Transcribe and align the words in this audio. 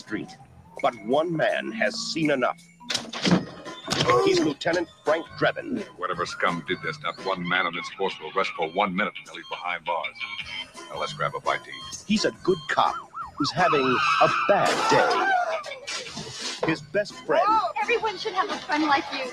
street. 0.00 0.28
But 0.82 0.94
one 1.06 1.36
man 1.36 1.70
has 1.72 1.94
seen 2.12 2.30
enough. 2.30 2.60
He's 4.24 4.40
Lieutenant 4.40 4.88
Frank 5.04 5.26
Drebin. 5.38 5.84
Whatever 5.98 6.24
scum 6.26 6.64
did 6.66 6.78
this, 6.82 6.98
not 7.02 7.14
one 7.24 7.46
man 7.46 7.66
on 7.66 7.74
this 7.74 7.88
force 7.96 8.14
will 8.20 8.32
rest 8.32 8.50
for 8.56 8.68
one 8.70 8.94
minute 8.96 9.12
until 9.18 9.36
he's 9.36 9.48
behind 9.50 9.84
bars. 9.84 10.16
Now 10.90 10.98
let's 10.98 11.12
grab 11.12 11.32
a 11.36 11.40
bite 11.40 11.62
to 11.64 11.70
eat. 11.70 12.04
He's 12.06 12.24
a 12.24 12.32
good 12.42 12.58
cop 12.68 12.94
who's 13.36 13.50
having 13.52 13.96
a 14.22 14.28
bad 14.48 14.90
day. 14.90 15.30
His 16.66 16.80
best 16.80 17.14
friend 17.26 17.42
Everyone 17.82 18.18
should 18.18 18.34
have 18.34 18.50
a 18.50 18.56
friend 18.58 18.84
like 18.84 19.04
you. 19.12 19.30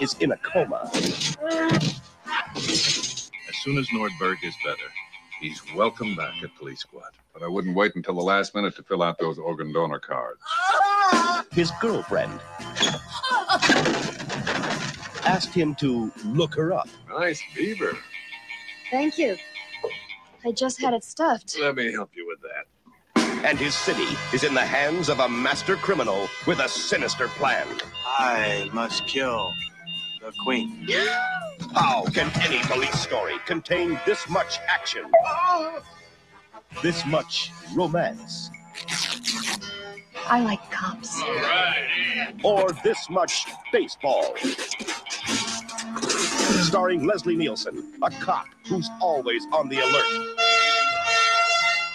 is 0.00 0.14
in 0.20 0.32
a 0.32 0.36
coma. 0.38 0.90
As 0.94 1.96
soon 3.62 3.78
as 3.78 3.88
Nordberg 3.88 4.36
is 4.44 4.54
better, 4.64 4.88
he's 5.40 5.60
welcome 5.74 6.14
back 6.16 6.42
at 6.42 6.54
Police 6.56 6.80
Squad. 6.80 7.10
But 7.32 7.42
I 7.42 7.48
wouldn't 7.48 7.76
wait 7.76 7.94
until 7.96 8.14
the 8.14 8.22
last 8.22 8.54
minute 8.54 8.76
to 8.76 8.82
fill 8.82 9.02
out 9.02 9.18
those 9.18 9.38
organ 9.38 9.72
donor 9.72 9.98
cards. 9.98 10.40
His 11.52 11.70
girlfriend 11.80 12.40
asked 15.24 15.52
him 15.52 15.74
to 15.76 16.12
look 16.24 16.54
her 16.54 16.72
up. 16.72 16.88
Nice 17.08 17.42
beaver. 17.54 17.96
Thank 18.90 19.18
you. 19.18 19.36
I 20.44 20.52
just 20.52 20.80
had 20.80 20.94
it 20.94 21.04
stuffed. 21.04 21.58
Let 21.60 21.74
me 21.74 21.92
help 21.92 22.10
you 22.14 22.26
with 22.26 22.38
that. 22.42 22.66
And 23.44 23.58
his 23.58 23.74
city 23.74 24.06
is 24.32 24.44
in 24.44 24.54
the 24.54 24.60
hands 24.64 25.08
of 25.08 25.20
a 25.20 25.28
master 25.28 25.76
criminal 25.76 26.28
with 26.46 26.58
a 26.60 26.68
sinister 26.68 27.28
plan. 27.28 27.66
I 28.06 28.70
must 28.72 29.06
kill 29.06 29.52
the 30.20 30.32
queen. 30.44 30.86
How 31.74 32.04
can 32.06 32.30
any 32.40 32.60
police 32.62 32.98
story 33.00 33.34
contain 33.46 33.98
this 34.06 34.28
much 34.28 34.58
action? 34.68 35.10
This 36.82 37.04
much 37.06 37.52
romance? 37.74 38.50
I 40.28 40.40
like 40.40 40.70
cops. 40.70 41.22
Or 42.42 42.70
this 42.84 43.08
much 43.10 43.46
baseball? 43.72 44.34
Starring 46.62 47.04
Leslie 47.04 47.36
Nielsen, 47.36 47.92
a 48.02 48.10
cop 48.10 48.46
who's 48.66 48.88
always 49.00 49.44
on 49.52 49.68
the 49.68 49.78
alert. 49.78 50.36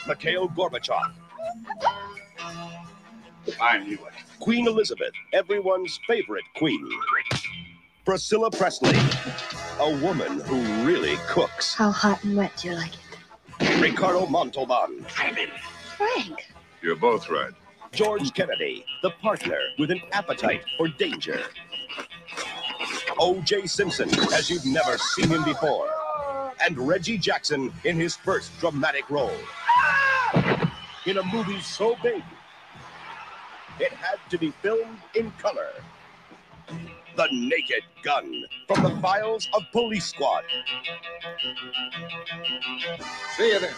Mikhail 0.07 0.49
Gorbachev, 0.49 1.13
I 3.59 3.79
knew 3.79 3.93
it. 3.93 4.13
Queen 4.39 4.67
Elizabeth, 4.67 5.13
everyone's 5.33 5.99
favorite 6.07 6.45
queen. 6.55 6.87
Priscilla 8.03 8.49
Presley, 8.49 8.97
a 9.79 10.03
woman 10.03 10.39
who 10.41 10.59
really 10.83 11.17
cooks. 11.27 11.75
How 11.75 11.91
hot 11.91 12.23
and 12.23 12.35
wet 12.35 12.51
do 12.57 12.69
you 12.69 12.75
like 12.75 12.93
it? 12.93 13.79
Ricardo 13.79 14.25
Montalban, 14.25 15.05
Frank. 15.05 16.51
You're 16.81 16.95
both 16.95 17.29
right. 17.29 17.51
George 17.91 18.33
Kennedy, 18.33 18.85
the 19.03 19.11
partner 19.11 19.59
with 19.77 19.91
an 19.91 20.01
appetite 20.13 20.63
for 20.77 20.87
danger. 20.87 21.41
O.J. 23.19 23.67
Simpson, 23.67 24.09
as 24.33 24.49
you've 24.49 24.65
never 24.65 24.97
seen 24.97 25.29
him 25.29 25.43
before. 25.43 25.89
And 26.65 26.79
Reggie 26.79 27.19
Jackson 27.19 27.71
in 27.83 27.97
his 27.97 28.15
first 28.15 28.57
dramatic 28.59 29.09
role. 29.11 29.37
In 31.05 31.17
a 31.17 31.23
movie 31.23 31.61
so 31.61 31.95
big, 32.01 32.23
it 33.79 33.91
had 33.91 34.17
to 34.31 34.39
be 34.39 34.51
filmed 34.63 34.97
in 35.13 35.29
color. 35.31 35.69
The 37.21 37.27
Naked 37.33 37.83
Gun 38.01 38.45
from 38.67 38.81
the 38.81 38.99
files 38.99 39.47
of 39.53 39.61
Police 39.71 40.05
Squad. 40.05 40.43
See 43.37 43.47
you 43.47 43.59
then. 43.59 43.75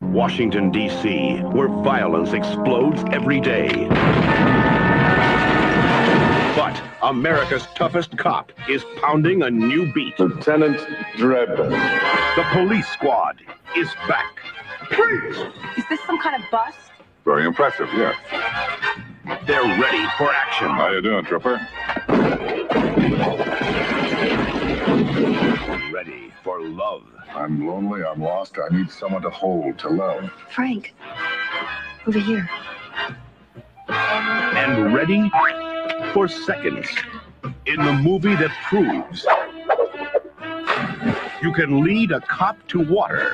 Washington, 0.00 0.72
D.C., 0.72 1.36
where 1.52 1.68
violence 1.68 2.32
explodes 2.32 3.04
every 3.12 3.38
day. 3.38 4.73
But 6.56 6.80
America's 7.02 7.66
toughest 7.74 8.16
cop 8.16 8.52
is 8.68 8.84
pounding 8.96 9.42
a 9.42 9.50
new 9.50 9.92
beat. 9.92 10.18
Lieutenant 10.20 10.78
Drebin. 11.16 11.70
The 12.36 12.44
police 12.52 12.86
squad 12.88 13.40
is 13.76 13.88
back. 14.06 14.38
Is 15.76 15.84
this 15.88 16.00
some 16.06 16.20
kind 16.20 16.40
of 16.40 16.48
bust? 16.52 16.78
Very 17.24 17.44
impressive, 17.44 17.88
yes. 17.94 18.16
They're 19.46 19.62
ready 19.80 20.06
for 20.16 20.30
action. 20.30 20.68
How 20.68 20.90
you 20.92 21.02
doing, 21.02 21.24
Trooper? 21.24 21.60
Ready 25.92 26.32
for 26.44 26.60
love. 26.60 27.02
I'm 27.30 27.66
lonely, 27.66 28.04
I'm 28.04 28.20
lost, 28.22 28.58
I 28.58 28.72
need 28.72 28.90
someone 28.90 29.22
to 29.22 29.30
hold, 29.30 29.76
to 29.80 29.88
love. 29.88 30.30
Frank. 30.50 30.94
Over 32.06 32.20
here. 32.20 32.48
And 33.88 34.94
ready 34.94 35.30
for 36.12 36.28
seconds. 36.28 36.88
In 37.66 37.82
the 37.82 37.92
movie 37.92 38.34
that 38.36 38.50
proves 38.68 39.26
you 41.44 41.52
can 41.52 41.84
lead 41.84 42.10
a 42.10 42.22
cop 42.22 42.56
to 42.68 42.80
water, 42.80 43.30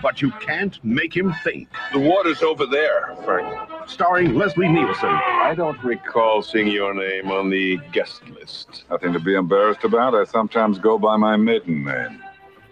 but 0.00 0.22
you 0.22 0.30
can't 0.32 0.78
make 0.84 1.16
him 1.16 1.34
think. 1.42 1.68
The 1.92 1.98
water's 1.98 2.40
over 2.40 2.66
there, 2.66 3.16
Frank. 3.24 3.68
Starring 3.88 4.36
Leslie 4.36 4.68
Nielsen, 4.68 5.08
I 5.08 5.54
don't 5.56 5.82
recall 5.82 6.40
seeing 6.40 6.68
your 6.68 6.94
name 6.94 7.32
on 7.32 7.50
the 7.50 7.78
guest 7.90 8.28
list. 8.28 8.84
Nothing 8.90 9.12
to 9.12 9.18
be 9.18 9.34
embarrassed 9.34 9.82
about. 9.82 10.14
I 10.14 10.22
sometimes 10.22 10.78
go 10.78 10.98
by 10.98 11.16
my 11.16 11.36
maiden 11.36 11.84
name. 11.84 12.22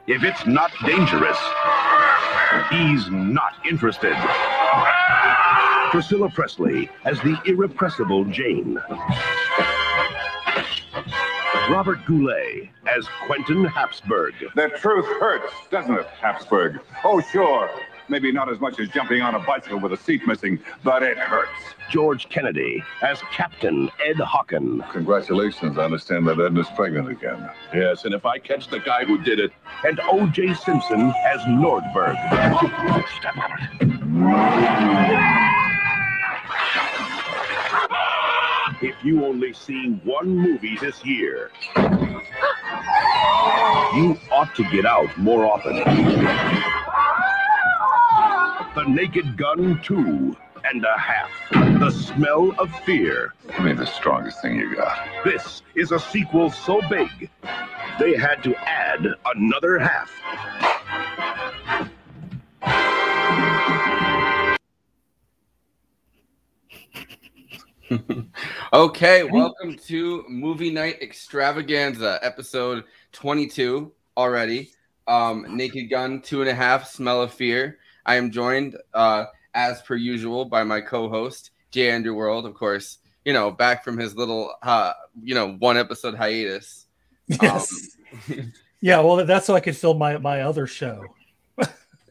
If 0.07 0.23
it's 0.23 0.47
not 0.47 0.71
dangerous, 0.87 1.39
he's 2.71 3.11
not 3.11 3.55
interested. 3.69 4.15
Priscilla 5.91 6.29
Presley 6.29 6.91
as 7.05 7.19
the 7.21 7.39
irrepressible 7.47 8.25
Jane. 8.27 8.79
Robert 11.71 12.05
Goulet 12.07 12.69
as 12.87 13.07
Quentin 13.27 13.65
Hapsburg. 13.65 14.33
The 14.55 14.69
truth 14.79 15.07
hurts, 15.19 15.53
doesn't 15.71 15.95
it, 15.95 16.07
Hapsburg? 16.21 16.81
Oh, 17.05 17.21
sure. 17.21 17.71
Maybe 18.11 18.33
not 18.33 18.51
as 18.51 18.59
much 18.59 18.81
as 18.81 18.89
jumping 18.89 19.21
on 19.23 19.35
a 19.35 19.39
bicycle 19.39 19.79
with 19.79 19.93
a 19.93 19.97
seat 19.97 20.27
missing, 20.27 20.59
but 20.83 21.03
it 21.03 21.19
hurts. 21.19 21.51
George 21.91 22.29
Kennedy 22.29 22.83
as 23.03 23.21
Captain 23.33 23.91
Ed 24.05 24.17
Hocken. 24.17 24.91
Congratulations. 24.93 25.79
I 25.79 25.85
understand 25.85 26.27
that 26.29 26.39
Edna's 26.39 26.69
pregnant 26.75 27.11
again. 27.11 27.49
Yes, 27.75 28.05
and 28.05 28.15
if 28.15 28.25
I 28.27 28.39
catch 28.39 28.69
the 28.69 28.81
guy 28.81 29.05
who 29.05 29.23
did 29.23 29.39
it, 29.39 29.53
And 29.85 30.01
O.J. 30.05 30.55
Simpson 30.55 31.13
as 31.27 31.41
Nordberg. 31.43 32.17
Step 33.19 33.37
on 33.37 33.51
mm. 33.79 35.78
If 38.81 38.95
you 39.03 39.25
only 39.25 39.53
see 39.53 39.91
one 40.05 40.29
movie 40.29 40.77
this 40.81 41.05
year, 41.05 41.51
you 43.93 44.17
ought 44.31 44.55
to 44.55 44.63
get 44.71 44.87
out 44.87 45.17
more 45.19 45.45
often. 45.45 45.79
The 48.77 48.85
Naked 48.87 49.37
Gun 49.37 49.81
2 49.83 50.37
and 50.65 50.85
a 50.85 50.97
half. 50.97 51.31
The 51.81 51.91
Smell 51.91 52.55
of 52.61 52.71
Fear. 52.85 53.35
Give 53.49 53.65
me 53.65 53.73
the 53.73 53.87
strongest 53.87 54.41
thing 54.43 54.61
you 54.61 54.77
got. 54.77 55.09
This 55.25 55.63
is 55.75 55.91
a 55.91 55.99
sequel 55.99 56.51
so 56.51 56.81
big, 56.89 57.31
they 57.99 58.17
had 58.17 58.45
to 58.45 58.55
add 58.55 59.05
another 59.35 59.81
half. 59.81 60.13
Okay, 68.73 69.23
welcome 69.25 69.77
to 69.87 70.25
Movie 70.29 70.71
Night 70.71 71.01
Extravaganza, 71.01 72.19
episode 72.23 72.85
22 73.13 73.93
already. 74.17 74.73
Um, 75.07 75.57
Naked 75.57 75.89
Gun, 75.89 76.21
two 76.21 76.43
and 76.43 76.51
a 76.51 76.55
half, 76.55 76.89
Smell 76.89 77.23
of 77.23 77.33
Fear. 77.33 77.79
I 78.05 78.17
am 78.17 78.31
joined, 78.31 78.77
uh, 78.93 79.27
as 79.55 79.81
per 79.83 79.95
usual, 79.95 80.45
by 80.45 80.65
my 80.65 80.81
co-host 80.81 81.51
Jay 81.71 81.91
Andrew 81.91 82.15
World, 82.15 82.45
of 82.45 82.55
course. 82.55 82.99
You 83.25 83.33
know, 83.33 83.51
back 83.51 83.85
from 83.85 83.97
his 83.97 84.15
little, 84.15 84.53
uh, 84.63 84.93
you 85.23 85.35
know, 85.35 85.53
one 85.55 85.79
episode 85.79 86.15
hiatus. 86.15 86.87
Yes. 87.27 87.97
yeah, 88.81 89.01
well, 89.01 89.25
that's 89.25 89.47
so 89.47 89.55
I 89.55 89.61
could 89.61 89.77
film 89.77 89.99
my 89.99 90.19
my 90.19 90.43
other 90.43 90.67
show. 90.67 91.05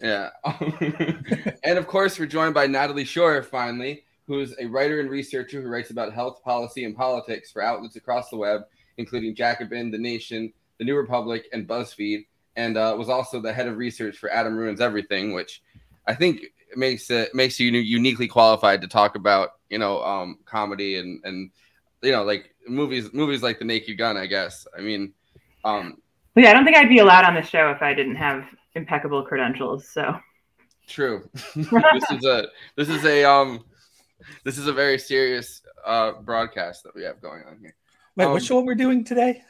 Yeah. 0.01 0.29
and 1.63 1.77
of 1.77 1.87
course, 1.87 2.19
we're 2.19 2.25
joined 2.25 2.53
by 2.53 2.67
Natalie 2.67 3.05
Shore, 3.05 3.41
finally, 3.43 4.05
who's 4.27 4.53
a 4.59 4.65
writer 4.65 4.99
and 4.99 5.09
researcher 5.09 5.61
who 5.61 5.69
writes 5.69 5.89
about 5.89 6.13
health 6.13 6.43
policy 6.43 6.83
and 6.83 6.95
politics 6.95 7.51
for 7.51 7.61
outlets 7.61 7.95
across 7.95 8.29
the 8.29 8.37
web, 8.37 8.61
including 8.97 9.33
Jacobin, 9.33 9.89
The 9.89 9.97
Nation, 9.97 10.51
The 10.77 10.85
New 10.85 10.95
Republic, 10.95 11.47
and 11.53 11.67
BuzzFeed, 11.67 12.25
and 12.57 12.77
uh, 12.77 12.93
was 12.97 13.09
also 13.09 13.39
the 13.39 13.53
head 13.53 13.67
of 13.67 13.77
research 13.77 14.17
for 14.17 14.29
Adam 14.29 14.57
Ruins 14.57 14.81
Everything, 14.81 15.33
which 15.33 15.61
I 16.07 16.13
think 16.13 16.41
makes 16.75 17.09
it 17.09 17.33
makes 17.33 17.59
you 17.59 17.71
uniquely 17.71 18.27
qualified 18.27 18.81
to 18.81 18.87
talk 18.87 19.15
about 19.15 19.51
you 19.69 19.77
know 19.77 20.01
um 20.03 20.37
comedy 20.45 20.97
and 20.97 21.23
and 21.23 21.49
you 22.01 22.11
know 22.11 22.23
like 22.23 22.53
movies 22.67 23.13
movies 23.13 23.41
like 23.41 23.57
the 23.57 23.65
naked 23.65 23.97
gun 23.97 24.17
i 24.17 24.25
guess. 24.25 24.67
I 24.77 24.81
mean 24.81 25.13
um 25.63 26.01
yeah 26.35 26.49
i 26.49 26.53
don't 26.53 26.65
think 26.65 26.75
i'd 26.75 26.89
be 26.89 26.99
allowed 26.99 27.23
on 27.23 27.35
the 27.35 27.41
show 27.41 27.71
if 27.71 27.81
i 27.81 27.93
didn't 27.93 28.17
have 28.17 28.43
impeccable 28.75 29.23
credentials 29.23 29.87
so. 29.87 30.15
True. 30.87 31.29
This 31.55 32.11
is 32.11 32.25
a 32.25 32.47
this 32.75 32.89
is 32.89 33.05
a 33.05 33.23
um 33.23 33.63
this 34.43 34.57
is 34.57 34.67
a 34.67 34.73
very 34.73 34.97
serious 34.97 35.61
uh 35.85 36.13
broadcast 36.23 36.83
that 36.83 36.95
we 36.95 37.03
have 37.03 37.21
going 37.21 37.43
on 37.47 37.57
here 37.59 37.75
wait 38.15 38.25
um, 38.25 38.33
which 38.33 38.49
one 38.49 38.65
we're 38.65 38.75
doing 38.75 39.03
today 39.03 39.41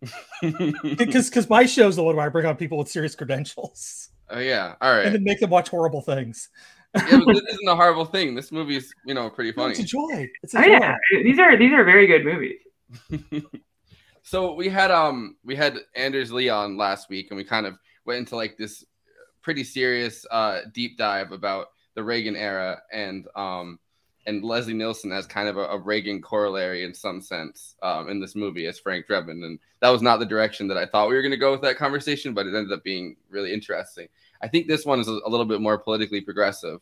because 0.42 1.30
because 1.30 1.48
my 1.48 1.64
show's 1.64 1.96
the 1.96 2.02
one 2.02 2.16
where 2.16 2.26
i 2.26 2.28
bring 2.28 2.44
on 2.44 2.56
people 2.56 2.76
with 2.76 2.88
serious 2.88 3.14
credentials 3.14 4.10
Oh 4.30 4.38
yeah, 4.38 4.74
all 4.80 4.92
right. 4.92 5.06
And 5.06 5.14
then 5.14 5.24
make 5.24 5.40
them 5.40 5.50
watch 5.50 5.68
horrible 5.68 6.00
things. 6.00 6.48
yeah, 6.94 7.20
but 7.24 7.34
this 7.34 7.42
isn't 7.42 7.68
a 7.68 7.76
horrible 7.76 8.04
thing. 8.04 8.34
This 8.34 8.52
movie 8.52 8.76
is, 8.76 8.92
you 9.04 9.14
know, 9.14 9.28
pretty 9.28 9.52
funny. 9.52 9.66
No, 9.66 9.70
it's 9.70 9.80
a 9.80 9.84
joy. 9.84 10.28
It's 10.42 10.54
a 10.54 10.58
oh, 10.58 10.62
joy. 10.62 10.68
yeah, 10.68 10.96
these 11.22 11.38
are 11.38 11.56
these 11.56 11.72
are 11.72 11.84
very 11.84 12.06
good 12.06 12.24
movies. 12.24 13.42
so 14.22 14.54
we 14.54 14.68
had 14.68 14.90
um 14.90 15.36
we 15.44 15.56
had 15.56 15.78
Anders 15.94 16.32
Lee 16.32 16.48
on 16.48 16.76
last 16.76 17.08
week, 17.10 17.28
and 17.30 17.36
we 17.36 17.44
kind 17.44 17.66
of 17.66 17.74
went 18.06 18.20
into 18.20 18.36
like 18.36 18.56
this 18.56 18.84
pretty 19.42 19.64
serious 19.64 20.24
uh 20.30 20.60
deep 20.72 20.96
dive 20.96 21.32
about 21.32 21.66
the 21.94 22.04
Reagan 22.04 22.36
era 22.36 22.82
and 22.92 23.26
um 23.36 23.78
and 24.26 24.42
Leslie 24.42 24.74
Nielsen 24.74 25.12
as 25.12 25.26
kind 25.26 25.48
of 25.48 25.56
a, 25.56 25.64
a 25.64 25.78
Reagan 25.78 26.22
corollary 26.22 26.84
in 26.84 26.94
some 26.94 27.20
sense 27.20 27.74
um, 27.82 28.08
in 28.08 28.20
this 28.20 28.34
movie 28.34 28.66
as 28.66 28.78
Frank 28.78 29.06
Drebin. 29.06 29.44
And 29.44 29.58
that 29.80 29.90
was 29.90 30.02
not 30.02 30.18
the 30.18 30.26
direction 30.26 30.66
that 30.68 30.78
I 30.78 30.86
thought 30.86 31.08
we 31.08 31.14
were 31.14 31.22
going 31.22 31.32
to 31.32 31.36
go 31.36 31.52
with 31.52 31.60
that 31.62 31.76
conversation, 31.76 32.32
but 32.32 32.46
it 32.46 32.54
ended 32.54 32.72
up 32.72 32.82
being 32.82 33.16
really 33.28 33.52
interesting. 33.52 34.08
I 34.42 34.48
think 34.48 34.66
this 34.66 34.86
one 34.86 35.00
is 35.00 35.08
a, 35.08 35.20
a 35.26 35.28
little 35.28 35.46
bit 35.46 35.60
more 35.60 35.78
politically 35.78 36.20
progressive. 36.20 36.80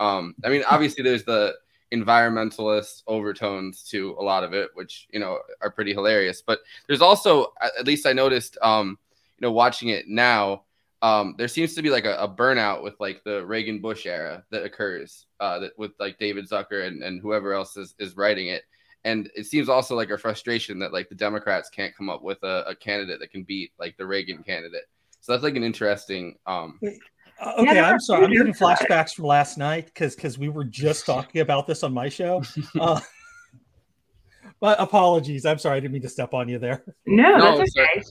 Um, 0.00 0.34
I 0.44 0.48
mean, 0.48 0.64
obviously, 0.68 1.02
there's 1.02 1.24
the 1.24 1.54
environmentalist 1.92 3.02
overtones 3.06 3.82
to 3.84 4.16
a 4.18 4.22
lot 4.22 4.44
of 4.44 4.54
it, 4.54 4.70
which 4.74 5.06
you 5.12 5.20
know 5.20 5.38
are 5.60 5.70
pretty 5.70 5.92
hilarious. 5.92 6.42
But 6.42 6.60
there's 6.86 7.02
also, 7.02 7.52
at 7.60 7.86
least 7.86 8.06
I 8.06 8.12
noticed, 8.12 8.58
um, 8.62 8.98
you 9.38 9.46
know, 9.46 9.52
watching 9.52 9.88
it 9.88 10.08
now, 10.08 10.62
um, 11.02 11.34
there 11.36 11.48
seems 11.48 11.74
to 11.74 11.82
be 11.82 11.90
like 11.90 12.04
a, 12.04 12.16
a, 12.16 12.28
burnout 12.28 12.82
with 12.82 12.94
like 13.00 13.22
the 13.24 13.44
Reagan 13.44 13.80
Bush 13.80 14.06
era 14.06 14.44
that 14.50 14.64
occurs 14.64 15.26
uh, 15.40 15.58
that 15.58 15.72
with 15.76 15.90
like 15.98 16.16
David 16.18 16.48
Zucker 16.48 16.86
and, 16.86 17.02
and 17.02 17.20
whoever 17.20 17.52
else 17.52 17.76
is, 17.76 17.94
is 17.98 18.16
writing 18.16 18.46
it. 18.46 18.62
And 19.04 19.28
it 19.34 19.46
seems 19.46 19.68
also 19.68 19.96
like 19.96 20.10
a 20.10 20.18
frustration 20.18 20.78
that 20.78 20.92
like 20.92 21.08
the 21.08 21.16
Democrats 21.16 21.68
can't 21.68 21.94
come 21.96 22.08
up 22.08 22.22
with 22.22 22.40
a, 22.44 22.64
a 22.68 22.76
candidate 22.76 23.18
that 23.18 23.32
can 23.32 23.42
beat 23.42 23.72
like 23.80 23.96
the 23.96 24.06
Reagan 24.06 24.44
candidate. 24.44 24.84
So 25.20 25.32
that's 25.32 25.42
like 25.42 25.56
an 25.56 25.64
interesting. 25.64 26.36
Um, 26.46 26.78
uh, 27.40 27.52
okay, 27.58 27.80
I'm 27.80 27.98
sorry. 27.98 28.24
I'm 28.24 28.32
getting 28.32 28.54
flashbacks 28.54 29.12
from 29.14 29.24
last 29.24 29.58
night 29.58 29.86
because 29.86 30.14
because 30.14 30.38
we 30.38 30.48
were 30.48 30.64
just 30.64 31.04
talking 31.06 31.40
about 31.40 31.66
this 31.66 31.82
on 31.82 31.92
my 31.92 32.08
show. 32.08 32.42
Uh, 32.80 33.00
but 34.60 34.80
apologies. 34.80 35.44
I'm 35.46 35.58
sorry. 35.58 35.78
I 35.78 35.80
didn't 35.80 35.94
mean 35.94 36.02
to 36.02 36.08
step 36.08 36.32
on 36.32 36.48
you 36.48 36.60
there. 36.60 36.84
No, 37.06 37.36
no 37.36 37.58
that's 37.58 37.76
okay. 37.76 38.02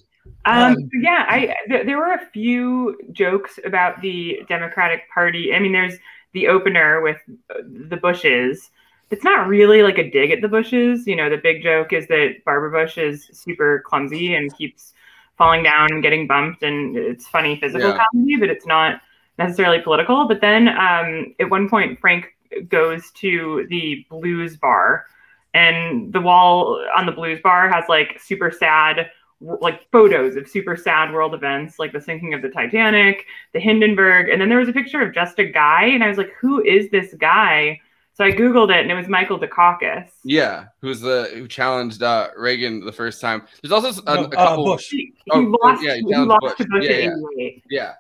Um, 0.46 0.74
um, 0.74 0.90
yeah, 1.02 1.26
I 1.28 1.56
th- 1.68 1.86
there 1.86 1.98
were 1.98 2.14
a 2.14 2.26
few 2.34 3.00
jokes 3.12 3.60
about 3.66 4.02
the 4.02 4.42
Democratic 4.48 5.10
Party. 5.14 5.54
I 5.54 5.60
mean, 5.60 5.72
there's 5.72 5.98
the 6.34 6.48
opener 6.48 7.02
with 7.02 7.18
uh, 7.50 7.62
the 7.90 7.98
Bushes. 7.98 8.72
It's 9.10 9.24
not 9.24 9.48
really 9.48 9.84
like 9.84 9.98
a 9.98 10.10
dig 10.10 10.32
at 10.32 10.42
the 10.42 10.48
Bushes. 10.48 11.06
You 11.06 11.16
know, 11.16 11.30
the 11.30 11.38
big 11.38 11.64
joke 11.64 11.94
is 11.94 12.08
that 12.08 12.44
Barbara 12.46 12.72
Bush 12.72 12.98
is 12.98 13.30
super 13.34 13.84
clumsy 13.86 14.36
and 14.36 14.56
keeps 14.56 14.94
falling 15.38 15.64
down 15.64 15.92
and 15.92 16.04
getting 16.04 16.28
bumped, 16.28 16.64
and 16.64 16.96
it's 16.96 17.28
funny 17.28 17.60
physical 17.60 17.90
yeah. 17.90 18.06
comedy, 18.14 18.38
but 18.38 18.50
it's 18.50 18.66
not 18.66 19.02
necessarily 19.38 19.82
political. 19.82 20.28
But 20.28 20.42
then 20.42 20.68
um, 20.70 21.34
at 21.40 21.50
one 21.50 21.70
point, 21.70 22.00
Frank 22.00 22.28
goes 22.70 23.12
to 23.16 23.66
the 23.70 24.06
blues 24.10 24.58
bar, 24.58 25.06
and 25.54 26.14
the 26.14 26.22
wall 26.22 26.84
on 26.96 27.06
the 27.06 27.12
blues 27.12 27.40
bar 27.44 27.70
has 27.70 27.86
like 27.90 28.20
super 28.20 28.52
sad 28.52 29.10
like 29.42 29.90
photos 29.92 30.36
of 30.36 30.48
super 30.48 30.76
sad 30.76 31.12
world 31.12 31.34
events 31.34 31.80
like 31.80 31.92
the 31.92 32.02
sinking 32.02 32.34
of 32.34 32.42
the 32.42 32.50
Titanic, 32.50 33.26
the 33.54 33.60
Hindenburg, 33.60 34.30
and 34.30 34.40
then 34.40 34.50
there 34.50 34.60
was 34.60 34.70
a 34.70 34.74
picture 34.74 35.02
of 35.02 35.14
just 35.14 35.40
a 35.40 35.46
guy, 35.46 35.86
and 35.86 36.04
I 36.04 36.08
was 36.08 36.18
like, 36.18 36.32
who 36.40 36.64
is 36.64 36.90
this 36.92 37.14
guy? 37.16 37.80
So 38.14 38.26
I 38.26 38.32
googled 38.32 38.70
it, 38.70 38.82
and 38.82 38.92
it 38.92 38.94
was 38.94 39.08
Michael 39.08 39.40
Dukakis. 39.40 40.10
Yeah, 40.24 40.66
who's 40.82 41.00
the 41.00 41.32
who 41.34 41.48
challenged 41.48 42.04
uh, 42.04 42.30
Reagan 42.38 42.86
the 42.86 42.92
first 42.92 43.22
time. 43.22 43.44
There's 43.62 43.72
also 43.72 44.02
a, 44.06 44.16
no, 44.16 44.24
a 44.26 44.30
couple. 44.30 44.70
Uh, 44.70 44.76
Bush. 44.76 44.90
He, 44.90 44.98
he 44.98 45.32
oh, 45.32 45.56
lost, 45.64 45.84
yeah, 45.84 45.96
he, 45.96 46.02
he 46.02 46.16
lost 46.18 46.58
Bush. 46.58 46.68
Bush 46.70 46.86
yeah, 46.88 47.10
yeah. 47.38 47.50
yeah. 47.70 47.94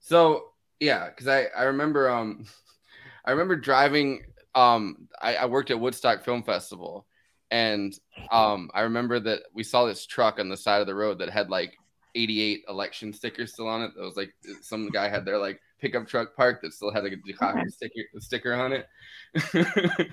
So 0.00 0.52
yeah, 0.80 1.08
because 1.08 1.28
I 1.28 1.46
I 1.56 1.64
remember 1.64 2.10
um 2.10 2.44
I 3.24 3.30
remember 3.30 3.56
driving 3.56 4.24
um 4.54 5.08
I, 5.20 5.36
I 5.36 5.46
worked 5.46 5.70
at 5.70 5.78
Woodstock 5.78 6.24
Film 6.24 6.42
Festival 6.42 7.06
and 7.52 7.96
um, 8.30 8.70
I 8.72 8.80
remember 8.80 9.20
that 9.20 9.42
we 9.52 9.62
saw 9.62 9.84
this 9.84 10.06
truck 10.06 10.40
on 10.40 10.48
the 10.48 10.56
side 10.56 10.80
of 10.80 10.86
the 10.86 10.94
road 10.94 11.18
that 11.18 11.28
had 11.28 11.50
like 11.50 11.76
88 12.14 12.64
election 12.66 13.12
stickers 13.12 13.52
still 13.52 13.68
on 13.68 13.82
it. 13.82 13.92
That 13.94 14.02
was 14.02 14.16
like 14.16 14.32
some 14.62 14.88
guy 14.88 15.10
had 15.10 15.26
their 15.26 15.36
like 15.36 15.60
pickup 15.78 16.08
truck 16.08 16.34
parked 16.34 16.62
that 16.62 16.72
still 16.72 16.90
had 16.90 17.04
like 17.04 17.12
a 17.12 17.16
Dukakis 17.16 17.72
sticker 17.72 18.00
sticker 18.20 18.54
on 18.54 18.72
it. 18.72 18.88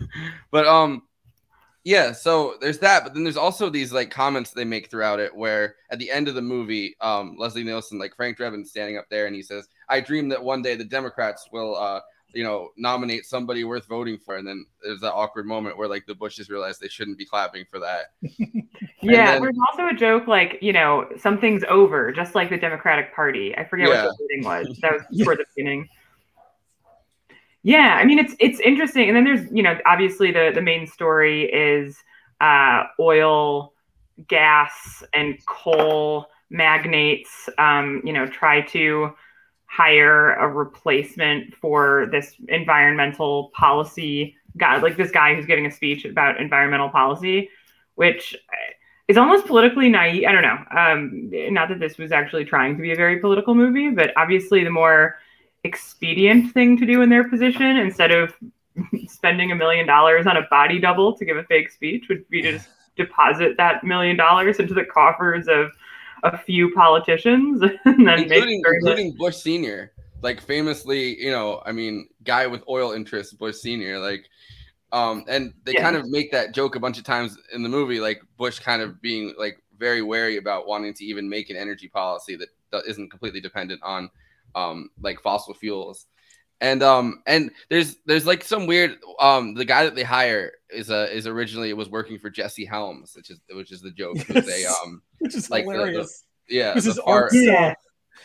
but 0.52 0.68
um, 0.68 1.04
yeah. 1.86 2.12
So 2.12 2.56
there's 2.60 2.80
that. 2.80 3.06
But 3.06 3.14
then 3.14 3.24
there's 3.24 3.38
also 3.38 3.70
these 3.70 3.94
like 3.94 4.12
comments 4.12 4.52
they 4.52 4.66
make 4.66 4.92
throughout 4.92 5.22
it, 5.22 5.34
where 5.34 5.76
at 5.92 6.00
the 6.00 6.12
end 6.12 6.28
of 6.28 6.36
the 6.36 6.42
movie, 6.42 6.98
um, 7.00 7.38
Leslie 7.40 7.64
Nielsen, 7.64 8.00
like 8.00 8.18
Frank 8.18 8.38
Drebin, 8.38 8.68
standing 8.68 8.98
up 8.98 9.06
there, 9.10 9.28
and 9.28 9.36
he 9.36 9.44
says, 9.44 9.70
"I 9.88 10.02
dream 10.02 10.28
that 10.30 10.44
one 10.44 10.62
day 10.62 10.76
the 10.76 10.84
Democrats 10.84 11.48
will." 11.54 11.78
Uh, 11.78 12.02
you 12.34 12.44
know, 12.44 12.70
nominate 12.78 13.26
somebody 13.26 13.64
worth 13.64 13.86
voting 13.88 14.18
for. 14.18 14.38
And 14.38 14.48
then 14.48 14.66
there's 14.84 15.02
that 15.02 15.14
awkward 15.14 15.46
moment 15.46 15.78
where 15.78 15.88
like 15.88 16.06
the 16.06 16.16
Bushes 16.16 16.50
realize 16.50 16.78
they 16.78 16.88
shouldn't 16.88 17.18
be 17.18 17.26
clapping 17.26 17.66
for 17.70 17.80
that. 17.80 18.12
yeah, 19.02 19.34
then, 19.34 19.42
there's 19.42 19.58
also 19.70 19.88
a 19.88 19.94
joke 19.94 20.28
like, 20.28 20.60
you 20.62 20.74
know, 20.74 21.08
something's 21.18 21.64
over, 21.70 22.12
just 22.12 22.36
like 22.36 22.50
the 22.50 22.58
Democratic 22.58 23.14
Party. 23.16 23.56
I 23.58 23.66
forget 23.66 23.90
yeah. 23.90 24.06
what 24.06 24.18
the 24.18 24.28
meeting 24.30 24.46
was. 24.46 24.80
That 24.82 24.94
was 24.94 25.02
yeah. 25.10 25.26
the 25.26 25.46
beginning. 25.56 25.90
Yeah, 27.64 27.98
I 28.00 28.06
mean 28.06 28.20
it's 28.20 28.36
it's 28.40 28.60
interesting. 28.62 29.10
And 29.10 29.18
then 29.18 29.26
there's, 29.26 29.52
you 29.52 29.64
know, 29.64 29.78
obviously 29.86 30.32
the 30.32 30.52
the 30.54 30.62
main 30.62 30.88
story 30.88 31.52
is 31.52 31.98
uh 32.40 32.84
oil, 33.00 33.74
gas, 34.28 35.04
and 35.14 35.38
coal 35.46 36.28
magnates 36.50 37.50
um, 37.58 38.02
you 38.04 38.14
know, 38.14 38.26
try 38.26 38.62
to 38.62 39.14
hire 39.70 40.34
a 40.34 40.48
replacement 40.48 41.56
for 41.56 42.08
this 42.12 42.36
environmental 42.48 43.52
policy 43.54 44.36
guy, 44.58 44.78
like 44.78 44.98
this 44.98 45.12
guy 45.12 45.36
who's 45.36 45.46
giving 45.46 45.68
a 45.68 45.72
speech 45.72 46.06
about 46.06 46.42
environmental 46.42 46.90
policy, 46.90 47.50
which 47.96 48.36
is 49.08 49.18
almost 49.18 49.46
politically 49.46 49.90
naive. 49.90 50.26
I 50.28 50.32
don't 50.32 50.42
know. 50.42 50.58
Um, 50.76 51.54
not 51.54 51.70
that 51.70 51.80
this 51.80 51.98
was 51.98 52.12
actually 52.12 52.46
trying 52.46 52.76
to 52.76 52.82
be 52.82 52.92
a 52.92 52.96
very 52.96 53.20
political 53.20 53.54
movie, 53.54 53.90
but 53.90 54.12
obviously 54.18 54.64
the 54.64 54.70
more 54.72 55.18
expedient 55.64 56.54
thing 56.54 56.78
to 56.78 56.86
do 56.86 57.02
in 57.02 57.10
their 57.10 57.28
position 57.28 57.78
instead 57.78 58.12
of 58.12 58.34
spending 59.08 59.52
a 59.52 59.56
million 59.56 59.86
dollars 59.86 60.26
on 60.26 60.38
a 60.38 60.48
body 60.50 60.80
double 60.80 61.16
to 61.16 61.26
give 61.26 61.38
a 61.38 61.44
fake 61.44 61.70
speech 61.70 62.06
would 62.10 62.28
be 62.30 62.42
to 62.42 62.54
just 62.54 62.70
deposit 62.96 63.56
that 63.58 63.84
million 63.84 64.18
dollars 64.18 64.60
into 64.60 64.74
the 64.74 64.84
coffers 64.84 65.48
of 65.48 65.72
a 66.24 66.38
few 66.38 66.74
politicians 66.74 67.62
and 67.86 68.08
then 68.08 68.24
including, 68.24 68.62
including 68.66 69.16
Bush 69.16 69.38
Senior, 69.38 69.92
like 70.22 70.42
famously, 70.42 71.20
you 71.22 71.32
know, 71.32 71.62
I 71.66 71.72
mean, 71.72 72.10
guy 72.24 72.48
with 72.48 72.64
oil 72.68 72.92
interests, 72.92 73.34
Bush 73.34 73.56
Senior, 73.56 74.00
like, 74.00 74.28
um, 74.92 75.24
and 75.28 75.54
they 75.66 75.74
yeah. 75.74 75.82
kind 75.82 75.96
of 75.96 76.10
make 76.10 76.32
that 76.32 76.54
joke 76.54 76.76
a 76.76 76.80
bunch 76.80 76.98
of 76.98 77.04
times 77.04 77.38
in 77.54 77.64
the 77.64 77.70
movie, 77.70 78.00
like 78.00 78.22
Bush 78.38 78.60
kind 78.60 78.82
of 78.82 79.02
being 79.02 79.34
like 79.38 79.62
very 79.78 80.02
wary 80.02 80.38
about 80.38 80.68
wanting 80.68 80.94
to 80.96 81.06
even 81.06 81.30
make 81.30 81.50
an 81.50 81.56
energy 81.56 81.88
policy 81.88 82.36
that, 82.36 82.50
that 82.72 82.84
isn't 82.88 83.10
completely 83.10 83.40
dependent 83.40 83.82
on, 83.84 84.10
um, 84.56 84.90
like 85.02 85.22
fossil 85.22 85.54
fuels 85.54 86.08
and 86.62 86.84
um 86.84 87.22
and 87.26 87.52
there's 87.70 87.98
there's 88.06 88.26
like 88.26 88.44
some 88.44 88.68
weird 88.68 88.98
um 89.20 89.54
the 89.54 89.66
guy 89.66 89.84
that 89.84 89.96
they 89.96 90.04
hire 90.04 90.52
is 90.70 90.90
a 90.90 91.14
is 91.16 91.28
originally 91.28 91.74
was 91.74 91.90
working 91.90 92.20
for 92.20 92.30
Jesse 92.30 92.66
Helms, 92.66 93.14
which 93.16 93.30
is 93.30 93.40
which 93.52 93.72
is 93.72 93.82
the 93.82 93.92
joke. 93.92 94.18
Yes. 94.30 94.48
a, 94.48 94.84
um, 94.84 95.02
which 95.20 95.36
is 95.36 95.50
like 95.50 95.64
hilarious. 95.64 96.24
The, 96.48 96.54
the, 96.54 96.60
yeah, 96.60 96.74
this 96.74 96.86
is 96.86 97.00
art. 97.00 97.32
Yeah. 97.34 97.74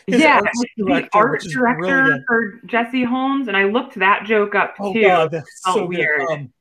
yeah, 0.07 0.41
art 0.41 0.53
director, 0.77 0.83
the 0.85 1.09
art 1.13 1.41
director 1.41 2.23
for 2.27 2.61
Jesse 2.65 3.05
Helms, 3.05 3.47
and 3.47 3.55
I 3.55 3.63
looked 3.63 3.95
that 3.95 4.25
joke 4.25 4.53
up 4.53 4.75
oh, 4.79 4.93
too. 4.93 4.99
Oh 4.99 5.07
God, 5.07 5.31
that's 5.31 5.61
so 5.63 5.85
weird. 5.85 6.21
Um, 6.29 6.51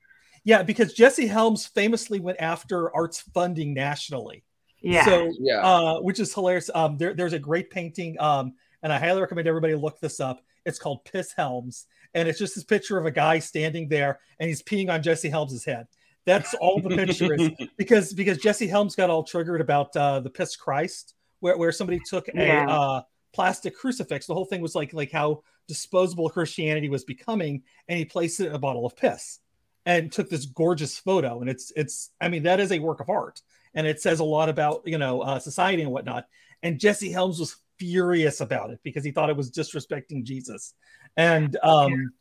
yeah, 0.44 0.62
because 0.62 0.92
Jesse 0.92 1.26
Helms 1.26 1.66
famously 1.66 2.20
went 2.20 2.40
after 2.40 2.94
arts 2.94 3.20
funding 3.20 3.74
nationally. 3.74 4.44
Yeah. 4.80 5.04
So 5.04 5.32
yeah, 5.40 5.66
uh, 5.66 6.00
which 6.00 6.20
is 6.20 6.32
hilarious. 6.32 6.70
Um, 6.74 6.96
there, 6.96 7.14
there's 7.14 7.32
a 7.32 7.38
great 7.38 7.70
painting. 7.70 8.20
Um, 8.20 8.54
and 8.82 8.92
I 8.92 8.98
highly 8.98 9.20
recommend 9.20 9.48
everybody 9.48 9.74
look 9.74 9.98
this 9.98 10.20
up. 10.20 10.42
It's 10.64 10.78
called 10.78 11.04
Piss 11.04 11.32
Helms, 11.32 11.86
and 12.14 12.28
it's 12.28 12.38
just 12.38 12.54
this 12.54 12.64
picture 12.64 12.98
of 12.98 13.06
a 13.06 13.10
guy 13.10 13.38
standing 13.38 13.88
there 13.88 14.20
and 14.38 14.48
he's 14.48 14.62
peeing 14.62 14.90
on 14.90 15.02
Jesse 15.02 15.28
Helms' 15.28 15.64
head. 15.64 15.86
That's 16.26 16.54
all 16.54 16.80
the 16.80 16.90
picture 16.90 17.34
is 17.34 17.50
because 17.76 18.12
because 18.12 18.38
Jesse 18.38 18.66
Helms 18.66 18.96
got 18.96 19.10
all 19.10 19.24
triggered 19.24 19.60
about 19.60 19.94
uh, 19.96 20.20
the 20.20 20.30
Piss 20.30 20.56
Christ, 20.56 21.14
where, 21.40 21.56
where 21.56 21.72
somebody 21.72 22.00
took 22.08 22.28
a 22.28 22.32
yeah. 22.34 22.66
uh, 22.68 23.02
plastic 23.32 23.76
crucifix. 23.76 24.26
The 24.26 24.34
whole 24.34 24.46
thing 24.46 24.62
was 24.62 24.74
like 24.74 24.94
like 24.94 25.12
how 25.12 25.42
disposable 25.68 26.30
Christianity 26.30 26.88
was 26.88 27.04
becoming, 27.04 27.62
and 27.88 27.98
he 27.98 28.04
placed 28.04 28.40
it 28.40 28.46
in 28.46 28.54
a 28.54 28.58
bottle 28.58 28.86
of 28.86 28.96
piss 28.96 29.40
and 29.86 30.10
took 30.10 30.30
this 30.30 30.46
gorgeous 30.46 30.98
photo. 30.98 31.40
And 31.40 31.50
it's 31.50 31.72
it's 31.76 32.10
I 32.20 32.28
mean 32.28 32.44
that 32.44 32.60
is 32.60 32.72
a 32.72 32.78
work 32.78 33.00
of 33.00 33.10
art, 33.10 33.42
and 33.74 33.86
it 33.86 34.00
says 34.00 34.20
a 34.20 34.24
lot 34.24 34.48
about 34.48 34.82
you 34.86 34.98
know 34.98 35.20
uh, 35.20 35.38
society 35.38 35.82
and 35.82 35.92
whatnot. 35.92 36.26
And 36.62 36.80
Jesse 36.80 37.12
Helms 37.12 37.38
was 37.38 37.56
furious 37.78 38.40
about 38.40 38.70
it 38.70 38.80
because 38.82 39.04
he 39.04 39.10
thought 39.10 39.30
it 39.30 39.36
was 39.36 39.50
disrespecting 39.50 40.24
Jesus, 40.24 40.74
and 41.16 41.56
um, 41.62 42.12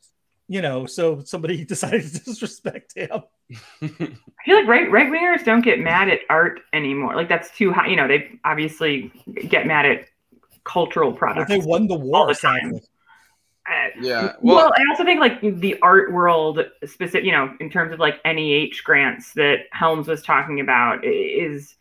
you 0.48 0.62
know, 0.62 0.86
so 0.86 1.22
somebody 1.24 1.64
decided 1.66 2.02
to 2.02 2.20
disrespect 2.20 2.96
him. 2.96 3.10
I 3.82 3.88
feel 4.44 4.56
like 4.56 4.66
right 4.66 4.90
right 4.90 5.10
wingers 5.10 5.44
don't 5.44 5.62
get 5.62 5.78
mad 5.78 6.08
at 6.08 6.20
art 6.28 6.60
anymore. 6.72 7.14
Like 7.14 7.28
that's 7.28 7.50
too 7.56 7.72
high. 7.72 7.88
You 7.88 7.96
know, 7.96 8.08
they 8.08 8.38
obviously 8.44 9.12
get 9.48 9.66
mad 9.66 9.86
at 9.86 10.08
cultural 10.64 11.12
products. 11.12 11.48
They 11.48 11.58
won 11.58 11.86
the 11.86 11.94
war. 11.94 12.28
The 12.28 12.34
sadly. 12.34 12.82
Uh, 13.66 13.88
yeah. 13.98 14.32
Well, 14.42 14.56
Well, 14.56 14.72
I 14.76 14.84
also 14.90 15.04
think 15.04 15.20
like 15.20 15.40
the 15.40 15.78
art 15.80 16.12
world, 16.12 16.60
specific, 16.84 17.24
you 17.24 17.32
know, 17.32 17.54
in 17.60 17.70
terms 17.70 17.92
of 17.92 17.98
like 17.98 18.20
NEH 18.24 18.82
grants 18.84 19.32
that 19.34 19.60
Helms 19.72 20.06
was 20.06 20.22
talking 20.22 20.60
about, 20.60 21.04
is 21.04 21.74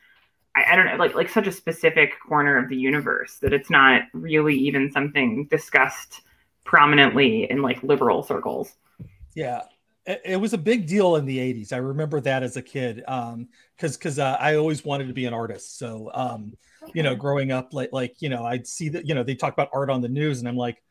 I, 0.55 0.65
I 0.71 0.75
don't 0.75 0.85
know, 0.85 0.95
like 0.95 1.15
like 1.15 1.29
such 1.29 1.47
a 1.47 1.51
specific 1.51 2.13
corner 2.19 2.57
of 2.57 2.69
the 2.69 2.77
universe 2.77 3.37
that 3.41 3.53
it's 3.53 3.69
not 3.69 4.03
really 4.13 4.55
even 4.55 4.91
something 4.91 5.47
discussed 5.49 6.21
prominently 6.63 7.49
in 7.49 7.61
like 7.61 7.81
liberal 7.83 8.23
circles. 8.23 8.75
Yeah, 9.35 9.61
it, 10.05 10.21
it 10.25 10.37
was 10.37 10.53
a 10.53 10.57
big 10.57 10.87
deal 10.87 11.15
in 11.15 11.25
the 11.25 11.37
'80s. 11.37 11.73
I 11.73 11.77
remember 11.77 12.19
that 12.21 12.43
as 12.43 12.57
a 12.57 12.61
kid, 12.61 13.03
um, 13.07 13.47
because 13.75 13.97
because 13.97 14.19
uh, 14.19 14.37
I 14.39 14.55
always 14.55 14.85
wanted 14.85 15.07
to 15.07 15.13
be 15.13 15.25
an 15.25 15.33
artist. 15.33 15.77
So, 15.77 16.11
um, 16.13 16.53
you 16.93 17.03
know, 17.03 17.15
growing 17.15 17.51
up, 17.51 17.73
like 17.73 17.91
like 17.91 18.15
you 18.19 18.29
know, 18.29 18.45
I'd 18.45 18.67
see 18.67 18.89
that 18.89 19.07
you 19.07 19.15
know 19.15 19.23
they 19.23 19.35
talk 19.35 19.53
about 19.53 19.69
art 19.73 19.89
on 19.89 20.01
the 20.01 20.09
news, 20.09 20.39
and 20.39 20.47
I'm 20.47 20.57
like, 20.57 20.81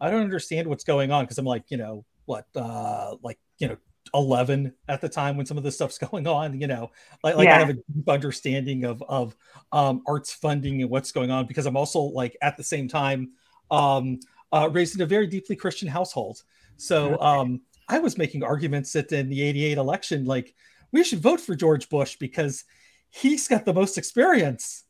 I 0.00 0.10
don't 0.10 0.22
understand 0.22 0.68
what's 0.68 0.84
going 0.84 1.10
on 1.10 1.24
because 1.24 1.38
I'm 1.38 1.44
like, 1.44 1.64
you 1.68 1.76
know, 1.76 2.04
what, 2.26 2.46
uh, 2.54 3.16
like 3.22 3.38
you 3.58 3.68
know. 3.68 3.76
11 4.14 4.72
at 4.88 5.00
the 5.00 5.08
time 5.08 5.36
when 5.36 5.46
some 5.46 5.56
of 5.56 5.64
this 5.64 5.76
stuff's 5.76 5.98
going 6.10 6.26
on 6.26 6.60
you 6.60 6.66
know 6.66 6.90
like, 7.22 7.36
like 7.36 7.48
i 7.48 7.58
have 7.58 7.70
a 7.70 7.74
deep 7.74 8.08
understanding 8.08 8.84
of 8.84 9.02
of 9.08 9.36
um 9.72 10.02
arts 10.06 10.32
funding 10.32 10.82
and 10.82 10.90
what's 10.90 11.12
going 11.12 11.30
on 11.30 11.46
because 11.46 11.66
i'm 11.66 11.76
also 11.76 12.00
like 12.00 12.36
at 12.42 12.56
the 12.56 12.64
same 12.64 12.88
time 12.88 13.32
um 13.70 14.18
uh 14.52 14.68
raised 14.72 14.94
in 14.94 15.02
a 15.02 15.06
very 15.06 15.26
deeply 15.26 15.56
christian 15.56 15.88
household 15.88 16.42
so 16.76 17.18
um 17.20 17.60
I 17.88 17.98
was 17.98 18.16
making 18.16 18.42
arguments 18.42 18.92
that 18.94 19.12
in 19.12 19.28
the 19.28 19.42
88 19.42 19.78
election, 19.78 20.24
like 20.24 20.54
we 20.92 21.04
should 21.04 21.20
vote 21.20 21.40
for 21.40 21.54
George 21.54 21.88
Bush 21.88 22.16
because 22.16 22.64
he's 23.10 23.48
got 23.48 23.64
the 23.64 23.74
most 23.74 23.98
experience. 23.98 24.84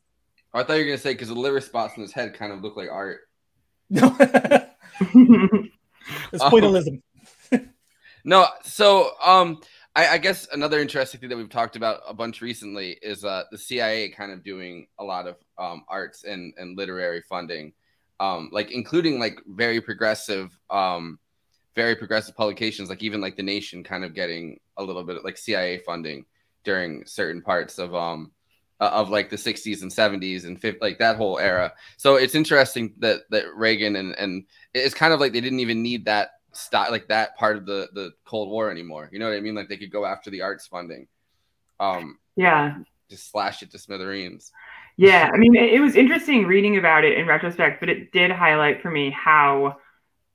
I 0.54 0.62
thought 0.62 0.75
you 0.75 0.81
were 0.81 0.85
gonna 0.87 0.99
say 0.99 1.12
because 1.12 1.28
the 1.28 1.35
liver 1.35 1.61
spots 1.61 1.97
in 1.97 2.02
his 2.02 2.12
head 2.12 2.35
kind 2.35 2.52
of 2.52 2.62
look 2.62 2.76
like 2.76 2.90
art. 2.90 3.21
No, 3.90 4.14
it's 4.21 4.71
pointillism. 6.45 7.02
No, 8.25 8.47
so 8.62 9.11
um, 9.25 9.61
I, 9.97 10.09
I 10.09 10.19
guess 10.19 10.47
another 10.52 10.81
interesting 10.81 11.21
thing 11.21 11.29
that 11.29 11.37
we've 11.37 11.49
talked 11.49 11.76
about 11.76 12.00
a 12.07 12.14
bunch 12.14 12.41
recently 12.41 12.99
is 13.02 13.25
uh, 13.25 13.45
the 13.50 13.59
CIA 13.59 14.11
kind 14.11 14.33
of 14.33 14.43
doing 14.45 14.87
a 14.99 15.05
lot 15.05 15.26
of 15.26 15.37
um, 15.59 15.85
arts 15.88 16.25
and, 16.25 16.55
and 16.57 16.76
literary 16.76 17.23
funding, 17.29 17.73
um, 18.21 18.49
like 18.52 18.71
including 18.71 19.19
like 19.19 19.41
very 19.47 19.81
progressive, 19.81 20.57
um, 20.71 21.19
very 21.75 21.97
progressive 21.97 22.37
publications, 22.37 22.88
like 22.88 23.02
even 23.02 23.21
like 23.21 23.37
the 23.37 23.43
Nation, 23.43 23.83
kind 23.83 24.05
of 24.05 24.14
getting 24.14 24.61
a 24.76 24.83
little 24.83 25.02
bit 25.02 25.17
of 25.17 25.25
like 25.25 25.37
CIA 25.37 25.79
funding 25.79 26.25
during 26.64 27.05
certain 27.07 27.43
parts 27.43 27.79
of 27.79 27.95
um 27.95 28.31
uh, 28.81 28.91
of 28.93 29.11
like 29.11 29.31
the 29.31 29.37
60s 29.37 29.83
and 29.83 29.91
70s 29.91 30.45
and 30.45 30.61
50, 30.61 30.81
like 30.81 30.99
that 30.99 31.17
whole 31.17 31.38
era. 31.38 31.73
So 31.99 32.17
it's 32.17 32.35
interesting 32.35 32.95
that 32.99 33.23
that 33.31 33.45
Reagan 33.55 33.97
and 33.97 34.14
and 34.19 34.45
it's 34.75 34.95
kind 34.95 35.12
of 35.12 35.21
like 35.21 35.33
they 35.33 35.41
didn't 35.41 35.61
even 35.61 35.83
need 35.83 36.07
that 36.07 36.31
style 36.53 36.91
like 36.91 37.09
that 37.09 37.37
part 37.37 37.57
of 37.57 37.67
the 37.67 37.89
the 37.93 38.13
Cold 38.25 38.51
War 38.51 38.71
anymore. 38.71 39.09
You 39.13 39.19
know 39.19 39.29
what 39.29 39.37
I 39.37 39.41
mean? 39.41 39.55
Like 39.55 39.69
they 39.69 39.77
could 39.77 39.93
go 39.93 40.05
after 40.05 40.31
the 40.31 40.43
arts 40.43 40.67
funding, 40.67 41.07
um, 41.81 42.19
yeah. 42.37 42.79
just 43.11 43.31
slash 43.31 43.63
it 43.63 43.71
to 43.73 43.79
smithereens. 43.79 44.53
Yeah, 44.97 45.31
I 45.33 45.39
mean, 45.39 45.57
it, 45.57 45.81
was 45.81 45.97
interesting 45.97 46.47
reading 46.47 46.77
about 46.77 47.05
it 47.05 47.17
in 47.17 47.27
retrospect, 47.27 47.81
but 47.81 47.89
it 47.89 48.13
did 48.13 48.31
highlight 48.31 48.83
for 48.83 48.91
me 48.91 49.11
how 49.11 49.79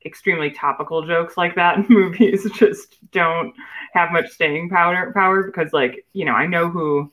extremely 0.04 0.50
topical 0.50 1.06
jokes 1.06 1.38
like 1.38 1.56
that 1.56 1.78
in 1.78 1.86
movies 1.90 2.50
just 2.56 2.98
don't 3.12 3.54
have 3.94 4.12
much 4.12 4.30
staying 4.30 4.70
power 4.70 5.12
power 5.14 5.44
because, 5.44 5.74
like, 5.74 6.06
you 6.14 6.26
know, 6.26 6.34
I 6.34 6.48
know 6.48 6.70
who 6.70 7.12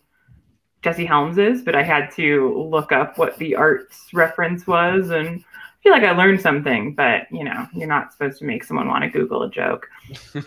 Jesse 0.83 1.05
Helms 1.05 1.39
is, 1.39 1.63
but 1.63 1.77
I 1.77 1.83
had 1.83 2.11
to 2.13 2.67
look 2.71 2.93
up 2.93 3.19
what 3.19 3.37
the 3.37 3.57
arts 3.57 4.09
reference 4.15 4.67
was, 4.67 5.11
and 5.11 5.45
feel 5.85 5.93
like 5.93 6.03
I 6.03 6.11
learned 6.11 6.41
something. 6.41 6.95
But 6.95 7.31
you 7.31 7.45
know, 7.45 7.67
you're 7.73 7.87
not 7.87 8.13
supposed 8.13 8.41
to 8.41 8.45
make 8.45 8.65
someone 8.65 8.89
want 8.89 9.05
to 9.05 9.11
Google 9.11 9.45
a 9.45 9.51
joke. 9.51 9.89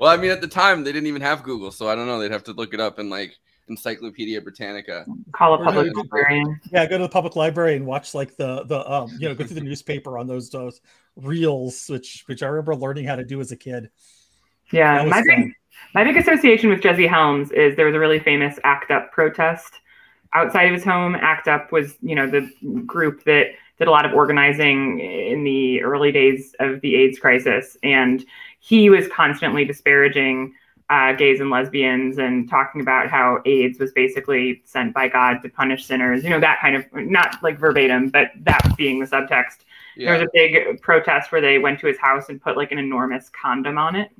well, 0.00 0.10
I 0.10 0.16
mean, 0.16 0.30
at 0.30 0.40
the 0.40 0.48
time 0.48 0.84
they 0.84 0.92
didn't 0.92 1.08
even 1.08 1.20
have 1.20 1.42
Google, 1.42 1.70
so 1.70 1.88
I 1.88 1.94
don't 1.94 2.06
know. 2.06 2.18
They'd 2.18 2.30
have 2.30 2.44
to 2.44 2.52
look 2.52 2.72
it 2.72 2.80
up 2.80 2.98
in 2.98 3.10
like 3.10 3.36
Encyclopedia 3.68 4.40
Britannica. 4.40 5.04
Call 5.32 5.54
a 5.54 5.64
public 5.64 5.86
you 5.86 5.92
could- 5.92 6.06
librarian. 6.10 6.60
Yeah, 6.72 6.86
go 6.86 6.96
to 6.96 7.04
the 7.04 7.08
public 7.08 7.36
library 7.36 7.76
and 7.76 7.84
watch 7.84 8.14
like 8.14 8.36
the 8.36 8.64
the 8.64 8.90
um 8.90 9.10
you 9.18 9.28
know 9.28 9.34
go 9.34 9.44
through 9.44 9.56
the 9.56 9.60
newspaper 9.60 10.16
on 10.16 10.26
those 10.26 10.48
those 10.48 10.80
reels, 11.16 11.86
which 11.88 12.24
which 12.26 12.42
I 12.42 12.46
remember 12.46 12.74
learning 12.74 13.04
how 13.04 13.16
to 13.16 13.24
do 13.24 13.40
as 13.40 13.52
a 13.52 13.56
kid. 13.56 13.90
Yeah, 14.72 14.94
That 14.96 15.04
was 15.04 15.10
my 15.10 15.22
big, 15.26 15.52
my 15.94 16.04
big 16.04 16.16
association 16.16 16.70
with 16.70 16.80
Jesse 16.80 17.06
Helms 17.06 17.50
is 17.52 17.76
there 17.76 17.86
was 17.86 17.94
a 17.94 17.98
really 17.98 18.18
famous 18.18 18.58
ACT 18.64 18.90
UP 18.90 19.12
protest 19.12 19.74
outside 20.32 20.64
of 20.64 20.74
his 20.74 20.82
home. 20.84 21.14
ACT 21.14 21.48
UP 21.48 21.70
was, 21.70 21.96
you 22.00 22.14
know, 22.14 22.26
the 22.28 22.50
group 22.86 23.22
that 23.24 23.48
did 23.78 23.88
a 23.88 23.90
lot 23.90 24.06
of 24.06 24.12
organizing 24.12 25.00
in 25.00 25.44
the 25.44 25.82
early 25.82 26.12
days 26.12 26.54
of 26.60 26.80
the 26.80 26.94
AIDS 26.96 27.18
crisis, 27.18 27.76
and 27.82 28.24
he 28.60 28.88
was 28.88 29.08
constantly 29.08 29.64
disparaging 29.64 30.54
uh, 30.90 31.12
gays 31.12 31.40
and 31.40 31.50
lesbians 31.50 32.18
and 32.18 32.48
talking 32.48 32.80
about 32.80 33.08
how 33.08 33.40
AIDS 33.46 33.78
was 33.78 33.92
basically 33.92 34.62
sent 34.64 34.92
by 34.94 35.08
God 35.08 35.40
to 35.42 35.48
punish 35.48 35.86
sinners. 35.86 36.22
You 36.22 36.30
know, 36.30 36.40
that 36.40 36.60
kind 36.60 36.76
of 36.76 36.84
not 36.92 37.42
like 37.42 37.58
verbatim, 37.58 38.10
but 38.10 38.30
that 38.42 38.74
being 38.76 39.00
the 39.00 39.06
subtext. 39.06 39.58
There 39.96 40.12
was 40.12 40.22
a 40.22 40.28
big 40.32 40.82
protest 40.82 41.32
where 41.32 41.40
they 41.40 41.58
went 41.58 41.80
to 41.80 41.86
his 41.86 41.98
house 41.98 42.28
and 42.28 42.40
put 42.40 42.56
like 42.56 42.72
an 42.72 42.78
enormous 42.78 43.30
condom 43.30 43.78
on 43.78 43.96
it. 43.96 44.10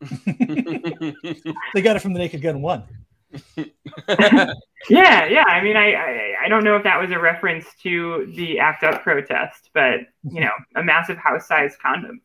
They 1.74 1.82
got 1.82 1.96
it 1.96 2.02
from 2.02 2.12
the 2.12 2.18
Naked 2.18 2.42
Gun 2.42 2.60
one. 2.60 2.84
Yeah, 4.90 5.26
yeah. 5.26 5.44
I 5.44 5.62
mean, 5.62 5.76
I, 5.76 5.92
I 5.92 6.34
I 6.44 6.48
don't 6.48 6.64
know 6.64 6.74
if 6.74 6.82
that 6.82 7.00
was 7.00 7.12
a 7.12 7.18
reference 7.18 7.66
to 7.84 8.32
the 8.34 8.58
ACT 8.58 8.82
UP 8.82 9.02
protest, 9.04 9.70
but 9.72 10.00
you 10.24 10.40
know, 10.40 10.50
a 10.74 10.82
massive 10.82 11.16
house-sized 11.18 11.78
condom. 11.78 12.20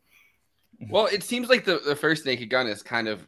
well, 0.90 1.06
it 1.06 1.22
seems 1.24 1.50
like 1.50 1.66
the, 1.66 1.80
the 1.86 1.96
first 1.96 2.26
Naked 2.26 2.50
Gun 2.50 2.66
is 2.68 2.82
kind 2.82 3.08
of 3.08 3.28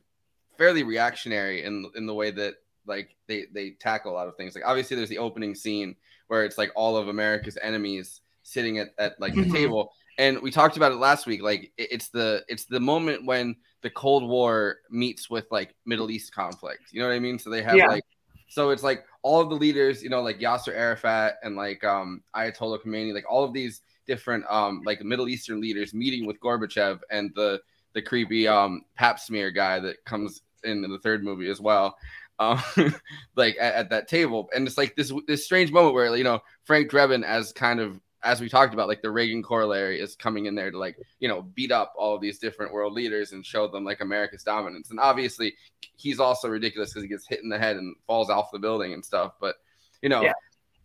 fairly 0.58 0.82
reactionary 0.84 1.64
in 1.64 1.86
in 1.96 2.08
the 2.08 2.14
way 2.14 2.32
that 2.32 2.56
like 2.88 3.16
they 3.28 3.46
they 3.54 3.72
tackle 3.80 4.12
a 4.12 4.16
lot 4.16 4.28
of 4.28 4.36
things. 4.36 4.56
Like 4.56 4.66
obviously, 4.66 4.96
there's 4.98 5.10
the 5.10 5.20
opening 5.20 5.54
scene 5.54 5.96
where 6.28 6.44
it's 6.44 6.58
like 6.58 6.72
all 6.76 6.98
of 6.98 7.08
America's 7.08 7.58
enemies 7.62 8.22
sitting 8.42 8.80
at, 8.80 8.90
at 8.98 9.20
like 9.20 9.36
the 9.36 9.42
Mhm. 9.44 9.52
table, 9.52 9.92
and 10.18 10.42
we 10.42 10.50
talked 10.50 10.76
about 10.76 10.92
it 10.92 10.96
last 10.96 11.28
week. 11.28 11.44
Like 11.44 11.72
it- 11.78 11.90
it's 11.92 12.10
the 12.10 12.44
it's 12.48 12.66
the 12.66 12.80
moment 12.80 13.26
when 13.26 13.58
the 13.82 13.90
Cold 13.90 14.28
War 14.28 14.78
meets 14.90 15.30
with 15.30 15.46
like 15.52 15.76
Middle 15.86 16.12
East 16.12 16.34
conflict. 16.34 16.92
You 16.92 17.02
know 17.02 17.08
what 17.08 17.16
I 17.16 17.20
mean? 17.20 17.40
So 17.40 17.50
they 17.50 17.62
have 17.64 17.78
Yeah. 17.78 17.86
like 17.86 18.04
so 18.48 18.72
it's 18.72 18.84
like 18.84 19.06
all 19.22 19.42
of 19.42 19.50
the 19.50 19.56
leaders, 19.56 20.02
you 20.04 20.10
know, 20.10 20.22
like 20.22 20.40
Yasser 20.40 20.74
Arafat 20.74 21.36
and 21.44 21.56
like 21.56 21.84
um 21.84 22.24
Ayatollah 22.36 22.80
Khomeini, 22.84 23.14
like 23.14 23.30
all 23.30 23.44
of 23.44 23.54
these 23.54 23.82
different 24.08 24.44
um 24.50 24.82
like 24.86 25.02
Middle 25.04 25.30
Eastern 25.30 25.62
leaders 25.62 25.94
meeting 25.94 26.26
with 26.26 26.40
Gorbachev 26.40 27.00
and 27.12 27.32
the 27.36 27.62
the 27.94 28.02
creepy 28.02 28.48
um 28.48 28.84
pap 28.96 29.20
smear 29.20 29.52
guy 29.52 29.80
that 29.80 30.04
comes 30.06 30.42
in 30.64 30.82
the 30.82 31.00
third 31.00 31.24
movie 31.24 31.50
as 31.50 31.62
well. 31.62 31.98
Um, 32.40 32.62
like 33.36 33.58
at, 33.60 33.76
at 33.76 33.90
that 33.90 34.08
table, 34.08 34.50
and 34.56 34.66
it's 34.68 34.78
like 34.78 34.96
this 34.96 35.12
this 35.28 35.44
strange 35.46 35.72
moment 35.72 35.94
where 35.94 36.16
you 36.16 36.24
know 36.24 36.42
Frank 36.64 36.90
Drebin 36.90 37.24
as 37.24 37.52
kind 37.52 37.80
of 37.80 38.00
as 38.24 38.42
we 38.42 38.50
talked 38.50 38.74
about, 38.74 38.88
like 38.88 39.02
the 39.02 39.12
Reagan 39.12 39.42
corollary 39.42 40.00
is 40.00 40.16
coming 40.16 40.46
in 40.46 40.56
there 40.56 40.72
to 40.72 40.78
like 40.78 40.98
you 41.20 41.28
know 41.28 41.42
beat 41.42 41.72
up 41.72 41.94
all 41.98 42.16
of 42.16 42.22
these 42.22 42.40
different 42.40 42.74
world 42.74 42.94
leaders 42.94 43.32
and 43.32 43.46
show 43.46 43.68
them 43.68 43.86
like 43.86 44.02
America's 44.02 44.44
dominance. 44.44 44.90
And 44.90 45.00
obviously, 45.00 45.56
he's 45.96 46.20
also 46.20 46.48
ridiculous 46.50 46.90
because 46.92 47.04
he 47.04 47.10
gets 47.10 47.28
hit 47.28 47.42
in 47.42 47.50
the 47.50 47.58
head 47.60 47.78
and 47.78 47.96
falls 48.08 48.30
off 48.30 48.52
the 48.52 48.60
building 48.60 48.94
and 48.94 49.04
stuff. 49.04 49.34
But 49.40 49.56
you 50.02 50.10
know, 50.10 50.22
Yeah. 50.22 50.34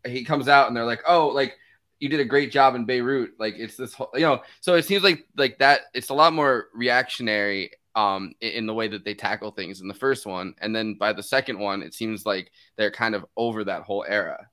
he 0.07 0.25
comes 0.25 0.49
out 0.49 0.69
and 0.69 0.77
they're 0.77 0.85
like, 0.85 1.03
oh, 1.07 1.29
like 1.29 1.57
you 2.01 2.09
did 2.09 2.21
a 2.21 2.25
great 2.25 2.51
job 2.53 2.75
in 2.75 2.85
Beirut. 2.85 3.33
Like 3.39 3.55
it's 3.57 3.77
this 3.77 3.95
whole, 3.95 4.11
you 4.15 4.21
know, 4.21 4.43
so 4.61 4.75
it 4.75 4.85
seems 4.85 5.03
like 5.03 5.27
like 5.37 5.59
that. 5.59 5.83
It's 5.95 6.11
a 6.11 6.15
lot 6.15 6.33
more 6.33 6.69
reactionary 6.75 7.71
um 7.97 8.33
in, 8.41 8.51
in 8.51 8.67
the 8.67 8.75
way 8.75 8.89
that 8.89 9.05
they 9.05 9.15
tackle 9.15 9.53
things 9.53 9.81
in 9.81 9.89
the 9.89 9.95
first 9.95 10.27
one, 10.27 10.55
and 10.61 10.75
then 10.75 10.95
by 10.95 11.13
the 11.13 11.23
second 11.23 11.59
one, 11.59 11.83
it 11.83 11.95
seems 11.95 12.27
like 12.27 12.51
they're 12.77 12.91
kind 12.91 13.15
of 13.15 13.25
over 13.37 13.65
that 13.65 13.83
whole 13.83 14.05
era. 14.09 14.49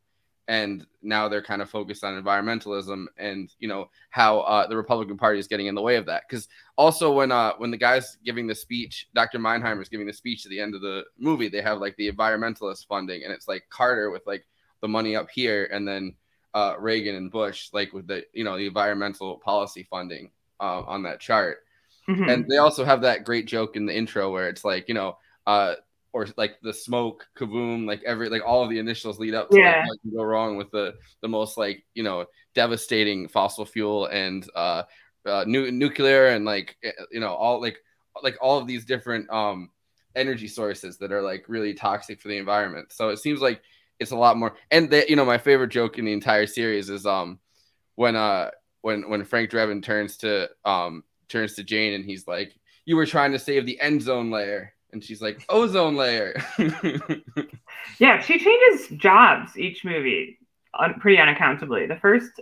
And 0.47 0.85
now 1.01 1.29
they're 1.29 1.41
kind 1.41 1.61
of 1.61 1.69
focused 1.69 2.03
on 2.03 2.21
environmentalism 2.21 3.05
and 3.17 3.49
you 3.59 3.67
know 3.67 3.89
how 4.09 4.39
uh, 4.41 4.67
the 4.67 4.75
Republican 4.75 5.17
Party 5.17 5.39
is 5.39 5.47
getting 5.47 5.67
in 5.67 5.75
the 5.75 5.81
way 5.81 5.95
of 5.95 6.05
that. 6.07 6.23
Because 6.27 6.47
also 6.77 7.11
when 7.13 7.31
uh 7.31 7.53
when 7.57 7.71
the 7.71 7.77
guy's 7.77 8.17
giving 8.25 8.47
the 8.47 8.55
speech, 8.55 9.07
Dr. 9.13 9.39
Meinheimer 9.39 9.81
is 9.81 9.89
giving 9.89 10.07
the 10.07 10.13
speech 10.13 10.45
at 10.45 10.49
the 10.49 10.59
end 10.59 10.75
of 10.75 10.81
the 10.81 11.03
movie, 11.17 11.47
they 11.47 11.61
have 11.61 11.79
like 11.79 11.95
the 11.95 12.11
environmentalist 12.11 12.87
funding, 12.87 13.23
and 13.23 13.31
it's 13.31 13.47
like 13.47 13.63
Carter 13.69 14.11
with 14.11 14.23
like 14.25 14.45
the 14.81 14.87
money 14.87 15.15
up 15.15 15.29
here, 15.29 15.69
and 15.71 15.87
then 15.87 16.15
uh, 16.53 16.75
Reagan 16.79 17.15
and 17.15 17.31
Bush 17.31 17.69
like 17.71 17.93
with 17.93 18.07
the 18.07 18.23
you 18.33 18.43
know 18.43 18.57
the 18.57 18.67
environmental 18.67 19.37
policy 19.37 19.87
funding 19.89 20.31
uh, 20.59 20.81
on 20.81 21.03
that 21.03 21.19
chart. 21.19 21.59
Mhm. 22.07 22.31
And 22.31 22.45
they 22.49 22.57
also 22.57 22.83
have 22.83 23.01
that 23.01 23.23
great 23.23 23.45
joke 23.45 23.75
in 23.75 23.85
the 23.85 23.95
intro 23.95 24.31
where 24.31 24.49
it's 24.49 24.65
like, 24.65 24.87
you 24.87 24.93
know, 24.93 25.17
uh, 25.45 25.75
or 26.13 26.27
like 26.37 26.57
the 26.61 26.73
smoke, 26.73 27.27
kaboom, 27.37 27.85
like 27.85 28.03
every 28.03 28.29
like 28.29 28.43
all 28.45 28.63
of 28.63 28.69
the 28.69 28.79
initials 28.79 29.19
lead 29.19 29.33
up 29.33 29.49
to 29.51 29.57
Yeah. 29.59 29.85
what 29.85 30.01
can 30.01 30.11
go 30.15 30.23
wrong 30.23 30.57
with 30.57 30.69
the 30.71 30.95
the 31.21 31.27
most 31.27 31.57
like 31.57 31.85
you 31.93 32.03
know 32.03 32.25
devastating 32.53 33.27
fossil 33.27 33.65
fuel 33.65 34.07
and 34.07 34.47
uh, 34.55 34.83
uh 35.25 35.45
nu- 35.47 35.71
nuclear 35.71 36.27
and 36.27 36.45
like 36.45 36.75
eh, 36.83 36.91
you 37.11 37.19
know 37.19 37.33
all 37.33 37.61
like 37.61 37.77
like 38.23 38.37
all 38.41 38.57
of 38.57 38.67
these 38.67 38.85
different 38.85 39.29
um 39.29 39.69
energy 40.15 40.47
sources 40.47 40.97
that 40.97 41.11
are 41.11 41.21
like 41.21 41.45
really 41.47 41.73
toxic 41.73 42.21
for 42.21 42.27
the 42.27 42.37
environment. 42.37 42.91
So 42.91 43.09
it 43.09 43.17
seems 43.17 43.41
like 43.41 43.61
it's 43.99 44.11
a 44.11 44.17
lot 44.17 44.37
more. 44.37 44.55
And 44.69 44.89
that 44.91 45.09
you 45.09 45.15
know, 45.15 45.25
my 45.25 45.37
favorite 45.37 45.69
joke 45.69 45.97
in 45.97 46.05
the 46.05 46.13
entire 46.13 46.47
series 46.47 46.89
is 46.89 47.05
um 47.05 47.39
when 47.95 48.15
uh 48.15 48.51
when 48.81 49.09
when 49.09 49.23
Frank 49.23 49.49
Drebin 49.51 49.83
turns 49.83 50.17
to 50.17 50.49
um 50.65 51.03
turns 51.29 51.53
to 51.55 51.63
Jane 51.63 51.93
and 51.93 52.03
he's 52.05 52.27
like, 52.27 52.53
"You 52.85 52.95
were 52.95 53.05
trying 53.05 53.31
to 53.31 53.39
save 53.39 53.65
the 53.65 53.79
end 53.79 54.01
zone 54.01 54.31
layer," 54.31 54.73
and 54.93 55.03
she's 55.03 55.21
like, 55.21 55.45
"Ozone 55.49 55.95
layer." 55.95 56.33
Yeah, 57.99 58.19
she 58.21 58.39
changes 58.39 58.87
jobs 58.97 59.57
each 59.57 59.83
movie 59.85 60.39
un- 60.77 60.95
pretty 60.99 61.17
unaccountably. 61.17 61.87
The 61.87 61.97
first 61.97 62.39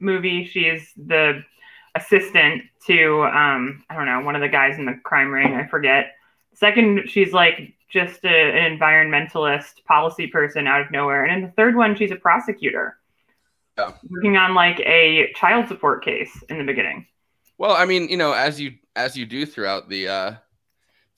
movie, 0.00 0.44
she 0.44 0.60
is 0.60 0.88
the 0.96 1.42
assistant 1.94 2.62
to 2.86 3.24
um, 3.24 3.84
I 3.90 3.96
don't 3.96 4.06
know 4.06 4.20
one 4.20 4.34
of 4.36 4.42
the 4.42 4.48
guys 4.48 4.78
in 4.78 4.84
the 4.86 4.98
crime 5.04 5.30
ring. 5.30 5.54
I 5.54 5.66
forget. 5.66 6.12
Second, 6.54 7.08
she's 7.08 7.32
like 7.32 7.74
just 7.88 8.24
a, 8.24 8.28
an 8.28 8.78
environmentalist 8.78 9.84
policy 9.84 10.26
person 10.26 10.66
out 10.66 10.80
of 10.80 10.90
nowhere, 10.90 11.24
and 11.24 11.34
in 11.36 11.42
the 11.48 11.54
third 11.54 11.76
one, 11.76 11.94
she's 11.96 12.10
a 12.10 12.16
prosecutor. 12.16 12.96
Yeah. 13.78 13.92
Working 14.08 14.36
on 14.38 14.54
like 14.54 14.80
a 14.80 15.32
child 15.34 15.68
support 15.68 16.02
case 16.04 16.42
in 16.48 16.56
the 16.58 16.64
beginning. 16.64 17.06
well, 17.58 17.72
I 17.72 17.84
mean, 17.84 18.08
you 18.08 18.16
know, 18.16 18.32
as 18.32 18.58
you 18.60 18.74
as 18.94 19.16
you 19.16 19.26
do 19.26 19.44
throughout 19.44 19.88
the 19.90 20.08
uh 20.08 20.34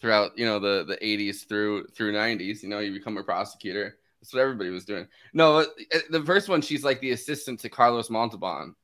throughout 0.00 0.36
you 0.38 0.44
know 0.46 0.58
the 0.58 0.84
the 0.84 0.96
80s 0.96 1.46
through 1.48 1.86
through 1.88 2.12
90s, 2.12 2.62
you 2.62 2.68
know, 2.68 2.78
you 2.78 2.92
become 2.92 3.16
a 3.16 3.22
prosecutor. 3.22 3.98
That's 4.20 4.32
what 4.34 4.40
everybody 4.40 4.70
was 4.70 4.84
doing. 4.84 5.06
No, 5.32 5.58
uh, 5.58 5.64
the 6.10 6.22
first 6.24 6.48
one, 6.48 6.60
she's 6.60 6.82
like 6.84 7.00
the 7.00 7.12
assistant 7.12 7.60
to 7.60 7.68
Carlos 7.68 8.10
Montalban. 8.10 8.74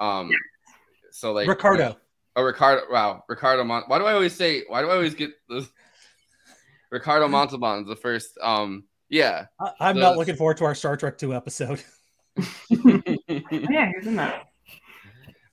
Um, 0.00 0.30
so 1.12 1.32
like 1.32 1.46
Ricardo. 1.48 1.96
Oh, 2.34 2.42
Ricardo. 2.42 2.82
Wow, 2.90 3.24
Ricardo. 3.28 3.62
Mon- 3.62 3.84
why 3.86 3.98
do 3.98 4.06
I 4.06 4.14
always 4.14 4.34
say? 4.34 4.64
Why 4.66 4.80
do 4.82 4.88
I 4.88 4.94
always 4.94 5.14
get 5.14 5.30
this? 5.48 5.68
Ricardo 6.90 7.26
Montalban's 7.28 7.86
the 7.88 7.96
first. 7.96 8.36
Um, 8.42 8.84
yeah. 9.08 9.46
I, 9.58 9.70
I'm 9.80 9.96
So 9.96 10.00
not 10.00 10.16
looking 10.18 10.36
forward 10.36 10.58
to 10.58 10.64
our 10.64 10.74
Star 10.74 10.96
Trek 10.96 11.16
2 11.18 11.34
episode. 11.34 11.82
Oh, 12.72 13.02
yeah, 13.50 13.90
he's 13.96 14.06
in 14.06 14.16
that. 14.16 14.46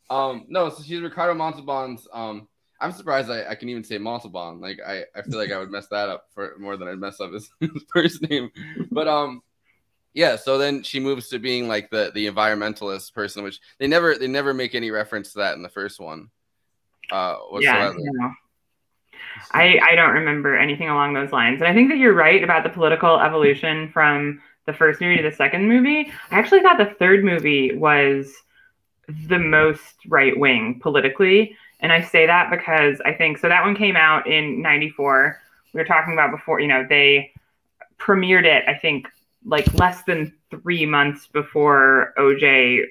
um, 0.09 0.45
no, 0.49 0.69
so 0.69 0.81
she's 0.83 0.99
Ricardo 1.01 1.33
Montalban's. 1.33 2.07
Um, 2.13 2.47
I'm 2.81 2.91
surprised 2.91 3.29
I, 3.29 3.45
I 3.49 3.55
can 3.55 3.69
even 3.69 3.83
say 3.83 3.97
Montalban. 3.97 4.61
Like 4.61 4.79
I, 4.85 5.03
I 5.15 5.21
feel 5.21 5.37
like 5.37 5.51
I 5.51 5.57
would 5.57 5.71
mess 5.71 5.87
that 5.87 6.09
up 6.09 6.27
for 6.33 6.55
more 6.59 6.77
than 6.77 6.87
I'd 6.87 6.97
mess 6.99 7.19
up 7.19 7.31
his, 7.33 7.49
his 7.59 7.83
first 7.93 8.21
name. 8.29 8.51
But 8.91 9.07
um, 9.07 9.41
yeah. 10.13 10.35
So 10.35 10.57
then 10.57 10.83
she 10.83 10.99
moves 10.99 11.29
to 11.29 11.39
being 11.39 11.67
like 11.67 11.89
the 11.89 12.11
the 12.13 12.27
environmentalist 12.27 13.13
person, 13.13 13.43
which 13.43 13.59
they 13.79 13.87
never 13.87 14.15
they 14.15 14.27
never 14.27 14.53
make 14.53 14.75
any 14.75 14.91
reference 14.91 15.33
to 15.33 15.39
that 15.39 15.55
in 15.55 15.61
the 15.61 15.69
first 15.69 15.99
one. 15.99 16.29
Uh, 17.11 17.37
Yeah, 17.59 17.89
whatsoever. 17.89 17.95
no. 17.99 18.31
I, 19.51 19.79
I 19.91 19.95
don't 19.95 20.11
remember 20.13 20.57
anything 20.57 20.89
along 20.89 21.13
those 21.13 21.31
lines. 21.31 21.61
And 21.61 21.67
I 21.67 21.73
think 21.73 21.89
that 21.89 21.97
you're 21.97 22.13
right 22.13 22.43
about 22.43 22.63
the 22.63 22.69
political 22.69 23.19
evolution 23.19 23.89
from 23.91 24.41
the 24.65 24.73
first 24.73 25.01
movie 25.01 25.17
to 25.17 25.29
the 25.29 25.35
second 25.35 25.67
movie. 25.67 26.11
I 26.31 26.39
actually 26.39 26.61
thought 26.61 26.77
the 26.77 26.93
third 26.99 27.23
movie 27.23 27.75
was 27.75 28.33
the 29.27 29.39
most 29.39 29.95
right 30.07 30.37
wing 30.37 30.79
politically. 30.81 31.55
And 31.79 31.91
I 31.93 32.01
say 32.01 32.25
that 32.25 32.49
because 32.51 33.01
I 33.05 33.13
think 33.13 33.37
so 33.37 33.47
that 33.47 33.63
one 33.63 33.75
came 33.75 33.95
out 33.95 34.27
in 34.27 34.61
94. 34.61 35.39
We 35.73 35.79
were 35.79 35.85
talking 35.85 36.13
about 36.13 36.31
before, 36.31 36.59
you 36.59 36.67
know, 36.67 36.85
they 36.87 37.31
premiered 37.97 38.45
it, 38.45 38.63
I 38.67 38.75
think, 38.75 39.07
like 39.45 39.73
less 39.75 40.03
than 40.03 40.33
three 40.49 40.85
months 40.85 41.27
before 41.27 42.13
OJ 42.17 42.83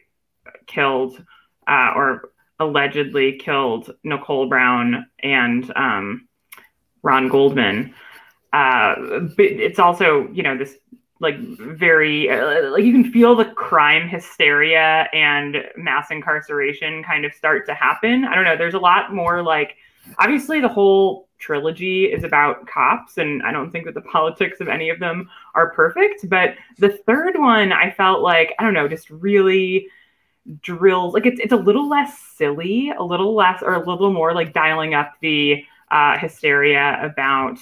killed 0.66 1.22
uh, 1.66 1.92
or 1.94 2.31
allegedly 2.61 3.38
killed 3.38 3.94
Nicole 4.05 4.48
Brown 4.48 5.07
and 5.22 5.70
um, 5.77 6.29
Ron 7.03 7.29
Goldman. 7.29 7.94
Uh, 8.53 9.20
but 9.37 9.44
it's 9.44 9.79
also, 9.79 10.29
you 10.33 10.42
know, 10.42 10.57
this 10.57 10.77
like 11.20 11.38
very 11.38 12.31
uh, 12.31 12.70
like 12.70 12.85
you 12.85 12.92
can 12.92 13.11
feel 13.12 13.35
the 13.35 13.46
crime 13.46 14.09
hysteria 14.09 15.09
and 15.12 15.57
mass 15.76 16.11
incarceration 16.11 17.02
kind 17.02 17.24
of 17.24 17.35
start 17.35 17.66
to 17.66 17.74
happen. 17.74 18.24
I 18.24 18.35
don't 18.35 18.44
know. 18.44 18.57
There's 18.57 18.74
a 18.74 18.78
lot 18.78 19.12
more 19.12 19.42
like 19.42 19.76
obviously 20.18 20.61
the 20.61 20.68
whole 20.68 21.28
trilogy 21.38 22.04
is 22.04 22.24
about 22.24 22.66
cops 22.66 23.18
and 23.18 23.42
I 23.42 23.52
don't 23.52 23.70
think 23.70 23.85
that 23.87 23.94
the 23.94 24.00
politics 24.12 24.61
of 24.61 24.68
any 24.68 24.90
of 24.90 25.00
them 25.00 25.28
are 25.54 25.72
perfect, 25.72 26.28
but 26.28 26.54
the 26.78 26.90
third 26.90 27.38
one 27.38 27.72
I 27.72 27.90
felt 27.90 28.22
like 28.22 28.54
I 28.59 28.64
don't 28.64 28.74
know, 28.74 28.88
just 28.88 29.11
really 29.11 29.88
drills 30.62 31.12
like 31.14 31.26
it's 31.26 31.40
it's 31.40 31.52
a 31.52 31.57
little 31.57 31.88
less 31.88 32.16
silly, 32.37 32.90
a 32.96 33.02
little 33.02 33.35
less 33.35 33.62
or 33.62 33.74
a 33.74 33.78
little 33.78 34.12
more 34.12 34.35
like 34.35 34.52
dialing 34.52 34.94
up 34.94 35.14
the 35.20 35.64
uh, 35.90 36.16
hysteria 36.18 36.98
about 37.02 37.59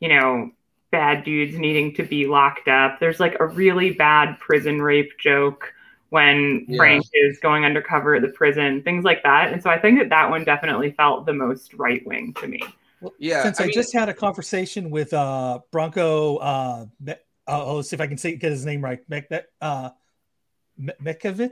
you 0.00 0.08
know 0.08 0.50
bad 0.94 1.24
dudes 1.24 1.58
needing 1.58 1.92
to 1.94 2.04
be 2.04 2.26
locked 2.26 2.68
up. 2.68 3.00
There's 3.00 3.18
like 3.18 3.36
a 3.40 3.46
really 3.46 3.90
bad 3.90 4.38
prison 4.38 4.80
rape 4.80 5.10
joke 5.18 5.72
when 6.10 6.64
Yeah. 6.68 6.76
Frank 6.76 7.04
is 7.12 7.40
going 7.40 7.64
undercover 7.64 8.14
at 8.14 8.22
the 8.22 8.28
prison, 8.28 8.80
things 8.82 9.04
like 9.04 9.24
that. 9.24 9.52
And 9.52 9.60
so 9.60 9.68
I 9.70 9.78
think 9.80 9.98
that 9.98 10.10
that 10.10 10.30
one 10.30 10.44
definitely 10.44 10.92
felt 10.92 11.26
the 11.26 11.32
most 11.32 11.74
right 11.74 12.06
wing 12.06 12.32
to 12.34 12.46
me. 12.46 12.62
Yeah, 13.18 13.42
Since 13.42 13.60
I 13.60 13.64
I, 13.64 13.66
mean- 13.66 13.74
just 13.74 13.92
had 13.92 14.08
a 14.08 14.14
conversation 14.14 14.88
with 14.90 15.12
uh 15.12 15.58
Branko 15.72 16.38
uh, 16.40 16.86
Me- 17.00 17.12
uh 17.46 17.64
oh, 17.66 17.76
let's 17.76 17.90
see 17.90 17.96
if 17.96 18.00
I 18.00 18.06
can 18.06 18.16
say 18.16 18.36
get 18.36 18.52
his 18.52 18.64
name 18.64 18.80
right. 18.82 19.00
Mek 19.08 19.30
Me- 19.32 19.40
uh 19.60 19.90
Me- 20.78 20.92
Mekovic? 21.02 21.50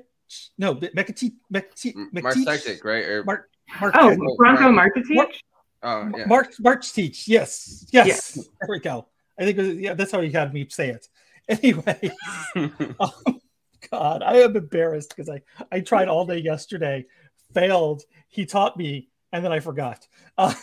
No, 0.57 0.75
Me- 0.75 0.89
Mekati 0.97 1.33
Mekati 1.53 2.85
right? 2.85 3.05
Or, 3.05 3.25
Mark 3.25 3.51
Mark 3.81 3.95
Oh, 3.99 4.17
Branko 4.39 4.77
right. 4.77 4.91
Martich? 4.95 5.35
oh, 5.83 6.11
yeah. 6.17 6.27
Mark 6.27 6.53
March 6.61 6.93
Teach. 6.93 7.27
Yes. 7.27 7.87
Yes. 7.91 8.07
Yes. 8.07 8.35
There 8.61 8.69
we 8.71 8.79
go. 8.79 9.09
I 9.43 9.45
think 9.45 9.59
was, 9.59 9.75
yeah, 9.75 9.95
that's 9.95 10.13
how 10.13 10.21
you 10.21 10.31
had 10.31 10.55
me 10.55 10.69
say 10.69 10.91
it. 10.91 11.09
Anyway, 11.49 12.13
oh, 13.01 13.13
God, 13.91 14.23
I 14.23 14.37
am 14.37 14.57
embarrassed 14.57 15.09
because 15.09 15.29
I 15.29 15.43
I 15.73 15.81
tried 15.81 16.07
all 16.07 16.25
day 16.25 16.39
yesterday, 16.39 17.05
failed. 17.53 18.03
He 18.29 18.47
taught 18.47 18.77
me, 18.77 19.09
and 19.33 19.45
then 19.45 19.51
I 19.51 19.59
forgot. 19.59 20.07
Uh, 20.39 20.55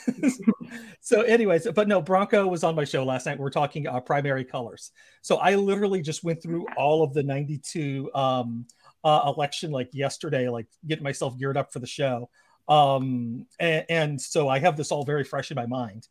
so, 1.02 1.24
anyways, 1.24 1.68
but 1.76 1.90
no, 1.90 2.02
Branko 2.02 2.50
was 2.50 2.64
on 2.64 2.76
my 2.76 2.86
show 2.86 3.04
last 3.04 3.26
night. 3.26 3.38
We're 3.38 3.50
talking 3.50 3.88
uh, 3.88 4.00
primary 4.00 4.46
colors. 4.46 4.92
So 5.22 5.36
I 5.36 5.56
literally 5.56 6.02
just 6.02 6.24
went 6.24 6.42
through 6.42 6.66
all 6.78 7.04
of 7.04 7.14
the 7.14 7.24
'92 7.24 8.10
um, 8.16 8.66
uh, 9.04 9.34
election 9.36 9.72
like 9.72 9.90
yesterday, 9.92 10.48
like 10.48 10.68
getting 10.88 11.04
myself 11.04 11.38
geared 11.38 11.58
up 11.58 11.74
for 11.74 11.80
the 11.80 11.88
show. 11.88 12.30
Um, 12.70 13.48
and, 13.60 13.86
and 13.90 14.22
so 14.22 14.48
I 14.48 14.60
have 14.60 14.78
this 14.78 14.92
all 14.92 15.04
very 15.04 15.24
fresh 15.24 15.50
in 15.50 15.56
my 15.56 15.66
mind 15.66 16.08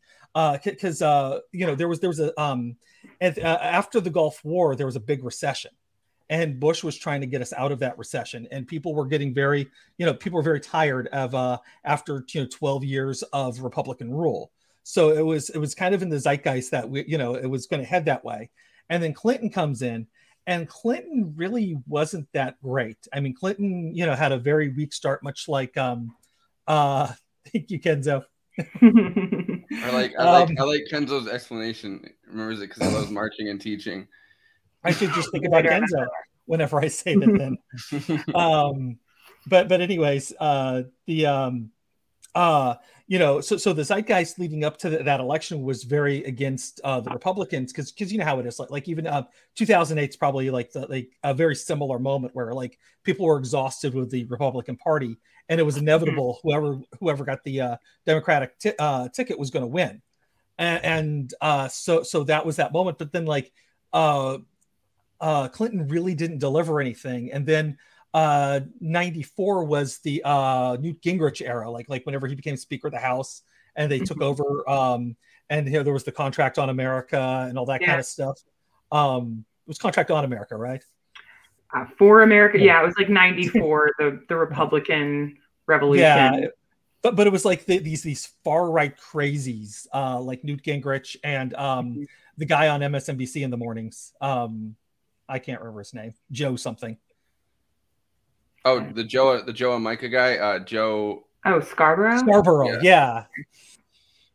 because 0.63 1.01
uh, 1.01 1.39
you 1.51 1.65
know 1.65 1.73
there 1.73 1.87
was 1.87 1.99
there 2.01 2.09
was 2.09 2.19
a 2.19 2.39
um, 2.39 2.75
and, 3.21 3.39
uh, 3.39 3.59
after 3.61 3.99
the 3.99 4.09
Gulf 4.09 4.43
War 4.43 4.75
there 4.75 4.85
was 4.85 4.97
a 4.97 5.01
big 5.01 5.23
recession, 5.23 5.71
and 6.29 6.59
Bush 6.59 6.83
was 6.83 6.97
trying 6.97 7.21
to 7.21 7.27
get 7.27 7.41
us 7.41 7.53
out 7.53 7.71
of 7.71 7.79
that 7.79 7.97
recession, 7.97 8.47
and 8.51 8.67
people 8.67 8.93
were 8.93 9.07
getting 9.07 9.33
very 9.33 9.67
you 9.97 10.05
know 10.05 10.13
people 10.13 10.37
were 10.37 10.43
very 10.43 10.59
tired 10.59 11.07
of 11.07 11.33
uh, 11.33 11.57
after 11.85 12.25
you 12.33 12.41
know 12.41 12.47
12 12.47 12.83
years 12.83 13.23
of 13.33 13.61
Republican 13.61 14.11
rule. 14.11 14.51
So 14.83 15.11
it 15.11 15.25
was 15.25 15.49
it 15.49 15.57
was 15.57 15.73
kind 15.73 15.95
of 15.95 16.01
in 16.01 16.09
the 16.09 16.19
zeitgeist 16.19 16.71
that 16.71 16.89
we 16.89 17.05
you 17.07 17.17
know 17.17 17.35
it 17.35 17.47
was 17.47 17.67
going 17.67 17.81
to 17.81 17.87
head 17.87 18.05
that 18.05 18.25
way, 18.25 18.49
and 18.89 19.01
then 19.01 19.13
Clinton 19.13 19.49
comes 19.49 19.81
in. 19.81 20.07
And 20.47 20.67
Clinton 20.67 21.33
really 21.35 21.77
wasn't 21.85 22.27
that 22.33 22.59
great. 22.59 22.97
I 23.13 23.19
mean, 23.19 23.35
Clinton, 23.35 23.95
you 23.95 24.07
know, 24.07 24.15
had 24.15 24.31
a 24.31 24.39
very 24.39 24.69
weak 24.69 24.93
start, 24.93 25.21
much 25.21 25.47
like 25.47 25.77
um, 25.77 26.15
uh, 26.69 27.11
thank 27.51 27.69
you, 27.71 27.81
Kenzo. 27.81 28.23
I 28.59 29.91
like 29.91 30.13
I 30.17 30.31
like 30.31 30.49
Um, 30.49 30.55
I 30.59 30.63
like 30.63 30.83
Kenzo's 30.91 31.27
explanation. 31.27 32.03
Remembers 32.27 32.61
it 32.61 32.69
because 32.69 32.87
he 32.87 32.93
loves 32.93 33.09
marching 33.09 33.49
and 33.49 33.59
teaching. 33.59 34.07
I 34.83 34.91
should 34.91 35.11
just 35.13 35.31
think 35.31 35.45
about 35.47 35.65
Kenzo 35.65 36.07
whenever 36.45 36.79
I 36.79 36.87
say 36.87 37.15
that. 37.15 37.57
Then, 37.97 38.35
um, 38.35 38.99
but 39.47 39.67
but 39.67 39.81
anyways, 39.81 40.33
uh, 40.39 40.83
the 41.07 41.25
um, 41.25 41.71
uh, 42.35 42.75
you 43.07 43.17
know, 43.17 43.41
so 43.41 43.57
so 43.57 43.73
the 43.73 43.83
zeitgeist 43.83 44.37
leading 44.37 44.63
up 44.63 44.77
to 44.77 44.89
the, 44.89 45.03
that 45.03 45.19
election 45.19 45.63
was 45.63 45.83
very 45.83 46.23
against 46.25 46.79
uh, 46.83 46.99
the 46.99 47.09
Republicans 47.09 47.71
because 47.71 47.91
because 47.91 48.11
you 48.11 48.19
know 48.19 48.25
how 48.25 48.39
it 48.39 48.45
is 48.45 48.59
like 48.59 48.69
like 48.69 48.87
even 48.87 49.07
uh, 49.07 49.23
2008 49.55 50.09
is 50.09 50.15
probably 50.15 50.49
like 50.51 50.71
the, 50.71 50.85
like 50.87 51.09
a 51.23 51.33
very 51.33 51.55
similar 51.55 51.97
moment 51.97 52.35
where 52.35 52.53
like 52.53 52.77
people 53.03 53.25
were 53.25 53.39
exhausted 53.39 53.93
with 53.95 54.11
the 54.11 54.25
Republican 54.25 54.77
Party 54.77 55.17
and 55.49 55.59
it 55.59 55.63
was 55.63 55.77
inevitable 55.77 56.39
whoever 56.43 56.79
whoever 56.99 57.25
got 57.25 57.43
the 57.43 57.61
uh, 57.61 57.77
Democratic 58.05 58.57
ti- 58.59 58.73
uh, 58.79 59.09
ticket 59.09 59.37
was 59.39 59.49
going 59.51 59.63
to 59.63 59.67
win, 59.67 60.01
and, 60.57 60.85
and 60.85 61.33
uh, 61.41 61.67
so 61.67 62.03
so 62.03 62.23
that 62.25 62.45
was 62.45 62.57
that 62.57 62.73
moment. 62.73 62.97
But 62.97 63.11
then 63.11 63.25
like 63.25 63.51
uh, 63.93 64.37
uh, 65.19 65.47
Clinton 65.49 65.87
really 65.87 66.15
didn't 66.15 66.39
deliver 66.39 66.79
anything, 66.79 67.31
and 67.31 67.45
then 67.45 67.77
uh 68.11 68.61
94 68.79 69.65
was 69.65 69.99
the 69.99 70.19
uh 70.25 70.75
Newt 70.79 70.99
Gingrich 71.01 71.45
era, 71.47 71.69
like 71.69 71.87
like 71.89 72.07
whenever 72.07 72.25
he 72.25 72.33
became 72.33 72.57
Speaker 72.57 72.87
of 72.87 72.93
the 72.93 72.99
House 72.99 73.43
and 73.75 73.91
they 73.91 73.99
took 74.01 74.17
Mhm. 74.17 74.23
over 74.23 74.67
um 74.67 75.15
and 75.51 75.67
you 75.67 75.73
know, 75.73 75.83
there 75.83 75.93
was 75.93 76.05
the 76.05 76.11
contract 76.11 76.57
on 76.57 76.69
America 76.71 77.45
and 77.47 77.55
all 77.55 77.67
that 77.67 77.83
kind 77.83 77.99
of 77.99 78.05
stuff. 78.07 78.39
Um 78.91 79.45
it 79.67 79.69
was 79.69 79.77
contract 79.77 80.09
on 80.09 80.25
America, 80.25 80.55
right? 80.57 80.83
Uh, 81.73 81.85
for 81.97 82.21
America, 82.23 82.57
Yeah. 82.57 82.65
yeah, 82.65 82.83
it 82.83 82.85
was 82.87 82.97
like 82.97 83.09
'94, 83.09 83.91
the 83.99 84.23
the 84.27 84.35
Republican 84.35 85.37
Revolution. 85.67 86.03
Yeah. 86.03 86.45
But 87.01 87.15
but 87.15 87.27
it 87.27 87.29
was 87.31 87.45
like 87.45 87.65
the, 87.65 87.77
these 87.77 88.01
these 88.03 88.25
far 88.43 88.69
right 88.71 88.93
crazies, 88.97 89.87
uh 89.93 90.19
like 90.19 90.43
Newt 90.43 90.63
Gingrich 90.63 91.15
and 91.23 91.53
um 91.53 92.07
the 92.37 92.45
guy 92.45 92.67
on 92.69 92.81
MSNBC 92.81 93.43
in 93.43 93.51
the 93.51 93.57
mornings. 93.57 94.13
Um 94.19 94.75
I 95.29 95.37
can't 95.39 95.59
remember 95.61 95.79
his 95.79 95.93
name. 95.93 96.13
Joe 96.31 96.55
something. 96.55 96.97
Oh, 98.65 98.79
the 98.81 99.03
Joe, 99.03 99.41
the 99.41 99.53
Joe 99.53 99.75
and 99.75 99.83
Mika 99.85 100.09
guy, 100.09 100.37
uh, 100.37 100.59
Joe. 100.59 101.25
Oh, 101.45 101.59
Scarborough. 101.61 102.17
Scarborough, 102.17 102.81
Yeah. 102.81 102.81
yeah, 102.81 103.23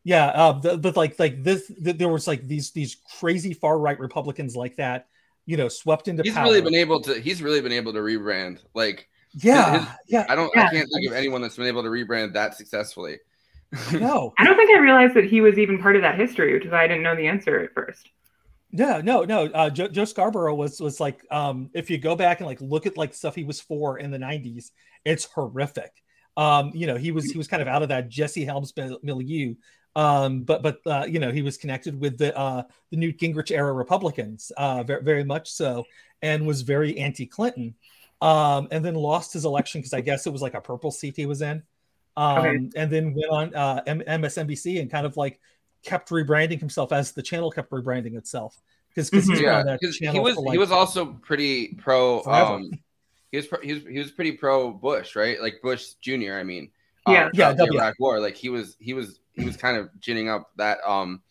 yeah. 0.03 0.25
Uh, 0.27 0.51
the, 0.53 0.77
but 0.77 0.97
like, 0.97 1.19
like 1.19 1.43
this, 1.43 1.67
th- 1.67 1.97
there 1.97 2.09
was 2.09 2.27
like 2.27 2.47
these 2.47 2.71
these 2.71 2.97
crazy 3.19 3.53
far 3.53 3.77
right 3.77 3.99
Republicans 3.99 4.55
like 4.55 4.77
that, 4.77 5.07
you 5.45 5.57
know, 5.57 5.67
swept 5.67 6.07
into 6.07 6.23
He's 6.23 6.33
power. 6.33 6.43
really 6.45 6.61
been 6.61 6.75
able 6.75 7.01
to. 7.01 7.19
He's 7.19 7.41
really 7.41 7.61
been 7.61 7.71
able 7.71 7.93
to 7.93 7.99
rebrand. 7.99 8.59
Like 8.73 9.07
yeah, 9.33 9.79
his- 9.79 9.87
yeah. 10.07 10.25
I 10.29 10.35
don't. 10.35 10.51
Yeah. 10.55 10.67
I 10.67 10.69
can't 10.71 10.89
think 10.93 11.07
of 11.07 11.13
anyone 11.13 11.41
that's 11.41 11.57
been 11.57 11.67
able 11.67 11.83
to 11.83 11.89
rebrand 11.89 12.33
that 12.33 12.55
successfully. 12.55 13.17
No, 13.93 14.33
I 14.39 14.43
don't 14.45 14.55
think 14.55 14.71
I 14.71 14.79
realized 14.79 15.15
that 15.15 15.25
he 15.25 15.41
was 15.41 15.57
even 15.59 15.79
part 15.79 15.95
of 15.95 16.01
that 16.03 16.17
history, 16.19 16.53
which 16.53 16.65
is 16.65 16.71
why 16.71 16.83
I 16.83 16.87
didn't 16.87 17.03
know 17.03 17.15
the 17.15 17.27
answer 17.27 17.59
at 17.59 17.73
first. 17.73 18.09
no, 18.71 19.01
no, 19.01 19.23
no. 19.23 19.45
Uh, 19.47 19.69
Joe, 19.69 19.87
Joe 19.87 20.05
Scarborough 20.05 20.55
was 20.55 20.79
was 20.79 20.99
like, 20.99 21.19
um, 21.31 21.69
if 21.73 21.89
you 21.89 21.97
go 21.97 22.15
back 22.15 22.39
and 22.39 22.47
like 22.47 22.61
look 22.61 22.85
at 22.85 22.97
like 22.97 23.13
stuff 23.13 23.35
he 23.35 23.43
was 23.43 23.59
for 23.61 23.97
in 23.99 24.11
the 24.11 24.17
'90s, 24.17 24.71
it's 25.03 25.25
horrific. 25.25 25.91
Um, 26.37 26.71
you 26.73 26.87
know, 26.87 26.95
he 26.95 27.11
was 27.11 27.25
he 27.31 27.37
was 27.37 27.47
kind 27.47 27.61
of 27.61 27.67
out 27.67 27.81
of 27.83 27.89
that 27.89 28.09
Jesse 28.09 28.45
Helms 28.45 28.73
mil- 28.77 28.99
milieu. 29.03 29.55
Um, 29.95 30.41
but 30.41 30.61
but 30.61 30.79
uh, 30.85 31.05
you 31.07 31.19
know, 31.19 31.31
he 31.31 31.41
was 31.41 31.57
connected 31.57 31.99
with 31.99 32.17
the 32.17 32.37
uh, 32.37 32.63
the 32.91 32.97
Newt 32.97 33.17
Gingrich 33.17 33.51
era 33.51 33.71
Republicans, 33.73 34.51
uh, 34.57 34.83
very, 34.83 35.01
very 35.03 35.23
much 35.23 35.49
so, 35.51 35.85
and 36.21 36.45
was 36.45 36.61
very 36.61 36.97
anti-Clinton. 36.97 37.75
Um, 38.21 38.67
and 38.71 38.83
then 38.83 38.95
lost 38.95 39.33
his 39.33 39.45
election 39.45 39.81
because 39.81 39.93
I 39.93 40.01
guess 40.01 40.25
it 40.25 40.31
was 40.31 40.41
like 40.41 40.53
a 40.53 40.61
purple 40.61 40.89
seat 40.91 41.15
he 41.17 41.25
was 41.25 41.41
in. 41.41 41.61
Um, 42.17 42.37
Okay. 42.37 42.69
and 42.77 42.91
then 42.91 43.13
went 43.13 43.29
on 43.29 43.55
uh, 43.55 43.81
M- 43.85 44.01
MSNBC 44.07 44.79
and 44.79 44.89
kind 44.89 45.05
of 45.05 45.17
like 45.17 45.39
kept 45.83 46.09
rebranding 46.09 46.59
himself 46.59 46.91
as 46.93 47.11
the 47.11 47.21
channel 47.21 47.51
kept 47.51 47.71
rebranding 47.71 48.15
itself 48.17 48.59
because 48.89 49.09
because 49.09 49.27
he's 49.27 49.39
Mhm. 49.39 49.43
Yeah, 49.43 49.59
on 49.59 49.65
that 49.65 49.79
because 49.81 49.97
he 49.97 50.19
was 50.19 50.37
like, 50.37 50.53
he 50.53 50.57
was 50.57 50.71
also 50.71 51.05
pretty 51.21 51.73
pro. 51.75 52.23
Um, 52.23 52.71
he 53.31 53.37
was 53.37 53.47
pro- 53.47 53.59
he 53.61 53.73
was 53.73 53.83
he 53.83 53.99
was 53.99 54.11
pretty 54.11 54.31
pro 54.31 54.71
Bush, 54.71 55.15
right? 55.17 55.41
Like 55.41 55.61
Bush 55.61 55.93
Jr. 56.01 56.35
I 56.35 56.43
mean, 56.43 56.71
Yeah. 57.07 57.25
um, 57.25 57.31
Yeah, 57.33 57.53
throughout 57.53 57.69
the 57.69 57.75
Iraq 57.77 57.95
War. 57.99 58.19
Like 58.21 58.35
he 58.35 58.47
was 58.49 58.77
he 58.79 58.93
was 58.93 59.19
he 59.35 59.45
was 59.45 59.57
kind 59.57 59.77
of 59.77 59.89
ginning 59.99 60.29
up 60.29 60.51
that 60.57 60.79
um 60.87 61.21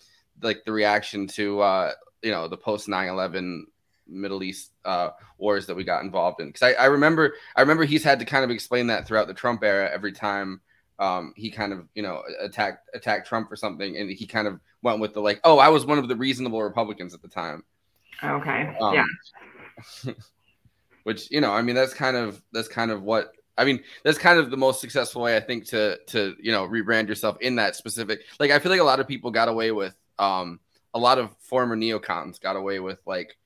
like 0.42 0.64
the 0.64 0.72
reaction 0.72 1.26
to 1.26 1.60
uh 1.60 1.92
you 2.22 2.30
know 2.30 2.48
the 2.48 2.56
post 2.56 2.88
9-11 2.88 3.62
Middle 4.06 4.42
East 4.42 4.72
uh 4.84 5.10
wars 5.38 5.66
that 5.66 5.74
we 5.74 5.84
got 5.84 6.02
involved 6.02 6.40
in. 6.40 6.48
Because 6.48 6.62
I, 6.62 6.72
I 6.72 6.86
remember 6.86 7.34
I 7.56 7.60
remember 7.60 7.84
he's 7.84 8.04
had 8.04 8.18
to 8.18 8.24
kind 8.24 8.44
of 8.44 8.50
explain 8.50 8.86
that 8.88 9.06
throughout 9.06 9.26
the 9.26 9.34
Trump 9.34 9.62
era 9.62 9.90
every 9.92 10.12
time 10.12 10.60
um 10.98 11.32
he 11.36 11.50
kind 11.50 11.72
of 11.72 11.88
you 11.94 12.02
know 12.02 12.22
attacked 12.40 12.88
attacked 12.94 13.26
Trump 13.26 13.48
for 13.48 13.56
something 13.56 13.96
and 13.96 14.10
he 14.10 14.26
kind 14.26 14.46
of 14.46 14.60
went 14.82 15.00
with 15.00 15.14
the 15.14 15.20
like 15.20 15.40
oh 15.44 15.58
I 15.58 15.68
was 15.68 15.86
one 15.86 15.98
of 15.98 16.08
the 16.08 16.16
reasonable 16.16 16.62
Republicans 16.62 17.14
at 17.14 17.22
the 17.22 17.28
time. 17.28 17.64
Okay. 18.22 18.76
Um, 18.80 18.94
yeah. 18.94 20.12
which 21.04 21.30
you 21.30 21.40
know, 21.40 21.52
I 21.52 21.62
mean, 21.62 21.76
that's 21.76 21.94
kind 21.94 22.16
of 22.16 22.42
that's 22.52 22.68
kind 22.68 22.90
of 22.90 23.02
what 23.02 23.32
I 23.56 23.64
mean. 23.64 23.82
That's 24.04 24.18
kind 24.18 24.38
of 24.38 24.50
the 24.50 24.56
most 24.56 24.80
successful 24.80 25.22
way 25.22 25.36
I 25.36 25.40
think 25.40 25.66
to 25.66 25.98
to 26.08 26.34
you 26.40 26.52
know 26.52 26.66
rebrand 26.68 27.08
yourself 27.08 27.36
in 27.40 27.56
that 27.56 27.76
specific. 27.76 28.22
Like 28.38 28.50
I 28.50 28.58
feel 28.58 28.70
like 28.70 28.80
a 28.80 28.84
lot 28.84 29.00
of 29.00 29.08
people 29.08 29.30
got 29.30 29.48
away 29.48 29.70
with 29.72 29.94
um 30.18 30.60
a 30.92 30.98
lot 30.98 31.18
of 31.18 31.34
former 31.38 31.76
neocons 31.76 32.40
got 32.40 32.56
away 32.56 32.78
with 32.80 33.00
like 33.06 33.36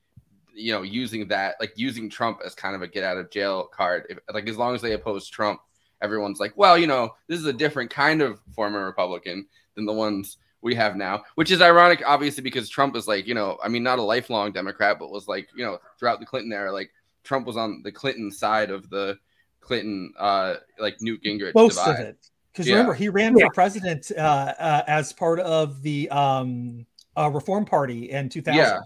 you 0.53 0.71
know 0.71 0.81
using 0.83 1.27
that 1.29 1.55
like 1.59 1.73
using 1.75 2.09
Trump 2.09 2.39
as 2.45 2.53
kind 2.53 2.75
of 2.75 2.81
a 2.81 2.87
get 2.87 3.03
out 3.03 3.17
of 3.17 3.31
jail 3.31 3.65
card. 3.65 4.05
If, 4.09 4.19
like 4.33 4.47
as 4.47 4.57
long 4.57 4.75
as 4.75 4.81
they 4.81 4.93
oppose 4.93 5.27
Trump, 5.27 5.61
everyone's 6.01 6.39
like, 6.39 6.53
well, 6.55 6.77
you 6.77 6.87
know, 6.87 7.15
this 7.27 7.39
is 7.39 7.45
a 7.45 7.53
different 7.53 7.89
kind 7.89 8.21
of 8.21 8.39
former 8.53 8.85
Republican 8.85 9.47
than 9.75 9.85
the 9.85 9.93
ones 9.93 10.37
we 10.61 10.75
have 10.75 10.95
now, 10.95 11.23
which 11.35 11.51
is 11.51 11.61
ironic, 11.61 12.03
obviously, 12.05 12.43
because 12.43 12.67
Trump 12.67 12.95
is 12.95 13.07
like, 13.07 13.25
you 13.27 13.33
know, 13.33 13.57
I 13.63 13.69
mean, 13.69 13.83
not 13.83 13.99
a 13.99 14.03
lifelong 14.03 14.51
Democrat, 14.51 14.99
but 14.99 15.09
was 15.09 15.27
like, 15.27 15.47
you 15.55 15.63
know, 15.63 15.79
throughout 15.97 16.19
the 16.19 16.25
Clinton 16.25 16.51
era, 16.51 16.71
like 16.71 16.91
Trump 17.23 17.47
was 17.47 17.55
on 17.55 17.81
the 17.83 17.91
Clinton 17.91 18.29
side 18.29 18.69
of 18.69 18.89
the 18.89 19.17
Clinton, 19.61 20.13
uh, 20.17 20.55
like 20.79 21.01
Newt 21.01 21.23
Gingrich 21.23 21.53
most 21.55 21.75
divide. 21.75 21.99
of 21.99 22.05
it 22.07 22.17
because 22.51 22.67
Yeah. 22.67 22.75
remember 22.75 22.93
he 22.93 23.09
ran 23.09 23.37
Yeah. 23.37 23.45
for 23.47 23.53
president 23.53 24.11
uh, 24.17 24.19
uh, 24.21 24.83
as 24.87 25.13
part 25.13 25.39
of 25.39 25.81
the 25.81 26.09
um, 26.09 26.85
uh, 27.17 27.29
Reform 27.29 27.65
Party 27.65 28.11
in 28.11 28.29
2000. 28.29 28.57
Yeah. 28.57 28.79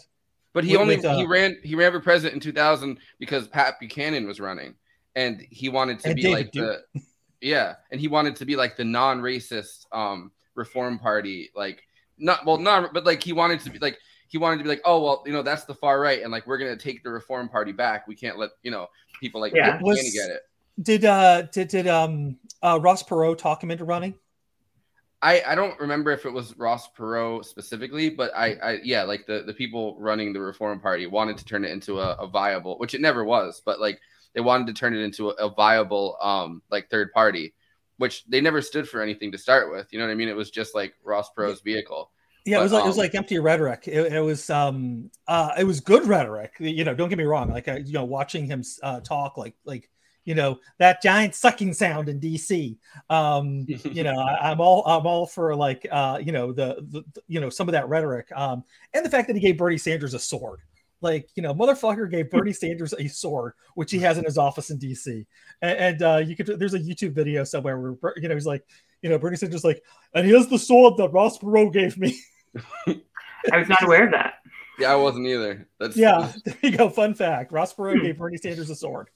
But 0.53 0.63
he 0.63 0.73
With- 0.73 0.81
only 0.81 0.95
with, 0.97 1.05
uh, 1.05 1.15
he 1.17 1.25
ran 1.25 1.57
he 1.63 1.75
ran 1.75 1.91
for 1.91 1.99
president 1.99 2.35
in 2.35 2.39
2000 2.39 2.99
because 3.19 3.47
Pat 3.47 3.79
Buchanan 3.79 4.27
was 4.27 4.39
running, 4.39 4.75
and 5.15 5.41
he 5.49 5.69
wanted 5.69 5.99
to 6.01 6.13
be 6.13 6.21
David 6.23 6.33
like 6.37 6.51
the 6.51 6.83
yeah, 7.41 7.75
and 7.91 7.99
he 7.99 8.07
wanted 8.07 8.35
to 8.37 8.45
be 8.45 8.55
like 8.55 8.75
the 8.77 8.83
non-racist 8.85 9.85
um 9.91 10.31
Reform 10.55 10.99
Party, 10.99 11.49
like 11.55 11.81
not 12.19 12.45
well 12.45 12.57
not 12.57 12.93
but 12.93 13.03
like 13.05 13.23
he 13.23 13.33
wanted 13.33 13.59
to 13.61 13.71
be 13.71 13.79
like 13.79 13.97
he 14.27 14.37
wanted 14.37 14.57
to 14.57 14.63
be 14.63 14.69
like 14.69 14.81
oh 14.85 15.03
well 15.03 15.23
you 15.25 15.33
know 15.33 15.41
that's 15.41 15.65
the 15.65 15.73
far 15.73 15.99
right 15.99 16.21
and 16.21 16.31
like 16.31 16.45
we're 16.45 16.59
gonna 16.59 16.77
take 16.77 17.03
the 17.03 17.09
Reform 17.09 17.49
Party 17.49 17.71
back. 17.71 18.07
We 18.07 18.15
can't 18.15 18.37
let 18.37 18.51
you 18.61 18.69
know 18.69 18.87
people 19.19 19.41
like 19.41 19.53
Yeah. 19.55 19.71
Pat 19.77 19.81
Was- 19.81 19.97
get 20.13 20.29
it. 20.29 20.41
Did 20.81 21.05
uh 21.05 21.43
did 21.43 21.67
did 21.67 21.87
um 21.87 22.37
uh, 22.61 22.79
Ross 22.81 23.03
Perot 23.03 23.37
talk 23.37 23.63
him 23.63 23.71
into 23.71 23.85
running? 23.85 24.15
I, 25.21 25.41
I 25.47 25.55
don't 25.55 25.79
remember 25.79 26.11
if 26.11 26.25
it 26.25 26.33
was 26.33 26.57
Ross 26.57 26.89
Perot 26.91 27.45
specifically, 27.45 28.09
but 28.09 28.31
I, 28.35 28.55
I 28.55 28.79
yeah, 28.83 29.03
like 29.03 29.25
the, 29.25 29.43
the 29.47 29.53
people 29.53 29.95
running 29.97 30.33
the 30.33 30.41
Reform 30.41 30.81
Party 30.81 31.05
wanted 31.05 31.37
to 31.37 31.45
turn 31.45 31.63
it 31.63 31.71
into 31.71 31.99
a, 31.99 32.11
a 32.15 32.27
viable, 32.27 32.77
which 32.77 32.93
it 32.93 32.99
never 32.99 33.23
was, 33.23 33.61
but 33.65 33.79
like 33.79 34.01
they 34.33 34.41
wanted 34.41 34.67
to 34.67 34.73
turn 34.73 34.93
it 34.93 34.99
into 34.99 35.29
a, 35.29 35.33
a 35.35 35.49
viable 35.49 36.17
um 36.21 36.61
like 36.69 36.89
third 36.89 37.13
party, 37.13 37.53
which 37.97 38.25
they 38.25 38.41
never 38.41 38.61
stood 38.61 38.87
for 38.89 39.01
anything 39.01 39.31
to 39.31 39.37
start 39.37 39.71
with. 39.71 39.87
You 39.91 39.99
know 39.99 40.05
what 40.05 40.11
I 40.11 40.15
mean? 40.15 40.27
It 40.27 40.35
was 40.35 40.51
just 40.51 40.75
like 40.75 40.93
Ross 41.03 41.29
Perot's 41.37 41.61
vehicle. 41.61 42.11
Yeah, 42.45 42.59
it 42.59 42.63
was 42.63 42.73
like 42.73 42.83
it 42.83 42.87
was 42.87 42.97
um, 42.97 43.03
like 43.03 43.15
empty 43.15 43.39
rhetoric. 43.39 43.87
It, 43.87 44.11
it 44.11 44.19
was 44.19 44.49
um 44.49 45.09
uh 45.29 45.51
it 45.57 45.63
was 45.63 45.79
good 45.79 46.05
rhetoric. 46.05 46.51
You 46.59 46.83
know, 46.83 46.93
don't 46.93 47.07
get 47.07 47.17
me 47.17 47.23
wrong. 47.23 47.49
Like 47.49 47.69
I, 47.69 47.77
you 47.77 47.93
know, 47.93 48.03
watching 48.03 48.45
him 48.45 48.61
uh, 48.81 48.99
talk, 48.99 49.37
like 49.37 49.55
like 49.63 49.89
you 50.25 50.35
know 50.35 50.59
that 50.79 51.01
giant 51.01 51.35
sucking 51.35 51.73
sound 51.73 52.09
in 52.09 52.19
DC. 52.19 52.77
Um, 53.09 53.65
you 53.83 54.03
know, 54.03 54.17
I, 54.19 54.51
I'm 54.51 54.59
all 54.61 54.83
I'm 54.85 55.05
all 55.05 55.25
for 55.27 55.55
like 55.55 55.85
uh 55.91 56.19
you 56.21 56.31
know 56.31 56.51
the, 56.51 56.75
the 56.89 57.03
the- 57.13 57.21
you 57.27 57.39
know 57.39 57.49
some 57.49 57.67
of 57.67 57.73
that 57.73 57.87
rhetoric. 57.87 58.27
Um, 58.35 58.63
and 58.93 59.05
the 59.05 59.09
fact 59.09 59.27
that 59.27 59.35
he 59.35 59.41
gave 59.41 59.57
Bernie 59.57 59.77
Sanders 59.77 60.13
a 60.13 60.19
sword. 60.19 60.59
Like 61.01 61.29
you 61.35 61.43
know, 61.43 61.53
motherfucker 61.53 62.09
gave 62.09 62.29
Bernie 62.29 62.53
Sanders 62.63 62.93
a 62.97 63.07
sword, 63.09 63.53
which 63.75 63.91
he 63.91 63.99
has 63.99 64.17
in 64.17 64.23
his 64.23 64.37
office 64.37 64.69
in 64.69 64.79
DC. 64.79 65.25
And, 65.61 65.77
and 65.77 66.01
uh, 66.01 66.21
you 66.25 66.35
could 66.35 66.47
there's 66.57 66.75
a 66.75 66.79
YouTube 66.79 67.11
video 67.11 67.43
somewhere 67.43 67.77
where 67.77 68.13
you 68.15 68.29
know 68.29 68.35
he's 68.35 68.45
like, 68.45 68.63
you 69.01 69.09
know, 69.09 69.17
Bernie 69.19 69.35
Sanders 69.35 69.65
like, 69.65 69.83
and 70.13 70.25
here's 70.25 70.47
the 70.47 70.57
sword 70.57 70.95
that 70.97 71.11
Ross 71.11 71.37
Perot 71.37 71.73
gave 71.73 71.97
me. 71.97 72.17
I 72.87 73.57
was 73.57 73.67
not 73.67 73.83
aware 73.83 74.05
of 74.05 74.11
that. 74.11 74.35
yeah, 74.79 74.93
I 74.93 74.95
wasn't 74.95 75.27
either. 75.27 75.67
That's 75.77 75.97
Yeah, 75.97 76.31
there 76.45 76.55
you 76.61 76.77
go. 76.77 76.89
Fun 76.89 77.13
fact: 77.15 77.51
Ross 77.51 77.73
Perot 77.73 78.01
gave 78.01 78.17
Bernie 78.17 78.37
Sanders 78.37 78.69
a 78.69 78.75
sword. 78.75 79.09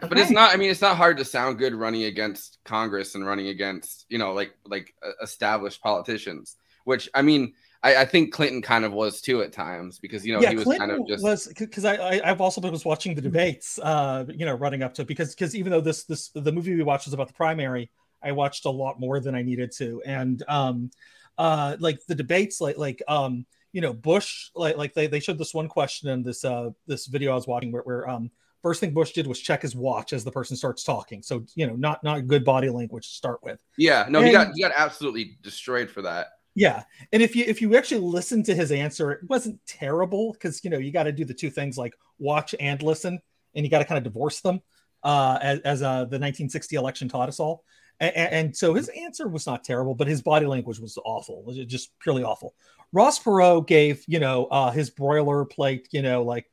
But 0.00 0.18
it's 0.18 0.30
not. 0.30 0.52
I 0.52 0.56
mean, 0.56 0.70
it's 0.70 0.80
not 0.80 0.96
hard 0.96 1.16
to 1.18 1.24
sound 1.24 1.58
good 1.58 1.74
running 1.74 2.04
against 2.04 2.58
Congress 2.64 3.14
and 3.14 3.26
running 3.26 3.48
against 3.48 4.06
you 4.08 4.18
know 4.18 4.32
like 4.32 4.54
like 4.64 4.94
uh, 5.04 5.10
established 5.22 5.82
politicians. 5.82 6.56
Which 6.84 7.08
I 7.14 7.22
mean, 7.22 7.54
I, 7.82 7.96
I 7.96 8.04
think 8.04 8.32
Clinton 8.32 8.62
kind 8.62 8.84
of 8.84 8.92
was 8.92 9.20
too 9.20 9.42
at 9.42 9.52
times 9.52 9.98
because 9.98 10.26
you 10.26 10.32
know 10.32 10.40
yeah, 10.40 10.50
he 10.50 10.56
was 10.56 10.64
Clinton 10.64 10.88
kind 10.88 11.00
of 11.00 11.08
just 11.08 11.22
was 11.22 11.52
because 11.56 11.84
I, 11.84 11.96
I 11.96 12.30
I've 12.30 12.40
also 12.40 12.60
been 12.60 12.72
was 12.72 12.84
watching 12.84 13.14
the 13.14 13.20
debates, 13.20 13.78
uh, 13.82 14.24
you 14.28 14.46
know, 14.46 14.54
running 14.54 14.82
up 14.82 14.94
to 14.94 15.04
because 15.04 15.34
because 15.34 15.54
even 15.54 15.70
though 15.70 15.80
this 15.80 16.04
this 16.04 16.30
the 16.30 16.52
movie 16.52 16.74
we 16.74 16.82
watched 16.82 17.06
was 17.06 17.14
about 17.14 17.28
the 17.28 17.34
primary, 17.34 17.90
I 18.22 18.32
watched 18.32 18.64
a 18.64 18.70
lot 18.70 18.98
more 18.98 19.20
than 19.20 19.34
I 19.34 19.42
needed 19.42 19.72
to, 19.78 20.02
and 20.04 20.42
um, 20.48 20.90
uh, 21.36 21.76
like 21.78 22.04
the 22.06 22.14
debates, 22.14 22.60
like 22.60 22.78
like 22.78 23.02
um, 23.06 23.46
you 23.72 23.80
know, 23.80 23.92
Bush, 23.92 24.50
like 24.54 24.76
like 24.76 24.94
they 24.94 25.06
they 25.06 25.20
showed 25.20 25.38
this 25.38 25.54
one 25.54 25.68
question 25.68 26.08
in 26.08 26.22
this 26.22 26.44
uh 26.44 26.70
this 26.86 27.06
video 27.06 27.32
I 27.32 27.36
was 27.36 27.46
watching 27.46 27.70
where 27.70 27.82
where 27.82 28.08
um 28.08 28.30
first 28.68 28.80
thing 28.80 28.92
Bush 28.92 29.12
did 29.12 29.26
was 29.26 29.40
check 29.40 29.62
his 29.62 29.74
watch 29.74 30.12
as 30.12 30.24
the 30.24 30.30
person 30.30 30.54
starts 30.54 30.84
talking, 30.84 31.22
so 31.22 31.46
you 31.54 31.66
know, 31.66 31.74
not 31.74 32.04
not 32.04 32.26
good 32.26 32.44
body 32.44 32.68
language 32.68 33.08
to 33.08 33.14
start 33.14 33.42
with. 33.42 33.64
Yeah, 33.78 34.06
no, 34.10 34.20
he 34.20 34.30
got 34.30 34.52
he 34.54 34.60
got 34.60 34.72
absolutely 34.76 35.38
destroyed 35.40 35.88
for 35.90 36.02
that. 36.02 36.26
Yeah, 36.54 36.82
and 37.14 37.22
if 37.22 37.34
you 37.34 37.44
if 37.46 37.62
you 37.62 37.74
actually 37.78 38.02
listen 38.02 38.42
to 38.42 38.54
his 38.54 38.70
answer, 38.70 39.10
it 39.12 39.20
wasn't 39.26 39.58
terrible 39.66 40.34
because 40.34 40.62
you 40.62 40.68
know 40.68 40.76
you 40.76 40.92
got 40.92 41.04
to 41.04 41.12
do 41.12 41.24
the 41.24 41.32
two 41.32 41.48
things 41.48 41.78
like 41.78 41.94
watch 42.18 42.54
and 42.60 42.82
listen, 42.82 43.18
and 43.54 43.64
you 43.64 43.70
got 43.70 43.78
to 43.78 43.86
kind 43.86 43.96
of 43.96 44.04
divorce 44.04 44.42
them, 44.42 44.60
uh, 45.02 45.38
as, 45.40 45.60
as 45.60 45.82
uh, 45.82 46.00
the 46.00 46.18
1960 46.18 46.76
election 46.76 47.08
taught 47.08 47.30
us 47.30 47.40
all. 47.40 47.64
And, 48.00 48.16
and 48.16 48.56
so 48.56 48.74
his 48.74 48.88
answer 48.90 49.28
was 49.28 49.46
not 49.46 49.64
terrible, 49.64 49.94
but 49.94 50.08
his 50.08 50.20
body 50.20 50.44
language 50.44 50.78
was 50.78 50.98
awful, 51.06 51.42
was 51.42 51.56
just 51.64 51.98
purely 52.00 52.22
awful. 52.22 52.54
Ross 52.92 53.18
Perot 53.18 53.66
gave 53.66 54.04
you 54.06 54.20
know 54.20 54.44
uh, 54.46 54.70
his 54.70 54.90
broiler 54.90 55.46
plate, 55.46 55.88
you 55.90 56.02
know, 56.02 56.22
like 56.22 56.50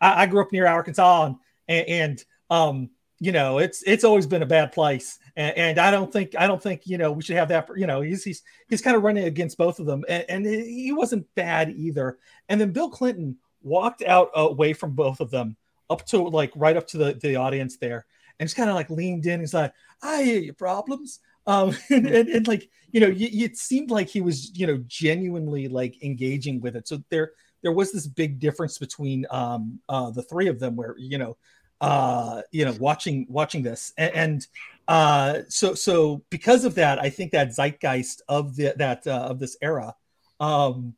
I, 0.00 0.22
I 0.22 0.26
grew 0.26 0.42
up 0.42 0.52
near 0.52 0.66
Arkansas, 0.66 1.32
and, 1.68 1.88
and 1.88 2.24
um, 2.50 2.90
you 3.18 3.32
know, 3.32 3.58
it's 3.58 3.82
it's 3.86 4.04
always 4.04 4.26
been 4.26 4.42
a 4.42 4.46
bad 4.46 4.72
place, 4.72 5.18
and, 5.36 5.56
and, 5.56 5.78
I 5.78 5.90
don't 5.90 6.12
think 6.12 6.34
I 6.38 6.46
don't 6.46 6.62
think 6.62 6.82
you 6.86 6.98
know 6.98 7.12
we 7.12 7.22
should 7.22 7.36
have 7.36 7.48
that. 7.48 7.68
You 7.74 7.86
know, 7.86 8.02
he's 8.02 8.22
he's 8.22 8.42
he's 8.68 8.82
kind 8.82 8.96
of 8.96 9.02
running 9.02 9.24
against 9.24 9.56
both 9.56 9.80
of 9.80 9.86
them, 9.86 10.04
and, 10.08 10.24
and 10.28 10.46
he 10.46 10.92
wasn't 10.92 11.26
bad 11.34 11.70
either. 11.70 12.18
And 12.48 12.60
then 12.60 12.72
Bill 12.72 12.90
Clinton 12.90 13.38
walked 13.62 14.02
out 14.02 14.30
away 14.34 14.74
from 14.74 14.92
both 14.92 15.20
of 15.20 15.30
them, 15.30 15.56
up 15.88 16.04
to 16.06 16.18
like 16.28 16.52
right 16.54 16.76
up 16.76 16.86
to 16.88 16.98
the 16.98 17.14
the 17.14 17.36
audience 17.36 17.78
there, 17.78 18.04
and 18.38 18.46
just 18.46 18.56
kind 18.56 18.68
of 18.68 18.76
like 18.76 18.90
leaned 18.90 19.24
in. 19.24 19.40
He's 19.40 19.54
like, 19.54 19.72
"I 20.02 20.22
hear 20.22 20.40
your 20.40 20.54
problems." 20.54 21.20
Um, 21.46 21.76
and, 21.90 22.06
and, 22.06 22.28
and 22.28 22.48
like 22.48 22.68
you 22.92 23.00
know, 23.00 23.08
y- 23.08 23.30
it 23.32 23.56
seemed 23.56 23.90
like 23.90 24.08
he 24.08 24.20
was 24.20 24.56
you 24.58 24.66
know 24.66 24.82
genuinely 24.86 25.68
like 25.68 26.02
engaging 26.04 26.60
with 26.60 26.76
it. 26.76 26.86
So 26.86 27.02
there 27.08 27.32
there 27.62 27.72
was 27.72 27.92
this 27.92 28.06
big 28.06 28.38
difference 28.38 28.78
between 28.78 29.26
um 29.30 29.80
uh 29.88 30.10
the 30.10 30.22
three 30.22 30.48
of 30.48 30.60
them 30.60 30.76
where 30.76 30.94
you 30.98 31.18
know 31.18 31.36
uh 31.80 32.42
you 32.52 32.64
know 32.64 32.74
watching 32.78 33.26
watching 33.28 33.62
this. 33.62 33.92
And, 33.98 34.14
and 34.14 34.46
uh 34.88 35.40
so 35.48 35.74
so 35.74 36.22
because 36.30 36.64
of 36.64 36.76
that 36.76 37.00
i 37.00 37.10
think 37.10 37.32
that 37.32 37.48
zeitgeist 37.48 38.22
of 38.28 38.54
the 38.54 38.72
that 38.76 39.06
uh, 39.06 39.26
of 39.30 39.40
this 39.40 39.56
era 39.60 39.94
um 40.40 40.94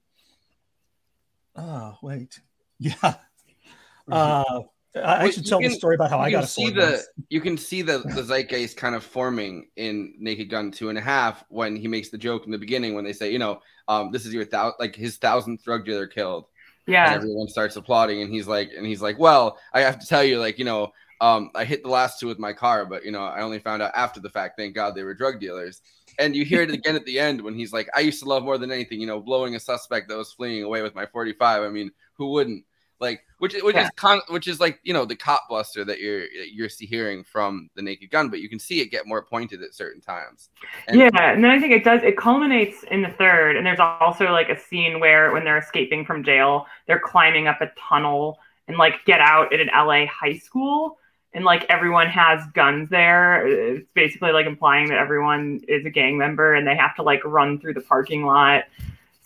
oh 1.57 1.97
wait. 2.03 2.41
Yeah. 2.81 2.93
Mm-hmm. 2.95 4.13
uh 4.13 4.61
I, 5.05 5.25
I 5.25 5.31
should 5.31 5.47
tell 5.47 5.61
can, 5.61 5.71
the 5.71 5.77
story 5.77 5.95
about 5.95 6.11
how 6.11 6.19
I 6.19 6.31
got 6.31 6.43
to 6.43 6.47
see 6.47 6.71
the. 6.71 7.03
You 7.29 7.41
can 7.41 7.57
see 7.57 7.83
the 7.83 7.99
the 7.99 8.23
zeitgeist 8.23 8.77
kind 8.77 8.95
of 8.95 9.05
forming 9.05 9.69
in 9.77 10.15
Naked 10.19 10.51
Gun 10.51 10.71
two 10.71 10.89
and 10.89 10.99
a 10.99 11.01
half 11.01 11.45
when 11.49 11.77
he 11.77 11.89
makes 11.89 12.11
the 12.11 12.19
joke 12.19 12.45
in 12.47 12.53
the 12.53 12.59
beginning 12.59 12.95
when 12.95 13.05
they 13.05 13.13
say, 13.13 13.33
you 13.33 13.39
know, 13.39 13.61
um, 13.89 14.11
this 14.13 14.27
is 14.27 14.33
your 14.35 14.45
thousand, 14.45 14.77
like 14.79 14.95
his 14.95 15.17
thousandth 15.17 15.65
drug 15.65 15.85
dealer 15.85 16.07
killed, 16.07 16.47
yeah. 16.89 17.13
And 17.13 17.17
everyone 17.17 17.49
starts 17.49 17.77
applauding, 17.77 18.23
and 18.23 18.33
he's 18.33 18.49
like, 18.49 18.71
and 18.77 18.87
he's 18.87 19.03
like, 19.03 19.19
well, 19.19 19.59
I 19.75 19.81
have 19.81 19.99
to 19.99 20.07
tell 20.07 20.25
you, 20.25 20.41
like, 20.41 20.59
you 20.59 20.65
know, 20.65 20.93
um, 21.21 21.51
I 21.55 21.65
hit 21.65 21.83
the 21.83 21.91
last 21.91 22.19
two 22.19 22.27
with 22.27 22.39
my 22.39 22.53
car, 22.53 22.87
but 22.87 23.05
you 23.05 23.11
know, 23.11 23.23
I 23.23 23.43
only 23.43 23.59
found 23.59 23.83
out 23.83 23.93
after 23.95 24.21
the 24.21 24.31
fact. 24.31 24.55
Thank 24.57 24.75
God 24.75 24.95
they 24.95 25.03
were 25.03 25.15
drug 25.15 25.39
dealers. 25.39 25.83
And 26.19 26.35
you 26.35 26.45
hear 26.45 26.63
it 26.63 26.71
again 26.71 26.97
at 26.97 27.05
the 27.05 27.21
end 27.21 27.41
when 27.41 27.55
he's 27.55 27.73
like, 27.73 27.89
I 27.95 28.01
used 28.01 28.21
to 28.23 28.29
love 28.29 28.43
more 28.43 28.59
than 28.59 28.73
anything, 28.73 29.01
you 29.01 29.07
know, 29.07 29.21
blowing 29.21 29.55
a 29.55 29.61
suspect 29.61 30.09
that 30.09 30.17
was 30.17 30.33
fleeing 30.33 30.65
away 30.65 30.83
with 30.83 30.95
my 30.95 31.07
45. 31.07 31.63
I 31.63 31.69
mean, 31.69 31.93
who 32.15 32.33
wouldn't? 32.33 32.65
Like 33.01 33.25
which 33.39 33.55
which 33.63 33.77
yeah. 33.77 33.85
is 33.85 33.91
con- 33.97 34.21
which 34.29 34.49
is 34.49 34.61
like 34.61 34.81
you 34.83 34.93
know 34.93 35.05
the 35.05 35.15
cop 35.15 35.49
buster 35.49 35.85
that 35.85 36.01
you're 36.01 36.27
you're 36.27 36.69
hearing 36.81 37.23
from 37.23 37.71
the 37.75 37.83
Naked 37.83 38.11
Gun, 38.11 38.29
but 38.29 38.41
you 38.41 38.49
can 38.49 38.59
see 38.59 38.81
it 38.81 38.91
get 38.91 39.07
more 39.07 39.23
pointed 39.23 39.63
at 39.63 39.75
certain 39.75 40.01
times. 40.01 40.51
And 40.89 40.99
yeah, 40.99 41.11
and 41.15 41.43
then 41.43 41.51
I 41.51 41.61
think 41.61 41.73
it 41.73 41.85
does. 41.85 42.03
It 42.03 42.17
culminates 42.17 42.83
in 42.85 43.03
the 43.03 43.11
third, 43.11 43.57
and 43.57 43.65
there's 43.65 43.81
also 43.81 44.33
like 44.33 44.49
a 44.49 44.59
scene 44.59 45.01
where 45.01 45.33
when 45.33 45.45
they're 45.45 45.59
escaping 45.59 46.05
from 46.05 46.25
jail, 46.25 46.67
they're 46.87 47.01
climbing 47.01 47.47
up 47.47 47.61
a 47.61 47.71
tunnel 47.79 48.39
and 48.67 48.77
like 48.77 49.05
get 49.05 49.21
out 49.21 49.53
at 49.53 49.61
an 49.61 49.69
LA 49.69 50.07
high 50.07 50.37
school. 50.37 50.99
And 51.35 51.45
like 51.45 51.67
everyone 51.69 52.09
has 52.09 52.41
guns 52.55 52.89
there. 52.89 53.47
It's 53.47 53.87
basically 53.95 54.33
like 54.33 54.47
implying 54.47 54.89
that 54.89 54.99
everyone 54.99 55.61
is 55.69 55.85
a 55.85 55.91
gang 55.91 56.17
member 56.17 56.55
and 56.55 56.67
they 56.67 56.75
have 56.75 56.97
to 56.97 57.03
like 57.03 57.23
run 57.25 57.61
through 57.61 57.75
the 57.75 57.83
parking 57.83 58.25
lot 58.25 58.65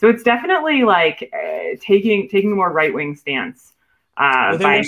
so 0.02 0.08
it's 0.08 0.24
definitely 0.24 0.82
like 0.82 1.32
uh, 1.32 1.78
taking 1.80 2.28
taking 2.28 2.50
a 2.50 2.56
more 2.56 2.72
right 2.72 2.92
wing 2.92 3.14
stance 3.14 3.72
uh, 4.16 4.48
well, 4.50 4.58
by 4.58 4.82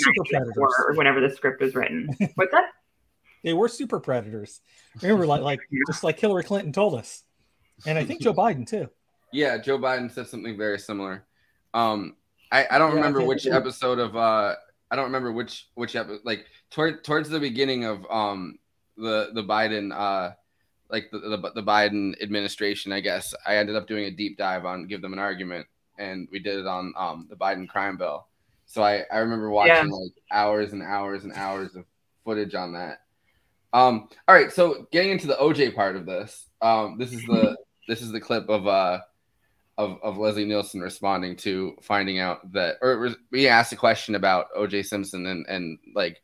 or, 0.57 0.89
or 0.89 0.93
whenever 0.95 1.21
the 1.21 1.33
script 1.33 1.61
was 1.61 1.73
written. 1.73 2.09
What's 2.35 2.51
that? 2.51 2.65
they 3.45 3.53
were 3.53 3.69
super 3.69 4.01
predators. 4.01 4.59
Remember, 5.01 5.25
like 5.25 5.41
like 5.41 5.59
just 5.87 6.03
like 6.03 6.19
Hillary 6.19 6.43
Clinton 6.43 6.73
told 6.73 6.95
us, 6.95 7.23
and 7.85 7.97
I 7.97 8.03
think 8.03 8.21
Joe 8.21 8.33
Biden 8.33 8.67
too. 8.67 8.89
Yeah, 9.31 9.57
Joe 9.57 9.77
Biden 9.77 10.11
said 10.11 10.27
something 10.27 10.57
very 10.57 10.79
similar. 10.79 11.25
Um, 11.73 12.17
I, 12.51 12.67
I 12.71 12.77
don't 12.77 12.91
yeah, 12.91 12.97
remember 12.97 13.21
I 13.21 13.25
which 13.25 13.47
episode 13.47 13.99
of 13.99 14.17
uh 14.17 14.55
I 14.91 14.95
don't 14.97 15.05
remember 15.05 15.31
which 15.31 15.69
which 15.75 15.95
episode 15.95 16.25
like 16.25 16.45
toward 16.71 17.05
towards 17.05 17.29
the 17.29 17.39
beginning 17.39 17.85
of 17.85 18.05
um 18.09 18.59
the 18.97 19.29
the 19.33 19.43
Biden 19.43 19.93
uh 19.95 20.33
like 20.89 21.09
the, 21.11 21.19
the, 21.19 21.51
the 21.55 21.63
Biden 21.63 22.21
administration, 22.21 22.91
I 22.91 22.99
guess, 22.99 23.33
I 23.45 23.57
ended 23.57 23.75
up 23.75 23.87
doing 23.87 24.05
a 24.05 24.11
deep 24.11 24.37
dive 24.37 24.65
on 24.65 24.87
give 24.87 25.01
them 25.01 25.13
an 25.13 25.19
argument, 25.19 25.67
and 25.97 26.27
we 26.31 26.39
did 26.39 26.59
it 26.59 26.67
on 26.67 26.93
um, 26.97 27.27
the 27.29 27.35
Biden 27.35 27.67
crime 27.67 27.97
bill. 27.97 28.27
So 28.65 28.83
I, 28.83 29.03
I 29.11 29.19
remember 29.19 29.49
watching 29.49 29.75
yeah. 29.75 29.83
like 29.83 30.11
hours 30.31 30.73
and 30.73 30.81
hours 30.81 31.23
and 31.23 31.33
hours 31.33 31.75
of 31.75 31.85
footage 32.23 32.55
on 32.55 32.73
that. 32.73 33.01
Um, 33.73 34.09
all 34.27 34.35
right, 34.35 34.51
so 34.51 34.87
getting 34.91 35.11
into 35.11 35.27
the 35.27 35.35
OJ 35.35 35.75
part 35.75 35.95
of 35.95 36.05
this, 36.05 36.47
um, 36.61 36.97
this 36.97 37.13
is 37.13 37.21
the 37.23 37.57
this 37.87 38.01
is 38.01 38.11
the 38.11 38.21
clip 38.21 38.49
of 38.49 38.67
uh 38.67 38.99
of, 39.77 39.99
of 40.01 40.17
Leslie 40.17 40.45
Nielsen 40.45 40.79
responding 40.79 41.35
to 41.37 41.75
finding 41.81 42.19
out 42.19 42.51
that, 42.53 42.77
or 42.81 43.13
we 43.31 43.47
asked 43.47 43.73
a 43.73 43.75
question 43.75 44.15
about 44.15 44.47
OJ 44.57 44.85
Simpson 44.85 45.25
and 45.25 45.45
and 45.47 45.77
like, 45.93 46.21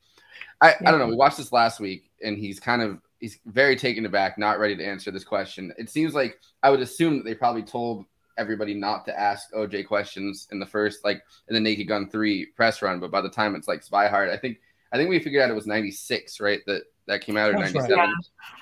I, 0.62 0.76
I 0.86 0.91
don't 0.91 1.00
know. 1.00 1.08
We 1.08 1.15
watched 1.15 1.38
this 1.38 1.52
last 1.52 1.80
week, 1.80 2.10
and 2.24 2.38
he's 2.38 2.60
kind 2.60 2.82
of 2.82 3.00
he's 3.21 3.39
very 3.45 3.75
taken 3.75 4.05
aback, 4.05 4.38
not 4.38 4.60
ready 4.60 4.75
to 4.75 4.84
answer 4.84 5.12
this 5.12 5.23
question. 5.23 5.71
It 5.77 5.89
seems 5.89 6.13
like 6.13 6.39
I 6.62 6.69
would 6.71 6.81
assume 6.81 7.17
that 7.17 7.23
they 7.23 7.36
probably 7.36 7.63
told 7.63 8.05
everybody 8.38 8.73
not 8.73 9.05
to 9.05 9.17
ask 9.17 9.51
OJ 9.53 9.88
questions 9.88 10.47
in 10.51 10.60
the 10.60 10.65
first, 10.65 11.05
like 11.05 11.21
in 11.47 11.53
the 11.53 11.60
Naked 11.62 11.88
Gun 11.88 12.10
three 12.10 12.47
press 12.47 12.81
run, 12.81 12.99
but 12.99 13.12
by 13.12 13.21
the 13.21 13.29
time 13.29 13.55
it's 13.55 13.67
like 13.67 13.84
Spy 13.84 14.07
Hard, 14.07 14.29
I 14.29 14.38
think 14.38 14.60
I 14.91 14.97
think 14.97 15.10
we 15.10 15.19
figured 15.19 15.41
out 15.41 15.49
it 15.49 15.55
was 15.55 15.67
ninety 15.67 15.91
six, 15.91 16.41
right? 16.41 16.60
That 16.65 16.84
that 17.07 17.21
came 17.21 17.38
out 17.38 17.51
in 17.51 17.60
ninety 17.60 17.79
seven. 17.79 17.97
Yeah. 17.97 18.07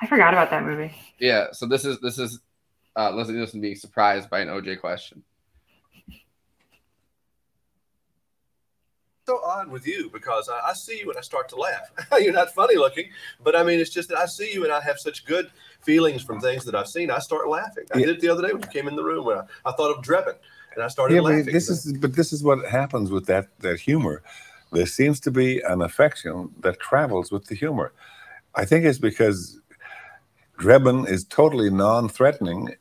I 0.02 0.08
forgot 0.08 0.34
about 0.34 0.52
that 0.52 0.64
movie. 0.64 0.94
Yeah, 1.18 1.48
so 1.54 1.66
this 1.66 1.86
is 1.86 2.00
this 2.02 2.20
is 2.20 2.40
uh, 2.96 3.12
Leslie 3.12 3.36
Nielsen 3.36 3.62
being 3.62 3.76
surprised 3.76 4.30
by 4.30 4.42
an 4.42 4.50
OJ 4.50 4.80
question. 4.82 5.24
So 9.30 9.42
odd 9.46 9.70
with 9.70 9.86
you 9.86 10.10
because 10.12 10.50
I, 10.50 10.70
I, 10.70 10.74
see 10.74 11.00
you 11.00 11.10
and 11.10 11.18
I 11.18 11.22
start 11.22 11.50
to 11.50 11.56
laugh. 11.56 11.92
You're 12.20 12.34
not 12.34 12.54
funny 12.54 12.76
looking, 12.76 13.10
but 13.44 13.56
I 13.56 13.64
mean, 13.64 13.80
it's 13.80 13.92
just 13.92 14.10
that 14.10 14.18
I 14.18 14.26
see 14.26 14.52
you 14.52 14.64
and 14.64 14.74
I 14.74 14.82
have 14.82 14.98
such 14.98 15.26
good 15.26 15.52
feelings 15.82 16.24
from 16.24 16.40
things 16.40 16.66
that 16.66 16.74
I've 16.74 16.88
seen. 16.88 17.12
I 17.12 17.20
start 17.20 17.48
laughing. 17.48 17.86
I 17.94 18.00
yeah. 18.00 18.08
did 18.08 18.16
it 18.16 18.22
the 18.22 18.30
other 18.30 18.46
day 18.46 18.54
when 18.54 18.64
you 18.64 18.70
came 18.70 18.88
in 18.88 18.96
the 18.96 19.04
room 19.04 19.26
when 19.26 19.38
I, 19.38 19.44
I 19.66 19.72
thought 19.74 19.96
of 19.96 20.04
Drebin 20.04 20.36
and 20.74 20.84
I 20.84 20.88
started 20.88 21.14
yeah, 21.16 21.22
laughing. 21.22 21.46
But 21.46 21.54
this 21.54 21.70
is, 21.70 21.94
but 21.94 22.16
this 22.16 22.34
is 22.34 22.44
what 22.44 22.66
happens 22.66 23.12
with 23.12 23.28
that 23.28 23.48
that 23.60 23.80
humor. 23.80 24.24
There 24.72 24.88
seems 24.88 25.20
to 25.22 25.32
be 25.32 25.62
an 25.62 25.82
affection 25.82 26.50
that 26.62 26.80
travels 26.80 27.32
with 27.32 27.46
the 27.46 27.56
humor. 27.56 27.92
I 28.56 28.66
think 28.66 28.86
it's 28.86 29.00
because 29.00 29.60
Drebin 30.60 31.08
is 31.08 31.24
totally 31.24 31.70
non-threatening 31.70 32.76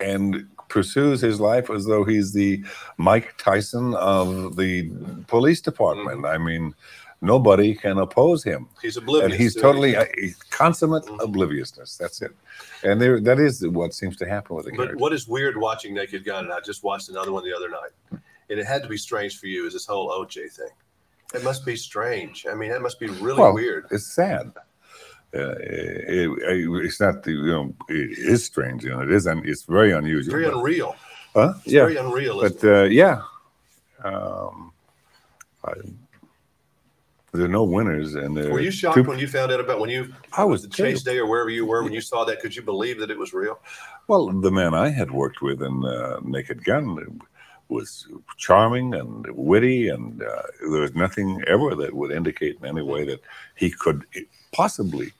and 0.00 0.48
pursues 0.68 1.20
his 1.20 1.40
life 1.40 1.70
as 1.70 1.86
though 1.86 2.04
he's 2.04 2.32
the 2.32 2.64
Mike 2.96 3.34
Tyson 3.38 3.94
of 3.94 4.56
the 4.56 4.90
police 5.26 5.60
department. 5.60 6.18
Mm-hmm. 6.18 6.26
I 6.26 6.38
mean, 6.38 6.74
nobody 7.20 7.74
can 7.74 7.98
oppose 7.98 8.42
him. 8.44 8.68
He's 8.82 8.96
oblivious. 8.96 9.32
And 9.32 9.40
he's 9.40 9.54
totally 9.54 9.94
a, 9.94 10.02
a 10.02 10.34
consummate 10.50 11.04
mm-hmm. 11.04 11.20
obliviousness. 11.20 11.96
That's 11.96 12.22
it. 12.22 12.32
And 12.82 13.00
there, 13.00 13.20
that 13.20 13.38
is 13.38 13.66
what 13.66 13.94
seems 13.94 14.16
to 14.18 14.28
happen 14.28 14.56
with 14.56 14.66
the 14.66 14.72
But 14.72 14.96
what 14.96 15.12
is 15.12 15.28
weird 15.28 15.56
watching 15.56 15.94
Naked 15.94 16.24
Gun, 16.24 16.44
and 16.44 16.52
I 16.52 16.60
just 16.60 16.82
watched 16.82 17.08
another 17.08 17.32
one 17.32 17.44
the 17.44 17.54
other 17.54 17.68
night, 17.68 18.20
and 18.50 18.60
it 18.60 18.66
had 18.66 18.82
to 18.82 18.88
be 18.88 18.96
strange 18.96 19.38
for 19.38 19.46
you, 19.46 19.66
is 19.66 19.72
this 19.72 19.86
whole 19.86 20.10
OJ 20.10 20.52
thing. 20.52 20.68
It 21.34 21.42
must 21.42 21.66
be 21.66 21.76
strange. 21.76 22.46
I 22.50 22.54
mean, 22.54 22.70
that 22.70 22.80
must 22.80 23.00
be 23.00 23.08
really 23.08 23.40
well, 23.40 23.52
weird. 23.52 23.86
It's 23.90 24.14
sad 24.14 24.52
uh, 25.36 25.54
it, 25.60 26.30
it, 26.30 26.84
it's 26.84 27.00
not 27.00 27.22
the 27.22 27.32
you 27.32 27.46
know 27.46 27.74
it 27.88 28.18
is 28.18 28.44
strange 28.44 28.84
you 28.84 28.90
know 28.90 29.00
it 29.00 29.10
is 29.10 29.26
it's 29.26 29.64
very 29.64 29.92
unusual 29.92 30.32
very 30.32 30.44
but, 30.44 30.54
unreal. 30.54 30.96
Huh? 31.34 31.54
It's 31.64 31.72
yeah. 31.72 31.80
very 31.80 31.96
unreal 31.96 32.40
but 32.40 32.64
uh, 32.64 32.84
yeah. 32.84 33.20
Um 34.04 34.72
I, 35.64 35.72
there 37.32 37.44
are 37.44 37.48
no 37.48 37.64
winners 37.64 38.14
and 38.14 38.34
were 38.34 38.60
you 38.60 38.70
shocked 38.70 38.96
two, 38.96 39.02
when 39.02 39.18
you 39.18 39.28
found 39.28 39.52
out 39.52 39.60
about 39.60 39.78
when 39.78 39.90
you 39.90 40.12
I 40.32 40.44
was 40.44 40.62
the 40.62 40.68
chase 40.68 41.02
day 41.02 41.18
or 41.18 41.26
wherever 41.26 41.50
you 41.50 41.66
were 41.66 41.82
when 41.82 41.92
you 41.92 42.00
saw 42.00 42.24
that 42.24 42.40
could 42.40 42.56
you 42.56 42.62
believe 42.62 42.98
that 43.00 43.10
it 43.10 43.18
was 43.18 43.32
real? 43.32 43.58
Well 44.08 44.28
the 44.28 44.50
man 44.50 44.74
I 44.74 44.88
had 44.88 45.10
worked 45.10 45.42
with 45.42 45.62
in 45.62 45.84
uh, 45.84 46.20
Naked 46.22 46.64
Gun 46.64 47.20
was 47.68 48.06
charming 48.36 48.94
and 48.94 49.26
witty 49.32 49.88
and 49.88 50.22
uh, 50.22 50.42
there 50.70 50.80
was 50.80 50.94
nothing 50.94 51.42
ever 51.46 51.74
that 51.74 51.94
would 51.94 52.12
indicate 52.12 52.56
in 52.60 52.66
any 52.66 52.82
way 52.82 53.04
that 53.04 53.20
he 53.56 53.70
could 53.70 54.04
possibly 54.52 55.12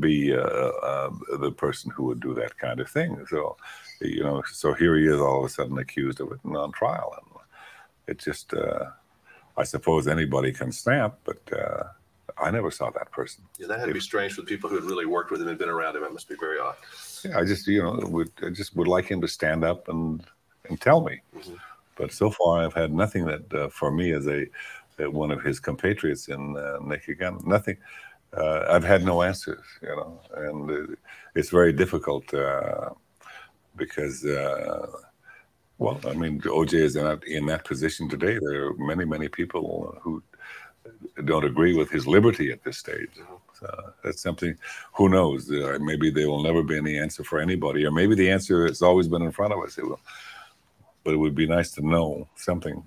be 0.00 0.34
uh, 0.34 0.38
uh, 0.40 1.10
the 1.38 1.52
person 1.52 1.90
who 1.90 2.04
would 2.04 2.20
do 2.20 2.34
that 2.34 2.58
kind 2.58 2.80
of 2.80 2.88
thing. 2.88 3.24
So, 3.28 3.56
you 4.00 4.22
know, 4.22 4.42
so 4.52 4.72
here 4.72 4.96
he 4.96 5.06
is 5.06 5.20
all 5.20 5.40
of 5.40 5.46
a 5.46 5.48
sudden 5.48 5.78
accused 5.78 6.20
of 6.20 6.32
it 6.32 6.38
and 6.44 6.56
on 6.56 6.72
trial. 6.72 7.14
And 7.16 7.40
it 8.06 8.18
just, 8.18 8.54
uh, 8.54 8.86
I 9.56 9.64
suppose 9.64 10.06
anybody 10.06 10.52
can 10.52 10.72
snap, 10.72 11.18
but 11.24 11.40
uh, 11.52 11.84
I 12.38 12.50
never 12.50 12.70
saw 12.70 12.90
that 12.90 13.10
person. 13.10 13.44
Yeah, 13.58 13.68
that 13.68 13.78
had 13.80 13.86
to 13.86 13.94
be 13.94 14.00
strange 14.00 14.34
for 14.34 14.42
the 14.42 14.46
people 14.46 14.68
who 14.68 14.76
had 14.76 14.84
really 14.84 15.06
worked 15.06 15.30
with 15.30 15.40
him 15.40 15.48
and 15.48 15.58
been 15.58 15.68
around 15.68 15.96
him. 15.96 16.04
It 16.04 16.12
must 16.12 16.28
be 16.28 16.36
very 16.38 16.58
odd. 16.58 16.76
Yeah, 17.24 17.38
I 17.38 17.44
just, 17.44 17.66
you 17.66 17.82
know, 17.82 17.98
would 18.08 18.30
I 18.42 18.50
just 18.50 18.76
would 18.76 18.88
like 18.88 19.06
him 19.06 19.20
to 19.22 19.28
stand 19.28 19.64
up 19.64 19.88
and 19.88 20.24
and 20.68 20.80
tell 20.80 21.00
me. 21.00 21.20
Mm-hmm. 21.36 21.54
But 21.96 22.12
so 22.12 22.30
far, 22.30 22.62
I've 22.62 22.74
had 22.74 22.92
nothing 22.92 23.24
that, 23.24 23.54
uh, 23.54 23.68
for 23.68 23.90
me, 23.90 24.12
as 24.12 24.28
a 24.28 24.46
one 24.98 25.30
of 25.30 25.42
his 25.42 25.60
compatriots 25.60 26.28
in 26.28 26.56
uh, 26.56 26.78
Naked 26.82 27.18
Gun, 27.18 27.40
nothing 27.44 27.76
uh, 28.32 28.66
I've 28.68 28.84
had 28.84 29.04
no 29.04 29.22
answers, 29.22 29.64
you 29.82 29.88
know, 29.88 30.20
and 30.34 30.96
it's 31.34 31.50
very 31.50 31.72
difficult 31.72 32.32
uh, 32.34 32.90
because, 33.76 34.24
uh, 34.24 34.86
well, 35.78 36.00
I 36.06 36.14
mean, 36.14 36.40
OJ 36.40 36.74
is 36.74 36.96
in 36.96 37.04
that, 37.04 37.24
in 37.24 37.46
that 37.46 37.64
position 37.64 38.08
today. 38.08 38.38
There 38.40 38.66
are 38.66 38.74
many, 38.74 39.04
many 39.04 39.28
people 39.28 39.98
who 40.02 40.22
don't 41.24 41.44
agree 41.44 41.74
with 41.74 41.90
his 41.90 42.06
liberty 42.06 42.50
at 42.50 42.62
this 42.62 42.78
stage. 42.78 43.10
So 43.58 43.92
that's 44.04 44.22
something. 44.22 44.56
Who 44.94 45.08
knows? 45.08 45.50
Uh, 45.50 45.78
maybe 45.80 46.10
there 46.10 46.28
will 46.28 46.42
never 46.42 46.62
be 46.62 46.76
any 46.76 46.98
answer 46.98 47.24
for 47.24 47.38
anybody, 47.38 47.86
or 47.86 47.90
maybe 47.90 48.14
the 48.14 48.30
answer 48.30 48.66
has 48.66 48.82
always 48.82 49.08
been 49.08 49.22
in 49.22 49.32
front 49.32 49.52
of 49.52 49.60
us. 49.60 49.78
It 49.78 49.86
will, 49.86 50.00
but 51.04 51.14
it 51.14 51.16
would 51.16 51.34
be 51.34 51.46
nice 51.46 51.70
to 51.72 51.86
know 51.86 52.28
something. 52.36 52.82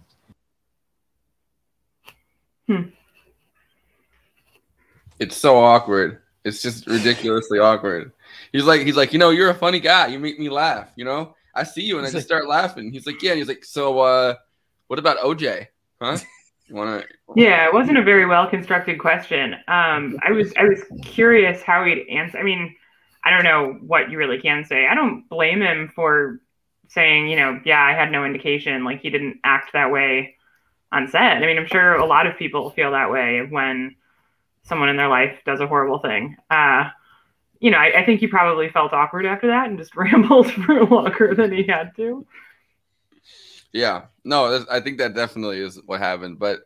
It's 5.19 5.35
so 5.37 5.57
awkward. 5.57 6.21
It's 6.45 6.61
just 6.61 6.87
ridiculously 6.87 7.59
awkward. 7.59 8.11
He's 8.51 8.63
like, 8.63 8.81
he's 8.81 8.95
like, 8.95 9.13
you 9.13 9.19
know, 9.19 9.29
you're 9.29 9.49
a 9.49 9.55
funny 9.55 9.79
guy. 9.79 10.07
You 10.07 10.19
make 10.19 10.39
me 10.39 10.49
laugh. 10.49 10.89
You 10.95 11.05
know, 11.05 11.35
I 11.53 11.63
see 11.63 11.81
you 11.81 11.97
and 11.97 12.05
He's 12.05 12.15
I 12.15 12.19
just 12.19 12.29
like- 12.29 12.39
start 12.39 12.47
laughing. 12.47 12.91
He's 12.91 13.05
like, 13.05 13.21
yeah. 13.21 13.31
And 13.31 13.39
he's 13.39 13.47
like, 13.47 13.63
so, 13.65 13.99
uh, 13.99 14.35
what 14.87 14.99
about 14.99 15.17
OJ? 15.19 15.67
Huh? 16.01 16.17
You 16.67 16.75
want 16.75 17.01
to? 17.01 17.07
Yeah, 17.35 17.65
it 17.65 17.73
wasn't 17.73 17.97
a 17.97 18.03
very 18.03 18.25
well 18.27 18.47
constructed 18.47 18.99
question. 18.99 19.53
Um, 19.67 20.17
I 20.23 20.31
was 20.31 20.53
I 20.55 20.63
was 20.65 20.81
curious 21.03 21.61
how 21.63 21.83
he'd 21.83 22.07
answer. 22.09 22.37
I 22.37 22.43
mean, 22.43 22.75
I 23.25 23.31
don't 23.31 23.43
know 23.43 23.77
what 23.85 24.09
you 24.11 24.17
really 24.19 24.39
can 24.39 24.63
say. 24.63 24.85
I 24.87 24.93
don't 24.95 25.27
blame 25.29 25.61
him 25.61 25.91
for 25.95 26.39
saying, 26.89 27.27
you 27.27 27.35
know, 27.37 27.59
yeah, 27.65 27.83
I 27.83 27.93
had 27.93 28.11
no 28.11 28.23
indication. 28.23 28.83
Like 28.83 29.01
he 29.01 29.09
didn't 29.09 29.39
act 29.43 29.73
that 29.73 29.91
way 29.91 30.35
on 30.91 31.07
set. 31.07 31.37
I 31.37 31.39
mean, 31.45 31.57
I'm 31.57 31.65
sure 31.67 31.95
a 31.95 32.05
lot 32.05 32.27
of 32.27 32.37
people 32.37 32.69
feel 32.69 32.91
that 32.91 33.11
way 33.11 33.45
when 33.49 33.95
someone 34.63 34.89
in 34.89 34.97
their 34.97 35.07
life 35.07 35.37
does 35.45 35.59
a 35.59 35.67
horrible 35.67 35.99
thing. 35.99 36.37
Uh, 36.49 36.89
you 37.59 37.71
know, 37.71 37.77
I, 37.77 38.01
I 38.01 38.05
think 38.05 38.19
he 38.19 38.27
probably 38.27 38.69
felt 38.69 38.93
awkward 38.93 39.25
after 39.25 39.47
that 39.47 39.67
and 39.67 39.77
just 39.77 39.95
rambled 39.95 40.51
for 40.51 40.83
longer 40.85 41.35
than 41.35 41.51
he 41.51 41.63
had 41.63 41.95
to. 41.97 42.25
Yeah, 43.71 44.05
no, 44.23 44.65
I 44.69 44.79
think 44.79 44.97
that 44.97 45.13
definitely 45.13 45.59
is 45.59 45.79
what 45.85 45.99
happened. 45.99 46.39
But 46.39 46.61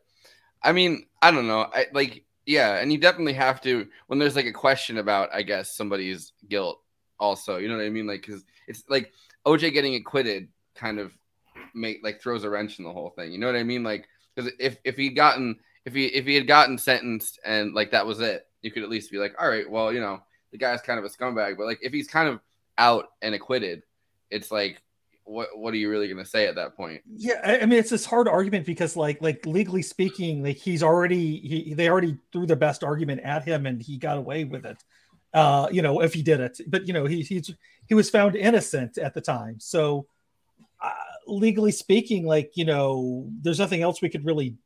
I 0.62 0.71
mean, 0.71 1.06
I 1.21 1.32
don't 1.32 1.47
know. 1.47 1.67
I 1.73 1.88
like, 1.93 2.23
yeah, 2.45 2.77
and 2.77 2.91
you 2.91 2.97
definitely 2.97 3.34
have 3.34 3.62
to 3.62 3.88
when 4.08 4.19
there's 4.19 4.36
like 4.36 4.45
a 4.45 4.53
question 4.53 4.97
about, 4.97 5.29
I 5.34 5.41
guess, 5.41 5.75
somebody's 5.75 6.32
guilt. 6.47 6.79
Also, 7.19 7.58
you 7.58 7.67
know 7.67 7.77
what 7.77 7.86
I 7.86 7.89
mean? 7.89 8.08
Like, 8.08 8.21
because 8.21 8.43
it's 8.67 8.84
like 8.89 9.12
OJ 9.45 9.73
getting 9.73 9.95
acquitted 9.95 10.47
kind 10.75 10.99
of 10.99 11.13
make 11.73 11.99
like 12.03 12.21
throws 12.21 12.43
a 12.43 12.49
wrench 12.49 12.79
in 12.79 12.86
the 12.86 12.93
whole 12.93 13.10
thing. 13.10 13.32
You 13.32 13.38
know 13.38 13.47
what 13.47 13.56
I 13.56 13.63
mean? 13.63 13.84
Like, 13.84 14.08
because 14.34 14.51
if 14.60 14.77
if 14.84 14.95
he'd 14.95 15.15
gotten 15.15 15.58
if 15.86 15.93
he 15.93 16.06
if 16.08 16.26
he 16.26 16.36
had 16.36 16.48
gotten 16.48 16.78
sentenced 16.78 17.39
and 17.46 17.74
like 17.74 17.91
that 17.91 18.06
was 18.06 18.19
it, 18.19 18.48
you 18.62 18.72
could 18.72 18.84
at 18.84 18.89
least 18.89 19.12
be 19.12 19.17
like, 19.17 19.36
all 19.39 19.50
right, 19.50 19.69
well, 19.69 19.91
you 19.91 20.00
know, 20.00 20.22
the 20.52 20.58
guy's 20.58 20.82
kind 20.82 21.00
of 21.00 21.06
a 21.06 21.10
scumbag. 21.10 21.58
But 21.58 21.65
like, 21.65 21.80
if 21.82 21.91
he's 21.91 22.08
kind 22.08 22.30
of 22.30 22.39
out 22.78 23.10
and 23.22 23.36
acquitted, 23.36 23.84
it's 24.30 24.52
like, 24.52 24.82
what 25.26 25.50
what 25.56 25.74
are 25.74 25.78
you 25.78 25.89
really 25.89 26.08
gonna 26.08 26.26
say 26.26 26.48
at 26.48 26.56
that 26.56 26.76
point? 26.76 27.02
Yeah, 27.15 27.60
I 27.62 27.65
mean 27.65 27.80
it's 27.80 27.89
this 27.89 28.06
hard 28.06 28.28
argument 28.28 28.65
because 28.65 28.96
like 28.96 29.22
like 29.22 29.46
legally 29.46 29.82
speaking, 29.82 30.43
like 30.43 30.58
he's 30.58 30.84
already 30.84 31.38
he 31.39 31.74
they 31.74 31.89
already 31.89 32.17
threw 32.32 32.46
their 32.46 32.58
best 32.58 32.84
argument 32.84 33.22
at 33.22 33.43
him 33.43 33.65
and 33.65 33.82
he 33.82 33.98
got 33.98 34.17
away 34.17 34.43
with 34.43 34.65
it. 34.65 34.78
Uh, 35.34 35.67
you 35.72 35.82
know, 35.82 36.02
if 36.02 36.13
he 36.13 36.22
did 36.22 36.39
it, 36.39 36.60
but 36.67 36.88
you 36.88 36.93
know 36.93 37.06
he 37.06 37.22
he's 37.22 37.54
he 37.88 37.96
was 37.96 38.10
found 38.10 38.36
innocent 38.36 38.98
at 38.98 39.13
the 39.13 39.22
time. 39.22 39.60
So 39.60 40.08
uh, 40.82 40.91
legally 41.26 41.72
speaking, 41.72 42.26
like 42.26 42.52
you 42.56 42.65
know, 42.65 43.30
there's 43.41 43.60
nothing 43.60 43.82
else 43.82 44.02
we 44.02 44.10
could 44.10 44.26
really 44.26 44.58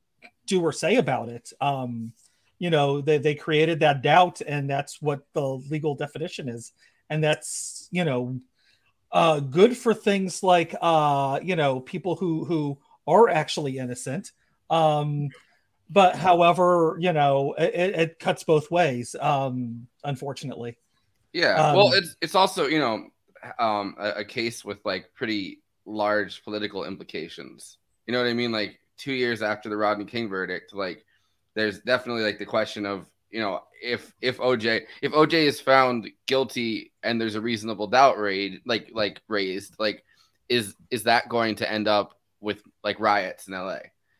do 0.47 0.62
or 0.62 0.71
say 0.73 0.97
about 0.97 1.29
it. 1.29 1.51
Um, 1.62 2.13
you 2.60 2.69
know, 2.71 3.01
they 3.01 3.19
they 3.19 3.36
created 3.36 3.81
that 3.81 4.01
doubt, 4.03 4.41
and 4.47 4.69
that's 4.69 5.01
what 5.01 5.21
the 5.33 5.43
legal 5.43 5.95
definition 5.95 6.49
is, 6.49 6.73
and 7.10 7.23
that's 7.23 7.88
you 7.91 8.05
know 8.05 8.39
uh, 9.12 9.39
good 9.39 9.77
for 9.77 9.93
things 9.93 10.43
like 10.43 10.75
uh, 10.81 11.39
you 11.43 11.55
know 11.55 11.79
people 11.79 12.15
who 12.15 12.45
who 12.45 12.79
are 13.07 13.29
actually 13.29 13.77
innocent. 13.77 14.31
Um, 14.69 15.33
but 15.89 16.15
however, 16.17 16.97
you 16.99 17.13
know 17.13 17.53
it, 17.57 17.73
it 17.75 18.19
cuts 18.19 18.43
both 18.43 18.71
ways. 18.71 19.15
Um, 19.19 19.88
unfortunately, 20.03 20.77
Yeah. 21.33 21.67
well, 21.71 21.89
Um, 21.89 21.93
it's 21.93 22.15
it's 22.21 22.36
also 22.36 22.67
you 22.67 22.79
know 22.79 23.07
um, 23.60 23.95
a, 23.99 24.10
a 24.21 24.25
case 24.25 24.63
with 24.65 24.79
like 24.86 25.13
pretty 25.13 25.62
large 25.86 26.43
political 26.43 26.86
implications. 26.86 27.77
You 28.05 28.13
know 28.13 28.21
what 28.21 28.29
I 28.29 28.33
mean? 28.33 28.51
Like 28.51 28.79
two 28.97 29.13
years 29.13 29.41
after 29.41 29.69
the 29.69 29.77
Rodney 29.77 30.05
King 30.05 30.29
verdict, 30.29 30.73
like 30.73 31.05
there's 31.55 31.79
definitely 31.79 32.23
like 32.23 32.39
the 32.39 32.45
question 32.45 32.86
of 32.86 33.07
you 33.31 33.39
know 33.39 33.62
if 33.81 34.13
if 34.21 34.38
OJ 34.38 34.86
if 35.01 35.12
OJ 35.12 35.33
is 35.33 35.60
found 35.60 36.10
guilty 36.27 36.91
and 37.03 37.19
there's 37.19 37.36
a 37.36 37.41
reasonable 37.41 37.88
doubt 37.88 38.17
raid 38.17 38.62
like 38.65 38.89
like 38.93 39.21
raised 39.27 39.75
like 39.79 40.03
is 40.49 40.75
is 40.91 41.03
that 41.03 41.29
going 41.29 41.55
to 41.55 41.69
end 41.69 41.88
up 41.88 42.13
with 42.39 42.62
like 42.83 42.99
riots 42.99 43.47
in 43.47 43.53
LA? 43.53 43.79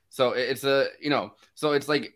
So 0.10 0.32
it's 0.32 0.64
a 0.64 0.88
you 1.00 1.10
know 1.10 1.34
so 1.56 1.74
it's 1.74 1.88
like 1.88 2.14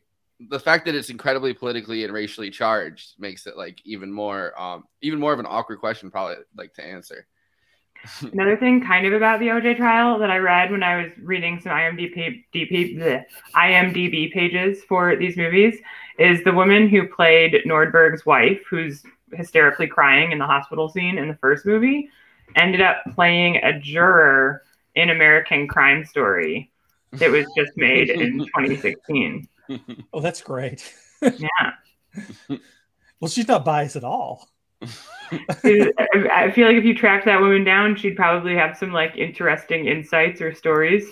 the 0.50 0.60
fact 0.60 0.86
that 0.86 0.96
it's 0.96 1.12
incredibly 1.12 1.54
politically 1.54 2.04
and 2.04 2.12
racially 2.12 2.50
charged 2.50 3.14
makes 3.20 3.46
it 3.46 3.56
like 3.56 3.80
even 3.86 4.12
more 4.12 4.60
um 4.60 4.86
even 5.02 5.20
more 5.20 5.34
of 5.34 5.40
an 5.40 5.46
awkward 5.48 5.80
question 5.80 6.12
probably 6.12 6.38
like 6.58 6.74
to 6.74 6.84
answer. 6.84 7.28
Another 8.34 8.58
thing, 8.58 8.84
kind 8.84 9.06
of 9.06 9.14
about 9.14 9.40
the 9.40 9.48
OJ 9.48 9.78
trial 9.78 10.18
that 10.20 10.32
I 10.32 10.38
read 10.38 10.72
when 10.72 10.84
I 10.84 11.04
was 11.04 11.12
reading 11.22 11.60
some 11.60 11.72
IMDb, 11.72 12.44
DP, 12.54 12.98
bleh, 12.98 13.24
IMDb 13.56 14.32
pages 14.32 14.84
for 14.84 15.16
these 15.16 15.38
movies 15.38 15.78
is 16.18 16.44
the 16.44 16.52
woman 16.52 16.90
who 16.90 17.08
played 17.08 17.62
Nordberg's 17.66 18.26
wife, 18.26 18.60
who's 18.70 19.04
hysterically 19.34 19.88
crying 19.88 20.32
in 20.32 20.40
the 20.40 20.46
hospital 20.46 20.90
scene 20.90 21.18
in 21.18 21.28
the 21.28 21.36
first 21.36 21.66
movie, 21.66 22.10
ended 22.56 22.82
up 22.82 22.98
playing 23.16 23.58
a 23.58 23.80
juror 23.80 24.64
in 24.96 25.10
American 25.10 25.68
Crime 25.68 26.04
Story 26.04 26.72
that 27.14 27.30
was 27.32 27.46
just 27.56 27.72
made 27.78 28.10
in 28.10 28.40
2016. 28.58 29.48
oh, 30.14 30.20
that's 30.20 30.42
great. 30.42 30.94
Yeah. 31.22 32.58
well, 33.20 33.30
she's 33.30 33.48
not 33.48 33.64
biased 33.64 33.96
at 33.96 34.04
all. 34.04 34.50
I 35.64 35.94
I 36.34 36.52
feel 36.52 36.68
like 36.68 36.76
if 36.76 36.84
you 36.84 36.94
tracked 36.94 37.26
that 37.26 37.40
woman 37.40 37.64
down, 37.64 37.96
she'd 37.96 38.16
probably 38.16 38.56
have 38.56 38.78
some 38.78 38.92
like 38.92 39.16
interesting 39.16 39.88
insights 39.88 40.42
or 40.42 40.54
stories. 40.54 41.06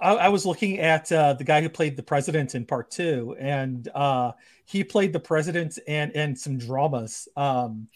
I, 0.00 0.14
I 0.14 0.28
was 0.28 0.44
looking 0.44 0.80
at 0.80 1.10
uh, 1.12 1.34
the 1.34 1.44
guy 1.44 1.60
who 1.60 1.68
played 1.68 1.96
the 1.96 2.02
president 2.02 2.54
in 2.54 2.66
part 2.66 2.90
two, 2.90 3.36
and 3.38 3.88
uh, 3.94 4.32
he 4.64 4.82
played 4.82 5.12
the 5.12 5.20
president 5.20 5.78
and 5.86 6.14
and 6.16 6.38
some 6.38 6.58
dramas. 6.58 7.28
Um, 7.36 7.88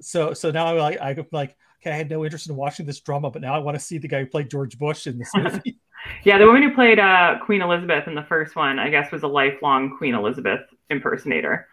so 0.00 0.34
so 0.34 0.50
now 0.50 0.66
I'm 0.66 0.78
like 0.78 0.98
I'm 1.00 1.26
like 1.30 1.56
okay, 1.80 1.92
I 1.92 1.96
had 1.96 2.10
no 2.10 2.24
interest 2.24 2.48
in 2.48 2.56
watching 2.56 2.86
this 2.86 3.00
drama, 3.00 3.30
but 3.30 3.42
now 3.42 3.54
I 3.54 3.58
want 3.58 3.76
to 3.76 3.80
see 3.80 3.98
the 3.98 4.08
guy 4.08 4.20
who 4.20 4.26
played 4.26 4.50
George 4.50 4.78
Bush 4.78 5.06
in 5.06 5.18
this 5.18 5.30
movie. 5.36 5.78
Yeah, 6.24 6.38
the 6.38 6.46
woman 6.46 6.62
who 6.62 6.74
played 6.74 6.98
uh, 6.98 7.38
Queen 7.44 7.62
Elizabeth 7.62 8.06
in 8.06 8.14
the 8.14 8.24
first 8.24 8.56
one, 8.56 8.78
I 8.78 8.88
guess, 8.88 9.10
was 9.12 9.22
a 9.22 9.28
lifelong 9.28 9.96
Queen 9.96 10.14
Elizabeth 10.14 10.60
impersonator. 10.90 11.68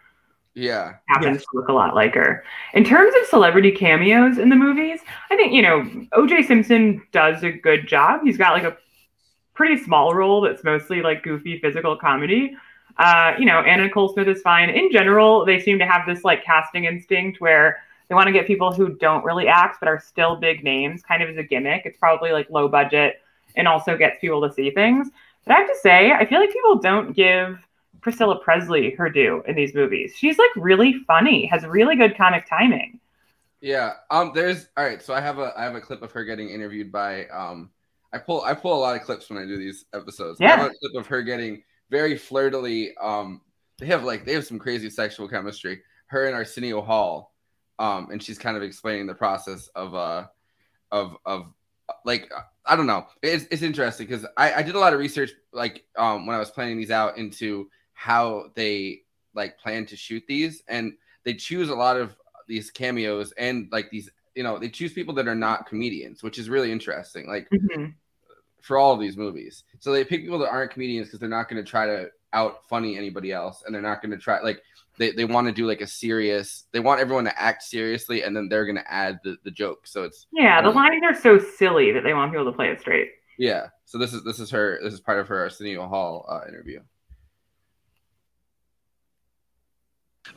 Yeah. 0.56 0.94
Happens 1.08 1.42
to 1.42 1.48
look 1.52 1.68
a 1.68 1.72
lot 1.72 1.94
like 1.94 2.14
her. 2.14 2.42
In 2.72 2.82
terms 2.82 3.14
of 3.20 3.26
celebrity 3.26 3.70
cameos 3.70 4.38
in 4.38 4.48
the 4.48 4.56
movies, 4.56 5.00
I 5.30 5.36
think, 5.36 5.52
you 5.52 5.60
know, 5.60 5.82
OJ 6.14 6.46
Simpson 6.46 7.02
does 7.12 7.44
a 7.44 7.52
good 7.52 7.86
job. 7.86 8.22
He's 8.24 8.38
got 8.38 8.54
like 8.54 8.64
a 8.64 8.78
pretty 9.52 9.76
small 9.76 10.14
role 10.14 10.40
that's 10.40 10.64
mostly 10.64 11.02
like 11.02 11.22
goofy 11.22 11.58
physical 11.58 11.94
comedy. 11.94 12.56
Uh, 12.96 13.34
you 13.38 13.44
know, 13.44 13.60
Anna 13.60 13.84
Nicole 13.84 14.08
Smith 14.08 14.28
is 14.28 14.40
fine. 14.40 14.70
In 14.70 14.90
general, 14.90 15.44
they 15.44 15.60
seem 15.60 15.78
to 15.78 15.86
have 15.86 16.06
this 16.06 16.24
like 16.24 16.42
casting 16.42 16.86
instinct 16.86 17.38
where 17.38 17.76
they 18.08 18.14
want 18.14 18.26
to 18.26 18.32
get 18.32 18.46
people 18.46 18.72
who 18.72 18.94
don't 18.94 19.24
really 19.26 19.48
act 19.48 19.78
but 19.78 19.90
are 19.90 20.00
still 20.00 20.36
big 20.36 20.64
names, 20.64 21.02
kind 21.02 21.22
of 21.22 21.28
as 21.28 21.36
a 21.36 21.42
gimmick. 21.42 21.82
It's 21.84 21.98
probably 21.98 22.32
like 22.32 22.48
low 22.48 22.66
budget 22.66 23.20
and 23.56 23.68
also 23.68 23.94
gets 23.94 24.18
people 24.22 24.40
to 24.48 24.54
see 24.54 24.70
things. 24.70 25.10
But 25.44 25.54
I 25.54 25.58
have 25.58 25.68
to 25.68 25.76
say, 25.82 26.12
I 26.12 26.24
feel 26.24 26.40
like 26.40 26.50
people 26.50 26.76
don't 26.78 27.14
give 27.14 27.65
Priscilla 28.06 28.38
Presley 28.38 28.92
her 28.92 29.10
due 29.10 29.42
in 29.48 29.56
these 29.56 29.74
movies. 29.74 30.14
She's 30.16 30.38
like 30.38 30.50
really 30.54 30.94
funny, 31.08 31.44
has 31.46 31.64
really 31.66 31.96
good 31.96 32.16
comic 32.16 32.48
timing. 32.48 33.00
Yeah. 33.60 33.94
Um. 34.12 34.30
There's 34.32 34.68
all 34.76 34.84
right. 34.84 35.02
So 35.02 35.12
I 35.12 35.20
have 35.20 35.40
a 35.40 35.52
I 35.56 35.64
have 35.64 35.74
a 35.74 35.80
clip 35.80 36.02
of 36.02 36.12
her 36.12 36.24
getting 36.24 36.50
interviewed 36.50 36.92
by 36.92 37.26
um. 37.26 37.70
I 38.12 38.18
pull 38.18 38.42
I 38.42 38.54
pull 38.54 38.78
a 38.78 38.78
lot 38.78 38.94
of 38.94 39.02
clips 39.02 39.28
when 39.28 39.42
I 39.42 39.44
do 39.44 39.56
these 39.58 39.86
episodes. 39.92 40.40
I 40.40 40.44
Yeah. 40.44 40.56
have 40.58 40.66
a 40.66 40.74
clip 40.80 40.94
of 40.94 41.08
her 41.08 41.20
getting 41.22 41.64
very 41.90 42.16
flirtily. 42.16 42.96
Um. 43.00 43.40
They 43.80 43.86
have 43.86 44.04
like 44.04 44.24
they 44.24 44.34
have 44.34 44.46
some 44.46 44.60
crazy 44.60 44.88
sexual 44.88 45.26
chemistry. 45.28 45.82
Her 46.06 46.26
and 46.26 46.36
Arsenio 46.36 46.80
Hall. 46.80 47.34
Um. 47.80 48.10
And 48.12 48.22
she's 48.22 48.38
kind 48.38 48.56
of 48.56 48.62
explaining 48.62 49.08
the 49.08 49.14
process 49.16 49.66
of 49.74 49.96
uh, 49.96 50.26
of 50.92 51.16
of 51.26 51.46
like 52.04 52.32
I 52.64 52.76
don't 52.76 52.86
know. 52.86 53.08
It's 53.20 53.46
it's 53.50 53.62
interesting 53.62 54.06
because 54.06 54.24
I 54.36 54.54
I 54.54 54.62
did 54.62 54.76
a 54.76 54.78
lot 54.78 54.92
of 54.92 55.00
research 55.00 55.32
like 55.52 55.84
um 55.96 56.24
when 56.26 56.36
I 56.36 56.38
was 56.38 56.50
planning 56.52 56.76
these 56.76 56.92
out 56.92 57.18
into 57.18 57.68
how 57.96 58.50
they 58.54 59.00
like 59.34 59.58
plan 59.58 59.86
to 59.86 59.96
shoot 59.96 60.22
these 60.28 60.62
and 60.68 60.92
they 61.24 61.32
choose 61.34 61.70
a 61.70 61.74
lot 61.74 61.96
of 61.96 62.14
these 62.46 62.70
cameos 62.70 63.32
and 63.32 63.68
like 63.72 63.90
these 63.90 64.10
you 64.34 64.42
know 64.42 64.58
they 64.58 64.68
choose 64.68 64.92
people 64.92 65.14
that 65.14 65.26
are 65.26 65.34
not 65.34 65.66
comedians 65.66 66.22
which 66.22 66.38
is 66.38 66.50
really 66.50 66.70
interesting 66.70 67.26
like 67.26 67.48
Mhm. 67.50 67.94
for 68.60 68.76
all 68.78 68.92
of 68.92 69.00
these 69.00 69.16
movies 69.16 69.64
so 69.78 69.92
they 69.92 70.04
pick 70.04 70.20
people 70.22 70.38
that 70.40 70.50
aren't 70.50 70.70
comedians 70.70 71.08
because 71.08 71.20
they're 71.20 71.28
not 71.28 71.48
going 71.48 71.62
to 71.62 71.68
try 71.68 71.86
to 71.86 72.10
out 72.34 72.68
funny 72.68 72.98
anybody 72.98 73.32
else 73.32 73.62
and 73.64 73.74
they're 73.74 73.80
not 73.82 74.02
going 74.02 74.10
to 74.10 74.18
try 74.18 74.40
like 74.42 74.60
they, 74.98 75.10
they 75.12 75.24
want 75.24 75.46
to 75.46 75.52
do 75.52 75.66
like 75.66 75.80
a 75.80 75.86
serious 75.86 76.64
they 76.72 76.80
want 76.80 77.00
everyone 77.00 77.24
to 77.24 77.40
act 77.40 77.62
seriously 77.62 78.22
and 78.24 78.36
then 78.36 78.46
they're 78.50 78.66
going 78.66 78.76
to 78.76 78.92
add 78.92 79.18
the, 79.24 79.36
the 79.44 79.50
joke 79.50 79.86
so 79.86 80.02
it's 80.04 80.26
Yeah, 80.32 80.60
the 80.60 80.68
lines 80.70 81.02
are 81.02 81.14
so 81.14 81.38
silly 81.38 81.92
that 81.92 82.02
they 82.04 82.12
want 82.12 82.30
people 82.32 82.44
to 82.44 82.52
play 82.52 82.68
it 82.68 82.80
straight. 82.80 83.08
yeah 83.38 83.68
so 83.86 83.96
this 83.96 84.12
is 84.12 84.22
this 84.24 84.38
is 84.38 84.50
her 84.50 84.78
this 84.82 84.92
is 84.92 85.00
part 85.00 85.18
of 85.18 85.28
her 85.28 85.38
arsenio 85.40 85.86
hall 85.88 86.26
uh, 86.28 86.46
interview 86.48 86.80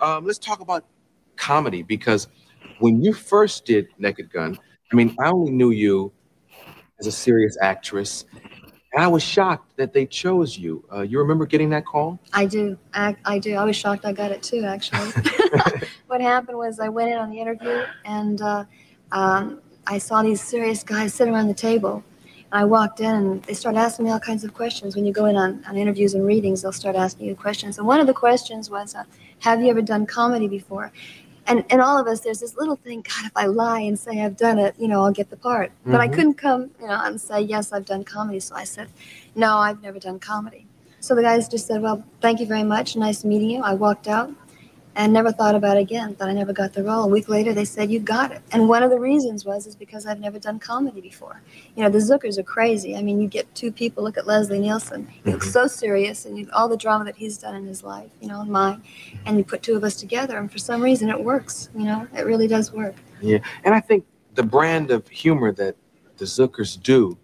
Um, 0.01 0.25
let's 0.25 0.39
talk 0.39 0.59
about 0.59 0.85
comedy 1.35 1.83
because 1.83 2.27
when 2.79 3.01
you 3.01 3.13
first 3.13 3.65
did 3.65 3.87
Naked 3.97 4.31
Gun, 4.31 4.57
I 4.91 4.95
mean, 4.95 5.15
I 5.19 5.29
only 5.29 5.51
knew 5.51 5.71
you 5.71 6.11
as 6.99 7.07
a 7.07 7.11
serious 7.11 7.57
actress, 7.61 8.25
and 8.93 9.03
I 9.03 9.07
was 9.07 9.21
shocked 9.21 9.77
that 9.77 9.93
they 9.93 10.05
chose 10.05 10.57
you. 10.57 10.83
Uh, 10.91 11.01
you 11.01 11.19
remember 11.19 11.45
getting 11.45 11.69
that 11.69 11.85
call? 11.85 12.19
I 12.33 12.45
do. 12.45 12.77
I, 12.93 13.15
I 13.23 13.39
do. 13.39 13.55
I 13.55 13.63
was 13.63 13.75
shocked 13.75 14.05
I 14.05 14.13
got 14.13 14.31
it 14.31 14.41
too, 14.41 14.63
actually. 14.65 15.11
what 16.07 16.21
happened 16.21 16.57
was 16.57 16.79
I 16.79 16.89
went 16.89 17.11
in 17.11 17.17
on 17.17 17.29
the 17.29 17.39
interview 17.39 17.83
and 18.05 18.41
uh, 18.41 18.65
um, 19.11 19.61
I 19.85 19.97
saw 19.97 20.21
these 20.21 20.41
serious 20.41 20.83
guys 20.83 21.13
sitting 21.13 21.33
around 21.33 21.47
the 21.47 21.53
table. 21.53 22.03
And 22.51 22.61
I 22.61 22.65
walked 22.65 22.99
in 22.99 23.13
and 23.13 23.43
they 23.43 23.53
started 23.53 23.79
asking 23.79 24.05
me 24.05 24.11
all 24.11 24.19
kinds 24.19 24.43
of 24.43 24.53
questions. 24.53 24.95
When 24.95 25.05
you 25.05 25.13
go 25.13 25.25
in 25.25 25.35
on, 25.35 25.63
on 25.67 25.77
interviews 25.77 26.15
and 26.15 26.25
readings, 26.25 26.61
they'll 26.61 26.71
start 26.71 26.95
asking 26.95 27.27
you 27.27 27.35
questions. 27.35 27.77
And 27.77 27.85
one 27.85 27.99
of 27.99 28.07
the 28.07 28.13
questions 28.13 28.69
was, 28.69 28.95
uh, 28.95 29.03
Have 29.41 29.61
you 29.61 29.69
ever 29.69 29.81
done 29.81 30.05
comedy 30.05 30.47
before? 30.47 30.91
And, 31.47 31.63
and 31.71 31.81
all 31.81 31.99
of 31.99 32.07
us, 32.07 32.21
there's 32.21 32.39
this 32.41 32.57
little 32.57 32.75
thing, 32.75 33.01
God, 33.01 33.25
if 33.25 33.31
I 33.35 33.47
lie 33.47 33.81
and 33.81 33.97
say 33.99 34.21
I've 34.23 34.37
done 34.37 34.59
it, 34.59 34.75
you 34.79 34.87
know, 34.87 35.03
I'll 35.03 35.11
get 35.11 35.29
the 35.29 35.37
part. 35.37 35.71
But 35.85 36.01
I 36.01 36.07
Mhm. 36.07 36.13
couldn't 36.13 36.33
come, 36.35 36.71
you 36.81 36.87
know, 36.87 36.99
and 37.03 37.19
say, 37.19 37.41
Yes, 37.41 37.73
I've 37.73 37.85
done 37.85 38.03
comedy. 38.03 38.39
So 38.39 38.55
I 38.55 38.65
said, 38.65 38.89
No, 39.35 39.57
I've 39.57 39.81
never 39.81 39.99
done 39.99 40.19
comedy. 40.19 40.67
So 40.99 41.15
the 41.15 41.23
guys 41.23 41.47
just 41.47 41.67
said, 41.67 41.81
Well, 41.81 42.03
thank 42.21 42.39
you 42.39 42.45
very 42.45 42.63
much. 42.63 42.95
Nice 42.95 43.23
meeting 43.25 43.49
you. 43.51 43.61
I 43.63 43.73
walked 43.75 44.07
out 44.07 44.31
and 44.99 45.13
never 45.13 45.31
thought 45.31 45.55
about 45.55 45.77
it 45.77 45.79
again. 45.79 46.13
Thought 46.13 46.27
I 46.27 46.33
never 46.33 46.51
got 46.51 46.73
the 46.73 46.83
role. 46.83 47.05
A 47.05 47.07
week 47.07 47.29
later, 47.29 47.53
they 47.53 47.63
said, 47.63 47.89
You 47.89 48.01
got 48.01 48.33
it. 48.33 48.41
And 48.51 48.67
one 48.67 48.83
of 48.83 48.89
the 48.89 48.99
reasons 48.99 49.45
was 49.45 49.65
is 49.65 49.73
because 49.73 50.05
I've 50.05 50.19
never 50.19 50.39
done 50.39 50.59
comedy 50.59 50.99
before. 50.99 51.41
You 51.77 51.83
know, 51.83 51.89
the 51.89 51.99
Zuckers 51.99 52.37
are 52.37 52.43
crazy. 52.43 52.97
I 52.97 53.01
mean, 53.01 53.21
you 53.21 53.29
get 53.29 53.55
two 53.55 53.71
people, 53.71 54.03
look 54.03 54.17
at 54.17 54.27
Leslie 54.27 54.59
Nielsen. 54.59 55.07
He 55.23 55.31
looks 55.31 55.53
so 55.53 55.67
serious, 55.67 56.25
and 56.25 56.37
you, 56.37 56.49
all 56.51 56.67
the 56.67 56.75
drama 56.75 57.05
that 57.05 57.15
he's 57.15 57.37
done 57.37 57.55
in 57.55 57.65
his 57.65 57.81
life, 57.81 58.11
you 58.19 58.27
know, 58.27 58.41
and 58.41 58.51
mine. 58.51 58.83
And 59.25 59.37
you 59.37 59.45
put 59.45 59.63
two 59.63 59.77
of 59.77 59.85
us 59.85 59.95
together, 59.95 60.37
and 60.37 60.51
for 60.51 60.57
some 60.57 60.81
reason, 60.81 61.09
it 61.09 61.23
works. 61.23 61.69
You 61.73 61.85
know, 61.85 62.05
it 62.13 62.25
really 62.25 62.47
does 62.47 62.73
work. 62.73 62.95
Yeah, 63.21 63.39
and 63.63 63.73
I 63.73 63.79
think 63.79 64.05
the 64.35 64.43
brand 64.43 64.91
of 64.91 65.07
humor 65.07 65.53
that 65.53 65.77
the 66.17 66.25
Zuckers 66.25 66.81
do 66.81 67.17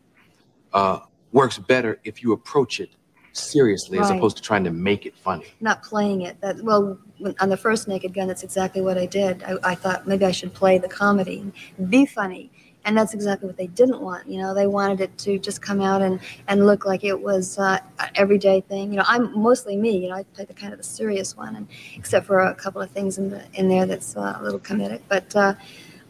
uh, 0.72 1.00
works 1.34 1.58
better 1.58 2.00
if 2.06 2.24
you 2.24 2.32
approach 2.32 2.80
it 2.80 2.92
seriously 3.34 4.00
as 4.00 4.10
opposed 4.10 4.38
to 4.38 4.44
trying 4.44 4.64
to 4.64 4.72
make 4.72 5.06
it 5.06 5.14
funny. 5.18 5.46
not 5.60 5.84
playing 5.84 6.22
it. 6.22 6.40
That 6.40 6.62
well, 6.64 6.98
on 7.39 7.49
the 7.49 7.57
first 7.57 7.88
Naked 7.88 8.13
Gun, 8.13 8.28
that's 8.28 8.43
exactly 8.43 8.82
what 8.82 8.97
I 8.97 9.05
did. 9.05 9.43
I, 9.43 9.55
I 9.63 9.76
thought 9.76 10.07
maybe 10.07 10.26
I 10.26 10.32
should 10.32 10.53
play 10.53 10.78
the 10.78 10.88
comedy 10.88 11.51
be 11.89 12.05
funny, 12.05 12.51
and 12.84 12.97
that's 12.97 13.13
exactly 13.13 13.47
what 13.47 13.57
they 13.57 13.68
didn't 13.68 14.01
want. 14.01 14.28
You 14.28 14.41
know, 14.41 14.53
they 14.53 14.68
wanted 14.68 15.01
it 15.01 15.18
to 15.20 15.39
just 15.39 15.61
come 15.61 15.82
out 15.82 16.01
and 16.01 16.20
and 16.47 16.66
look 16.66 16.86
like 16.86 17.03
it 17.03 17.20
was 17.20 17.57
uh, 17.57 17.80
an 17.99 18.09
everyday 18.16 18.61
thing. 18.61 18.91
You 18.91 18.97
know, 18.97 19.05
I'm 19.07 19.38
mostly 19.38 19.76
me. 19.76 19.97
You 19.97 20.09
know, 20.09 20.16
I 20.16 20.24
play 20.24 20.45
the 20.45 20.53
kind 20.53 20.74
of 20.74 20.80
the 20.80 20.84
serious 20.84 21.36
one, 21.36 21.55
and 21.55 21.68
except 21.95 22.26
for 22.26 22.39
a 22.39 22.55
couple 22.55 22.82
of 22.82 22.91
things 22.91 23.18
in 23.18 23.30
the 23.30 23.43
in 23.53 23.70
there 23.70 23.86
that's 23.86 24.16
uh, 24.16 24.38
a 24.39 24.43
little 24.43 24.59
comedic, 24.59 25.01
but. 25.07 25.36
Uh, 25.36 25.55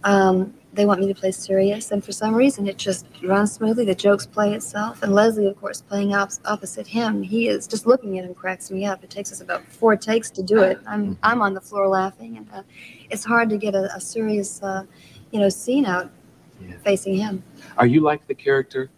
um, 0.04 0.54
they 0.76 0.86
want 0.86 1.00
me 1.00 1.08
to 1.08 1.20
play 1.20 1.32
serious, 1.32 1.92
and 1.92 2.04
for 2.04 2.12
some 2.12 2.36
reason, 2.36 2.68
it 2.68 2.78
just 2.78 3.06
runs 3.24 3.54
smoothly. 3.54 3.86
The 3.86 3.96
jokes 3.96 4.26
play 4.26 4.54
itself, 4.54 5.02
and 5.04 5.14
Leslie, 5.14 5.48
of 5.48 5.60
course, 5.60 5.82
playing 5.82 6.14
op- 6.14 6.32
opposite 6.46 6.88
him, 6.88 7.24
he 7.24 7.48
is 7.48 7.68
just 7.68 7.88
looking 7.88 8.20
at 8.20 8.26
him 8.26 8.34
cracks 8.34 8.70
me 8.70 8.86
up. 8.86 9.04
It 9.04 9.10
takes 9.10 9.32
us 9.32 9.42
about 9.42 9.66
four 9.68 9.96
takes 9.96 10.30
to 10.32 10.44
do 10.44 10.62
it. 10.62 10.80
I'm 10.86 11.18
I'm 11.24 11.42
on 11.42 11.54
the 11.54 11.62
floor 11.62 11.88
laughing, 11.88 12.38
and 12.38 12.48
uh, 12.54 12.64
it's 13.10 13.24
hard 13.24 13.50
to 13.50 13.58
get 13.58 13.76
a, 13.76 13.94
a 13.96 14.02
serious, 14.02 14.62
uh, 14.62 14.84
you 15.32 15.40
know, 15.40 15.50
scene 15.50 15.86
out 15.86 16.12
facing 16.84 17.16
him. 17.16 17.44
Are 17.78 17.88
you 17.88 18.02
like 18.02 18.28
the 18.28 18.36
character 18.36 18.90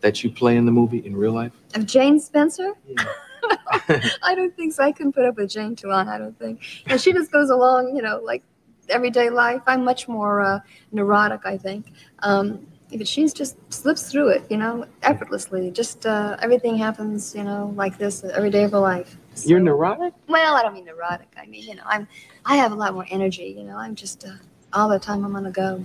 that 0.00 0.22
you 0.22 0.30
play 0.30 0.56
in 0.56 0.66
the 0.66 0.72
movie 0.72 1.04
in 1.04 1.16
real 1.16 1.32
life? 1.32 1.52
Of 1.74 1.86
Jane 1.86 2.20
Spencer. 2.20 2.74
I 4.22 4.34
don't 4.34 4.54
think 4.56 4.72
so. 4.72 4.82
I 4.84 4.92
couldn't 4.92 5.12
put 5.12 5.24
up 5.24 5.36
with 5.36 5.50
Jane 5.50 5.76
too 5.76 5.88
long. 5.88 6.08
I 6.08 6.18
don't 6.18 6.38
think. 6.38 6.60
And 6.86 7.00
she 7.00 7.12
just 7.12 7.30
goes 7.30 7.50
along, 7.50 7.94
you 7.94 8.02
know, 8.02 8.20
like 8.22 8.42
everyday 8.90 9.30
life. 9.30 9.62
I'm 9.66 9.84
much 9.84 10.08
more 10.08 10.40
uh, 10.40 10.60
neurotic, 10.92 11.40
I 11.44 11.56
think. 11.56 11.92
Um, 12.20 12.66
but 12.96 13.08
she's 13.08 13.32
just 13.32 13.56
slips 13.72 14.10
through 14.10 14.28
it, 14.28 14.44
you 14.50 14.56
know, 14.56 14.86
effortlessly. 15.02 15.70
Just 15.70 16.06
uh, 16.06 16.36
everything 16.40 16.76
happens, 16.76 17.34
you 17.34 17.42
know, 17.42 17.72
like 17.76 17.98
this 17.98 18.22
every 18.24 18.50
day 18.50 18.64
of 18.64 18.72
her 18.72 18.78
life. 18.78 19.16
You're 19.44 19.60
neurotic? 19.60 20.14
Well, 20.28 20.54
I 20.54 20.62
don't 20.62 20.74
mean 20.74 20.84
neurotic. 20.84 21.28
I 21.36 21.46
mean, 21.46 21.62
you 21.64 21.74
know, 21.74 21.82
I'm 21.86 22.06
I 22.44 22.56
have 22.56 22.72
a 22.72 22.74
lot 22.76 22.94
more 22.94 23.06
energy. 23.10 23.54
You 23.56 23.64
know, 23.64 23.76
I'm 23.76 23.94
just 23.94 24.24
uh, 24.24 24.34
all 24.72 24.88
the 24.88 24.98
time 24.98 25.24
I'm 25.24 25.34
on 25.34 25.42
the 25.42 25.50
go. 25.50 25.84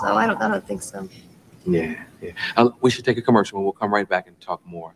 So 0.00 0.16
I 0.16 0.26
don't 0.26 0.40
I 0.40 0.48
don't 0.48 0.66
think 0.66 0.82
so. 0.82 1.08
Yeah, 1.66 1.94
yeah. 2.22 2.32
Uh, 2.56 2.70
we 2.80 2.90
should 2.90 3.04
take 3.04 3.18
a 3.18 3.22
commercial 3.22 3.58
and 3.58 3.64
we'll 3.64 3.72
come 3.72 3.92
right 3.92 4.08
back 4.08 4.26
and 4.26 4.40
talk 4.40 4.64
more. 4.64 4.94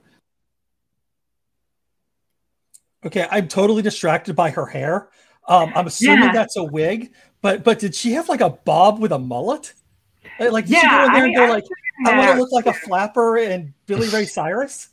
Okay, 3.05 3.27
I'm 3.31 3.49
totally 3.49 3.83
distracted 3.83 4.37
by 4.37 4.51
her 4.51 4.67
hair. 4.67 5.09
Um, 5.49 5.73
I'm 5.75 5.87
assuming 5.87 6.21
Yeah. 6.21 6.33
that's 6.33 6.57
a 6.57 6.65
wig, 6.65 7.13
but 7.43 7.65
but 7.65 7.79
did 7.79 7.95
she 7.95 8.13
have 8.13 8.29
like 8.29 8.41
a 8.41 8.51
bob 8.51 8.99
with 8.99 9.13
a 9.13 9.19
mullet? 9.19 9.73
Uh, 10.39 10.51
Like, 10.51 10.67
did 10.67 10.79
she 10.79 10.87
Yeah, 10.87 11.07
go 11.07 11.07
in 11.07 11.13
there 11.13 11.23
I 11.23 11.27
and 11.27 11.37
go 11.37 11.45
I 11.45 11.49
like, 11.49 11.65
figured 11.65 11.79
I 12.07 12.19
want 12.19 12.33
to 12.33 12.39
look 12.41 12.53
like 12.53 12.67
a 12.67 12.73
flapper 12.73 13.39
and 13.39 13.73
Billy 13.87 14.09
Ray 14.09 14.25
Cyrus? 14.25 14.89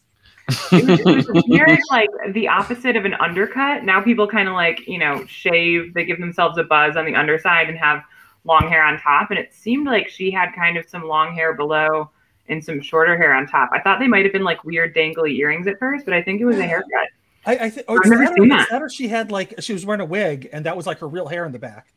Weird, 0.71 1.79
like 1.91 2.09
the 2.31 2.47
opposite 2.47 2.95
of 2.95 3.03
an 3.05 3.13
undercut. 3.15 3.83
Now 3.83 4.01
people 4.01 4.27
kind 4.27 4.47
of 4.47 4.53
like 4.53 4.87
you 4.87 4.97
know 4.97 5.25
shave. 5.25 5.93
They 5.93 6.05
give 6.05 6.19
themselves 6.19 6.57
a 6.57 6.63
buzz 6.63 6.95
on 6.95 7.05
the 7.05 7.15
underside 7.15 7.67
and 7.69 7.77
have 7.77 8.03
long 8.45 8.69
hair 8.69 8.83
on 8.83 8.97
top. 8.99 9.29
And 9.29 9.37
it 9.37 9.53
seemed 9.53 9.85
like 9.85 10.07
she 10.07 10.31
had 10.31 10.53
kind 10.55 10.77
of 10.77 10.87
some 10.89 11.03
long 11.03 11.33
hair 11.33 11.53
below 11.53 12.09
and 12.47 12.63
some 12.63 12.79
shorter 12.81 13.17
hair 13.17 13.33
on 13.33 13.45
top. 13.45 13.69
I 13.73 13.81
thought 13.81 13.99
they 13.99 14.07
might 14.07 14.23
have 14.23 14.31
been 14.31 14.45
like 14.45 14.63
weird 14.63 14.95
dangly 14.95 15.37
earrings 15.37 15.67
at 15.67 15.77
first, 15.79 16.05
but 16.05 16.13
I 16.13 16.21
think 16.21 16.39
it 16.39 16.45
was 16.45 16.57
a 16.57 16.63
haircut. 16.63 17.09
I, 17.45 17.57
I 17.57 17.69
think. 17.69 17.85
Oh, 17.89 17.97
I've 17.97 18.09
never 18.09 18.23
that, 18.23 18.33
seen 18.35 18.51
it's 18.51 18.55
that. 18.55 18.67
that 18.71 18.81
or 18.81 18.89
she 18.89 19.09
had 19.09 19.31
like 19.31 19.55
she 19.59 19.73
was 19.73 19.85
wearing 19.85 20.01
a 20.01 20.05
wig 20.05 20.49
and 20.53 20.65
that 20.65 20.77
was 20.77 20.87
like 20.87 20.99
her 20.99 21.07
real 21.09 21.27
hair 21.27 21.45
in 21.45 21.51
the 21.51 21.59
back. 21.59 21.87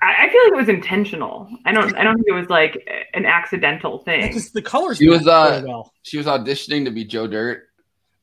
I, 0.00 0.26
I 0.26 0.28
feel 0.30 0.42
like 0.44 0.52
it 0.52 0.56
was 0.56 0.68
intentional. 0.68 1.48
I 1.64 1.72
don't. 1.72 1.94
I 1.96 2.04
don't 2.04 2.14
think 2.16 2.26
it 2.28 2.34
was 2.34 2.48
like 2.48 2.88
an 3.14 3.24
accidental 3.26 3.98
thing. 3.98 4.28
Because 4.28 4.52
the 4.52 4.62
colors. 4.62 4.98
She 4.98 5.08
was 5.08 5.24
match 5.24 5.28
uh 5.28 5.50
very 5.50 5.68
well. 5.68 5.92
she 6.02 6.16
was 6.16 6.26
auditioning 6.26 6.84
to 6.84 6.90
be 6.90 7.04
Joe 7.04 7.26
Dirt. 7.26 7.64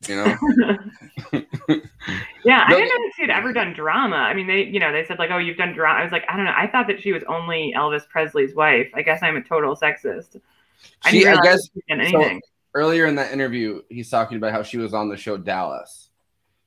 You 0.07 0.17
know, 0.17 0.37
Yeah, 2.45 2.63
I 2.67 2.69
didn't 2.69 2.89
know 2.89 3.05
that 3.07 3.11
she 3.15 3.21
had 3.23 3.31
ever 3.31 3.51
done 3.51 3.73
drama. 3.73 4.17
I 4.17 4.35
mean, 4.35 4.45
they, 4.45 4.63
you 4.63 4.79
know, 4.79 4.91
they 4.91 5.03
said 5.03 5.17
like, 5.17 5.31
"Oh, 5.31 5.39
you've 5.39 5.57
done 5.57 5.73
drama." 5.73 5.99
I 5.99 6.03
was 6.03 6.11
like, 6.11 6.25
I 6.29 6.35
don't 6.35 6.45
know. 6.45 6.53
I 6.55 6.67
thought 6.67 6.85
that 6.87 7.01
she 7.01 7.11
was 7.11 7.23
only 7.27 7.73
Elvis 7.75 8.07
Presley's 8.07 8.53
wife. 8.53 8.87
I 8.93 9.01
guess 9.01 9.23
I'm 9.23 9.35
a 9.35 9.41
total 9.41 9.75
sexist. 9.75 10.39
I 11.03 11.11
she, 11.11 11.27
I 11.27 11.41
guess 11.41 11.59
she'd 11.73 12.11
so 12.11 12.39
earlier 12.75 13.07
in 13.07 13.15
that 13.15 13.31
interview, 13.31 13.81
he's 13.89 14.09
talking 14.09 14.37
about 14.37 14.51
how 14.51 14.61
she 14.61 14.77
was 14.77 14.93
on 14.93 15.09
the 15.09 15.17
show 15.17 15.37
Dallas. 15.37 16.04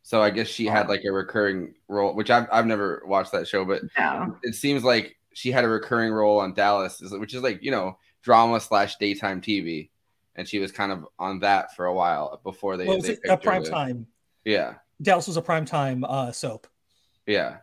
So 0.09 0.23
I 0.23 0.31
guess 0.31 0.47
she 0.49 0.65
had 0.65 0.89
like 0.89 1.05
a 1.05 1.13
recurring 1.13 1.75
role, 1.87 2.15
which 2.15 2.31
I've 2.31 2.47
I've 2.51 2.65
never 2.65 3.03
watched 3.05 3.33
that 3.33 3.47
show, 3.47 3.67
but 3.67 3.83
No. 3.99 4.39
it 4.43 4.55
seems 4.55 4.83
like 4.83 5.15
she 5.35 5.51
had 5.53 5.65
a 5.65 5.69
recurring 5.69 6.15
role 6.15 6.41
on 6.41 6.55
Dallas, 6.55 7.03
which 7.03 7.35
is 7.35 7.43
like 7.43 7.63
you 7.63 7.71
know 7.71 7.99
drama 8.23 8.59
slash 8.59 8.97
daytime 8.97 9.43
TV, 9.43 9.91
and 10.35 10.49
she 10.49 10.61
was 10.61 10.73
kind 10.73 10.93
of 10.93 11.07
on 11.19 11.41
that 11.41 11.77
for 11.77 11.85
a 11.85 11.93
while 11.93 12.41
before 12.43 12.79
they. 12.79 12.87
What 12.87 12.97
was 12.97 13.05
they 13.07 13.13
it? 13.13 13.21
A 13.29 13.37
prime 13.37 13.65
to- 13.65 13.71
time. 13.71 14.07
Yeah, 14.47 14.77
Dallas 15.03 15.27
was 15.27 15.37
a 15.37 15.43
prime 15.43 15.67
time 15.67 16.05
uh, 16.05 16.33
soap. 16.33 16.67
yeah. 17.27 17.59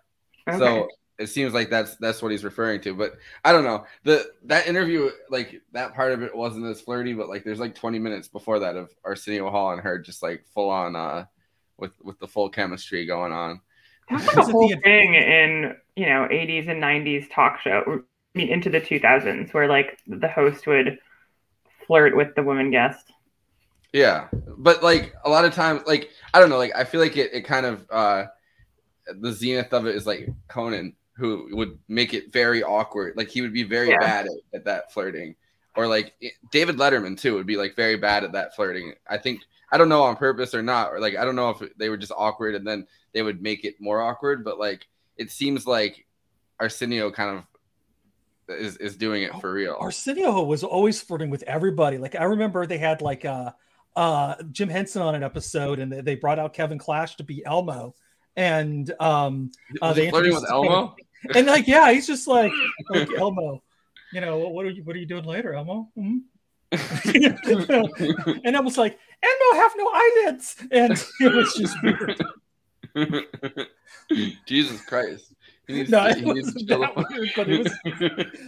Okay. 0.48 0.60
So 0.60 0.88
it 1.18 1.30
seems 1.30 1.52
like 1.56 1.72
that's 1.72 1.96
that's 1.96 2.22
what 2.22 2.32
he's 2.32 2.44
referring 2.44 2.80
to, 2.82 2.94
but 2.94 3.14
I 3.44 3.54
don't 3.54 3.64
know. 3.64 3.86
The 4.04 4.24
that 4.44 4.68
interview, 4.68 5.10
like 5.32 5.64
that 5.72 5.96
part 5.96 6.12
of 6.12 6.22
it 6.22 6.36
wasn't 6.36 6.68
as 6.68 6.80
flirty, 6.80 7.14
but 7.14 7.28
like 7.28 7.44
there's 7.44 7.60
like 7.60 7.74
20 7.74 7.98
minutes 7.98 8.28
before 8.28 8.60
that 8.60 8.76
of 8.76 8.94
Arsenio 9.04 9.50
Hall 9.50 9.72
and 9.72 9.82
her 9.82 9.98
just 9.98 10.22
like 10.22 10.46
full 10.54 10.70
on 10.70 10.96
uh 10.96 11.26
with 11.78 11.94
with 12.02 12.20
the 12.20 12.28
full 12.28 12.50
chemistry 12.50 13.06
going 13.06 13.32
on. 13.32 13.62
That's 14.10 14.28
like 14.28 14.38
a 14.38 14.52
whole 14.52 14.72
thing 14.84 15.16
in 15.16 15.76
you 15.96 16.06
know 16.06 16.28
80s 16.30 16.68
and 16.68 16.80
90s 16.80 17.28
talk 17.32 17.60
show. 17.62 17.84
I 17.88 18.38
mean, 18.38 18.50
into 18.50 18.70
the 18.70 18.82
2000s, 18.82 19.54
where 19.54 19.68
like 19.68 19.98
the 20.08 20.28
host 20.28 20.68
would 20.68 21.00
flirt 21.88 22.16
with 22.16 22.36
the 22.36 22.44
woman 22.44 22.72
guest. 22.72 23.12
Yeah, 23.94 24.28
but 24.58 24.84
like 24.84 25.14
a 25.24 25.30
lot 25.30 25.46
of 25.46 25.54
times, 25.54 25.84
like 25.88 26.10
I 26.34 26.40
don't 26.40 26.50
know, 26.50 26.58
like 26.58 26.76
I 26.76 26.84
feel 26.84 27.00
like 27.00 27.16
it, 27.18 27.34
it 27.34 27.42
kind 27.42 27.66
of 27.66 27.86
uh 27.90 28.26
the 29.20 29.32
zenith 29.32 29.74
of 29.74 29.88
it 29.88 29.96
is 29.96 30.08
like 30.08 30.30
Conan, 30.48 30.96
who 31.18 31.50
would 31.52 31.80
make 31.88 32.14
it 32.14 32.34
very 32.34 32.64
awkward. 32.64 33.16
Like 33.18 33.30
he 33.30 33.42
would 33.42 33.54
be 33.54 33.64
very 33.64 33.92
Yeah. 33.92 33.98
bad 34.00 34.26
at, 34.28 34.60
at 34.60 34.66
that 34.66 34.94
flirting, 34.94 35.36
or 35.76 35.88
like 35.88 36.16
David 36.52 36.78
Letterman 36.78 37.20
too 37.20 37.36
would 37.36 37.48
be 37.48 37.58
like 37.58 37.76
very 37.76 37.98
bad 37.98 38.24
at 38.24 38.34
that 38.34 38.56
flirting. 38.56 38.94
I 39.10 39.18
think 39.18 39.42
I 39.76 39.78
don't 39.78 39.90
know 39.90 40.04
on 40.04 40.16
purpose 40.16 40.54
or 40.54 40.62
not, 40.62 40.94
or 40.94 41.02
like 41.02 41.18
I 41.18 41.26
don't 41.26 41.36
know 41.36 41.50
if 41.50 41.62
they 41.76 41.90
were 41.90 41.98
just 41.98 42.14
awkward 42.16 42.56
and 42.56 42.66
then 42.66 42.88
they 43.12 43.22
would 43.22 43.42
make 43.42 43.66
it 43.66 43.76
more 43.82 44.02
awkward. 44.02 44.46
But 44.46 44.58
like 44.58 44.88
it 45.18 45.32
seems 45.32 45.68
like 45.68 46.08
Arsenio 46.62 47.12
kind 47.12 47.38
of 48.48 48.56
is 48.58 48.78
is 48.78 48.96
doing 48.96 49.24
it 49.24 49.36
for 49.42 49.52
real. 49.52 49.76
Arsenio 49.78 50.44
was 50.44 50.64
always 50.64 51.02
flirting 51.02 51.30
with 51.30 51.44
everybody. 51.44 51.98
Like 51.98 52.16
I 52.16 52.24
remember 52.24 52.66
they 52.66 52.78
had 52.78 53.02
like 53.02 53.26
uh 53.26 53.52
uh 53.98 54.36
Jim 54.54 54.70
Henson 54.70 55.02
on 55.02 55.14
an 55.14 55.24
episode 55.24 55.80
and 55.80 55.92
they- 55.92 56.16
brought 56.16 56.40
out 56.40 56.54
Kevin 56.54 56.78
Clash 56.78 57.18
to 57.18 57.26
be 57.26 57.46
Elmo. 57.46 57.96
And 58.38 58.90
um 59.02 59.52
uh, 59.82 59.92
they 59.92 60.10
flirting 60.10 60.36
with 60.36 60.50
Elmo? 60.50 60.96
And 61.34 61.48
like 61.48 61.68
yeah, 61.68 61.92
he's 61.92 62.08
just 62.08 62.30
like, 62.30 62.54
like 62.90 63.10
Elmo. 63.12 63.62
You 64.14 64.22
know, 64.22 64.38
what 64.38 64.66
are 64.66 64.70
you 64.70 64.86
what 64.86 64.96
are 64.96 65.00
you 65.00 65.06
doing 65.06 65.26
later, 65.26 65.54
Elmo? 65.54 65.90
Hmm? 65.98 66.20
and 68.44 68.58
I 68.58 68.60
was 68.62 68.78
like, 68.78 68.98
Elmo 69.24 69.62
have 69.62 69.72
no 69.78 69.90
eyelids. 69.94 70.56
And 70.72 71.06
it 71.20 71.34
was 71.34 71.54
just 71.54 71.78
weird. 71.84 72.22
Jesus 74.46 74.82
Christ. 74.86 75.34
He 75.68 75.74
needs 75.74 75.90
No, 75.90 76.04
to, 76.04 76.10
it 76.10 76.18
he 76.18 76.34
needs 76.34 76.54
to 76.54 76.78
wasn't 76.78 76.96
that 76.96 77.10
weird, 77.10 77.30
but 77.36 77.50
it 77.50 77.64
was. 77.64 78.26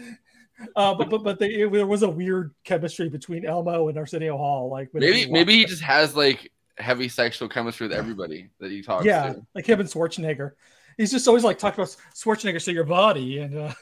Uh, 0.75 0.91
but 0.95 1.07
but 1.11 1.23
but 1.23 1.37
they, 1.37 1.49
it, 1.49 1.71
there 1.71 1.85
was 1.85 2.01
a 2.01 2.09
weird 2.09 2.51
chemistry 2.63 3.09
between 3.09 3.45
Elmo 3.45 3.89
and 3.89 3.97
Arsenio 3.99 4.37
Hall. 4.37 4.71
Like 4.71 4.89
maybe 4.91 5.19
he 5.19 5.31
maybe 5.31 5.53
he 5.53 5.65
just 5.65 5.83
has 5.83 6.15
like 6.15 6.51
heavy 6.79 7.09
sexual 7.09 7.47
chemistry 7.47 7.87
with 7.87 7.95
everybody 7.95 8.49
that 8.59 8.71
he 8.71 8.81
talks 8.81 9.05
yeah, 9.05 9.33
to. 9.33 9.45
like 9.53 9.67
him 9.67 9.79
and 9.79 9.87
Schwarzenegger. 9.87 10.53
He's 10.97 11.11
just 11.11 11.27
always 11.27 11.43
like 11.43 11.59
talking 11.59 11.83
about 11.83 11.95
Schwarzenegger, 12.15 12.59
so 12.59 12.71
your 12.71 12.85
body, 12.85 13.37
and 13.37 13.55
uh, 13.55 13.73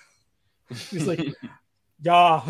he's 0.89 1.07
like, 1.07 1.25
yeah. 2.01 2.41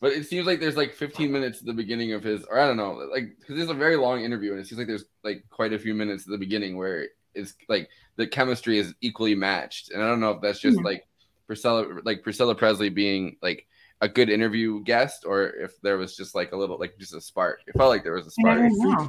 But 0.00 0.12
it 0.12 0.26
seems 0.26 0.46
like 0.46 0.60
there's 0.60 0.78
like 0.78 0.94
15 0.94 1.30
minutes 1.30 1.60
at 1.60 1.66
the 1.66 1.74
beginning 1.74 2.14
of 2.14 2.22
his, 2.24 2.42
or 2.44 2.58
I 2.58 2.66
don't 2.66 2.78
know, 2.78 2.92
like 3.12 3.36
because 3.38 3.60
it's 3.60 3.70
a 3.70 3.74
very 3.74 3.96
long 3.96 4.24
interview, 4.24 4.52
and 4.52 4.60
it 4.60 4.66
seems 4.66 4.78
like 4.78 4.86
there's 4.88 5.04
like 5.24 5.44
quite 5.50 5.74
a 5.74 5.78
few 5.78 5.94
minutes 5.94 6.24
at 6.26 6.30
the 6.30 6.38
beginning 6.38 6.78
where 6.78 7.08
it's 7.34 7.54
like 7.68 7.88
the 8.16 8.26
chemistry 8.26 8.78
is 8.78 8.94
equally 9.02 9.34
matched, 9.34 9.90
and 9.90 10.02
I 10.02 10.08
don't 10.08 10.20
know 10.20 10.30
if 10.30 10.40
that's 10.40 10.58
just 10.58 10.78
Mhm. 10.78 10.84
like 10.84 11.06
Priscilla, 11.46 11.86
like 12.04 12.22
Priscilla 12.22 12.54
Presley 12.54 12.88
being 12.88 13.36
like 13.42 13.66
a 14.00 14.08
good 14.08 14.30
interview 14.30 14.82
guest, 14.84 15.24
or 15.26 15.48
if 15.48 15.78
there 15.82 15.98
was 15.98 16.16
just 16.16 16.34
like 16.34 16.52
a 16.52 16.56
little, 16.56 16.78
like 16.78 16.96
just 16.98 17.14
a 17.14 17.20
spark. 17.20 17.60
It 17.66 17.76
felt 17.76 17.90
like 17.90 18.02
there 18.02 18.14
was 18.14 18.26
a 18.26 18.30
spark. 18.30 18.58
know. 18.62 19.08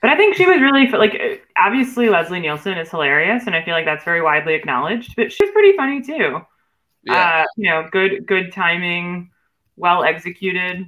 But 0.00 0.10
I 0.10 0.16
think 0.16 0.34
she 0.34 0.44
was 0.46 0.60
really 0.60 0.88
like 0.88 1.46
obviously 1.56 2.08
Leslie 2.08 2.40
Nielsen 2.40 2.76
is 2.78 2.90
hilarious, 2.90 3.46
and 3.46 3.54
I 3.54 3.64
feel 3.64 3.74
like 3.74 3.84
that's 3.84 4.04
very 4.04 4.20
widely 4.22 4.54
acknowledged. 4.54 5.14
But 5.16 5.30
she's 5.30 5.52
pretty 5.52 5.76
funny 5.76 6.02
too. 6.02 6.40
Yeah. 7.04 7.42
Uh, 7.42 7.44
you 7.56 7.70
know, 7.70 7.88
good 7.90 8.26
good 8.26 8.52
timing, 8.52 9.30
well 9.76 10.04
executed. 10.04 10.86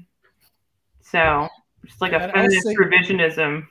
So 1.03 1.49
just 1.85 2.01
like 2.01 2.12
a 2.12 2.31
feminist 2.33 2.67
say- 2.67 2.75
revisionism. 2.75 3.67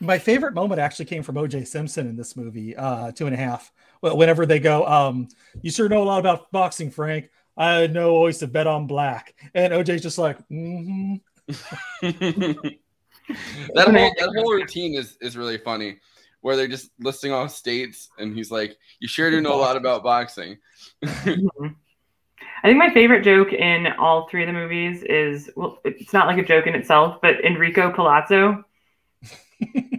My 0.00 0.18
favorite 0.18 0.54
moment 0.54 0.80
actually 0.80 1.04
came 1.04 1.22
from 1.22 1.36
OJ 1.36 1.64
Simpson 1.64 2.08
in 2.08 2.16
this 2.16 2.36
movie, 2.36 2.74
uh, 2.74 3.12
two 3.12 3.26
and 3.26 3.34
a 3.34 3.38
half. 3.38 3.72
Well, 4.00 4.16
whenever 4.16 4.46
they 4.46 4.58
go, 4.58 4.84
um, 4.84 5.28
you 5.62 5.70
sure 5.70 5.88
know 5.88 6.02
a 6.02 6.04
lot 6.04 6.18
about 6.18 6.50
boxing, 6.50 6.90
Frank. 6.90 7.30
I 7.56 7.86
know 7.86 8.10
always 8.10 8.38
to 8.38 8.48
bet 8.48 8.66
on 8.66 8.88
black. 8.88 9.34
And 9.54 9.72
OJ's 9.72 10.02
just 10.02 10.18
like, 10.18 10.38
mm-hmm. 10.48 11.14
that 12.02 12.74
whole 13.76 13.92
that 13.92 14.32
whole 14.36 14.52
routine 14.52 14.94
is 14.94 15.16
is 15.20 15.36
really 15.36 15.58
funny, 15.58 15.98
where 16.42 16.56
they're 16.56 16.68
just 16.68 16.90
listing 17.00 17.32
off 17.32 17.52
states, 17.52 18.10
and 18.18 18.36
he's 18.36 18.50
like, 18.52 18.76
"You 19.00 19.08
sure 19.08 19.30
do 19.30 19.40
know 19.40 19.54
a 19.54 19.60
lot 19.62 19.76
about 19.78 20.04
boxing." 20.04 20.58
I 22.62 22.68
think 22.68 22.78
my 22.78 22.90
favorite 22.92 23.24
joke 23.24 23.52
in 23.52 23.88
all 23.98 24.28
three 24.28 24.42
of 24.42 24.46
the 24.46 24.52
movies 24.52 25.02
is 25.02 25.50
well, 25.56 25.78
it's 25.84 26.12
not 26.12 26.26
like 26.26 26.38
a 26.38 26.44
joke 26.44 26.66
in 26.66 26.74
itself, 26.74 27.20
but 27.20 27.44
Enrico 27.44 27.92
Palazzo. 27.92 28.64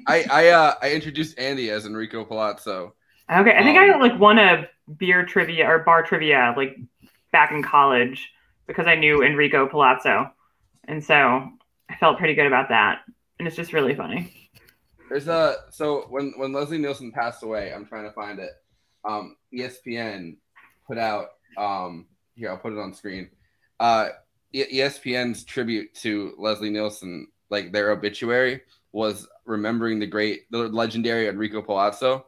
I 0.07 0.25
I 0.29 0.47
uh 0.49 0.73
I 0.81 0.91
introduced 0.93 1.37
Andy 1.39 1.69
as 1.69 1.85
Enrico 1.85 2.25
Palazzo. 2.25 2.95
Okay, 3.31 3.55
I 3.57 3.63
think 3.63 3.77
Um, 3.77 3.79
I 3.79 3.97
like 3.97 4.19
won 4.19 4.37
a 4.37 4.67
beer 4.97 5.25
trivia 5.25 5.67
or 5.69 5.79
bar 5.79 6.03
trivia 6.03 6.53
like 6.57 6.77
back 7.31 7.51
in 7.51 7.63
college 7.63 8.31
because 8.67 8.85
I 8.87 8.95
knew 8.95 9.23
Enrico 9.23 9.67
Palazzo, 9.67 10.31
and 10.85 11.03
so 11.03 11.15
I 11.89 11.95
felt 11.99 12.17
pretty 12.19 12.35
good 12.35 12.47
about 12.47 12.69
that. 12.69 13.01
And 13.39 13.47
it's 13.47 13.57
just 13.57 13.73
really 13.73 13.95
funny. 13.95 14.42
There's 15.14 15.28
a 15.28 15.57
so 15.70 16.07
when 16.09 16.34
when 16.38 16.53
Leslie 16.53 16.80
Nielsen 16.80 17.11
passed 17.11 17.43
away, 17.43 17.72
I'm 17.72 17.86
trying 17.86 18.05
to 18.05 18.11
find 18.14 18.39
it. 18.39 18.49
Um, 19.07 19.36
ESPN 19.53 20.38
put 20.88 20.97
out 20.97 21.28
um 21.55 22.07
here 22.34 22.49
I'll 22.49 22.57
put 22.57 22.74
it 22.74 22.80
on 22.80 22.95
screen. 22.95 23.30
Uh, 23.80 24.09
ESPN's 24.55 25.43
tribute 25.43 25.93
to 25.97 26.34
Leslie 26.39 26.72
Nielsen, 26.72 27.28
like 27.51 27.72
their 27.72 27.91
obituary, 27.91 28.61
was 28.91 29.28
remembering 29.45 29.99
the 29.99 30.07
great, 30.07 30.49
the 30.49 30.68
legendary 30.70 31.28
Enrico 31.28 31.61
Palazzo, 31.61 32.26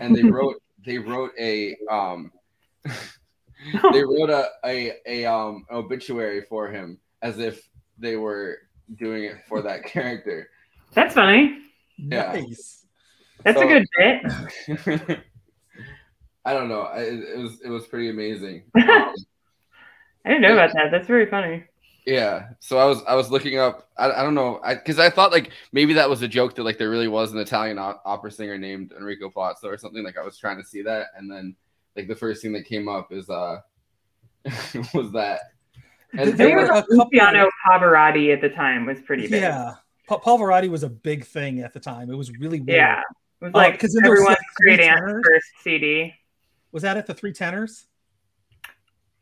and 0.00 0.16
they 0.16 0.22
wrote 0.28 0.60
they 0.84 0.98
wrote 0.98 1.30
a 1.38 1.76
um 1.88 2.32
they 3.92 4.02
wrote 4.02 4.30
a, 4.30 4.48
a 4.64 4.94
a 5.06 5.26
um 5.26 5.64
obituary 5.70 6.40
for 6.40 6.72
him 6.72 6.98
as 7.22 7.38
if 7.38 7.70
they 7.98 8.16
were 8.16 8.58
doing 8.96 9.22
it 9.22 9.36
for 9.48 9.62
that 9.62 9.84
character. 9.84 10.50
That's 10.92 11.14
funny. 11.14 11.60
Yeah. 11.98 12.32
Nice. 12.32 12.86
That's 13.44 13.60
a 13.60 13.66
good 13.66 13.84
bit. 13.96 15.20
I 16.44 16.52
don't 16.52 16.68
know. 16.68 16.82
I, 16.82 17.00
it 17.00 17.14
it 17.34 17.38
was 17.38 17.60
it 17.64 17.68
was 17.68 17.86
pretty 17.86 18.10
amazing. 18.10 18.64
Um, 18.76 19.14
I 20.24 20.30
didn't 20.30 20.42
know 20.42 20.54
about 20.54 20.72
that. 20.74 20.90
That's 20.90 21.06
very 21.06 21.26
funny. 21.26 21.62
yeah. 22.04 22.48
So 22.58 22.78
I 22.78 22.84
was 22.84 23.00
I 23.06 23.14
was 23.14 23.30
looking 23.30 23.58
up. 23.58 23.88
I, 23.96 24.10
I 24.10 24.22
don't 24.24 24.34
know. 24.34 24.60
I 24.64 24.74
because 24.74 24.98
I 24.98 25.08
thought 25.08 25.30
like 25.30 25.50
maybe 25.72 25.92
that 25.92 26.10
was 26.10 26.20
a 26.22 26.26
joke 26.28 26.56
that 26.56 26.64
like 26.64 26.78
there 26.78 26.90
really 26.90 27.06
was 27.06 27.32
an 27.32 27.38
Italian 27.38 27.78
opera 27.78 28.32
singer 28.32 28.58
named 28.58 28.92
Enrico 28.98 29.30
Palazzo 29.30 29.68
or 29.68 29.78
something. 29.78 30.02
Like 30.02 30.18
I 30.18 30.22
was 30.22 30.36
trying 30.36 30.56
to 30.56 30.64
see 30.64 30.82
that, 30.82 31.08
and 31.16 31.30
then 31.30 31.54
like 31.94 32.08
the 32.08 32.16
first 32.16 32.42
thing 32.42 32.52
that 32.54 32.64
came 32.64 32.88
up 32.88 33.12
is 33.12 33.30
uh 33.30 33.60
was 34.92 35.12
that. 35.12 35.40
And 36.12 36.20
I 36.22 36.32
think 36.32 36.52
it 36.52 36.56
was 36.56 36.70
a 36.70 36.72
like 36.72 36.84
Luciano 36.88 37.48
Pavarotti 37.68 38.32
at 38.34 38.40
the 38.40 38.48
time 38.48 38.84
was 38.86 39.00
pretty 39.02 39.28
big. 39.28 39.42
Yeah. 39.42 39.74
Pa- 40.06 40.18
Pavarotti 40.20 40.68
was 40.68 40.82
a 40.82 40.88
big 40.88 41.24
thing 41.24 41.60
at 41.60 41.72
the 41.72 41.80
time. 41.80 42.10
It 42.10 42.14
was 42.16 42.30
really 42.38 42.60
weird. 42.60 42.76
Yeah. 42.76 43.00
It 43.40 43.44
was 43.46 43.54
Uh, 43.54 43.58
like 43.58 43.78
'cause 43.78 43.92
then 43.92 44.08
was 44.08 44.18
everyone's 44.18 44.38
three 44.60 44.76
great 44.76 44.86
tenors. 44.88 45.22
first 45.26 45.46
CD. 45.62 46.14
Was 46.72 46.82
that 46.82 46.96
at 46.96 47.06
the 47.06 47.14
three 47.14 47.32
tenors? 47.32 47.86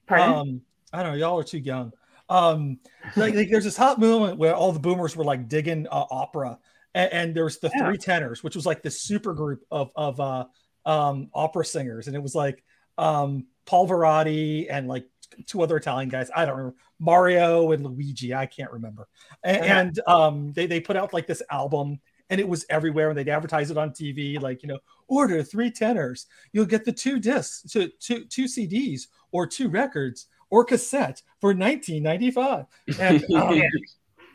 Pardon? 0.07 0.35
Um, 0.35 0.61
I 0.93 1.03
don't 1.03 1.12
know. 1.12 1.18
Y'all 1.18 1.39
are 1.41 1.45
too 1.45 1.59
young. 1.59 1.93
Um, 2.28 2.78
like, 3.16 3.35
like 3.35 3.51
there's 3.51 3.64
this 3.64 3.76
hot 3.76 3.99
moment 3.99 4.39
where 4.39 4.55
all 4.55 4.72
the 4.72 4.78
boomers 4.78 5.16
were 5.16 5.24
like 5.24 5.49
digging 5.49 5.87
uh, 5.89 6.05
opera, 6.11 6.59
and, 6.95 7.12
and 7.12 7.35
there 7.35 7.45
was 7.45 7.59
the 7.59 7.70
Yeah. 7.74 7.87
three 7.87 7.99
tenors, 7.99 8.43
which 8.43 8.55
was 8.57 8.64
like 8.66 8.82
this 8.82 9.03
super 9.03 9.35
group 9.35 9.64
of 9.70 9.91
of 9.97 10.20
uh, 10.20 10.45
um, 10.87 11.30
opera 11.35 11.64
singers, 11.64 12.07
and 12.07 12.16
it 12.16 12.22
was 12.22 12.35
like 12.35 12.62
um, 12.99 13.47
Pavarotti 13.66 14.66
and 14.70 14.89
like 14.89 15.07
two 15.47 15.62
other 15.62 15.76
Italian 15.76 16.09
guys. 16.09 16.30
I 16.35 16.45
don't 16.45 16.57
remember 16.57 16.76
Mario 16.99 17.72
and 17.72 17.85
Luigi. 17.85 18.35
I 18.35 18.47
can't 18.47 18.70
remember. 18.70 19.09
And, 19.43 19.64
and 19.64 20.01
um, 20.07 20.53
they 20.53 20.66
they 20.66 20.80
put 20.80 20.97
out 20.97 21.12
like 21.12 21.26
this 21.26 21.43
album, 21.51 22.01
and 22.30 22.41
it 22.41 22.49
was 22.49 22.66
everywhere, 22.70 23.11
and 23.11 23.18
they'd 23.18 23.28
advertise 23.28 23.70
it 23.70 23.78
on 23.78 23.91
TV, 23.91 24.41
like 24.41 24.62
you 24.62 24.68
know, 24.68 24.78
order 25.09 25.43
three 25.43 25.70
tenors, 25.70 26.26
you'll 26.53 26.64
get 26.64 26.85
the 26.85 26.93
two 26.93 27.18
discs, 27.18 27.62
two 27.70 27.91
two 28.01 28.24
two 28.24 28.45
CDs 28.45 29.09
or 29.32 29.47
two 29.47 29.68
records 29.68 30.26
or 30.51 30.64
cassette 30.64 31.20
for 31.41 31.49
1995 31.49 32.66
and 33.01 33.24
um, 33.35 33.61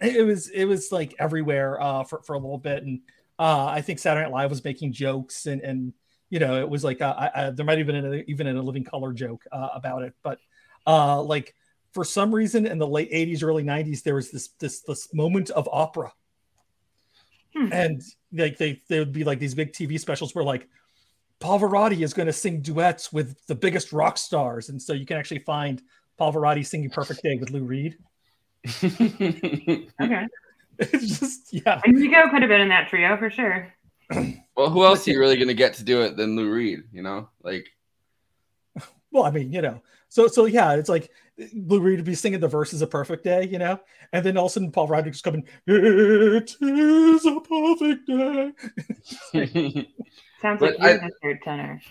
it 0.02 0.26
was 0.26 0.50
it 0.50 0.66
was 0.66 0.92
like 0.92 1.16
everywhere 1.18 1.82
uh 1.82 2.04
for, 2.04 2.22
for 2.24 2.34
a 2.34 2.38
little 2.38 2.58
bit 2.58 2.84
and 2.84 3.00
uh 3.38 3.66
i 3.66 3.80
think 3.80 4.00
saturday 4.00 4.26
night 4.26 4.34
live 4.34 4.50
was 4.50 4.64
making 4.64 4.92
jokes 4.92 5.46
and 5.46 5.62
and 5.62 5.94
you 6.30 6.40
know 6.40 6.60
it 6.60 6.70
was 6.70 6.84
like 6.84 7.02
uh, 7.02 7.16
I, 7.18 7.48
I, 7.48 7.50
there 7.52 7.66
might 7.66 7.78
have 7.78 7.88
been 7.88 8.14
a, 8.14 8.24
even 8.28 8.48
a 8.48 8.62
living 8.62 8.84
color 8.84 9.14
joke 9.14 9.44
uh, 9.52 9.70
about 9.74 10.04
it 10.04 10.14
but 10.24 10.40
uh 10.90 11.22
like 11.22 11.54
for 11.94 12.04
some 12.04 12.34
reason 12.34 12.66
in 12.66 12.78
the 12.78 12.88
late 12.88 13.12
80s 13.12 13.44
early 13.44 13.64
90s 13.64 14.04
there 14.04 14.16
was 14.16 14.32
this 14.32 14.50
this 14.60 14.82
this 14.82 15.14
moment 15.14 15.50
of 15.52 15.70
opera 15.72 16.12
Hmm. 17.56 17.74
and 17.74 18.02
like 18.32 18.58
they 18.58 18.80
they 18.90 19.00
would 19.00 19.12
be 19.12 19.24
like 19.24 19.40
these 19.40 19.56
big 19.56 19.74
tv 19.74 20.00
specials 20.00 20.36
where 20.36 20.44
like 20.44 20.68
pavarotti 21.40 22.04
is 22.04 22.14
going 22.14 22.28
to 22.28 22.34
sing 22.34 22.62
duets 22.62 23.12
with 23.12 23.44
the 23.48 23.56
biggest 23.56 23.92
rock 23.92 24.18
stars, 24.18 24.70
and 24.70 24.82
so 24.82 24.94
you 24.94 25.06
can 25.06 25.18
actually 25.18 25.40
find 25.40 25.82
pavarotti 26.20 26.66
singing 26.66 26.90
"Perfect 26.90 27.24
Day" 27.24 27.38
with 27.40 27.50
Lou 27.50 27.64
Reed. 27.64 27.98
Okay. 30.02 30.28
It's 30.82 31.20
just 31.20 31.54
yeah, 31.54 31.82
Enrico 31.86 32.30
could 32.30 32.42
have 32.42 32.50
been 32.50 32.62
in 32.62 32.70
that 32.70 32.88
trio 32.90 33.18
for 33.18 33.30
sure. 33.30 33.74
well, 34.56 34.70
who 34.70 34.86
else 34.86 35.08
are 35.08 35.12
you 35.12 35.20
really 35.20 35.38
gonna 35.38 35.54
get 35.54 35.74
to 35.76 35.84
do 35.84 36.02
it 36.04 36.16
than 36.18 36.36
Lou 36.36 36.52
Reed? 36.52 36.84
You 36.94 37.02
know, 37.02 37.30
like 37.42 37.68
well, 39.12 39.24
I 39.24 39.32
mean, 39.32 39.52
you 39.52 39.62
know, 39.62 39.82
so 40.10 40.28
so 40.28 40.46
yeah, 40.46 40.74
it's 40.74 40.90
like 40.90 41.12
Lou 41.54 41.80
Reed 41.80 42.00
would 42.00 42.06
be 42.06 42.16
singing 42.16 42.40
the 42.40 42.48
verses 42.48 42.82
of 42.82 42.90
"Perfect 42.90 43.24
Day," 43.24 43.46
you 43.46 43.58
know, 43.60 43.80
and 44.14 44.26
then 44.26 44.38
all 44.38 44.46
of 44.46 44.52
a 44.52 44.54
sudden 44.54 44.72
Pavarotti 44.72 45.12
just 45.12 45.24
coming, 45.24 45.46
"It 45.68 46.56
is 46.62 47.26
a 47.26 47.40
perfect 47.42 48.08
day." 48.08 49.88
Sounds 50.42 50.60
But 50.60 50.80
like 50.80 50.80
you're 50.80 51.04
I- 51.04 51.08
the 51.08 51.12
third 51.22 51.42
tenor. 51.44 51.82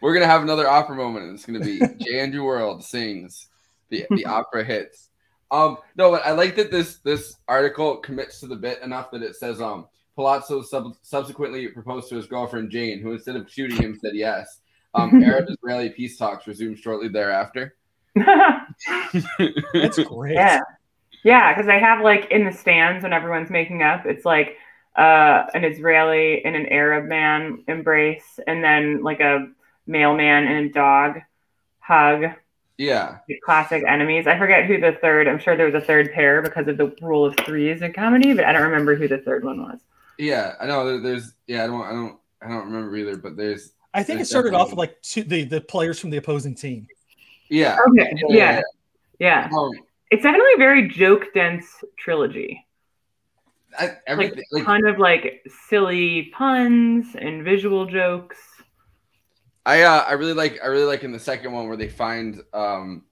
we're 0.00 0.14
gonna 0.14 0.26
have 0.26 0.42
another 0.42 0.68
opera 0.68 0.96
moment, 0.96 1.26
and 1.26 1.34
it's 1.34 1.46
gonna 1.46 1.60
be 1.60 1.78
J. 2.04 2.20
Andrew 2.20 2.44
World 2.44 2.84
sings 2.84 3.48
the 3.90 4.06
the 4.10 4.26
opera 4.26 4.64
hits. 4.64 5.10
Um, 5.50 5.78
no, 5.96 6.10
but 6.10 6.26
I 6.26 6.32
like 6.32 6.56
that 6.56 6.70
this 6.70 6.96
this 6.98 7.36
article 7.48 7.98
commits 7.98 8.40
to 8.40 8.46
the 8.46 8.56
bit 8.56 8.82
enough 8.82 9.10
that 9.12 9.22
it 9.22 9.36
says 9.36 9.60
um 9.60 9.86
Palazzo 10.16 10.62
sub- 10.62 10.96
subsequently 11.02 11.68
proposed 11.68 12.08
to 12.10 12.16
his 12.16 12.26
girlfriend 12.26 12.70
Jane, 12.70 13.00
who 13.00 13.12
instead 13.12 13.36
of 13.36 13.50
shooting 13.50 13.80
him 13.80 13.98
said 14.00 14.14
yes. 14.14 14.60
Um, 14.94 15.22
Arab-Israeli 15.22 15.90
peace 15.90 16.16
talks 16.16 16.46
resumed 16.46 16.78
shortly 16.78 17.08
thereafter. 17.08 17.74
That's 18.14 19.98
great. 20.04 20.34
Yeah. 20.34 20.60
Yeah, 21.24 21.54
because 21.54 21.68
I 21.68 21.78
have 21.78 22.02
like 22.02 22.30
in 22.30 22.44
the 22.44 22.52
stands 22.52 23.02
when 23.02 23.14
everyone's 23.14 23.50
making 23.50 23.82
up, 23.82 24.04
it's 24.04 24.26
like 24.26 24.58
uh, 24.94 25.44
an 25.54 25.64
Israeli 25.64 26.44
and 26.44 26.54
an 26.54 26.66
Arab 26.66 27.06
man 27.06 27.64
embrace, 27.66 28.38
and 28.46 28.62
then 28.62 29.02
like 29.02 29.20
a 29.20 29.48
male 29.86 30.14
man 30.14 30.46
and 30.46 30.66
a 30.66 30.72
dog 30.72 31.20
hug. 31.80 32.24
Yeah. 32.76 33.18
Classic 33.44 33.82
enemies. 33.86 34.26
I 34.26 34.38
forget 34.38 34.66
who 34.66 34.78
the 34.78 34.98
third. 35.00 35.26
I'm 35.26 35.38
sure 35.38 35.56
there 35.56 35.70
was 35.70 35.74
a 35.74 35.80
third 35.80 36.12
pair 36.12 36.42
because 36.42 36.68
of 36.68 36.76
the 36.76 36.94
rule 37.00 37.24
of 37.24 37.36
threes 37.36 37.80
in 37.80 37.92
comedy, 37.92 38.34
but 38.34 38.44
I 38.44 38.52
don't 38.52 38.62
remember 38.62 38.94
who 38.94 39.08
the 39.08 39.18
third 39.18 39.44
one 39.44 39.62
was. 39.62 39.80
Yeah, 40.18 40.54
I 40.60 40.66
know. 40.66 41.00
There's 41.00 41.32
yeah. 41.46 41.64
I 41.64 41.66
don't. 41.66 41.82
I 41.82 41.92
don't. 41.92 42.18
I 42.42 42.48
don't 42.48 42.66
remember 42.66 42.96
either. 42.96 43.16
But 43.16 43.36
there's. 43.36 43.72
I 43.94 44.02
think 44.02 44.16
it 44.16 44.18
there's 44.18 44.30
started 44.30 44.54
off 44.54 44.70
with 44.70 44.78
like 44.78 45.00
two, 45.02 45.22
the 45.22 45.44
the 45.44 45.60
players 45.60 46.00
from 46.00 46.10
the 46.10 46.16
opposing 46.16 46.54
team. 46.54 46.88
Yeah. 47.48 47.78
Okay. 47.88 48.12
Yeah. 48.28 48.60
Yeah. 49.20 49.48
Um, 49.56 49.70
It's 50.10 50.24
definitely 50.24 50.54
a 50.56 50.58
very 50.58 50.88
joke 50.88 51.32
dense 51.32 51.66
trilogy. 51.96 52.66
I, 53.78 53.96
Like. 54.14 54.38
Like, 54.52 54.64
kind 54.64 54.86
of 54.86 54.98
like 54.98 55.46
silly 55.68 56.32
puns 56.34 57.16
and 57.18 57.44
visual 57.44 57.86
jokes. 57.86 58.38
I 59.66 59.82
uh, 59.82 60.04
I 60.06 60.12
really 60.12 60.34
like 60.34 60.58
I 60.62 60.66
really 60.66 60.84
like 60.84 61.04
in 61.04 61.12
the 61.12 61.18
second 61.18 61.52
one 61.52 61.68
where 61.68 61.76
they 61.76 61.88
find 61.88 62.42
um 62.52 63.04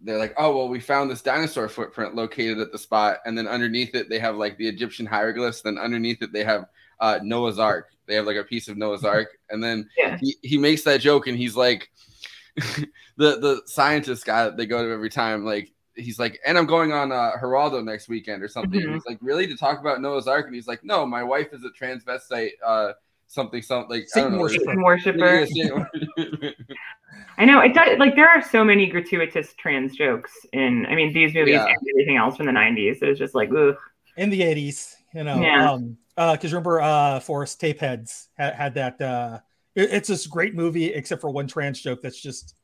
they're 0.00 0.18
like 0.18 0.34
oh 0.38 0.56
well 0.56 0.68
we 0.68 0.80
found 0.80 1.10
this 1.10 1.22
dinosaur 1.22 1.68
footprint 1.68 2.14
located 2.14 2.58
at 2.58 2.72
the 2.72 2.78
spot 2.78 3.18
and 3.24 3.36
then 3.36 3.46
underneath 3.46 3.94
it 3.94 4.08
they 4.08 4.18
have 4.18 4.36
like 4.36 4.56
the 4.56 4.66
Egyptian 4.66 5.06
hieroglyphs 5.06 5.60
then 5.62 5.78
underneath 5.78 6.22
it 6.22 6.32
they 6.32 6.44
have 6.44 6.66
uh 6.98 7.18
Noah's 7.22 7.58
Ark 7.58 7.90
they 8.12 8.16
have 8.16 8.26
like 8.26 8.36
a 8.36 8.44
piece 8.44 8.68
of 8.68 8.76
Noah's 8.76 9.04
Ark 9.04 9.28
and 9.50 9.64
then 9.64 9.88
Yeah. 9.96 10.18
he, 10.20 10.36
he 10.42 10.58
makes 10.58 10.82
that 10.82 11.00
joke 11.00 11.26
and 11.28 11.36
he's 11.38 11.56
like 11.56 11.90
the 12.56 12.84
the 13.16 13.62
scientist 13.66 14.26
guy 14.26 14.44
that 14.44 14.56
they 14.58 14.66
go 14.66 14.84
to 14.84 14.92
every 14.92 15.08
time 15.10 15.44
like 15.44 15.72
he's 15.96 16.18
like 16.18 16.38
and 16.46 16.58
I'm 16.58 16.66
going 16.66 16.92
on 16.92 17.10
uh 17.10 17.32
Geraldo 17.42 17.82
next 17.82 18.08
weekend 18.08 18.42
or 18.42 18.48
something 18.48 18.80
and 18.80 18.90
Mhm. 18.90 18.94
he's 18.94 19.06
like 19.06 19.18
really 19.22 19.46
to 19.46 19.56
talk 19.56 19.80
about 19.80 20.00
Noah's 20.02 20.28
Ark 20.28 20.44
and 20.46 20.54
he's 20.54 20.68
like 20.68 20.84
no 20.84 21.06
my 21.06 21.22
wife 21.22 21.48
is 21.52 21.62
a 21.64 21.70
transvestite 21.70 22.50
uh 22.64 22.92
something 23.26 23.62
something 23.62 23.88
like 23.90 24.06
I 24.14 24.20
don't 24.20 24.30
Satan 24.30 24.32
know, 24.32 24.38
worshiper. 24.40 24.64
Satan 24.66 24.82
worshiper. 24.82 25.48
Yeah, 25.54 25.84
Satan- 26.18 26.54
I 27.38 27.44
know 27.46 27.60
it 27.60 27.72
does. 27.74 27.98
Like 27.98 28.14
there 28.14 28.28
are 28.28 28.42
so 28.42 28.62
many 28.64 28.86
gratuitous 28.86 29.54
trans 29.54 29.96
jokes 29.96 30.32
in. 30.52 30.84
I 30.86 30.94
mean, 30.94 31.12
these 31.14 31.34
movies 31.34 31.54
Yeah. 31.54 31.64
and 31.66 31.76
everything 31.94 32.16
else 32.16 32.36
from 32.36 32.46
the 32.46 32.52
'90s. 32.52 32.98
It 33.02 33.08
was 33.08 33.18
just 33.18 33.34
like, 33.34 33.50
ugh. 33.56 33.76
in 34.18 34.28
the 34.30 34.40
80s 34.42 34.94
you 35.14 35.24
know 35.24 35.40
Yeah. 35.40 35.70
um 35.72 35.96
uh 36.22 36.32
because 36.36 36.52
remember 36.52 36.80
uh 36.80 37.18
forrest 37.20 37.60
tapeheads 37.60 38.28
had, 38.38 38.54
had 38.54 38.74
that 38.74 39.00
uh 39.00 39.38
it- 39.74 39.90
it's 39.92 40.08
this 40.08 40.26
great 40.26 40.54
movie 40.54 40.86
except 40.92 41.20
for 41.20 41.30
one 41.30 41.46
trans 41.46 41.80
joke 41.80 42.00
that's 42.02 42.20
just 42.20 42.54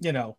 you 0.00 0.12
know. 0.12 0.36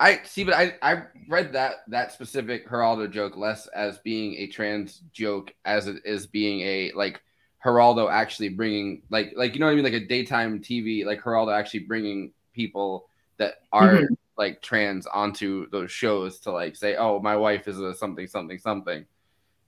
I 0.00 0.20
see, 0.22 0.44
but 0.44 0.54
I 0.54 0.74
I 0.80 1.02
read 1.28 1.52
that 1.54 1.78
that 1.88 2.12
specific 2.12 2.68
Geraldo 2.68 3.10
joke 3.10 3.36
less 3.36 3.66
as 3.68 3.98
being 3.98 4.34
a 4.36 4.46
trans 4.46 5.02
joke 5.12 5.52
as 5.64 5.88
it 5.88 5.96
is 6.04 6.28
being 6.28 6.60
a 6.60 6.92
like 6.94 7.20
Geraldo 7.64 8.08
actually 8.08 8.50
bringing 8.50 9.02
like 9.10 9.32
like 9.36 9.54
you 9.54 9.60
know 9.60 9.66
what 9.66 9.72
I 9.72 9.74
mean? 9.74 9.84
Like 9.84 9.94
a 9.94 10.06
daytime 10.06 10.60
TV 10.60 11.04
like 11.04 11.20
Geraldo 11.22 11.52
actually 11.58 11.80
bringing 11.80 12.32
people 12.54 13.08
that 13.38 13.54
are 13.72 13.94
Mhm. 13.94 14.16
like 14.36 14.62
trans 14.62 15.06
onto 15.06 15.68
those 15.70 15.90
shows 15.90 16.38
to 16.40 16.52
like 16.52 16.76
say 16.76 16.94
oh 16.94 17.18
my 17.18 17.34
wife 17.34 17.66
is 17.66 17.80
a 17.80 17.92
something 17.92 18.28
something 18.28 18.58
something 18.60 19.04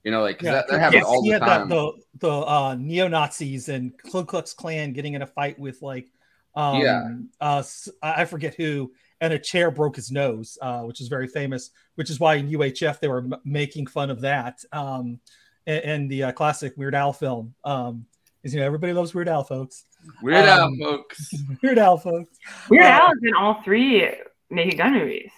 you 0.03 0.11
know 0.11 0.21
like 0.21 0.39
'cause 0.39 0.47
that, 0.49 0.67
that 0.69 0.79
happens 0.79 1.01
yes, 1.01 1.05
all 1.05 1.21
the 1.21 1.39
time 1.39 1.69
that 1.69 1.75
the 1.75 1.91
the 2.19 2.31
uh 2.31 2.75
neo-nazis 2.79 3.69
and 3.69 3.91
Ku 4.11 4.23
Klux 4.25 4.53
Klan 4.53 4.93
getting 4.93 5.13
in 5.13 5.21
a 5.21 5.27
fight 5.27 5.57
with 5.59 5.81
like 5.81 6.07
um 6.55 6.81
Yeah. 6.81 7.03
uh 7.39 7.59
s- 7.59 7.89
I 8.01 8.21
I 8.21 8.25
forget 8.25 8.55
who 8.55 8.91
and 9.21 9.31
a 9.33 9.39
chair 9.39 9.69
broke 9.71 9.95
his 9.95 10.11
nose 10.11 10.57
uh 10.61 10.81
which 10.81 10.99
is 11.01 11.07
very 11.07 11.27
famous 11.27 11.69
which 11.95 12.09
is 12.09 12.19
why 12.19 12.35
in 12.35 12.49
UHF 12.49 12.99
they 12.99 13.07
were 13.07 13.19
m- 13.19 13.35
making 13.45 13.87
fun 13.87 14.09
of 14.09 14.21
that 14.21 14.59
um 14.73 15.19
in, 15.67 15.77
in 15.91 16.07
the 16.07 16.23
uh, 16.23 16.31
classic 16.31 16.73
Weird 16.77 16.95
Al 16.95 17.13
film 17.13 17.53
um 17.63 18.05
is 18.43 18.53
you 18.53 18.59
know 18.59 18.65
everybody 18.65 18.93
loves 18.93 19.13
Weird 19.13 19.29
Al 19.29 19.43
folks 19.43 19.85
Weird 20.23 20.45
Al 20.45 20.63
Um, 20.65 20.77
folks 20.79 21.31
Weird 21.61 21.77
Al 21.77 21.97
folks 21.97 22.37
Weird 22.69 22.83
Uh, 22.83 22.87
Al 23.01 23.11
is 23.11 23.19
in 23.23 23.33
all 23.35 23.61
three 23.63 24.09
Naked 24.49 24.77
Gun 24.79 24.93
movies. 24.93 25.29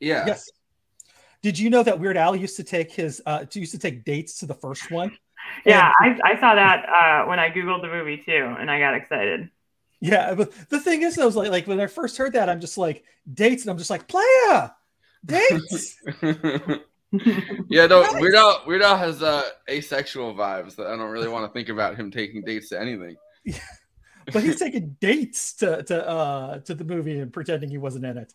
yeah 0.00 0.24
Yes. 0.26 0.48
Did 1.42 1.58
you 1.58 1.70
know 1.70 1.82
that 1.82 1.98
Weird 1.98 2.16
Al 2.16 2.36
used 2.36 2.56
to 2.56 2.64
take 2.64 2.92
his 2.92 3.20
uh 3.26 3.44
to- 3.44 3.60
used 3.60 3.72
to 3.72 3.78
take 3.78 4.04
dates 4.04 4.38
to 4.40 4.46
the 4.46 4.54
first 4.54 4.90
one? 4.90 5.16
Yeah, 5.66 5.90
And- 6.00 6.20
I, 6.24 6.30
I 6.34 6.40
saw 6.40 6.54
that 6.54 6.88
uh, 6.88 7.26
when 7.28 7.40
I 7.40 7.50
googled 7.50 7.82
the 7.82 7.88
movie 7.88 8.16
too, 8.16 8.54
and 8.60 8.70
I 8.70 8.78
got 8.78 8.94
excited. 8.94 9.50
yeah, 10.00 10.34
but 10.34 10.52
the 10.70 10.78
thing 10.78 11.02
is, 11.02 11.18
I 11.18 11.24
was 11.24 11.34
like, 11.34 11.50
like 11.50 11.66
when 11.66 11.80
I 11.80 11.88
first 11.88 12.16
heard 12.16 12.34
that, 12.34 12.48
I'm 12.48 12.60
just 12.60 12.78
like 12.78 13.02
dates, 13.34 13.64
and 13.64 13.70
I'm 13.72 13.76
just 13.76 13.90
like, 13.90 14.06
playa, 14.06 14.70
dates. 15.26 15.96
yeah, 17.68 17.86
no, 17.86 18.06
Weird 18.14 18.34
Al, 18.36 18.62
Weird 18.66 18.82
Al 18.82 18.96
has 18.96 19.22
uh, 19.22 19.42
asexual 19.68 20.32
vibes 20.34 20.76
that 20.76 20.86
I 20.86 20.96
don't 20.96 21.10
really 21.10 21.28
want 21.28 21.44
to 21.44 21.52
think 21.52 21.68
about 21.68 21.96
him 21.96 22.10
taking 22.10 22.42
dates 22.44 22.68
to 22.70 22.80
anything. 22.80 23.16
but 24.32 24.42
he's 24.44 24.58
taking 24.60 24.96
dates 25.00 25.54
to 25.54 25.82
to 25.82 26.08
uh 26.08 26.58
to 26.60 26.74
the 26.74 26.84
movie 26.84 27.18
and 27.18 27.32
pretending 27.32 27.68
he 27.68 27.78
wasn't 27.78 28.04
in 28.04 28.16
it. 28.16 28.32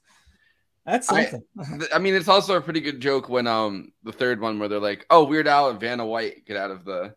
That's 0.87 1.11
I- 1.11 1.25
something. 1.25 1.43
Th- 1.79 1.91
I 1.93 1.99
mean, 1.99 2.15
it's 2.15 2.27
also 2.29 2.55
a 2.55 2.61
pretty 2.61 2.79
good 2.79 2.99
joke 3.01 3.29
when 3.29 3.45
um 3.45 3.91
the 4.03 4.11
third 4.13 4.39
one 4.41 4.57
where 4.57 4.67
they're 4.69 4.79
like, 4.79 5.05
"Oh, 5.11 5.25
Weird 5.25 5.47
Al 5.47 5.69
and 5.69 5.79
Vanna 5.79 6.05
White 6.05 6.45
get 6.45 6.57
out 6.57 6.71
of 6.71 6.83
the." 6.85 7.13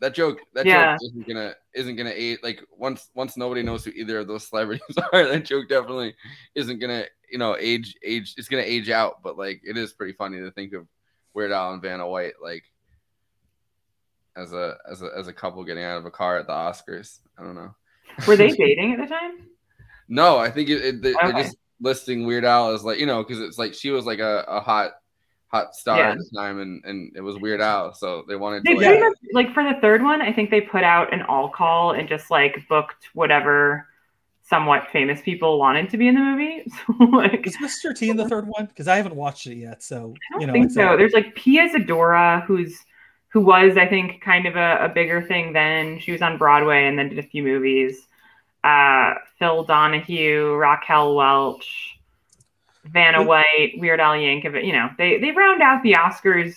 That 0.00 0.14
joke, 0.14 0.38
that 0.54 0.64
Yeah. 0.64 0.94
joke 0.94 1.00
isn't 1.10 1.28
gonna 1.28 1.54
isn't 1.74 1.96
gonna 1.96 2.12
aid 2.14 2.38
like 2.42 2.62
once 2.70 3.10
once 3.14 3.36
nobody 3.36 3.62
knows 3.62 3.84
who 3.84 3.90
either 3.90 4.20
of 4.20 4.28
those 4.28 4.46
celebrities 4.48 4.80
are. 5.12 5.26
That 5.26 5.44
joke 5.44 5.68
definitely 5.68 6.14
isn't 6.54 6.78
gonna 6.78 7.04
you 7.30 7.36
know 7.38 7.54
age 7.58 7.94
age. 8.02 8.32
It's 8.38 8.48
gonna 8.48 8.62
age 8.62 8.88
out, 8.88 9.22
but 9.22 9.36
like 9.36 9.60
it 9.62 9.76
is 9.76 9.92
pretty 9.92 10.14
funny 10.14 10.38
to 10.38 10.50
think 10.52 10.72
of 10.72 10.86
Weird 11.34 11.52
Al 11.52 11.74
and 11.74 11.82
Vanna 11.82 12.08
White 12.08 12.34
like 12.42 12.64
as 14.36 14.52
a 14.52 14.76
as 14.90 15.02
a 15.02 15.10
as 15.16 15.28
a 15.28 15.32
couple 15.32 15.62
getting 15.64 15.84
out 15.84 15.98
of 15.98 16.06
a 16.06 16.10
car 16.10 16.38
at 16.38 16.46
the 16.46 16.52
Oscars. 16.52 17.18
I 17.38 17.42
don't 17.42 17.54
know. 17.54 17.74
Were 18.26 18.36
they 18.36 18.48
dating 18.56 18.92
at 18.94 19.00
the 19.00 19.06
time? 19.06 19.48
No, 20.08 20.38
I 20.38 20.50
think 20.50 20.68
it, 20.70 20.84
it, 20.84 21.02
they- 21.02 21.12
they're 21.12 21.28
Okay. 21.30 21.42
just 21.42 21.56
listing 21.80 22.26
Weird 22.26 22.44
Al 22.44 22.70
as 22.70 22.84
like 22.84 22.98
you 22.98 23.06
know 23.06 23.22
because 23.22 23.40
it's 23.40 23.58
like 23.58 23.74
she 23.74 23.90
was 23.90 24.04
like 24.06 24.18
a, 24.18 24.44
a 24.48 24.60
hot 24.60 24.92
hot 25.48 25.74
star 25.74 25.98
Yeah. 25.98 26.10
at 26.12 26.18
the 26.18 26.30
time 26.36 26.60
and 26.60 26.84
and 26.84 27.12
it 27.16 27.20
was 27.22 27.36
Weird 27.38 27.60
Al, 27.60 27.92
so 27.94 28.24
they 28.28 28.36
wanted 28.36 28.62
They 28.64 28.74
to 28.74 28.80
like, 28.80 29.00
much 29.00 29.16
like 29.32 29.54
for 29.54 29.62
the 29.64 29.80
third 29.80 30.02
one, 30.02 30.22
I 30.22 30.32
think 30.32 30.50
they 30.50 30.60
put 30.60 30.84
out 30.84 31.12
an 31.12 31.22
all 31.22 31.48
call 31.48 31.92
and 31.92 32.08
just 32.08 32.30
like 32.30 32.56
booked 32.68 33.08
whatever 33.14 33.86
somewhat 34.42 34.88
famous 34.92 35.20
people 35.20 35.58
wanted 35.60 35.88
to 35.90 35.96
be 35.96 36.08
in 36.08 36.14
the 36.14 36.20
movie. 36.20 36.64
So 36.86 37.04
like 37.04 37.46
Is 37.46 37.56
Mr. 37.58 37.96
T 37.96 38.10
in 38.10 38.16
the 38.16 38.28
third 38.28 38.46
one? 38.46 38.66
Because 38.66 38.88
I 38.88 38.96
haven't 38.96 39.14
watched 39.16 39.46
it 39.46 39.56
yet, 39.56 39.82
so 39.82 40.14
I 40.30 40.32
don't 40.32 40.40
you 40.40 40.46
know. 40.48 40.52
think 40.52 40.70
so. 40.72 40.94
a- 40.94 40.96
There's 40.96 41.12
like 41.12 41.34
Pia 41.34 41.68
Zadora, 41.68 42.44
who's 42.46 42.78
who 43.32 43.40
was 43.40 43.76
I 43.76 43.86
think 43.86 44.20
kind 44.22 44.46
of 44.46 44.56
a, 44.56 44.78
a 44.84 44.88
bigger 44.88 45.22
thing 45.22 45.52
then. 45.52 45.98
She 46.00 46.10
was 46.12 46.20
on 46.22 46.36
Broadway 46.38 46.86
and 46.86 46.98
then 46.98 47.08
did 47.10 47.18
a 47.20 47.22
few 47.22 47.42
movies. 47.44 48.06
Uh, 48.62 49.14
Phil 49.38 49.64
Donahue, 49.64 50.54
Raquel 50.54 51.14
Welch, 51.16 51.96
Vanna 52.84 53.22
White, 53.22 53.72
Weird 53.76 54.00
Al 54.00 54.12
Yankovic. 54.14 54.66
You 54.66 54.72
know, 54.72 54.90
they 54.98 55.18
they 55.18 55.30
round 55.30 55.62
out 55.62 55.82
the 55.82 55.92
Oscars 55.94 56.54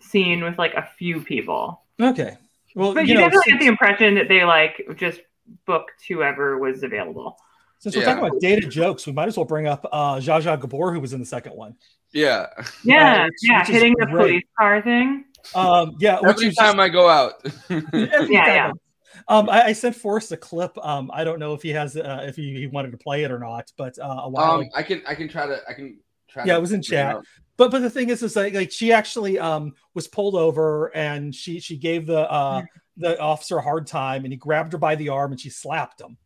scene 0.00 0.42
with 0.44 0.58
like 0.58 0.74
a 0.74 0.88
few 0.98 1.20
people. 1.22 1.82
okay. 2.00 2.36
Well, 2.74 2.94
But 2.94 3.06
you 3.06 3.14
you, 3.14 3.20
know, 3.20 3.20
definitely 3.28 3.52
get 3.52 3.60
the 3.60 3.66
impression 3.66 4.14
that 4.16 4.28
they 4.28 4.44
like 4.44 4.86
just 4.96 5.20
booked 5.66 6.04
whoever 6.08 6.58
was 6.58 6.82
available. 6.82 7.36
since 7.80 7.96
we're 7.96 8.02
Yeah. 8.02 8.14
talking 8.14 8.26
about 8.26 8.40
dated 8.40 8.70
jokes, 8.70 9.06
we 9.06 9.12
might 9.12 9.28
as 9.28 9.36
well 9.36 9.46
bring 9.46 9.66
up 9.66 9.86
uh 9.90 10.16
Zsa 10.16 10.42
Zsa 10.42 10.60
Gabor, 10.60 10.92
who 10.92 11.00
was 11.00 11.12
in 11.12 11.20
the 11.20 11.26
second 11.26 11.54
one. 11.54 11.74
yeah. 12.12 12.46
Yeah, 12.84 13.24
which- 13.24 13.32
yeah, 13.42 13.58
which 13.60 13.68
hitting 13.68 13.94
the 13.98 14.06
great. 14.06 14.16
police 14.22 14.44
car 14.58 14.82
thing. 14.82 15.24
Um, 15.54 15.96
yeah, 15.98 16.18
Every 16.26 16.46
was 16.48 16.56
time 16.56 16.78
I 16.80 16.88
go 16.88 17.08
out, 17.08 17.34
Yeah, 17.70 18.26
yeah. 18.28 18.72
Um, 19.26 19.48
I, 19.48 19.64
I 19.64 19.72
sent 19.72 19.96
Forrest 19.96 20.32
a 20.32 20.36
clip. 20.36 20.76
Um, 20.84 21.10
I 21.12 21.24
don't 21.24 21.38
know 21.38 21.54
if 21.54 21.62
he 21.62 21.70
has 21.70 21.96
uh, 21.96 22.24
if 22.26 22.36
he, 22.36 22.54
he 22.54 22.66
wanted 22.66 22.92
to 22.92 22.98
play 22.98 23.24
it 23.24 23.30
or 23.30 23.38
not, 23.38 23.72
but 23.76 23.98
uh, 23.98 24.20
a 24.24 24.28
while 24.28 24.52
um, 24.52 24.60
ago. 24.60 24.70
I 24.74 24.82
can 24.82 25.02
I 25.06 25.14
can 25.14 25.28
try 25.28 25.46
to 25.46 25.60
I 25.68 25.72
can 25.72 25.98
try. 26.28 26.44
Yeah, 26.44 26.56
it 26.56 26.60
was 26.60 26.72
in 26.72 26.82
chat. 26.82 27.16
out. 27.16 27.26
But 27.56 27.72
but 27.72 27.80
the 27.80 27.90
thing 27.90 28.08
is, 28.10 28.22
is 28.22 28.36
like, 28.36 28.54
like 28.54 28.70
she 28.70 28.92
actually 28.92 29.38
um 29.38 29.72
was 29.94 30.06
pulled 30.06 30.36
over 30.36 30.94
and 30.94 31.34
she 31.34 31.58
she 31.58 31.76
gave 31.76 32.06
the 32.06 32.30
uh 32.30 32.62
the 32.96 33.18
officer 33.20 33.58
a 33.58 33.62
hard 33.62 33.86
time 33.86 34.24
and 34.24 34.32
he 34.32 34.36
grabbed 34.36 34.72
her 34.72 34.78
by 34.78 34.94
the 34.94 35.08
arm 35.08 35.32
and 35.32 35.40
she 35.40 35.50
slapped 35.50 36.00
him, 36.00 36.16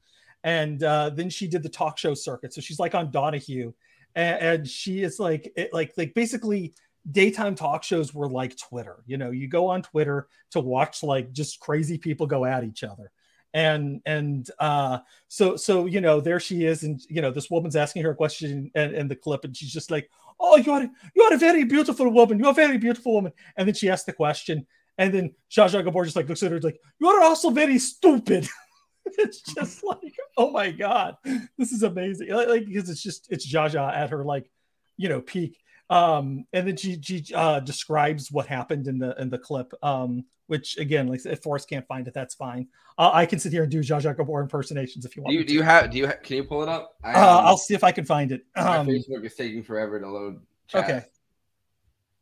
and 0.45 0.83
uh, 0.83 1.11
then 1.11 1.31
she 1.31 1.49
did 1.49 1.63
the 1.63 1.69
talk 1.69 1.99
show 1.99 2.15
circuit. 2.15 2.53
So 2.53 2.61
she's 2.61 2.79
like 2.79 2.95
on 2.95 3.11
Donahue, 3.11 3.73
and, 4.15 4.41
and 4.41 4.69
she 4.69 5.03
is 5.03 5.19
like 5.19 5.53
it, 5.57 5.73
like 5.73 5.93
like 5.97 6.13
basically 6.15 6.75
daytime 7.11 7.55
talk 7.55 7.83
shows 7.83 8.15
were 8.15 8.29
like 8.29 8.57
Twitter. 8.57 9.03
You 9.07 9.17
know, 9.17 9.31
you 9.31 9.49
go 9.49 9.69
on 9.69 9.83
Twitter 9.83 10.29
to 10.53 10.61
watch 10.61 11.03
like 11.03 11.33
just 11.33 11.61
crazy 11.61 11.99
people 11.99 12.27
go 12.27 12.45
at 12.45 12.65
each 12.65 12.85
other. 12.85 13.11
And 13.55 14.01
and 14.07 14.49
uh 14.59 15.01
so 15.29 15.57
so 15.57 15.85
you 15.85 16.01
know 16.01 16.23
there 16.23 16.41
she 16.41 16.65
is 16.65 16.85
and 16.85 16.99
you 17.11 17.21
know 17.21 17.31
this 17.31 17.51
woman's 17.51 17.77
asking 17.77 18.03
her 18.05 18.13
a 18.13 18.17
question 18.17 18.71
and, 18.75 18.95
and 18.95 19.11
the 19.11 19.17
clip 19.17 19.45
and 19.45 19.55
she's 19.55 19.71
just 19.71 19.91
like 19.91 20.09
oh 20.41 20.57
you 20.57 20.73
are 20.73 20.89
you 21.15 21.23
are 21.25 21.35
a 21.35 21.39
very 21.39 21.65
beautiful 21.65 22.09
woman 22.09 22.39
you're 22.39 22.49
a 22.49 22.55
very 22.55 22.79
beautiful 22.79 23.13
woman 23.13 23.31
and 23.59 23.69
then 23.69 23.75
she 23.75 23.91
asks 23.91 24.07
the 24.07 24.13
question 24.15 24.67
and 24.97 25.13
then 25.13 25.35
Zsa 25.51 25.85
Gabor 25.85 26.05
just 26.05 26.17
like 26.17 26.31
looks 26.31 26.43
at 26.43 26.51
her 26.51 26.61
like 26.61 26.81
you 26.99 27.07
are 27.09 27.23
also 27.23 27.51
very 27.51 27.79
stupid 27.79 28.49
it's 29.05 29.43
just 29.43 29.85
like 29.85 30.17
oh 30.39 30.51
my 30.51 30.71
god 30.71 31.17
this 31.59 31.73
is 31.73 31.83
amazing 31.83 32.31
like 32.31 32.65
because 32.65 32.89
it's 32.89 33.03
just 33.03 33.27
it's 33.31 33.53
Zsa 33.53 33.93
at 33.93 34.09
her 34.09 34.25
like 34.25 34.51
you 34.97 35.11
know 35.11 35.21
peak 35.21 35.59
um 35.91 36.45
and 36.53 36.67
then 36.67 36.77
she 36.77 37.01
she 37.03 37.25
uh 37.35 37.61
describes 37.61 38.31
what 38.31 38.47
happened 38.47 38.87
in 38.87 38.99
the 38.99 39.15
in 39.21 39.29
the 39.29 39.39
clip 39.39 39.73
um 39.83 40.25
which 40.47 40.79
again 40.79 41.09
like 41.09 41.25
if 41.27 41.43
Forrest 41.43 41.69
can't 41.69 41.87
find 41.87 42.07
it 42.09 42.15
that's 42.15 42.35
fine 42.35 42.69
uh, 42.99 43.11
I 43.13 43.27
can 43.27 43.39
sit 43.39 43.53
here 43.53 43.63
and 43.65 43.71
do 43.73 43.81
Zsa 43.81 44.01
Zsa 44.01 44.17
Gabor 44.17 44.41
impersonations 44.41 45.05
if 45.05 45.17
you 45.17 45.23
want 45.23 45.33
Do 45.33 45.39
you 45.39 45.45
do 45.45 45.55
you 45.55 45.63
have 45.63 45.91
do 45.91 45.99
you 45.99 46.07
ha- 46.07 46.15
can 46.23 46.37
you 46.37 46.45
pull 46.45 46.63
it 46.63 46.69
up? 46.69 46.95
I, 47.05 47.13
uh, 47.15 47.41
I'll 47.45 47.57
see 47.57 47.75
if 47.75 47.85
I 47.85 47.93
can 47.93 48.05
find 48.05 48.33
it 48.33 48.43
my 48.57 48.79
um 48.79 48.87
Facebook 48.87 49.25
is 49.25 49.35
taking 49.35 49.63
forever 49.63 50.01
to 50.01 50.09
load. 50.09 50.41
Chat. 50.69 50.85
okay 50.85 51.05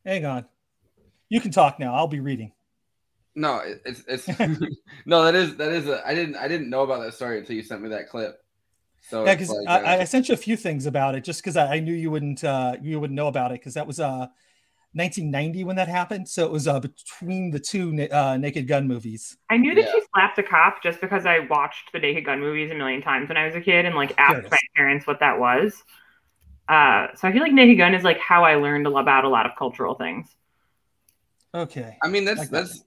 hang 0.05 0.25
on 0.25 0.45
you 1.29 1.41
can 1.41 1.51
talk 1.51 1.79
now 1.79 1.95
I'll 1.95 2.09
be 2.09 2.21
reading 2.21 2.53
No, 3.37 3.59
it- 3.59 3.83
it's 3.85 4.03
it's 4.09 4.29
no. 5.07 5.23
That 5.25 5.35
is 5.37 5.57
that 5.57 5.71
is 5.71 5.87
a. 5.87 6.03
I 6.07 6.15
didn't 6.15 6.35
I 6.37 6.49
didn't 6.49 6.69
know 6.69 6.83
about 6.83 7.01
that 7.05 7.15
story 7.15 7.39
until 7.39 7.55
you 7.55 7.63
sent 7.63 7.81
me 7.83 7.89
that 7.91 8.09
clip. 8.09 8.43
So 9.03 9.25
yeah, 9.25 9.35
because 9.35 9.49
like, 9.49 9.69
uh, 9.69 9.87
I, 9.87 9.99
I 10.01 10.05
sent 10.05 10.29
you 10.29 10.35
a 10.35 10.37
few 10.39 10.57
things 10.57 10.87
about 10.87 11.15
it, 11.15 11.25
just 11.25 11.43
because 11.43 11.57
I, 11.57 11.77
I 11.77 11.81
knew 11.81 11.95
you 11.95 12.11
wouldn't 12.11 12.45
uh, 12.45 12.77
you 12.81 13.01
wouldn't 13.01 13.17
know 13.17 13.29
about 13.29 13.51
it, 13.51 13.61
because 13.61 13.75
that 13.75 13.87
was 13.87 13.99
uh 14.01 14.27
1990 14.93 15.65
when 15.65 15.77
that 15.77 15.89
happened. 15.89 16.29
So 16.29 16.45
it 16.45 16.53
was 16.53 16.69
uh 16.69 16.81
between 16.81 17.51
the 17.51 17.61
two 17.61 17.93
Na- 17.93 18.05
uh, 18.33 18.37
Naked 18.37 18.69
Gun 18.69 18.87
movies. 18.87 19.37
I 19.49 19.57
knew 19.57 19.75
that 19.75 19.85
Yeah. 19.85 19.93
she 19.93 20.03
slapped 20.15 20.39
a 20.39 20.43
cop 20.43 20.83
just 20.83 21.01
because 21.01 21.27
I 21.27 21.41
watched 21.41 21.93
the 21.93 21.99
Naked 21.99 22.25
Gun 22.25 22.41
movies 22.41 22.71
a 22.71 22.75
million 22.75 23.03
times 23.03 23.29
when 23.29 23.37
I 23.37 23.47
was 23.47 23.55
a 23.55 23.61
kid 23.61 23.85
and 23.87 23.95
like 23.95 24.15
asked 24.19 24.51
my 24.51 24.59
parents 24.77 25.07
what 25.07 25.21
that 25.21 25.39
was. 25.39 25.83
Uh, 26.69 27.09
so 27.17 27.27
I 27.27 27.33
feel 27.33 27.43
like 27.43 27.53
Naked 27.53 27.79
Gun 27.79 27.95
is 27.95 28.05
like 28.05 28.19
how 28.21 28.45
I 28.45 28.55
learned 28.57 28.87
about 28.87 29.25
a 29.25 29.29
lot 29.29 29.47
of 29.47 29.53
cultural 29.59 29.95
things. 29.95 30.29
Okay. 31.53 31.97
I 32.03 32.09
mean, 32.09 32.25
that's 32.25 32.39
Like 32.39 32.51
that. 32.51 32.69
that's 32.69 32.85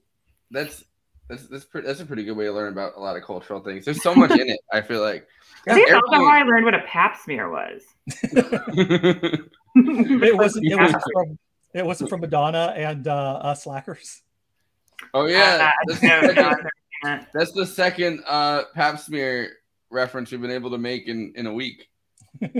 that's 0.50 0.84
that's 1.28 1.46
that's 1.48 1.64
pretty, 1.64 1.86
that's 1.86 2.00
a 2.00 2.06
pretty 2.06 2.24
good 2.24 2.36
way 2.36 2.44
to 2.44 2.52
learn 2.52 2.72
about 2.72 2.94
a 2.96 3.00
lot 3.00 3.16
of 3.16 3.22
cultural 3.22 3.60
things. 3.60 3.84
There's 3.84 4.02
so 4.02 4.14
much 4.14 4.30
in 4.32 4.48
it. 4.48 4.60
I 4.72 4.80
feel 4.82 5.00
like. 5.00 5.26
I 5.68 5.74
think 5.74 5.88
it's 5.88 5.94
also 5.94 6.24
how 6.24 6.30
I 6.30 6.42
learned 6.42 6.66
what 6.66 6.74
a 6.74 6.82
pap 6.86 7.16
smear 7.16 7.50
was. 7.50 7.82
It 9.76 10.36
wasn't. 10.36 10.66
It 10.66 10.76
wasn't 10.76 11.02
from. 11.12 11.38
It 11.72 11.84
wasn't 11.84 12.10
from 12.10 12.20
Madonna 12.20 12.72
and 12.76 13.08
uh, 13.08 13.32
uh 13.42 13.54
Slackers. 13.54 14.22
oh 15.12 15.26
yeah, 15.26 15.68
Uh, 15.68 15.70
that's, 15.88 16.02
no, 16.02 16.20
the 16.20 16.26
second, 16.28 16.36
never 16.36 16.56
seen 16.56 16.68
that. 17.02 17.28
that's 17.34 17.52
the 17.52 17.66
second 17.66 18.22
uh, 18.28 18.62
Pap 18.74 19.00
smear 19.00 19.50
reference 19.90 20.30
we've 20.30 20.40
been 20.40 20.52
able 20.52 20.70
to 20.70 20.78
make 20.78 21.08
in 21.08 21.32
in 21.34 21.46
a 21.46 21.52
week. 21.52 21.88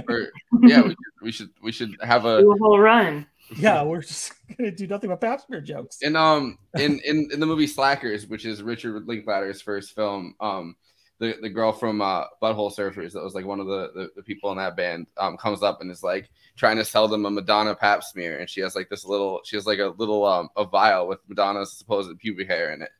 Or 0.08 0.28
yeah, 0.62 0.82
we, 0.82 0.96
we 1.22 1.30
should 1.30 1.50
we 1.62 1.70
should 1.70 1.96
have 2.00 2.24
a 2.24 2.38
a 2.48 2.58
whole 2.58 2.80
run. 2.80 3.26
Yeah, 3.56 3.82
we're 3.82 4.02
just 4.02 4.32
gonna 4.58 4.70
do 4.70 4.86
nothing 4.86 5.10
but 5.10 5.20
pap 5.20 5.40
smear 5.40 5.60
jokes. 5.60 5.98
And 6.02 6.16
um 6.16 6.58
in 6.76 7.00
in 7.04 7.28
in 7.32 7.40
the 7.40 7.46
movie 7.46 7.66
Slackers, 7.66 8.26
which 8.26 8.46
is 8.46 8.62
Richard 8.62 9.06
Linklater's 9.06 9.60
first 9.60 9.94
film. 9.94 10.34
Um, 10.40 10.76
the 11.18 11.36
the 11.40 11.48
girl 11.48 11.72
from 11.72 12.00
uh, 12.00 12.24
Butthole 12.42 12.74
Surfers 12.74 13.12
that 13.12 13.22
was 13.22 13.34
like 13.34 13.46
one 13.46 13.60
of 13.60 13.66
the, 13.66 13.90
the 13.94 14.08
the 14.16 14.22
people 14.22 14.50
in 14.50 14.58
that 14.58 14.76
band 14.76 15.06
um 15.16 15.36
comes 15.36 15.62
up 15.62 15.80
and 15.80 15.90
is 15.90 16.02
like 16.02 16.28
trying 16.56 16.76
to 16.76 16.84
sell 16.84 17.06
them 17.08 17.26
a 17.26 17.30
Madonna 17.30 17.74
Pap 17.74 18.02
smear, 18.02 18.38
and 18.40 18.48
she 18.48 18.60
has 18.60 18.74
like 18.74 18.88
this 18.88 19.04
little 19.04 19.40
she 19.44 19.56
has 19.56 19.66
like 19.66 19.78
a 19.78 19.94
little 19.96 20.24
um 20.24 20.48
a 20.56 20.64
vial 20.64 21.06
with 21.06 21.20
Madonna's 21.28 21.72
supposed 21.72 22.16
pubic 22.18 22.48
hair 22.48 22.72
in 22.72 22.82
it. 22.82 22.90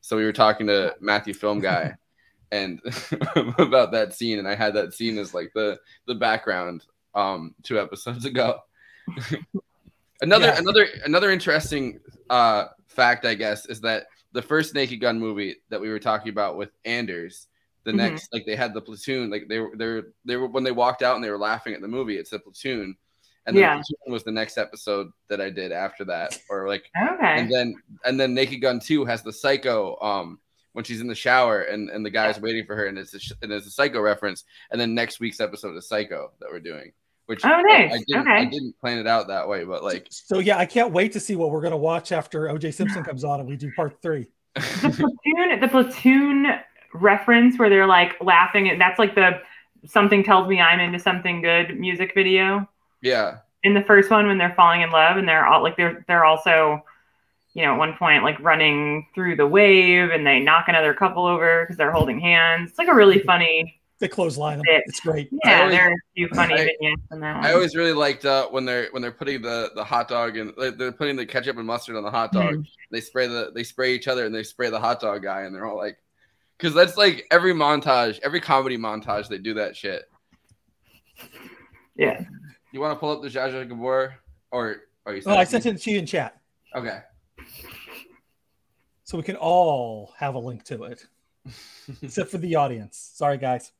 So 0.00 0.16
we 0.16 0.24
were 0.24 0.32
talking 0.32 0.68
to 0.68 0.94
Matthew 1.00 1.34
Film 1.34 1.60
Guy. 1.60 1.94
And 2.52 2.80
about 3.58 3.90
that 3.90 4.14
scene, 4.14 4.38
and 4.38 4.46
I 4.46 4.54
had 4.54 4.74
that 4.74 4.94
scene 4.94 5.18
as 5.18 5.34
like 5.34 5.50
the 5.52 5.80
the 6.06 6.14
background 6.14 6.84
um 7.12 7.56
two 7.64 7.80
episodes 7.80 8.24
ago. 8.24 8.60
Another 10.22 10.46
Yeah. 10.46 10.58
another 10.58 10.86
another 11.04 11.30
interesting 11.30 12.00
uh 12.30 12.66
fact, 12.86 13.24
I 13.24 13.34
guess, 13.34 13.66
is 13.66 13.80
that 13.82 14.06
the 14.32 14.42
first 14.42 14.74
Naked 14.74 15.00
Gun 15.00 15.18
movie 15.18 15.56
that 15.70 15.80
we 15.80 15.88
were 15.88 15.98
talking 15.98 16.30
about 16.30 16.56
with 16.56 16.70
Anders, 16.84 17.48
the 17.84 17.92
Mhm. 17.92 17.96
next 17.96 18.32
like 18.32 18.46
they 18.46 18.56
had 18.56 18.72
the 18.74 18.80
platoon, 18.80 19.30
like 19.30 19.48
they 19.48 19.58
were 19.60 19.72
they 19.76 19.86
were 19.86 20.12
they 20.24 20.36
were 20.36 20.46
when 20.48 20.64
they 20.64 20.72
walked 20.72 21.02
out 21.02 21.14
and 21.16 21.24
they 21.24 21.30
were 21.30 21.38
laughing 21.38 21.74
at 21.74 21.80
the 21.80 21.88
movie, 21.88 22.16
it's 22.16 22.30
the 22.30 22.38
platoon. 22.38 22.96
And 23.46 23.56
then 23.56 23.62
Yeah. 23.62 23.74
platoon 23.74 24.12
was 24.12 24.24
the 24.24 24.32
next 24.32 24.58
episode 24.58 25.10
that 25.28 25.40
I 25.40 25.50
did 25.50 25.70
after 25.70 26.04
that. 26.06 26.36
Or 26.50 26.66
like 26.66 26.90
Okay. 26.96 27.38
and 27.40 27.50
then 27.52 27.74
and 28.04 28.18
then 28.18 28.34
Naked 28.34 28.60
Gun 28.60 28.80
2 28.80 29.04
has 29.04 29.22
the 29.22 29.32
psycho 29.32 29.96
um 30.00 30.40
when 30.72 30.84
she's 30.84 31.00
in 31.00 31.06
the 31.06 31.14
shower 31.14 31.62
and, 31.62 31.88
and 31.88 32.04
the 32.04 32.10
guy's 32.10 32.38
waiting 32.38 32.66
for 32.66 32.76
her 32.76 32.84
and 32.86 32.98
it's 32.98 33.14
a, 33.14 33.18
sh- 33.18 33.32
and 33.40 33.50
it's 33.50 33.66
a 33.66 33.70
psycho 33.70 33.98
reference 34.00 34.44
and 34.70 34.78
then 34.78 34.94
next 34.94 35.20
week's 35.20 35.40
episode 35.40 35.74
is 35.74 35.88
psycho 35.88 36.32
that 36.40 36.50
we're 36.50 36.60
doing 36.60 36.92
which 37.26 37.44
Oh, 37.44 37.48
I- 37.48 37.62
nice. 37.62 37.92
I, 37.92 37.98
didn't, 38.06 38.28
I 38.28 38.44
didn't 38.44 38.78
plan 38.80 38.98
it 38.98 39.06
out 39.06 39.28
that 39.28 39.48
way 39.48 39.64
but 39.64 39.82
like 39.84 40.06
So 40.10 40.38
yeah, 40.38 40.58
I 40.58 40.66
can't 40.66 40.92
wait 40.92 41.12
to 41.12 41.20
see 41.20 41.36
what 41.36 41.50
we're 41.50 41.60
gonna 41.62 41.76
watch 41.76 42.12
after 42.12 42.42
OJ 42.48 42.72
Simpson 42.74 43.02
comes 43.04 43.24
on 43.24 43.40
and 43.40 43.48
we 43.48 43.56
do 43.56 43.70
part 43.72 44.00
three. 44.02 44.26
the 44.54 44.90
platoon 44.90 45.60
the 45.60 45.68
platoon 45.68 46.46
reference 46.94 47.58
where 47.58 47.68
they're 47.68 47.86
like 47.86 48.16
laughing 48.22 48.70
and 48.70 48.80
that's 48.80 48.98
like 48.98 49.14
the 49.14 49.40
something 49.84 50.24
tells 50.24 50.48
me 50.48 50.60
i'm 50.60 50.80
into 50.80 50.98
something 50.98 51.42
good 51.42 51.78
music 51.78 52.12
video 52.14 52.66
yeah 53.02 53.38
in 53.62 53.74
the 53.74 53.82
first 53.82 54.10
one 54.10 54.26
when 54.26 54.38
they're 54.38 54.54
falling 54.56 54.80
in 54.80 54.90
love 54.90 55.18
and 55.18 55.28
they're 55.28 55.46
all 55.46 55.62
like 55.62 55.76
they're 55.76 56.02
they're 56.08 56.24
also 56.24 56.82
you 57.52 57.62
know 57.64 57.74
at 57.74 57.78
one 57.78 57.92
point 57.98 58.22
like 58.22 58.40
running 58.40 59.06
through 59.14 59.36
the 59.36 59.46
wave 59.46 60.10
and 60.10 60.26
they 60.26 60.40
knock 60.40 60.68
another 60.68 60.94
couple 60.94 61.26
over 61.26 61.64
because 61.64 61.76
they're 61.76 61.92
holding 61.92 62.18
hands 62.18 62.70
it's 62.70 62.78
like 62.78 62.88
a 62.88 62.94
really 62.94 63.18
funny 63.18 63.75
They 63.98 64.08
clothesline 64.08 64.58
them. 64.58 64.64
bit. 64.68 64.82
It's 64.86 65.00
great. 65.00 65.28
I 65.44 65.48
yeah 65.48 65.60
always- 65.60 65.74
there 65.74 65.88
are 65.88 65.92
a 65.92 65.96
few 66.14 66.28
funny 66.28 66.54
I- 66.54 66.64
vignettes 66.66 67.02
in 67.12 67.20
that 67.20 67.36
one 67.36 67.46
I 67.46 67.52
always 67.52 67.74
really 67.74 67.92
liked 67.94 68.24
uh, 68.26 68.46
when 68.48 68.64
they're 68.66 68.88
when 68.90 69.00
they're 69.02 69.10
putting 69.12 69.40
the 69.42 69.70
the 69.74 69.84
hot 69.84 70.08
dog 70.08 70.36
and 70.36 70.52
like, 70.56 70.76
they're 70.76 70.92
putting 70.92 71.16
the 71.16 71.24
ketchup 71.24 71.56
and 71.56 71.66
mustard 71.66 71.96
on 71.96 72.02
the 72.02 72.10
hot 72.10 72.30
dog. 72.32 72.54
Mhm. 72.56 72.66
They 72.90 73.00
spray 73.00 73.26
the 73.26 73.52
they 73.54 73.62
spray 73.64 73.94
each 73.94 74.06
other 74.06 74.26
and 74.26 74.34
they 74.34 74.42
spray 74.42 74.68
the 74.68 74.78
hot 74.80 75.00
dog 75.00 75.22
guy 75.22 75.42
and 75.42 75.54
they're 75.54 75.64
all 75.66 75.78
like, 75.78 75.96
because 76.58 76.74
that's 76.74 76.96
like 76.98 77.26
every 77.30 77.54
montage, 77.54 78.18
every 78.22 78.40
comedy 78.40 78.76
montage, 78.76 79.28
they 79.28 79.38
do 79.38 79.54
that 79.54 79.74
shit. 79.76 80.10
yeah 81.96 82.22
You 82.72 82.80
want 82.80 82.94
to 82.94 83.00
pull 83.00 83.10
up 83.10 83.22
the 83.22 83.28
Zsa 83.28 83.50
Zsa 83.50 83.66
Gabor 83.68 84.14
or 84.50 84.76
are 85.06 85.14
you? 85.14 85.22
Oh, 85.24 85.34
I 85.36 85.44
sent 85.44 85.64
it 85.64 85.80
to 85.80 85.90
you 85.90 85.98
in 86.00 86.06
chat, 86.06 86.38
Okay. 86.74 86.98
so 89.04 89.16
we 89.16 89.22
can 89.22 89.36
all 89.36 90.12
have 90.18 90.34
a 90.34 90.38
link 90.38 90.64
to 90.64 90.82
it, 90.84 91.06
except 92.02 92.30
for 92.30 92.38
the 92.38 92.56
audience. 92.56 93.12
Sorry, 93.14 93.38
guys. 93.38 93.72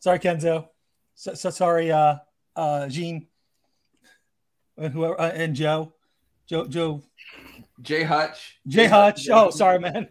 Sorry, 0.00 0.18
Kenzo. 0.18 0.68
So, 1.14 1.34
so 1.34 1.50
sorry, 1.50 1.90
uh, 1.90 2.16
uh, 2.54 2.88
Gene, 2.88 3.26
and 4.76 4.92
whoever, 4.92 5.20
uh, 5.20 5.30
and 5.30 5.54
Joe, 5.54 5.92
Joe, 6.46 6.66
Joe, 6.66 7.02
Jay 7.82 8.04
Hutch. 8.04 8.58
Jay 8.66 8.86
Hutch. 8.86 9.28
Oh, 9.30 9.50
sorry, 9.50 9.78
man. 9.80 10.08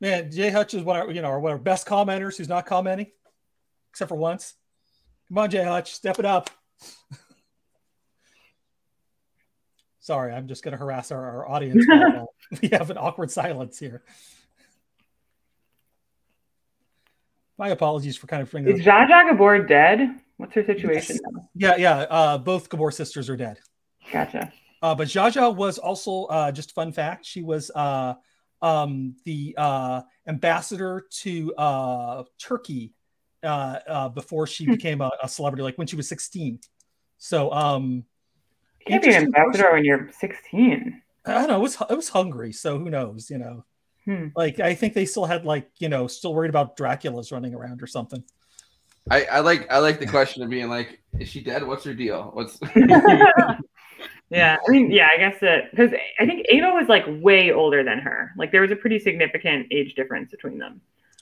Man, 0.00 0.30
Jay 0.30 0.50
Hutch 0.50 0.74
is 0.74 0.82
one 0.82 0.96
of 0.98 1.06
our, 1.06 1.12
you 1.12 1.22
know, 1.22 1.28
our 1.28 1.40
one 1.40 1.52
of 1.52 1.58
our 1.58 1.62
best 1.62 1.86
commenters 1.86 2.36
who's 2.36 2.48
not 2.48 2.66
commenting, 2.66 3.06
except 3.90 4.08
for 4.08 4.16
once. 4.16 4.54
Come 5.28 5.38
on, 5.38 5.50
Jay 5.50 5.64
Hutch, 5.64 5.92
step 5.94 6.18
it 6.18 6.24
up. 6.24 6.50
Sorry, 10.00 10.32
I'm 10.32 10.46
just 10.46 10.62
going 10.62 10.72
to 10.72 10.78
harass 10.78 11.10
our, 11.10 11.24
our 11.24 11.48
audience. 11.48 11.84
we 12.62 12.68
have 12.68 12.90
an 12.90 12.98
awkward 12.98 13.32
silence 13.32 13.76
here. 13.76 14.04
My 17.58 17.68
apologies 17.68 18.16
for 18.16 18.26
kind 18.26 18.42
of 18.42 18.50
bringing. 18.50 18.76
is 18.76 18.84
Zsa 18.84 19.06
Zsa 19.08 19.30
Gabor 19.30 19.64
dead 19.66 20.20
what's 20.36 20.54
her 20.54 20.64
situation 20.64 21.18
Yeah, 21.54 21.76
yeah. 21.76 22.00
Uh, 22.00 22.38
both 22.38 22.68
Gabor 22.68 22.90
sisters 22.90 23.30
are 23.30 23.36
dead. 23.36 23.58
gotcha 24.12 24.52
Uh, 24.82 24.94
but 24.94 25.08
Zsa 25.08 25.32
Zsa 25.32 25.54
was 25.54 25.78
also 25.78 26.24
uh, 26.24 26.52
just 26.52 26.72
fun 26.74 26.92
fact. 26.92 27.24
She 27.24 27.42
was 27.42 27.70
uh, 27.74 28.14
um, 28.60 29.16
the 29.24 29.54
uh, 29.56 30.02
ambassador 30.26 31.06
to 31.22 31.54
uh, 31.54 32.24
Turkey 32.38 32.92
uh, 33.42 33.78
uh, 33.88 34.08
before 34.10 34.46
she 34.46 34.64
Hmm. 34.66 34.72
became 34.72 35.00
a, 35.00 35.10
a 35.22 35.28
celebrity, 35.28 35.62
like 35.62 35.78
when 35.78 35.86
she 35.86 35.96
was 35.96 36.08
16. 36.08 36.60
So 37.18 37.50
um, 37.52 38.04
you 38.80 38.86
can't 38.86 39.02
be 39.02 39.08
an 39.08 39.14
interesting 39.14 39.32
person. 39.32 39.44
ambassador 39.44 39.72
when 39.72 39.84
you're 39.84 40.10
16 40.12 41.02
I 41.24 41.32
don't 41.32 41.48
know. 41.48 41.56
It 41.56 41.62
was 41.62 41.76
it 41.90 41.96
was 41.96 42.08
Hungary, 42.10 42.52
so 42.52 42.78
who 42.78 42.88
knows? 42.90 43.30
You 43.30 43.38
know, 43.38 43.64
Hmm. 44.06 44.28
like 44.36 44.60
I 44.60 44.74
think 44.74 44.94
they 44.94 45.04
still 45.04 45.24
had 45.26 45.44
like 45.44 45.68
you 45.78 45.88
know 45.88 46.06
still 46.06 46.32
worried 46.32 46.48
about 46.50 46.76
Dracula's 46.76 47.32
running 47.32 47.54
around 47.54 47.82
or 47.82 47.86
something. 47.86 48.22
I, 49.10 49.24
I 49.24 49.40
like 49.40 49.70
I 49.70 49.78
like 49.78 49.98
the 50.00 50.06
question 50.06 50.42
of 50.42 50.50
being 50.50 50.68
like, 50.68 51.00
is 51.18 51.28
she 51.28 51.40
dead? 51.40 51.66
What's 51.66 51.84
her 51.84 51.94
deal? 51.94 52.30
What's 52.32 52.58
Yeah, 54.30 54.56
I 54.66 54.70
mean, 54.70 54.90
yeah, 54.90 55.08
I 55.14 55.18
guess 55.18 55.38
that 55.40 55.70
because 55.70 55.92
I 56.18 56.26
think 56.26 56.46
Eva 56.50 56.70
was 56.70 56.88
like 56.88 57.04
way 57.08 57.52
older 57.52 57.84
than 57.84 58.00
her. 58.00 58.32
Like 58.36 58.50
there 58.50 58.60
was 58.60 58.72
a 58.72 58.76
pretty 58.76 58.98
significant 58.98 59.68
age 59.70 59.94
difference 59.94 60.32
between 60.32 60.58
them. 60.58 60.80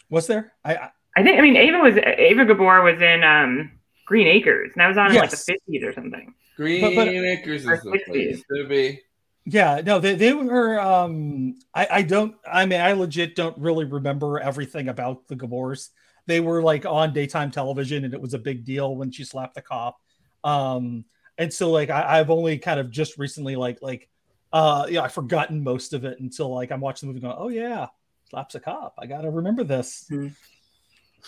Was 0.09 0.27
there? 0.27 0.53
I, 0.65 0.75
I 0.77 0.91
I 1.17 1.23
think. 1.23 1.39
I 1.39 1.43
mean, 1.43 1.57
Eva 1.57 1.79
was 1.79 1.97
Eva 1.97 2.47
Gabor 2.47 2.83
was 2.83 3.01
in 3.03 3.23
um 3.23 3.73
Green 4.07 4.27
Acres, 4.27 4.73
and 4.75 4.81
that 4.81 4.89
was 4.89 4.97
on 4.97 5.11
in 5.11 5.17
like 5.17 5.31
the 5.31 5.37
fifties 5.37 5.83
or 5.85 5.93
something. 5.93 6.33
Green 6.57 6.81
But- 6.81 6.95
but- 6.95 7.09
Acres 7.09 7.67
is 7.67 7.83
the 7.83 8.01
place 8.07 8.43
to 8.51 8.67
be. 8.69 9.01
Yeah, 9.47 9.83
no, 9.85 10.01
they, 10.01 10.15
they 10.15 10.33
were 10.33 10.81
um 10.81 11.57
I, 11.75 11.87
I 11.91 12.03
don't 12.03 12.35
I 12.51 12.65
mean 12.65 12.81
I 12.81 12.93
legit 12.93 13.37
don't 13.37 13.57
really 13.59 13.85
remember 13.85 14.39
everything 14.39 14.89
about 14.89 15.27
the 15.29 15.37
Gabors. 15.37 15.91
They 16.27 16.41
were 16.41 16.63
like 16.63 16.87
on 16.87 17.13
daytime 17.13 17.51
television 17.51 18.05
and 18.05 18.15
it 18.15 18.21
was 18.21 18.33
a 18.33 18.39
big 18.39 18.65
deal 18.65 18.97
when 18.97 19.11
she 19.11 19.25
slapped 19.25 19.55
the 19.55 19.63
cop. 19.63 19.99
Um 20.43 21.05
and 21.37 21.53
so 21.53 21.71
like 21.71 21.91
I, 21.91 22.21
I've 22.21 22.31
only 22.31 22.57
kind 22.59 22.81
of 22.81 22.91
just 22.91 23.19
recently 23.19 23.55
like 23.57 23.83
like 23.83 24.09
uh 24.53 24.87
yeah, 24.89 25.03
I've 25.03 25.13
forgotten 25.13 25.63
most 25.63 25.93
of 25.93 26.05
it 26.07 26.21
until 26.21 26.55
like 26.55 26.73
I'm 26.73 26.81
watching 26.81 27.09
the 27.09 27.13
movie 27.13 27.23
going, 27.23 27.37
Oh 27.39 27.49
yeah, 27.49 27.89
slaps 28.31 28.55
a 28.55 28.61
cop. 28.61 28.95
I 28.99 29.05
gotta 29.05 29.31
remember 29.31 29.63
this. 29.65 30.11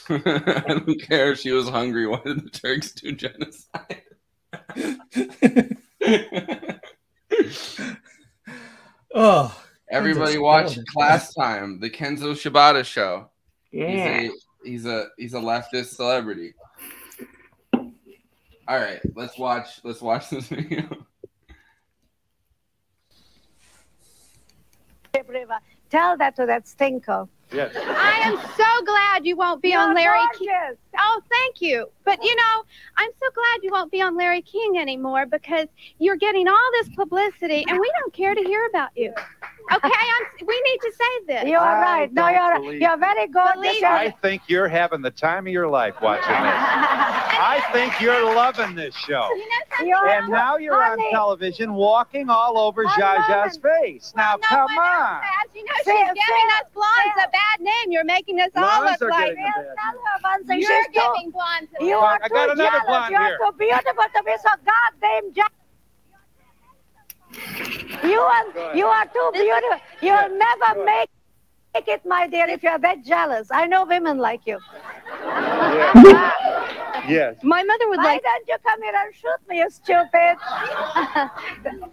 I 0.09 0.65
don't 0.69 1.03
care 1.03 1.33
if 1.33 1.41
she 1.41 1.53
was 1.53 1.69
hungry. 1.69 2.07
Why 2.09 2.21
did 2.25 2.45
the 2.45 2.51
Turks 2.51 2.93
do 2.93 3.13
genocide? 3.13 4.03
Oh 9.15 9.63
Everybody 9.89 10.35
Kenzo's 10.35 10.41
watch 10.41 10.69
killing. 10.71 10.87
Class 10.93 11.35
Time, 11.35 11.79
the 11.81 11.89
Kenzo 11.89 12.33
Shibata 12.33 12.85
show. 12.85 13.31
Yeah. 13.71 14.21
He's 14.21 14.31
a 14.31 14.35
he's 14.65 14.87
a 14.87 15.07
he's 15.17 15.35
a 15.35 15.39
leftist 15.39 15.95
celebrity. 15.95 16.55
All 17.73 18.81
right, 18.81 19.01
let's 19.15 19.39
watch 19.39 19.81
let's 19.85 20.03
watch 20.03 20.29
this 20.31 20.49
video. 20.49 21.07
Tell 25.89 26.17
that 26.17 26.37
to 26.37 26.47
that 26.47 26.65
stinko. 26.65 27.29
Yes. 27.53 27.75
I 27.77 28.21
am 28.25 28.39
so 28.57 28.85
glad 28.85 29.25
you 29.25 29.37
won't 29.37 29.63
be 29.63 29.71
You're 29.71 29.81
on 29.81 29.95
Larry 29.95 30.21
King. 30.37 30.77
Oh, 30.99 31.21
thank 31.31 31.61
you. 31.61 31.89
But 32.05 32.23
you 32.23 32.35
know, 32.35 32.65
I'm 32.97 33.11
so 33.21 33.27
glad 33.35 33.63
you 33.63 33.71
won't 33.71 33.93
be 33.93 34.03
on 34.03 34.17
Larry 34.17 34.43
King 34.43 34.79
anymore 34.79 35.27
because 35.27 35.69
you're 35.99 36.17
getting 36.17 36.49
all 36.49 36.71
this 36.73 36.89
publicity 36.97 37.65
and 37.69 37.79
we 37.79 37.93
don't 38.01 38.13
care 38.13 38.35
to 38.35 38.43
hear 38.43 38.67
about 38.67 38.91
you. 38.97 39.13
Okay, 39.73 39.89
I'm 39.91 40.47
we 40.47 40.61
need 40.67 40.79
to 40.81 40.93
say 40.93 41.25
this. 41.27 41.45
You 41.51 41.57
are 41.59 41.77
I 41.77 41.81
right. 42.01 42.13
No, 42.13 42.29
you're 42.29 42.61
believe 42.61 42.81
you're 42.81 42.97
very 42.97 43.27
good. 43.27 43.55
Believe 43.55 43.83
I 43.83 44.11
think 44.23 44.43
you're 44.47 44.69
having 44.69 45.03
the 45.03 45.11
time 45.11 45.47
of 45.47 45.53
your 45.53 45.67
life 45.69 45.95
watching 46.01 46.29
this. 46.31 46.37
I 47.39 47.63
think 47.73 48.01
you're 48.01 48.25
loving 48.35 48.75
this 48.75 48.95
show. 48.95 49.29
You 49.35 49.49
know? 49.49 49.87
You're- 49.87 50.11
And 50.13 50.29
now 50.29 50.57
you're 50.57 50.83
on 50.83 50.99
television 51.11 51.75
walking 51.75 52.31
all 52.31 52.59
over 52.59 52.85
I'm 52.87 52.91
Zsa 53.01 53.17
Zsa's 53.25 53.59
loving- 53.59 53.61
face. 53.83 54.13
Now, 54.17 54.37
no 54.37 54.47
come 54.49 54.79
on. 54.79 55.21
has. 55.23 55.51
You 55.55 55.65
know, 55.65 55.73
she's 55.79 55.85
Say- 55.85 56.05
giving 56.07 56.17
say- 56.17 56.57
us 56.61 56.67
blondes 56.73 57.15
say- 57.17 57.25
a 57.25 57.29
bad 57.31 57.61
name. 57.61 57.91
You're 57.93 58.05
making 58.05 58.41
us 58.41 58.51
all 58.57 58.63
Blondes 58.63 59.01
look 59.01 59.11
are 59.11 59.11
like 59.11 59.35
getting 59.35 59.43
a 59.43 59.47
bad 59.47 59.77
Tell 59.77 59.93
her 59.93 60.19
one 60.23 60.45
thing. 60.47 60.61
you're 60.61 60.85
giving 60.93 61.31
blondes. 61.31 61.71
a 61.81 61.85
you 61.85 61.91
bad 61.97 62.05
are 62.05 62.21
I 62.23 62.29
too 62.29 62.35
got 62.35 62.51
another 62.51 62.71
jealous. 62.71 62.87
blonde 62.87 63.11
You're 63.13 63.23
here. 63.25 63.39
too 63.45 63.53
beautiful 63.59 64.05
to 64.15 64.23
be 64.25 64.35
so 64.43 64.51
goddamn 64.65 65.33
jealous. 65.35 65.53
You 68.05 68.21
are 68.21 68.77
you 68.77 68.87
are 68.87 69.07
too 69.07 69.31
beautiful. 69.33 69.81
You'll 70.01 70.39
never 70.39 70.85
make 70.85 71.11
make 71.77 71.89
it, 71.89 72.07
my 72.07 72.27
dear, 72.27 72.49
if 72.49 72.63
you're 72.63 72.79
that 72.79 73.05
jealous. 73.05 73.49
I 73.51 73.67
know 73.67 73.85
women 73.85 74.17
like 74.19 74.47
you. 74.47 74.59
Yes. 77.09 77.37
My 77.43 77.63
mother 77.63 77.89
would 77.89 77.99
Why 77.99 78.15
like. 78.15 78.23
don't 78.23 78.49
you 78.49 78.57
come 78.67 78.83
here 78.83 78.93
and 78.97 79.15
shoot 79.15 79.49
me, 79.49 79.59
you 79.59 79.71
stupid? 79.71 80.37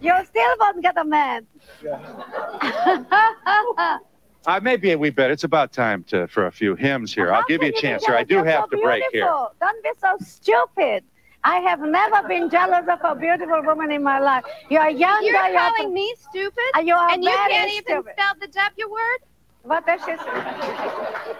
you 0.00 0.12
still 0.24 0.54
won't 0.60 0.82
get 0.82 0.96
a 0.96 1.04
man. 1.04 1.46
Uh, 4.46 4.60
maybe 4.62 4.94
we 4.94 5.08
better. 5.08 5.32
It's 5.32 5.44
about 5.44 5.72
time 5.72 6.04
to 6.04 6.28
for 6.28 6.48
a 6.48 6.52
few 6.52 6.74
hymns 6.74 7.14
here. 7.14 7.32
I'll 7.32 7.46
give 7.48 7.62
you 7.62 7.70
a 7.70 7.72
chance 7.72 8.04
here. 8.04 8.14
I 8.14 8.24
do 8.24 8.44
have 8.44 8.64
so 8.64 8.76
to 8.76 8.82
break 8.82 9.02
here. 9.10 9.24
Don't 9.58 9.82
be 9.82 9.88
so 9.98 10.18
stupid. 10.20 11.02
I 11.46 11.56
have 11.60 11.80
never 11.80 12.26
been 12.26 12.48
jealous 12.48 12.86
of 12.88 13.00
a 13.04 13.14
beautiful 13.14 13.62
woman 13.62 13.92
in 13.92 14.02
my 14.02 14.18
life. 14.18 14.44
You're 14.70 14.88
younger. 14.88 15.26
You're 15.26 15.48
you're 15.48 15.58
calling 15.60 15.92
me 15.92 16.14
stupid, 16.30 16.64
Uh, 16.76 16.80
you 16.80 16.94
are 16.94 17.10
and 17.10 17.22
you 17.22 17.30
can't 17.30 17.70
even 17.72 17.82
stupid. 17.84 18.12
spell 18.16 18.34
the 18.40 18.46
W 18.48 18.90
word. 18.90 19.18
What 19.62 19.86
does 19.86 20.00
she 20.00 20.16
say? 20.16 21.34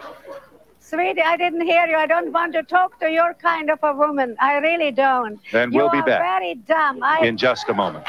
Sweetie, 0.78 1.22
I 1.22 1.36
didn't 1.38 1.62
hear 1.62 1.86
you. 1.86 1.96
I 1.96 2.06
don't 2.06 2.30
want 2.32 2.52
to 2.52 2.62
talk 2.62 3.00
to 3.00 3.10
your 3.10 3.32
kind 3.34 3.70
of 3.70 3.78
a 3.82 3.94
woman. 3.94 4.36
I 4.40 4.58
really 4.58 4.90
don't. 4.92 5.40
Then 5.50 5.72
you 5.72 5.78
we'll 5.78 5.90
be 5.90 5.98
are 5.98 6.02
back 6.06 6.20
very 6.20 6.54
dumb. 6.56 7.02
I, 7.02 7.24
in 7.26 7.36
just 7.38 7.68
a 7.70 7.74
moment. 7.74 8.04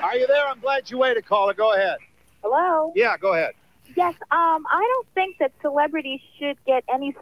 Are 0.00 0.14
you 0.16 0.26
there? 0.26 0.46
I'm 0.46 0.60
glad 0.60 0.90
you 0.90 0.98
waited, 0.98 1.26
caller. 1.26 1.54
Go 1.54 1.74
ahead. 1.74 1.98
Hello. 2.42 2.92
Yeah, 2.94 3.16
go 3.16 3.32
ahead. 3.32 3.54
Yes. 3.96 4.14
Um, 4.30 4.66
I 4.70 4.86
don't 4.92 5.08
think 5.14 5.38
that 5.38 5.52
celebrities 5.62 6.20
should 6.38 6.58
get 6.66 6.84
any 6.92 7.16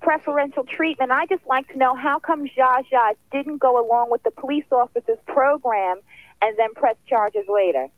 preferential 0.00 0.64
treatment. 0.64 1.10
I 1.10 1.26
just 1.26 1.44
like 1.46 1.68
to 1.72 1.78
know 1.78 1.94
how 1.96 2.20
come 2.20 2.46
Zsa 2.46 2.84
Zsa 2.90 3.14
didn't 3.32 3.58
go 3.58 3.84
along 3.84 4.10
with 4.10 4.22
the 4.22 4.30
police 4.30 4.64
officers 4.70 5.18
program 5.26 5.98
and 6.40 6.56
then 6.56 6.72
press 6.74 6.96
charges 7.08 7.44
later. 7.48 7.88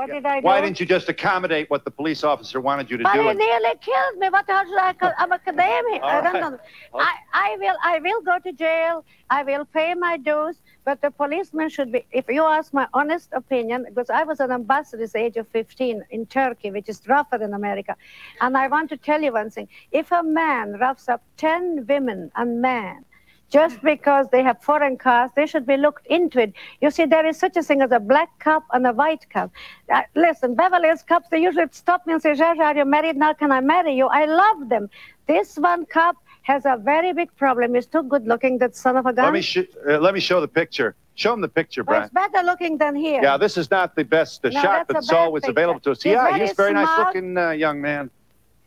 What 0.00 0.10
did 0.10 0.24
I 0.26 0.40
do? 0.40 0.46
Why 0.46 0.60
didn't 0.60 0.80
you 0.80 0.86
just 0.86 1.08
accommodate 1.08 1.68
what 1.70 1.84
the 1.84 1.90
police 1.90 2.24
officer 2.24 2.58
wanted 2.60 2.90
you 2.90 2.96
to 2.98 3.04
But 3.04 3.14
do? 3.14 3.22
he 3.22 3.28
and- 3.28 3.38
nearly 3.38 3.74
killed 3.80 4.16
me. 4.18 4.28
What 4.30 4.46
the 4.46 4.64
should 4.64 4.78
I? 4.78 4.92
call- 4.94 5.12
I'm 5.18 5.32
a 5.32 5.34
academic. 5.34 6.02
I 6.02 6.20
don't 6.22 6.34
right. 6.34 6.52
know. 6.52 6.58
I, 6.94 7.12
I 7.32 7.56
will. 7.60 7.76
I 7.92 7.98
will 7.98 8.22
go 8.22 8.38
to 8.46 8.52
jail. 8.52 9.04
I 9.28 9.42
will 9.42 9.64
pay 9.64 9.94
my 9.94 10.16
dues. 10.16 10.56
But 10.84 11.02
the 11.02 11.10
policeman 11.10 11.68
should 11.68 11.92
be. 11.92 12.06
If 12.10 12.26
you 12.28 12.42
ask 12.44 12.72
my 12.72 12.86
honest 12.94 13.28
opinion, 13.32 13.84
because 13.88 14.10
I 14.10 14.22
was 14.24 14.40
an 14.40 14.50
ambassador 14.50 15.04
at 15.04 15.12
the 15.12 15.18
age 15.18 15.36
of 15.36 15.46
15 15.48 16.02
in 16.10 16.26
Turkey, 16.26 16.70
which 16.70 16.88
is 16.88 17.00
rougher 17.06 17.38
than 17.38 17.52
America, 17.54 17.94
and 18.40 18.56
I 18.56 18.66
want 18.68 18.88
to 18.90 18.96
tell 18.96 19.20
you 19.20 19.32
one 19.32 19.50
thing: 19.50 19.68
if 19.92 20.10
a 20.12 20.22
man 20.22 20.72
roughs 20.84 21.08
up 21.08 21.22
10 21.36 21.86
women 21.88 22.30
and 22.36 22.62
men. 22.62 23.04
Just 23.50 23.82
because 23.82 24.28
they 24.30 24.42
have 24.44 24.62
foreign 24.62 24.96
cars, 24.96 25.30
they 25.34 25.44
should 25.46 25.66
be 25.66 25.76
looked 25.76 26.06
into 26.06 26.40
it. 26.40 26.52
You 26.80 26.90
see, 26.90 27.04
there 27.04 27.26
is 27.26 27.36
such 27.36 27.56
a 27.56 27.62
thing 27.62 27.82
as 27.82 27.90
a 27.90 27.98
black 27.98 28.30
cup 28.38 28.62
and 28.72 28.86
a 28.86 28.92
white 28.92 29.28
cup. 29.28 29.50
Uh, 29.92 30.02
listen, 30.14 30.54
Beverly 30.54 30.86
Hills 30.86 31.02
cops, 31.02 31.28
they 31.30 31.42
usually 31.42 31.66
stop 31.72 32.06
me 32.06 32.12
and 32.12 32.22
say, 32.22 32.30
Zsa, 32.32 32.54
Zsa, 32.56 32.60
are 32.60 32.76
you 32.76 32.84
married 32.84 33.16
now? 33.16 33.32
Can 33.32 33.50
I 33.50 33.60
marry 33.60 33.94
you? 33.96 34.06
I 34.06 34.24
love 34.26 34.68
them. 34.68 34.88
This 35.26 35.56
one 35.56 35.84
cop 35.86 36.16
has 36.42 36.64
a 36.64 36.76
very 36.80 37.12
big 37.12 37.34
problem. 37.36 37.74
He's 37.74 37.86
too 37.86 38.04
good 38.04 38.26
looking, 38.26 38.58
that 38.58 38.76
son 38.76 38.96
of 38.96 39.06
a 39.06 39.12
gun. 39.12 39.24
Let 39.24 39.32
me 39.34 39.42
sh- 39.42 39.58
uh, 39.88 39.98
let 39.98 40.14
me 40.14 40.20
show 40.20 40.40
the 40.40 40.48
picture. 40.48 40.94
Show 41.16 41.32
him 41.34 41.40
the 41.40 41.48
picture, 41.48 41.82
Well, 41.82 41.96
Brian. 41.98 42.04
it's 42.04 42.14
better 42.14 42.46
looking 42.46 42.78
than 42.78 42.94
here. 42.94 43.20
Yeah, 43.20 43.36
this 43.36 43.58
is 43.58 43.68
not 43.70 43.94
the 43.96 44.04
best 44.04 44.42
the 44.42 44.50
No, 44.50 44.62
shot 44.62 44.86
that's 44.88 44.90
a 44.90 44.92
that's 44.94 45.12
always 45.12 45.42
picture. 45.42 45.50
available 45.50 45.80
to 45.80 45.90
us. 45.90 46.02
He's 46.02 46.12
yeah, 46.12 46.28
very 46.30 46.40
he's 46.40 46.52
a 46.52 46.54
very 46.54 46.72
nice 46.72 46.96
looking 46.98 47.36
uh, 47.36 47.50
young 47.50 47.80
man 47.80 48.10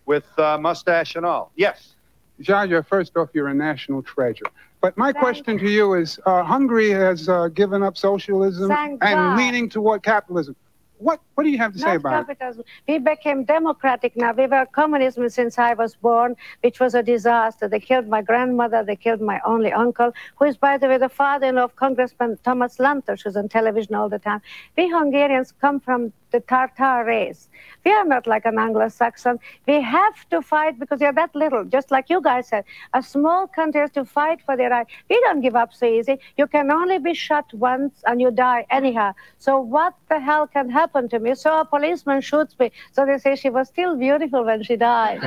with 0.05 0.25
uh, 0.37 0.57
mustache 0.57 1.15
and 1.15 1.25
all. 1.25 1.51
Yes. 1.55 1.95
Zsa 2.41 2.67
Zsa, 2.67 2.85
first 2.85 3.15
off, 3.15 3.29
you're 3.33 3.47
a 3.47 3.53
national 3.53 4.03
treasure. 4.03 4.45
But 4.83 4.97
my 4.97 5.13
question 5.13 5.57
to 5.59 5.69
you 5.69 5.93
is 5.93 6.19
uh, 6.25 6.43
Hungary 6.43 6.89
has 6.89 7.29
uh, 7.29 7.47
given 7.47 7.81
up 7.83 7.97
socialism 7.97 8.67
Thank 8.67 9.01
and 9.01 9.15
God. 9.15 9.37
leaning 9.37 9.69
toward 9.69 10.03
capitalism. 10.03 10.57
What, 10.97 11.21
what 11.35 11.45
do 11.45 11.49
you 11.49 11.57
have 11.57 11.71
to 11.71 11.79
say 11.79 11.95
Not 11.95 11.95
about 11.95 12.29
it? 12.29 12.65
We 12.85 12.99
became 12.99 13.45
democratic 13.45 14.17
now. 14.17 14.33
We 14.33 14.45
were 14.45 14.65
communism 14.65 15.29
since 15.29 15.57
I 15.57 15.73
was 15.73 15.95
born, 15.95 16.35
which 16.63 16.81
was 16.81 16.95
a 16.95 17.03
disaster. 17.03 17.69
They 17.69 17.79
killed 17.79 18.09
my 18.09 18.21
grandmother. 18.21 18.83
They 18.83 18.97
killed 18.97 19.21
my 19.21 19.39
only 19.45 19.71
uncle, 19.71 20.11
who 20.35 20.45
is, 20.45 20.57
by 20.57 20.77
the 20.77 20.89
way, 20.89 20.97
the 20.97 21.07
father-in-law 21.07 21.63
of 21.63 21.77
Congressman 21.77 22.37
Thomas 22.43 22.77
Lantos, 22.77 23.21
who's 23.23 23.37
on 23.37 23.47
television 23.47 23.95
all 23.95 24.09
the 24.09 24.19
time. 24.19 24.41
We 24.77 24.89
Hungarians 24.89 25.53
come 25.61 25.79
from 25.79 26.11
the 26.33 26.41
Tartar 26.41 27.05
race. 27.05 27.47
We 27.85 27.91
are 27.93 28.03
not 28.03 28.27
like 28.27 28.45
an 28.45 28.59
Anglo-Saxon. 28.59 29.39
We 29.67 29.79
have 29.81 30.27
to 30.31 30.41
fight 30.41 30.77
because 30.79 30.99
we 30.99 31.05
are 31.05 31.13
that 31.13 31.33
little, 31.33 31.63
just 31.63 31.91
like 31.91 32.09
you 32.09 32.19
guys 32.21 32.47
said. 32.49 32.65
A 32.93 33.01
small 33.01 33.47
country 33.47 33.79
has 33.79 33.91
to 33.91 34.03
fight 34.03 34.41
for 34.45 34.57
their 34.57 34.71
right. 34.71 34.87
We 35.09 35.21
don't 35.21 35.39
give 35.41 35.55
up 35.55 35.73
so 35.73 35.85
easy. 35.85 36.19
You 36.37 36.47
can 36.47 36.71
only 36.71 36.97
be 36.97 37.13
shot 37.13 37.53
once 37.53 38.03
and 38.05 38.19
you 38.19 38.31
die 38.31 38.65
anyhow. 38.69 39.13
So 39.37 39.59
what 39.61 39.93
the 40.09 40.19
hell 40.19 40.47
can 40.47 40.69
happen 40.69 41.07
to 41.09 41.19
me? 41.19 41.35
So 41.35 41.61
a 41.61 41.65
policeman 41.65 42.19
shoots 42.21 42.57
me. 42.59 42.71
So 42.91 43.05
they 43.05 43.17
say 43.19 43.35
she 43.35 43.49
was 43.49 43.69
still 43.69 43.95
beautiful 43.95 44.43
when 44.43 44.63
she 44.63 44.75
died. 44.75 45.21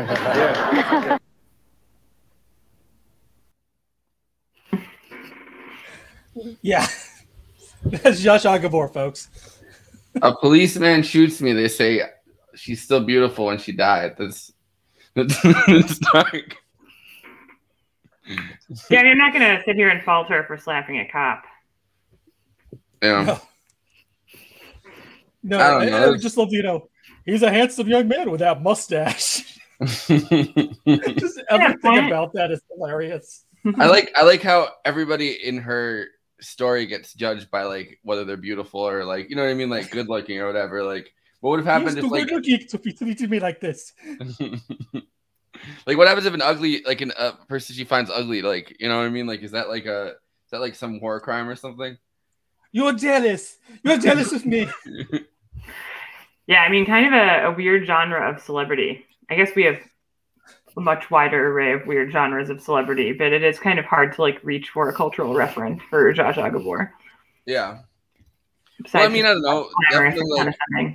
Yeah. 6.61 6.87
That's 7.85 8.21
Zsa 8.21 8.39
Zsa 8.39 8.61
Gabor, 8.61 8.89
folks. 8.89 9.31
A 10.23 10.35
policeman 10.35 11.03
shoots 11.03 11.41
me. 11.41 11.53
They 11.53 11.69
say 11.69 12.03
she's 12.55 12.83
still 12.83 13.01
beautiful 13.05 13.47
when 13.47 13.59
she 13.59 13.73
died. 13.73 14.17
That's 14.19 14.53
that's, 15.15 15.41
that's 15.67 15.99
dark. 15.99 16.57
Yeah, 18.91 19.01
I 19.01 19.03
mean, 19.03 19.13
I'm 19.13 19.19
not 19.19 19.33
gonna 19.33 19.63
sit 19.65 19.77
here 19.77 19.89
and 19.89 20.03
fault 20.03 20.29
her 20.29 20.45
for 20.45 20.57
slapping 20.57 20.99
a 20.99 21.09
cop. 21.09 21.45
Yeah. 23.03 23.39
No, 25.43 25.59
I 25.59 25.71
don't 25.71 25.83
I, 25.83 25.87
know. 25.87 26.15
I 26.15 26.17
just 26.17 26.37
love 26.37 26.53
you 26.53 26.63
know 26.63 26.89
he's 27.25 27.43
a 27.43 27.51
handsome 27.51 27.89
young 27.89 28.09
man 28.09 28.31
with 28.31 28.41
that 28.41 28.63
mustache. 28.63 29.59
just 29.81 30.09
everything 31.51 31.79
point. 31.83 32.07
about 32.07 32.33
that 32.33 32.51
is 32.51 32.63
hilarious. 32.73 33.45
I 33.79 33.87
like 33.87 34.13
I 34.17 34.23
like 34.23 34.43
how 34.43 34.69
everybody 34.85 35.33
in 35.47 35.59
her 35.59 36.07
story 36.41 36.87
gets 36.87 37.15
judged 37.15 37.51
by 37.51 37.65
like 37.65 37.99
whether 38.03 38.25
they're 38.25 38.37
beautiful 38.37 38.81
or 38.81 39.05
like 39.05 39.31
you 39.31 39.37
know 39.37 39.43
what 39.43 39.51
I 39.51 39.55
mean, 39.55 39.71
like 39.71 39.91
good 39.91 40.09
looking 40.09 40.39
or 40.39 40.47
whatever. 40.47 40.83
Like 40.83 41.13
what 41.41 41.51
would 41.51 41.61
have 41.61 41.67
happened 41.67 41.97
He's 41.97 41.99
if 41.99 42.05
too 42.05 42.11
like 42.11 42.29
good 42.29 42.35
looking 42.35 42.67
to 42.69 42.79
be 42.79 42.93
to 42.93 43.05
be 43.05 43.15
to 43.15 43.29
me 43.29 43.41
like 43.41 43.61
this. 43.61 43.93
like 45.87 45.97
what 45.97 46.09
happens 46.09 46.27
if 46.27 46.35
an 46.35 46.43
ugly 46.43 46.83
like 46.85 47.01
an, 47.01 47.13
a 47.19 47.33
person 47.49 47.75
she 47.75 47.85
finds 47.85 48.11
ugly 48.11 48.43
like 48.43 48.77
you 48.81 48.89
know 48.89 48.99
what 48.99 49.07
I 49.07 49.11
mean? 49.11 49.27
Like 49.27 49.43
is 49.43 49.53
that 49.53 49.69
like 49.69 49.87
a 49.87 50.09
is 50.11 50.51
that 50.51 50.61
like 50.61 50.75
some 50.75 51.01
war 51.01 51.21
crime 51.21 51.49
or 51.49 51.57
something? 51.57 51.97
You're 52.73 52.93
jealous. 52.93 53.57
You're 53.83 53.99
jealous 53.99 54.33
of 54.33 54.45
me. 54.45 54.69
Yeah, 56.47 56.63
I 56.63 56.69
mean, 56.69 56.87
kind 56.87 57.07
of 57.07 57.13
a, 57.13 57.47
a 57.47 57.53
weird 57.53 57.87
genre 57.87 58.31
of 58.31 58.41
celebrity. 58.41 59.05
I 59.29 59.35
guess 59.35 59.51
we 59.57 59.65
have 59.65 59.79
a 60.77 60.81
much 60.81 61.11
wider 61.11 61.53
array 61.53 61.73
of 61.73 61.87
weird 61.87 62.13
genres 62.13 62.51
of 62.51 62.61
celebrity, 62.61 63.13
but 63.13 63.33
it 63.33 63.43
is 63.43 63.59
kind 63.59 63.79
of 63.79 63.85
hard 63.85 64.15
to 64.15 64.23
like 64.23 64.39
reach 64.43 64.71
for 64.71 64.89
a 64.89 64.93
cultural 64.93 65.35
reference 65.35 65.81
for 65.89 66.13
Zsa 66.13 66.35
Zsa 66.35 66.53
Gabor. 66.53 66.93
Yeah. 67.47 67.79
Well, 68.93 69.05
I 69.05 69.09
mean, 69.09 69.25
I 69.25 69.33
don't 69.33 69.43
know. 69.43 69.69
Definitely 69.91 70.21
it's 70.21 70.33
kind 70.33 70.59
like 70.77 70.87
of 70.87 70.95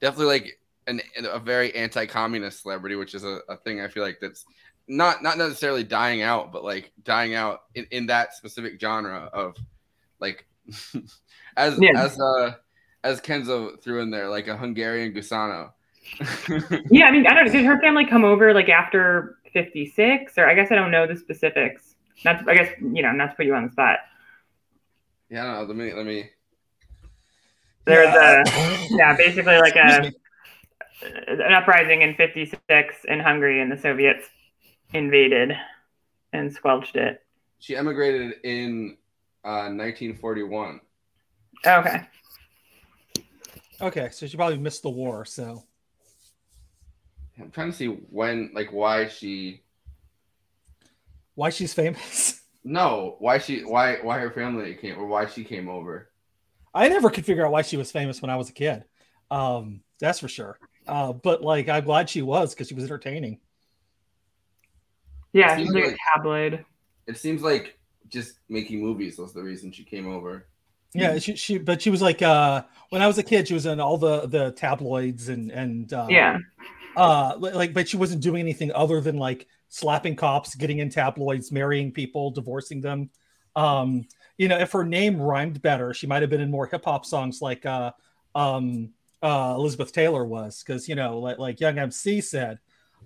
definitely 0.00 0.26
like 0.26 0.58
an, 0.86 1.00
a 1.30 1.38
very 1.38 1.74
anti-communist 1.74 2.62
celebrity, 2.62 2.96
which 2.96 3.14
is 3.14 3.24
a, 3.24 3.40
a 3.48 3.56
thing 3.58 3.80
I 3.80 3.88
feel 3.88 4.02
like 4.02 4.18
that's 4.20 4.46
not 4.88 5.22
not 5.22 5.36
necessarily 5.36 5.84
dying 5.84 6.22
out, 6.22 6.52
but 6.52 6.64
like 6.64 6.92
dying 7.04 7.34
out 7.34 7.62
in, 7.74 7.86
in 7.90 8.06
that 8.06 8.34
specific 8.34 8.80
genre 8.80 9.28
of 9.32 9.56
like 10.20 10.46
as 11.56 11.78
Yeah. 11.78 11.90
as 12.02 12.18
uh 12.18 12.54
as 13.04 13.20
Kenzo 13.20 13.80
threw 13.82 14.00
in 14.00 14.10
there, 14.10 14.28
like 14.28 14.48
a 14.48 14.56
Hungarian 14.56 15.12
Gusano. 15.12 15.72
Yeah, 16.90 17.06
I 17.06 17.12
mean, 17.12 17.26
I 17.26 17.34
don't. 17.34 17.50
Did 17.50 17.64
her 17.64 17.80
family 17.80 18.06
come 18.06 18.24
over 18.24 18.54
like 18.54 18.68
after 18.68 19.38
'56, 19.52 20.38
or 20.38 20.48
I 20.48 20.54
guess 20.54 20.70
I 20.70 20.74
don't 20.74 20.90
know 20.90 21.06
the 21.06 21.16
specifics. 21.16 21.94
Not, 22.24 22.48
I 22.48 22.54
guess 22.54 22.72
you 22.80 23.02
know, 23.02 23.12
not 23.12 23.30
to 23.30 23.36
put 23.36 23.46
you 23.46 23.54
on 23.54 23.66
the 23.66 23.72
spot. 23.72 23.98
Yeah, 25.28 25.42
I 25.42 25.44
don't 25.44 25.54
know. 25.54 25.74
Let 25.74 25.76
me 25.76 25.92
let 25.94 26.06
me. 26.06 26.30
There's 27.84 28.14
a 28.14 28.44
yeah, 28.90 29.16
basically 29.16 29.58
like 29.58 29.76
a 29.76 30.12
an 31.28 31.52
uprising 31.52 32.02
in 32.02 32.14
'56 32.14 32.96
in 33.08 33.20
Hungary, 33.20 33.60
and 33.60 33.70
the 33.70 33.76
Soviets 33.76 34.26
invaded 34.92 35.52
and 36.32 36.52
squelched 36.52 36.96
it. 36.96 37.22
She 37.58 37.76
emigrated 37.76 38.34
in 38.44 38.96
uh, 39.44 39.70
1941. 39.70 40.80
Okay. 41.66 42.06
Okay, 43.80 44.08
so 44.10 44.26
she 44.26 44.36
probably 44.36 44.58
missed 44.58 44.82
the 44.82 44.90
war. 44.90 45.24
So 45.24 45.64
I'm 47.40 47.50
trying 47.50 47.70
to 47.70 47.76
see 47.76 47.86
when, 47.86 48.50
like, 48.54 48.72
why 48.72 49.08
she. 49.08 49.62
why 51.34 51.50
she's 51.50 51.74
famous? 51.74 52.40
No, 52.68 53.14
why 53.20 53.38
she, 53.38 53.60
why, 53.60 53.98
why 54.02 54.18
her 54.18 54.32
family 54.32 54.74
came, 54.74 54.98
or 54.98 55.06
why 55.06 55.26
she 55.26 55.44
came 55.44 55.68
over. 55.68 56.10
I 56.74 56.88
never 56.88 57.10
could 57.10 57.24
figure 57.24 57.46
out 57.46 57.52
why 57.52 57.62
she 57.62 57.76
was 57.76 57.92
famous 57.92 58.20
when 58.20 58.28
I 58.28 58.34
was 58.34 58.50
a 58.50 58.52
kid. 58.52 58.82
Um, 59.30 59.82
that's 60.00 60.18
for 60.18 60.26
sure. 60.26 60.58
Uh, 60.84 61.12
but 61.12 61.42
like, 61.42 61.68
I'm 61.68 61.84
glad 61.84 62.10
she 62.10 62.22
was 62.22 62.52
because 62.54 62.66
she 62.66 62.74
was 62.74 62.82
entertaining. 62.82 63.38
Yeah, 65.32 65.52
It 65.54 65.58
she's 65.58 65.66
seems 65.68 65.74
like 65.76 65.84
a 65.84 65.86
like- 65.90 65.96
tabloid. 66.12 66.64
It 67.06 67.16
seems 67.18 67.42
like 67.42 67.78
just 68.08 68.40
making 68.48 68.80
movies 68.82 69.16
was 69.16 69.32
the 69.32 69.44
reason 69.44 69.70
she 69.70 69.84
came 69.84 70.08
over. 70.08 70.48
Yeah, 70.92 71.18
she, 71.18 71.36
she 71.36 71.58
but 71.58 71.80
she 71.80 71.90
was 71.90 72.02
like 72.02 72.20
uh 72.20 72.62
when 72.88 73.00
I 73.00 73.06
was 73.06 73.18
a 73.18 73.22
kid, 73.22 73.46
she 73.46 73.54
was 73.54 73.66
in 73.66 73.78
all 73.78 73.96
the 73.96 74.26
the 74.26 74.50
tabloids 74.50 75.28
and 75.28 75.52
and 75.52 75.92
uh, 75.92 76.06
Yeah. 76.10 76.38
Uh 76.96 77.36
like 77.38 77.74
but 77.74 77.88
she 77.88 77.96
wasn't 77.96 78.22
doing 78.22 78.40
anything 78.40 78.72
other 78.72 79.00
than 79.00 79.16
like 79.18 79.46
slapping 79.68 80.16
cops, 80.16 80.54
getting 80.54 80.78
in 80.78 80.90
tabloids, 80.90 81.52
marrying 81.52 81.92
people, 81.92 82.30
divorcing 82.30 82.80
them. 82.80 83.10
Um, 83.54 84.06
you 84.38 84.48
know, 84.48 84.58
if 84.58 84.72
her 84.72 84.84
name 84.84 85.20
rhymed 85.20 85.62
better, 85.62 85.94
she 85.94 86.06
might 86.06 86.22
have 86.22 86.30
been 86.30 86.40
in 86.40 86.50
more 86.50 86.66
hip 86.66 86.84
hop 86.84 87.04
songs 87.06 87.40
like 87.40 87.64
uh 87.66 87.92
um 88.34 88.90
uh 89.22 89.54
Elizabeth 89.56 89.92
Taylor 89.92 90.24
was 90.24 90.62
because 90.62 90.88
you 90.88 90.94
know 90.94 91.18
like 91.18 91.38
like 91.38 91.60
Young 91.60 91.78
MC 91.78 92.20
said, 92.20 92.58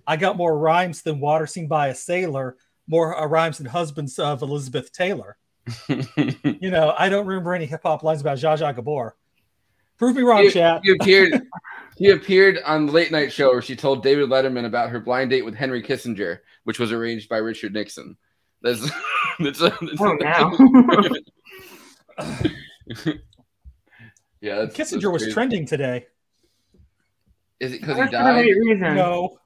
I 0.07 0.17
got 0.17 0.37
more 0.37 0.57
rhymes 0.57 1.01
than 1.01 1.19
water 1.19 1.47
seen 1.47 1.67
by 1.67 1.87
a 1.87 1.95
sailor, 1.95 2.57
more 2.87 3.17
uh, 3.17 3.25
rhymes 3.25 3.57
than 3.57 3.67
husbands 3.67 4.19
of 4.19 4.41
Elizabeth 4.41 4.91
Taylor. 4.91 5.37
you 5.87 6.71
know, 6.71 6.93
I 6.97 7.09
don't 7.09 7.25
remember 7.25 7.53
any 7.53 7.65
hip 7.65 7.81
hop 7.83 8.03
lines 8.03 8.21
about 8.21 8.37
Zsa 8.37 8.57
Zsa 8.57 8.75
Gabor. 8.75 9.15
Prove 9.97 10.15
me 10.15 10.23
wrong, 10.23 10.45
She, 10.45 10.53
chat. 10.53 10.81
appeared. 10.99 11.43
She 12.01 12.09
appeared 12.09 12.57
on 12.65 12.87
the 12.87 12.91
late 12.91 13.11
night 13.11 13.31
show 13.31 13.51
where 13.51 13.61
she 13.61 13.75
told 13.75 14.01
David 14.01 14.29
Letterman 14.29 14.65
about 14.65 14.89
her 14.89 14.99
blind 14.99 15.29
date 15.29 15.45
with 15.45 15.53
Henry 15.53 15.83
Kissinger, 15.83 16.39
which 16.63 16.79
was 16.79 16.91
arranged 16.91 17.29
by 17.29 17.37
Richard 17.37 17.73
Nixon. 17.73 18.17
That's, 18.63 18.81
that's, 19.39 19.61
a, 19.61 19.69
that's 19.81 20.01
Oh, 20.01 20.17
yeah, 24.41 24.59
that's, 24.59 24.75
Kissinger 24.75 25.01
that's 25.01 25.05
was 25.05 25.21
crazy. 25.23 25.33
trending 25.33 25.65
today. 25.65 26.07
Is 27.59 27.73
it 27.73 27.81
because 27.81 27.95
he 27.97 28.01
That's 28.01 28.11
for 28.15 28.17
the 28.17 28.43
died? 28.43 28.45
reason. 28.45 28.95
No, 28.95 29.37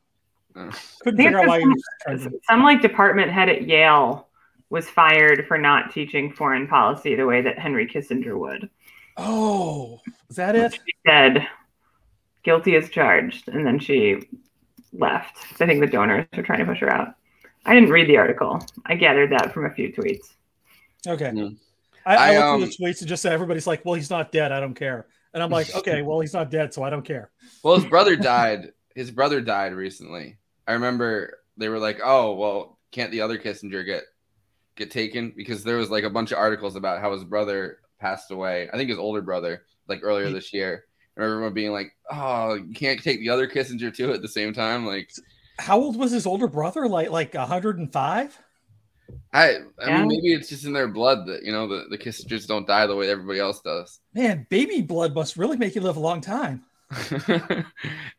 Oh. 0.58 0.70
couldn't 1.02 1.18
figure 1.18 1.40
out 1.42 1.48
why 1.48 1.62
some, 2.08 2.30
some 2.50 2.64
like 2.64 2.82
department 2.82 3.30
head 3.30 3.50
at 3.50 3.68
Yale 3.68 4.30
was 4.70 4.90
fired 4.90 5.46
for 5.50 5.58
not 5.58 5.92
teaching 5.92 6.32
foreign 6.32 6.66
policy 6.66 7.14
the 7.16 7.26
way 7.26 7.42
that 7.42 7.60
Henry 7.60 7.86
Kissinger 7.86 8.40
would. 8.40 8.70
Oh, 9.18 10.00
is 10.30 10.38
that 10.38 10.56
it? 10.56 10.74
She 10.74 10.80
said, 11.06 11.46
guilty 12.46 12.76
as 12.76 12.90
charged, 12.90 13.50
and 13.50 13.66
then 13.66 13.80
she 13.80 14.22
left. 14.94 15.36
I 15.60 15.66
think 15.66 15.82
the 15.82 15.88
donors 15.88 16.28
were 16.38 16.44
trying 16.44 16.60
to 16.60 16.66
push 16.66 16.80
her 16.80 16.94
out. 16.94 17.16
I 17.66 17.74
didn't 17.74 17.90
read 17.90 18.08
the 18.08 18.18
article. 18.18 18.64
I 18.86 18.96
gathered 18.96 19.32
that 19.32 19.52
from 19.54 19.66
a 19.66 19.74
few 19.74 19.92
tweets. 19.92 20.28
Okay. 21.06 21.32
Mm. 21.32 21.58
I, 22.06 22.16
I, 22.16 22.18
I, 22.18 22.38
looked 22.38 22.46
um, 22.46 22.60
through 22.60 22.68
the 22.68 22.92
tweets 22.92 23.00
and 23.02 23.10
just 23.10 23.24
said 23.24 23.34
everybody's 23.34 23.66
like, 23.66 23.84
well, 23.84 23.96
he's 23.96 24.12
not 24.12 24.32
dead. 24.32 24.52
I 24.52 24.60
don't 24.60 24.76
care. 24.76 25.08
And 25.34 25.42
I'm 25.42 25.50
like, 25.50 25.76
okay, 25.76 26.04
well, 26.04 26.20
he's 26.20 26.34
not 26.34 26.52
dead, 26.52 26.74
so 26.74 26.84
I 26.84 26.92
don't 26.92 27.04
care. 27.04 27.32
Well, 27.64 27.76
his 27.76 27.90
brother 27.90 28.16
died. 28.16 28.72
His 28.94 29.12
brother 29.12 29.42
died 29.42 29.74
recently. 29.74 30.38
I 30.68 30.74
remember 30.74 31.40
they 31.58 31.68
were 31.68 31.80
like, 31.80 32.00
"Oh, 32.04 32.36
well, 32.36 32.80
can't 32.92 33.12
the 33.12 33.22
other 33.22 33.38
Kissinger 33.38 33.86
get 33.86 34.04
get 34.78 34.92
taken?" 34.92 35.34
Because 35.36 35.64
there 35.64 35.76
was 35.76 35.90
like 35.90 36.06
a 36.06 36.10
bunch 36.10 36.32
of 36.32 36.38
articles 36.38 36.78
about 36.78 37.02
how 37.02 37.12
his 37.12 37.26
brother 37.26 37.80
passed 38.00 38.32
away. 38.32 38.70
I 38.72 38.78
think 38.78 38.90
his 38.90 38.98
older 38.98 39.22
brother, 39.22 39.64
like 39.90 40.00
earlier 40.04 40.30
this 40.30 40.54
year. 40.54 40.86
And 41.16 41.26
everyone 41.26 41.54
being 41.54 41.72
like, 41.72 41.94
"Oh, 42.12 42.56
you 42.56 42.74
can't 42.74 43.02
take 43.02 43.20
the 43.20 43.30
other 43.30 43.48
Kissinger 43.48 43.94
too 43.96 44.12
at 44.14 44.22
the 44.22 44.28
same 44.28 44.54
time." 44.54 44.86
Like, 44.86 45.10
How 45.60 45.80
old 45.80 45.98
was 45.98 46.12
his 46.12 46.26
older 46.26 46.48
brother? 46.48 46.88
Like 46.88 47.10
like 47.10 47.34
105? 47.34 48.38
I, 49.34 49.58
I 49.82 49.90
Yeah. 49.90 50.00
mean, 50.00 50.08
maybe 50.08 50.34
it's 50.34 50.50
just 50.50 50.66
in 50.66 50.74
their 50.74 50.88
blood 50.88 51.28
that 51.28 51.44
you 51.44 51.52
know 51.52 51.68
the 51.68 51.86
the 51.90 51.98
Kissingers 51.98 52.48
don't 52.48 52.68
die 52.68 52.88
the 52.88 52.96
way 52.96 53.10
everybody 53.10 53.40
else 53.40 53.62
does. 53.62 54.00
Man, 54.14 54.48
baby 54.50 54.82
blood 54.82 55.14
must 55.14 55.38
really 55.38 55.58
make 55.58 55.76
you 55.76 55.82
live 55.82 55.98
a 55.98 56.00
long 56.02 56.22
time. 56.22 56.64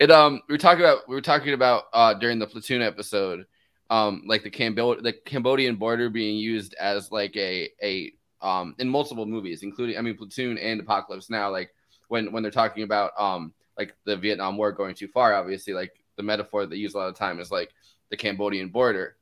it 0.00 0.10
um 0.10 0.40
we 0.48 0.54
were 0.54 0.58
talking 0.58 0.80
about 0.84 1.08
we 1.08 1.14
were 1.14 1.20
talking 1.20 1.54
about 1.54 1.84
uh 1.92 2.12
during 2.14 2.38
the 2.38 2.46
platoon 2.46 2.82
episode 2.82 3.46
um 3.90 4.22
like 4.26 4.42
the 4.42 4.50
Cambo- 4.50 5.00
the 5.00 5.12
Cambodian 5.12 5.76
border 5.76 6.10
being 6.10 6.36
used 6.36 6.74
as 6.74 7.10
like 7.12 7.34
a 7.36 7.70
a 7.82 8.12
um 8.42 8.74
in 8.78 8.88
multiple 8.88 9.24
movies 9.24 9.62
including 9.62 9.96
I 9.96 10.00
mean 10.02 10.16
platoon 10.16 10.58
and 10.58 10.80
apocalypse 10.80 11.30
now 11.30 11.50
like 11.50 11.70
when 12.08 12.32
when 12.32 12.42
they're 12.42 12.52
talking 12.52 12.82
about 12.82 13.12
um 13.18 13.52
like 13.78 13.94
the 14.04 14.16
Vietnam 14.16 14.56
war 14.56 14.72
going 14.72 14.94
too 14.94 15.08
far 15.08 15.34
obviously 15.34 15.72
like 15.72 15.92
the 16.16 16.22
metaphor 16.22 16.66
they 16.66 16.76
use 16.76 16.94
a 16.94 16.98
lot 16.98 17.08
of 17.08 17.14
time 17.14 17.40
is 17.40 17.50
like 17.50 17.70
the 18.10 18.16
Cambodian 18.16 18.68
border 18.68 19.16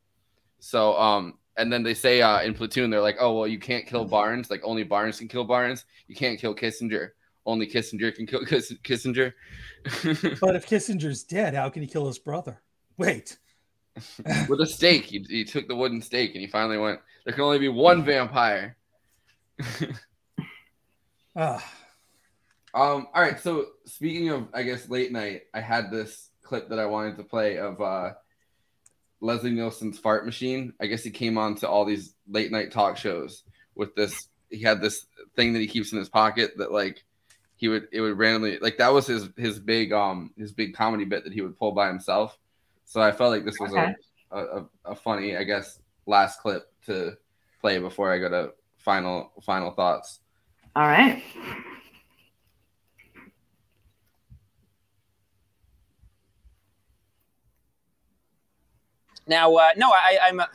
so 0.60 0.96
um 0.98 1.38
and 1.56 1.72
then 1.72 1.82
they 1.82 1.94
say 1.94 2.22
uh 2.22 2.40
in 2.42 2.54
platoon 2.54 2.90
they're 2.90 3.00
like 3.00 3.16
oh 3.20 3.38
well 3.38 3.46
you 3.48 3.58
can't 3.58 3.86
kill 3.86 4.04
Barnes 4.04 4.50
like 4.50 4.60
only 4.64 4.84
Barnes 4.84 5.18
can 5.18 5.28
kill 5.28 5.44
Barnes 5.44 5.84
you 6.08 6.14
can't 6.14 6.38
kill 6.38 6.54
Kissinger 6.54 7.10
only 7.46 7.66
Kissinger 7.66 8.14
can 8.14 8.26
kill 8.26 8.44
Kiss- 8.44 8.74
Kissinger 8.84 9.32
But 10.40 10.56
if 10.56 10.66
Kissinger's 10.66 11.22
dead, 11.24 11.54
how 11.54 11.68
can 11.68 11.82
he 11.82 11.88
kill 11.88 12.06
his 12.06 12.18
brother? 12.18 12.62
Wait. 12.96 13.38
with 14.48 14.60
a 14.60 14.66
stake. 14.66 15.04
He, 15.04 15.24
he 15.28 15.44
took 15.44 15.68
the 15.68 15.76
wooden 15.76 16.00
stake 16.00 16.32
and 16.32 16.40
he 16.40 16.46
finally 16.46 16.78
went. 16.78 17.00
There 17.24 17.34
can 17.34 17.44
only 17.44 17.58
be 17.58 17.68
one 17.68 18.04
vampire. 18.04 18.76
Ah. 21.36 21.68
Um. 22.74 23.06
All 23.14 23.22
right. 23.22 23.38
So 23.38 23.66
speaking 23.86 24.30
of, 24.30 24.48
I 24.52 24.64
guess 24.64 24.88
late 24.88 25.12
night, 25.12 25.42
I 25.54 25.60
had 25.60 25.90
this 25.90 26.30
clip 26.42 26.68
that 26.70 26.78
I 26.78 26.86
wanted 26.86 27.16
to 27.16 27.22
play 27.24 27.58
of 27.58 27.80
uh, 27.80 28.12
Leslie 29.20 29.52
Nielsen's 29.52 29.98
fart 29.98 30.26
machine. 30.26 30.72
I 30.80 30.86
guess 30.86 31.04
he 31.04 31.10
came 31.10 31.38
on 31.38 31.54
to 31.56 31.68
all 31.68 31.84
these 31.84 32.14
late 32.28 32.50
night 32.50 32.72
talk 32.72 32.96
shows 32.96 33.44
with 33.74 33.94
this. 33.94 34.28
He 34.50 34.60
had 34.60 34.80
this 34.80 35.06
thing 35.36 35.52
that 35.52 35.60
he 35.60 35.66
keeps 35.66 35.92
in 35.92 35.98
his 35.98 36.08
pocket 36.08 36.52
that 36.58 36.72
like 36.72 37.04
he 37.56 37.68
would 37.68 37.88
it 37.92 38.00
would 38.00 38.18
randomly 38.18 38.58
like 38.58 38.78
that 38.78 38.92
was 38.92 39.06
his 39.06 39.28
his 39.36 39.58
big 39.58 39.92
um 39.92 40.32
his 40.36 40.52
big 40.52 40.74
comedy 40.74 41.04
bit 41.04 41.24
that 41.24 41.32
he 41.32 41.40
would 41.42 41.58
pull 41.58 41.72
by 41.72 41.86
himself. 41.88 42.36
So 42.84 43.00
I 43.00 43.12
felt 43.12 43.30
like 43.30 43.44
this 43.44 43.58
was 43.58 43.72
Okay. 43.72 43.94
a, 44.32 44.38
a 44.38 44.66
a 44.84 44.94
funny 44.94 45.36
I 45.36 45.44
guess 45.44 45.78
last 46.06 46.40
clip 46.40 46.70
to 46.86 47.16
play 47.60 47.78
before 47.78 48.12
I 48.12 48.18
go 48.18 48.28
to 48.28 48.52
final 48.78 49.32
final 49.42 49.70
thoughts. 49.70 50.20
All 50.76 50.86
right. 50.86 51.22
Now, 59.26 59.54
uh, 59.54 59.70
no, 59.76 59.90
I, 59.90 60.18
I'm. 60.22 60.40
A, 60.40 60.48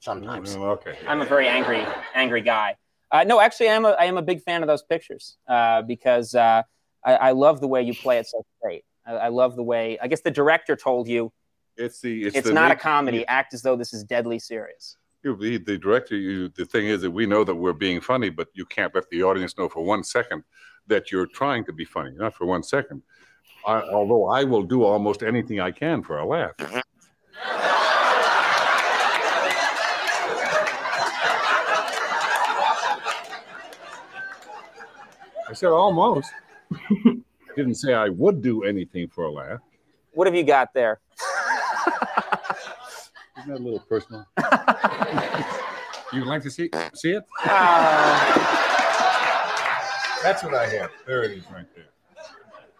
sometimes. 0.00 0.56
Okay. 0.56 0.98
I'm 1.06 1.20
a 1.20 1.24
very 1.24 1.48
angry, 1.48 1.84
angry 2.14 2.40
guy. 2.40 2.76
Uh, 3.10 3.24
no, 3.24 3.40
actually, 3.40 3.68
I 3.68 3.74
am 3.74 3.84
a, 3.84 3.90
I 3.90 4.04
am 4.04 4.16
a 4.16 4.22
big 4.22 4.42
fan 4.42 4.62
of 4.62 4.66
those 4.66 4.82
pictures 4.82 5.36
uh, 5.48 5.82
because 5.82 6.34
uh, 6.34 6.62
I, 7.04 7.14
I 7.14 7.30
love 7.32 7.60
the 7.60 7.68
way 7.68 7.82
you 7.82 7.94
play 7.94 8.18
it 8.18 8.26
so 8.26 8.44
straight. 8.58 8.84
I, 9.06 9.12
I 9.12 9.28
love 9.28 9.56
the 9.56 9.62
way. 9.62 9.98
I 10.00 10.08
guess 10.08 10.22
the 10.22 10.30
director 10.30 10.74
told 10.76 11.08
you 11.08 11.32
It's 11.76 12.00
the 12.00 12.24
it's, 12.24 12.36
it's, 12.36 12.48
the 12.48 12.54
not 12.54 12.66
a 12.66 12.74
nat- 12.74 12.80
comedy. 12.80 13.26
Act 13.26 13.54
as 13.54 13.62
though 13.62 13.76
this 13.76 13.92
is 13.92 14.02
deadly 14.04 14.38
serious. 14.38 14.96
You, 15.22 15.36
the, 15.36 15.58
the 15.58 15.78
director, 15.78 16.16
you, 16.16 16.48
the 16.50 16.64
thing 16.64 16.86
is 16.86 17.02
that 17.02 17.10
we 17.10 17.26
know 17.26 17.42
that 17.44 17.54
we're 17.54 17.72
being 17.72 18.00
funny, 18.00 18.30
but 18.30 18.48
you 18.54 18.64
can't 18.64 18.94
let 18.94 19.08
the 19.10 19.22
audience 19.22 19.56
know 19.58 19.68
for 19.68 19.84
one 19.84 20.04
second 20.04 20.44
that 20.86 21.10
you're 21.10 21.26
trying 21.26 21.64
to 21.64 21.72
be 21.72 21.84
funny. 21.84 22.12
Not 22.12 22.34
for 22.34 22.46
one 22.46 22.62
second. 22.62 23.02
I, 23.66 23.82
although 23.82 24.28
I 24.28 24.44
will 24.44 24.62
do 24.62 24.84
almost 24.84 25.24
anything 25.24 25.58
I 25.58 25.72
can 25.72 26.02
for 26.02 26.18
a 26.18 26.24
laugh. 26.24 26.56
Mm-hmm. 26.58 26.78
I 35.48 35.52
said 35.52 35.70
almost. 35.70 36.30
Didn't 37.56 37.74
say 37.74 37.92
I 37.94 38.08
would 38.08 38.40
do 38.40 38.62
anything 38.62 39.08
for 39.08 39.24
a 39.24 39.32
laugh. 39.32 39.60
What 40.12 40.26
have 40.28 40.36
you 40.36 40.44
got 40.44 40.72
there? 40.72 41.00
Isn't 43.38 43.50
that 43.50 43.60
a 43.60 43.64
little 43.64 43.80
personal? 43.80 44.26
You'd 46.12 46.26
like 46.26 46.42
to 46.42 46.50
see 46.50 46.70
see 46.94 47.12
it? 47.12 47.24
Uh. 47.44 48.62
That's 50.22 50.42
what 50.42 50.54
I 50.54 50.66
have. 50.68 50.90
There 51.06 51.22
it 51.24 51.32
is, 51.32 51.44
right 51.50 51.66
there. 51.74 51.86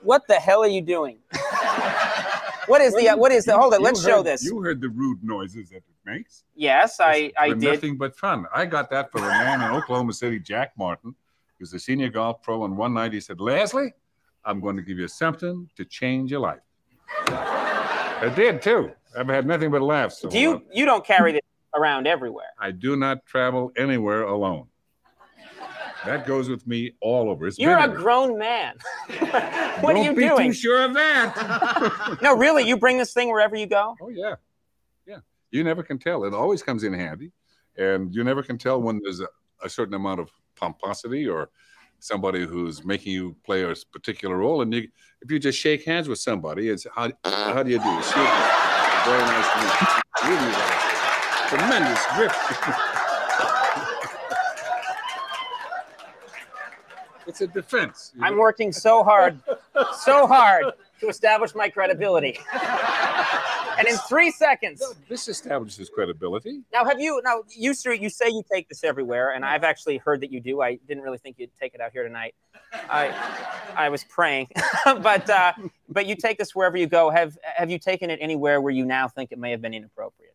What 0.03 0.26
the 0.28 0.34
hell 0.34 0.61
are 0.62 0.68
you 0.68 0.82
doing? 0.82 1.18
what 2.66 2.80
is 2.80 2.94
the? 2.94 3.09
Uh, 3.11 3.16
what 3.16 3.32
is 3.32 3.44
the? 3.44 3.57
Hold 3.57 3.74
on. 3.74 3.82
Let's 3.82 4.05
show 4.05 4.22
this. 4.22 4.44
You 4.44 4.61
heard 4.61 4.80
the 4.80 4.88
rude 4.88 5.22
noises 5.22 5.70
that 5.70 5.76
it 5.78 5.82
makes. 6.05 6.44
Yes, 6.55 7.01
I, 7.01 7.32
I 7.38 7.49
did. 7.49 7.62
nothing 7.62 7.97
but 7.97 8.16
fun. 8.16 8.47
I 8.55 8.66
got 8.66 8.90
that 8.90 9.11
for 9.11 9.18
a 9.18 9.28
man 9.28 9.62
in 9.62 9.70
Oklahoma 9.76 10.12
City, 10.12 10.38
Jack 10.38 10.72
Martin, 10.78 11.14
who's 11.59 11.72
a 11.72 11.78
senior 11.78 12.09
golf 12.09 12.42
pro. 12.42 12.64
And 12.64 12.76
one 12.76 12.94
night 12.94 13.12
he 13.12 13.20
said, 13.20 13.40
Leslie, 13.40 13.92
I'm 14.44 14.61
going 14.61 14.76
to 14.76 14.82
give 14.82 14.99
you 14.99 15.09
something 15.09 15.68
to 15.76 15.84
change 15.84 16.30
your 16.30 16.40
life. 16.40 16.61
I 17.28 18.32
did 18.34 18.62
too. 18.62 18.90
I've 19.16 19.28
had 19.28 19.47
nothing 19.47 19.70
but 19.70 19.82
laughs. 19.82 20.18
So 20.18 20.28
Do 20.28 20.38
you 20.38 20.62
you 20.72 20.84
don't 20.84 21.05
carry 21.05 21.32
this 21.32 21.42
around 21.74 22.07
everywhere? 22.07 22.49
I 22.59 22.70
do 22.70 22.97
not 22.97 23.24
travel 23.26 23.72
anywhere 23.76 24.22
alone. 24.22 24.66
That 26.07 26.26
goes 26.26 26.48
with 26.48 26.66
me 26.66 26.92
all 27.00 27.28
over. 27.30 27.46
It's 27.46 27.59
You're 27.59 27.76
a 27.76 27.88
bigger. 27.88 28.00
grown 28.00 28.38
man. 28.38 28.74
what 29.18 29.34
are 29.34 29.80
Don't 29.94 30.04
you 30.04 30.14
be 30.14 30.22
too 30.22 30.36
doing? 30.36 30.52
sure 30.52 30.84
of 30.84 30.94
that. 30.94 32.18
no, 32.22 32.36
really, 32.36 32.64
you 32.66 32.76
bring 32.76 32.98
this 32.98 33.12
thing 33.12 33.28
wherever 33.30 33.57
you 33.57 33.66
go. 33.66 33.96
Oh 34.00 34.09
yeah, 34.09 34.36
yeah. 35.07 35.18
You 35.50 35.64
never 35.64 35.82
can 35.82 35.98
tell. 35.98 36.24
It 36.24 36.32
always 36.34 36.62
comes 36.62 36.84
in 36.84 36.92
handy, 36.92 37.32
and 37.76 38.14
you 38.14 38.24
never 38.24 38.42
can 38.42 38.57
tell 38.59 38.80
when 38.80 39.00
there's 39.02 39.20
a, 39.20 39.28
a 39.62 39.68
certain 39.68 39.94
amount 39.94 40.20
of 40.20 40.30
pomposity 40.54 41.26
or 41.28 41.50
somebody 41.98 42.46
who's 42.46 42.84
making 42.84 43.12
you 43.12 43.34
play 43.44 43.62
a 43.64 43.74
particular 43.92 44.36
role. 44.36 44.62
And 44.62 44.72
you, 44.72 44.88
if 45.22 45.30
you 45.30 45.38
just 45.38 45.59
shake 45.59 45.84
hands 45.84 46.09
with 46.09 46.18
somebody, 46.18 46.68
it's 46.68 46.86
how 46.94 47.11
how 47.24 47.62
do 47.62 47.70
you 47.70 47.78
do? 47.78 47.98
Excuse 47.98 48.24
me. 48.24 48.30
Very 49.04 49.22
nice 49.22 49.52
to 49.52 49.59
meet 49.61 49.80
you. 49.80 50.30
Really 50.30 50.52
nice. 50.52 51.48
Tremendous 51.48 52.07
grip. 52.16 52.32
it's 57.27 57.41
a 57.41 57.47
defense. 57.47 58.12
I'm 58.20 58.37
working 58.37 58.72
so 58.72 59.03
hard, 59.03 59.39
so 59.99 60.27
hard 60.27 60.66
to 61.01 61.09
establish 61.09 61.55
my 61.55 61.68
credibility. 61.68 62.39
and 63.79 63.87
in 63.87 63.97
three 63.97 64.31
seconds. 64.31 64.83
This 65.09 65.29
establishes 65.29 65.89
credibility. 65.89 66.62
Now, 66.72 66.85
have 66.85 67.01
you? 67.01 67.20
Now, 67.24 67.43
you 67.51 67.74
sir, 67.74 67.93
you 67.93 68.09
say 68.09 68.29
you 68.29 68.43
take 68.51 68.68
this 68.68 68.85
everywhere, 68.85 69.33
and 69.33 69.45
I've 69.45 69.64
actually 69.64 69.99
heard 69.99 70.20
that 70.22 70.31
you 70.31 70.41
do. 70.41 70.61
I 70.62 70.77
didn't 70.89 71.03
really 71.03 71.18
think 71.18 71.37
you'd 71.39 71.51
take 71.61 71.74
it 71.74 71.81
out 71.81 71.93
here 71.93 72.05
tonight. 72.05 72.35
I, 72.72 73.14
I 73.77 73.89
was 73.89 74.05
praying, 74.05 74.49
but 74.85 75.29
uh, 75.29 75.53
but 75.89 76.07
you 76.07 76.16
take 76.16 76.39
this 76.39 76.55
wherever 76.55 76.77
you 76.77 76.87
go. 76.87 77.11
Have 77.11 77.37
have 77.43 77.70
you 77.70 77.79
taken 77.79 78.11
it 78.11 78.18
anywhere 78.22 78.61
where 78.61 78.72
you 78.72 78.85
now 78.85 79.09
think 79.09 79.33
it 79.33 79.39
may 79.39 79.51
have 79.51 79.61
been 79.61 79.74
inappropriate? 79.74 80.35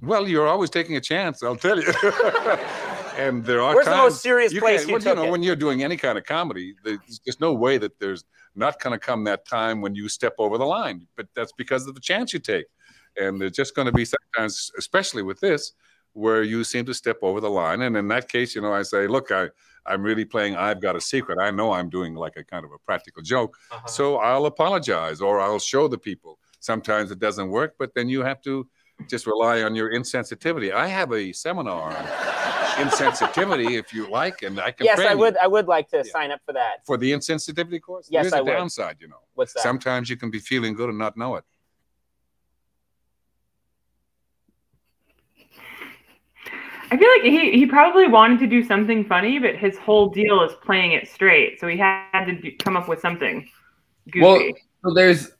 Well, 0.00 0.28
you're 0.28 0.46
always 0.46 0.70
taking 0.70 0.96
a 0.96 1.00
chance, 1.00 1.42
I'll 1.42 1.56
tell 1.56 1.80
you. 1.80 1.92
and 3.18 3.44
there 3.44 3.60
are 3.60 3.74
Where's 3.74 3.86
the 3.86 3.96
most 3.96 4.22
serious 4.22 4.52
you 4.52 4.60
place 4.60 4.86
you 4.86 4.92
well, 4.92 5.00
took 5.00 5.16
know, 5.16 5.24
it? 5.24 5.30
when 5.30 5.42
you're 5.42 5.56
doing 5.56 5.82
any 5.82 5.96
kind 5.96 6.16
of 6.16 6.24
comedy, 6.24 6.74
there's 6.84 7.18
just 7.26 7.40
no 7.40 7.52
way 7.52 7.76
that 7.78 7.98
there's 7.98 8.24
not 8.54 8.80
going 8.80 8.92
to 8.92 8.98
come 8.98 9.24
that 9.24 9.46
time 9.46 9.80
when 9.80 9.94
you 9.94 10.08
step 10.08 10.34
over 10.38 10.56
the 10.56 10.64
line. 10.64 11.06
But 11.16 11.26
that's 11.34 11.52
because 11.52 11.86
of 11.86 11.94
the 11.94 12.00
chance 12.00 12.32
you 12.32 12.38
take. 12.38 12.66
And 13.16 13.40
there's 13.40 13.52
just 13.52 13.74
going 13.74 13.86
to 13.86 13.92
be 13.92 14.04
sometimes, 14.04 14.70
especially 14.78 15.22
with 15.22 15.40
this, 15.40 15.72
where 16.12 16.42
you 16.42 16.64
seem 16.64 16.84
to 16.86 16.94
step 16.94 17.18
over 17.22 17.40
the 17.40 17.50
line. 17.50 17.82
And 17.82 17.96
in 17.96 18.08
that 18.08 18.28
case, 18.28 18.54
you 18.54 18.62
know, 18.62 18.72
I 18.72 18.82
say, 18.82 19.06
look, 19.06 19.30
I, 19.30 19.48
I'm 19.86 20.02
really 20.02 20.24
playing 20.24 20.56
I've 20.56 20.80
Got 20.80 20.96
a 20.96 21.00
Secret. 21.00 21.38
I 21.40 21.50
know 21.50 21.72
I'm 21.72 21.88
doing 21.88 22.14
like 22.14 22.36
a 22.36 22.44
kind 22.44 22.64
of 22.64 22.72
a 22.72 22.78
practical 22.78 23.22
joke. 23.22 23.56
Uh-huh. 23.70 23.86
So 23.86 24.16
I'll 24.16 24.46
apologize 24.46 25.20
or 25.20 25.40
I'll 25.40 25.58
show 25.58 25.88
the 25.88 25.98
people. 25.98 26.38
Sometimes 26.60 27.10
it 27.10 27.18
doesn't 27.18 27.48
work, 27.48 27.74
but 27.78 27.94
then 27.94 28.08
you 28.08 28.22
have 28.22 28.40
to 28.42 28.68
just 29.08 29.26
rely 29.26 29.62
on 29.62 29.74
your 29.74 29.92
insensitivity. 29.92 30.72
I 30.72 30.88
have 30.88 31.12
a 31.12 31.32
seminar 31.32 31.92
insensitivity 32.78 33.78
if 33.78 33.92
you 33.92 34.10
like, 34.10 34.42
and 34.42 34.60
I 34.60 34.70
can 34.70 34.86
Yes, 34.86 34.96
train 34.98 35.08
I 35.08 35.12
you 35.12 35.18
would. 35.18 35.36
I 35.38 35.46
would 35.46 35.66
like 35.66 35.88
to 35.90 36.04
sign 36.04 36.30
up 36.30 36.40
for 36.46 36.52
that. 36.52 36.84
for 36.86 36.96
the 36.96 37.12
insensitivity 37.12 37.80
course. 37.80 38.08
Yes, 38.10 38.24
There's 38.24 38.32
I 38.34 38.40
a 38.40 38.44
would. 38.44 38.52
downside, 38.52 38.96
you 39.00 39.08
know. 39.08 39.20
What's 39.34 39.52
that? 39.54 39.62
Sometimes 39.62 40.08
you 40.08 40.16
can 40.16 40.30
be 40.30 40.38
feeling 40.38 40.74
good 40.74 40.88
and 40.88 40.98
not 40.98 41.16
know 41.16 41.36
it. 41.36 41.44
I 46.90 46.96
feel 46.96 47.08
like 47.10 47.22
he, 47.22 47.52
he 47.52 47.66
probably 47.66 48.08
wanted 48.08 48.38
to 48.40 48.46
do 48.46 48.64
something 48.64 49.04
funny, 49.04 49.38
but 49.38 49.56
his 49.56 49.76
whole 49.76 50.08
deal 50.08 50.42
is 50.42 50.52
playing 50.64 50.92
it 50.92 51.06
straight. 51.06 51.60
So 51.60 51.68
he 51.68 51.76
had 51.76 52.24
to 52.24 52.32
do, 52.32 52.50
come 52.58 52.76
up 52.76 52.88
with 52.88 53.00
something 53.00 53.46
goofy. 54.10 54.24
Well, 54.24 54.52
so 54.84 54.94
there's 54.94 55.30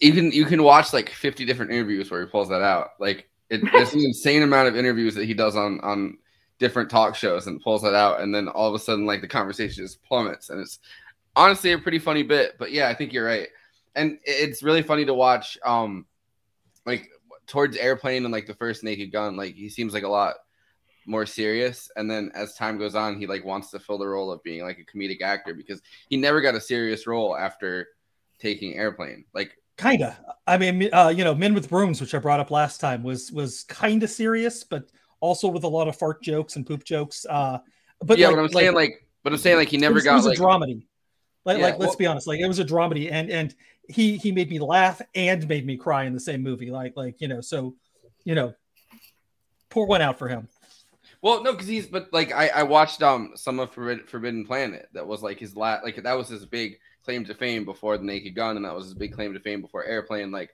you 0.00 0.12
can 0.12 0.30
you 0.32 0.44
can 0.46 0.62
watch 0.62 0.92
like 0.92 1.10
50 1.10 1.44
different 1.44 1.72
interviews 1.72 2.10
where 2.10 2.20
he 2.20 2.26
pulls 2.26 2.48
that 2.48 2.62
out. 2.62 2.90
Like 2.98 3.28
it, 3.50 3.60
there's 3.72 3.92
an 3.92 4.00
insane 4.00 4.42
amount 4.42 4.68
of 4.68 4.76
interviews 4.76 5.14
that 5.16 5.26
he 5.26 5.34
does 5.34 5.56
on 5.56 5.80
on 5.80 6.18
different 6.58 6.90
talk 6.90 7.14
shows 7.14 7.46
and 7.46 7.60
pulls 7.60 7.82
that 7.82 7.94
out, 7.94 8.20
and 8.20 8.34
then 8.34 8.48
all 8.48 8.68
of 8.68 8.74
a 8.74 8.78
sudden 8.78 9.06
like 9.06 9.20
the 9.20 9.28
conversation 9.28 9.84
just 9.84 10.02
plummets, 10.02 10.50
and 10.50 10.60
it's 10.60 10.78
honestly 11.36 11.72
a 11.72 11.78
pretty 11.78 11.98
funny 11.98 12.22
bit. 12.22 12.56
But 12.58 12.72
yeah, 12.72 12.88
I 12.88 12.94
think 12.94 13.12
you're 13.12 13.26
right, 13.26 13.48
and 13.94 14.18
it's 14.24 14.62
really 14.62 14.82
funny 14.82 15.04
to 15.04 15.14
watch. 15.14 15.58
Um, 15.64 16.06
like 16.86 17.08
towards 17.46 17.76
airplane 17.76 18.24
and 18.24 18.32
like 18.32 18.46
the 18.46 18.54
first 18.54 18.84
Naked 18.84 19.12
Gun, 19.12 19.36
like 19.36 19.54
he 19.54 19.68
seems 19.68 19.92
like 19.92 20.04
a 20.04 20.08
lot 20.08 20.36
more 21.06 21.26
serious 21.26 21.90
and 21.96 22.10
then 22.10 22.30
as 22.34 22.54
time 22.54 22.78
goes 22.78 22.94
on 22.94 23.18
he 23.18 23.26
like 23.26 23.44
wants 23.44 23.70
to 23.70 23.80
fill 23.80 23.98
the 23.98 24.06
role 24.06 24.30
of 24.30 24.42
being 24.42 24.62
like 24.62 24.78
a 24.78 24.96
comedic 24.96 25.22
actor 25.22 25.54
because 25.54 25.80
he 26.08 26.16
never 26.16 26.40
got 26.40 26.54
a 26.54 26.60
serious 26.60 27.06
role 27.06 27.36
after 27.36 27.88
taking 28.38 28.76
airplane 28.76 29.24
like 29.34 29.56
Kinda. 29.80 30.18
I 30.46 30.58
mean, 30.58 30.92
uh, 30.92 31.08
you 31.08 31.24
know, 31.24 31.34
Men 31.34 31.54
with 31.54 31.68
Brooms, 31.68 32.00
which 32.00 32.14
I 32.14 32.18
brought 32.18 32.40
up 32.40 32.50
last 32.50 32.80
time, 32.80 33.02
was 33.02 33.32
was 33.32 33.64
kind 33.64 34.02
of 34.02 34.10
serious, 34.10 34.62
but 34.64 34.90
also 35.20 35.48
with 35.48 35.64
a 35.64 35.68
lot 35.68 35.88
of 35.88 35.96
fart 35.96 36.22
jokes 36.22 36.56
and 36.56 36.66
poop 36.66 36.84
jokes. 36.84 37.24
Uh, 37.28 37.58
but 38.02 38.18
yeah 38.18 38.28
like, 38.28 38.36
but 38.36 38.42
i'm 38.42 38.48
saying 38.50 38.74
like 38.74 39.06
but 39.22 39.32
i'm 39.32 39.38
saying 39.38 39.56
like 39.56 39.68
he 39.68 39.76
never 39.76 39.94
was, 39.94 40.04
got 40.04 40.12
it 40.12 40.16
was 40.16 40.26
like 40.26 40.38
a 40.38 40.40
dramedy. 40.40 40.86
Like, 41.44 41.58
Yeah, 41.58 41.64
like 41.64 41.78
let's 41.78 41.96
be 41.96 42.06
honest, 42.06 42.26
like 42.26 42.40
it 42.40 42.46
was 42.46 42.58
a 42.58 42.64
dramedy, 42.64 43.10
and 43.10 43.30
and 43.30 43.54
he 43.88 44.16
he 44.18 44.30
made 44.32 44.50
me 44.50 44.58
laugh 44.58 45.00
and 45.14 45.46
made 45.48 45.64
me 45.66 45.76
cry 45.76 46.04
in 46.04 46.12
the 46.12 46.20
same 46.20 46.42
movie. 46.42 46.70
Like 46.70 46.94
like 46.96 47.20
you 47.20 47.28
know, 47.28 47.40
so 47.40 47.76
you 48.24 48.34
know, 48.34 48.52
pour 49.70 49.86
one 49.86 50.02
out 50.02 50.18
for 50.18 50.28
him. 50.28 50.48
well 51.22 51.42
no 51.42 51.52
because 51.52 51.66
he's 51.66 51.86
but 51.86 52.12
like 52.12 52.32
i 52.32 52.48
i 52.48 52.62
watched 52.62 53.02
um 53.02 53.32
some 53.36 53.58
of 53.58 53.70
forbidden, 53.72 54.06
forbidden 54.06 54.44
planet 54.44 54.88
that 54.92 55.06
was 55.06 55.22
like 55.22 55.38
his 55.38 55.56
last 55.56 55.84
like 55.84 56.02
that 56.02 56.16
was 56.16 56.28
his 56.28 56.44
big 56.44 56.78
claim 57.04 57.24
to 57.24 57.34
fame 57.34 57.64
before 57.64 57.96
the 57.98 58.04
naked 58.04 58.34
gun 58.34 58.56
and 58.56 58.64
that 58.64 58.74
was 58.74 58.84
his 58.86 58.94
big 58.94 59.12
claim 59.12 59.32
to 59.32 59.40
fame 59.40 59.60
before 59.62 59.84
airplane 59.84 60.30
like 60.30 60.50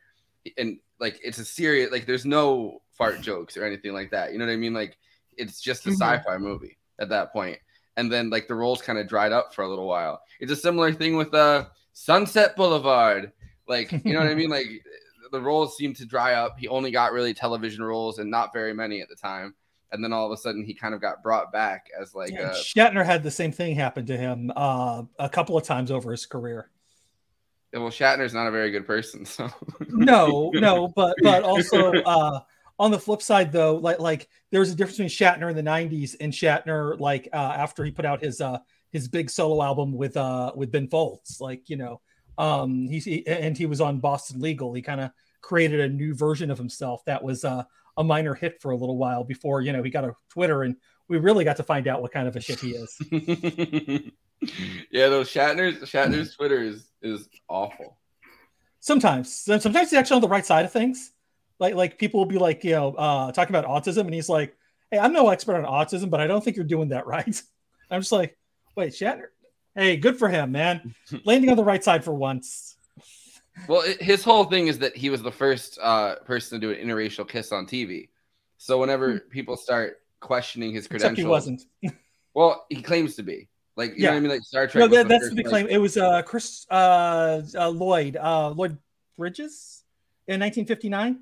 and 0.57 0.79
like 1.01 1.19
it's 1.25 1.39
a 1.39 1.45
serious 1.45 1.91
like 1.91 2.07
there's 2.07 2.25
no 2.25 2.81
fart 2.93 3.21
jokes 3.21 3.57
or 3.57 3.65
anything 3.65 3.93
like 3.93 4.11
that 4.11 4.33
you 4.33 4.39
know 4.39 4.47
what 4.47 4.53
i 4.53 4.57
mean? 4.57 4.73
Like 4.75 4.97
it's 5.37 5.61
just 5.61 5.87
a 5.87 5.91
Mhm. 5.91 5.95
sci-fi 5.95 6.39
movie 6.39 6.79
at 6.99 7.09
that 7.11 7.33
point. 7.33 7.59
And 7.99 8.11
then 8.11 8.31
like 8.31 8.47
the 8.49 8.55
roles 8.55 8.81
kind 8.81 8.99
of 8.99 9.09
dried 9.09 9.33
up 9.33 9.55
for 9.55 9.63
a 9.63 9.69
little 9.69 9.87
while. 9.87 10.23
It's 10.41 10.53
a 10.53 10.57
similar 10.57 10.93
thing 10.93 11.17
with 11.17 11.35
uh 11.35 11.67
sunset 11.93 12.57
boulevard. 12.57 13.33
Like 13.69 13.91
you 13.93 14.13
know 14.15 14.21
what 14.21 14.29
i 14.29 14.35
mean? 14.35 14.51
Like 14.59 14.67
the 15.33 15.41
roles 15.41 15.77
seemed 15.77 15.97
to 15.97 16.07
dry 16.07 16.35
up. 16.35 16.57
He 16.59 16.69
only 16.69 16.93
got 16.93 17.13
really 17.13 17.35
television 17.35 17.83
roles 17.83 18.19
and 18.21 18.31
not 18.31 18.53
very 18.53 18.73
many 18.73 19.01
at 19.03 19.09
the 19.09 19.17
time 19.17 19.55
and 19.93 20.03
then 20.03 20.13
all 20.13 20.27
of 20.27 20.33
a 20.33 20.37
sudden 20.37 20.65
he 20.65 20.75
kind 20.75 20.95
of 20.95 21.01
got 21.01 21.23
brought 21.23 21.53
back 21.53 21.87
as 22.01 22.15
like 22.15 22.31
And 22.31 22.39
a 22.39 22.51
Shatner 22.51 23.05
had 23.05 23.23
the 23.23 23.31
same 23.31 23.53
thing 23.53 23.75
happen 23.75 24.07
to 24.07 24.17
him 24.17 24.53
uh, 24.55 25.03
a 25.19 25.29
couple 25.29 25.57
of 25.57 25.65
times 25.65 25.91
over 25.91 26.11
his 26.11 26.27
career. 26.27 26.71
well 27.73 27.91
shatner's 27.91 28.33
not 28.35 28.47
a 28.47 28.51
very 28.51 28.71
good 28.71 28.87
person 28.87 29.25
so 29.25 29.51
no, 29.89 30.51
no, 30.55 30.89
but 30.89 31.15
but 31.23 31.43
also 31.43 31.93
uh 31.93 32.41
on 32.79 32.91
the 32.91 32.99
flip 32.99 33.23
side 33.23 33.53
though, 33.53 33.77
like 33.77 34.01
like 34.01 34.29
there 34.51 34.61
was 34.61 34.71
a 34.71 34.75
difference 34.75 34.99
between 34.99 35.09
Shatner 35.09 35.49
in 35.51 35.57
the 35.57 35.63
'90s 35.63 36.15
and 36.21 36.33
Shatner 36.33 36.99
like 37.01 37.29
uh 37.33 37.37
after 37.57 37.85
he 37.85 37.91
put 37.91 38.05
out 38.05 38.23
his 38.23 38.41
uh 38.41 38.59
his 38.93 39.09
big 39.09 39.31
solo 39.31 39.63
album 39.63 39.93
with 39.93 40.17
uh 40.17 40.53
with 40.55 40.71
Ben 40.71 40.89
Folds, 40.89 41.41
like 41.41 41.69
you 41.71 41.77
know, 41.77 42.01
um 42.39 42.87
he's 42.89 43.05
he, 43.05 43.27
and 43.27 43.57
he 43.57 43.67
was 43.67 43.81
on 43.81 43.99
Boston 43.99 44.41
Legal. 44.41 44.75
He 44.75 44.83
kind 44.83 45.01
of 45.01 45.11
created 45.41 45.81
a 45.81 45.89
new 45.89 46.15
version 46.15 46.51
of 46.51 46.59
himself 46.59 47.05
that 47.07 47.23
was 47.23 47.45
uh, 47.45 47.63
a 47.97 48.05
minor 48.05 48.35
hit 48.35 48.61
for 48.61 48.71
a 48.71 48.77
little 48.77 48.97
while 48.97 49.25
before 49.25 49.61
you 49.61 49.73
know 49.73 49.83
he 49.83 49.91
got 49.91 50.05
a 50.05 50.15
Twitter 50.31 50.63
and 50.63 50.77
we 51.09 51.19
really 51.19 51.45
got 51.45 51.57
to 51.57 51.63
find 51.63 51.87
out 51.89 52.03
what 52.03 52.13
kind 52.13 52.29
of 52.29 52.37
a 52.37 52.41
shit 52.41 52.61
he 52.61 52.71
is. 52.71 52.97
yeah, 54.91 55.09
no, 55.09 55.23
Shatner's 55.23 55.89
Shatner's 55.89 56.35
Twitter 56.35 56.63
is 56.63 56.91
is 57.03 57.29
awful. 57.49 57.99
Sometimes, 58.81 59.35
sometimes 59.35 59.91
he's 59.91 59.95
actually 59.95 60.17
on 60.17 60.23
the 60.23 60.29
right 60.29 60.47
side 60.47 60.65
of 60.65 60.73
things. 60.73 61.13
Like, 61.59 61.75
like 61.75 61.99
people 61.99 62.21
will 62.21 62.27
be 62.27 62.39
like, 62.39 62.63
you 62.65 62.73
know, 62.73 62.95
uh, 62.95 63.33
talking 63.33 63.55
about 63.55 63.69
autism, 63.69 64.03
and 64.03 64.15
he's 64.15 64.29
like, 64.29 64.57
"Hey, 64.91 64.99
I'm 64.99 65.13
no 65.13 65.29
expert 65.29 65.57
on 65.57 65.65
autism, 65.65 66.11
but 66.11 66.21
I 66.21 66.27
don't 66.27 66.45
think 66.45 66.57
you're 66.57 66.67
doing 66.67 66.91
that 66.91 67.07
right." 67.07 67.43
I'm 67.91 68.01
just 68.01 68.13
like, 68.13 68.37
"Wait, 68.77 68.93
Shatner? 68.93 69.29
Hey, 69.75 69.97
good 69.97 70.19
for 70.19 70.29
him, 70.29 70.53
man. 70.53 70.95
Landing 71.25 71.51
on 71.51 71.57
the 71.57 71.65
right 71.65 71.83
side 71.83 72.05
for 72.05 72.15
once." 72.15 72.76
Well, 73.69 73.83
it, 73.83 74.03
his 74.03 74.23
whole 74.23 74.45
thing 74.45 74.67
is 74.69 74.79
that 74.81 74.97
he 74.97 75.11
was 75.11 75.23
the 75.23 75.33
first 75.33 75.79
uh, 75.83 76.17
person 76.25 76.61
to 76.61 76.67
do 76.67 76.73
an 76.79 76.87
interracial 76.87 77.29
kiss 77.29 77.53
on 77.53 77.67
TV. 77.67 78.09
So 78.59 78.79
whenever 78.79 79.21
people 79.21 79.57
start 79.57 79.99
questioning 80.21 80.73
his 80.73 80.87
Hmm. 80.87 80.97
Except 80.97 81.17
credentials, 81.17 81.25
he 81.25 81.29
wasn't. 81.29 81.63
Well, 82.35 82.67
he 82.69 82.83
claims 82.83 83.17
to 83.17 83.23
be. 83.23 83.49
Like 83.77 83.97
you 83.97 84.03
know 84.03 84.09
Yeah. 84.09 84.11
what 84.11 84.17
I 84.17 84.21
mean? 84.21 84.31
Like 84.31 84.43
Star 84.43 84.67
Trek. 84.67 84.81
No, 84.81 84.89
that, 84.89 85.05
the 85.05 85.09
that's 85.09 85.31
the 85.31 85.37
big 85.37 85.47
claim. 85.47 85.67
It 85.69 85.79
was 85.79 85.97
uh, 85.97 86.21
Chris 86.21 86.67
uh, 86.71 87.41
uh, 87.55 87.69
Lloyd, 87.71 88.17
uh, 88.17 88.51
Lloyd 88.51 88.77
Bridges 89.17 89.85
in 90.29 90.41
1959. 90.41 91.21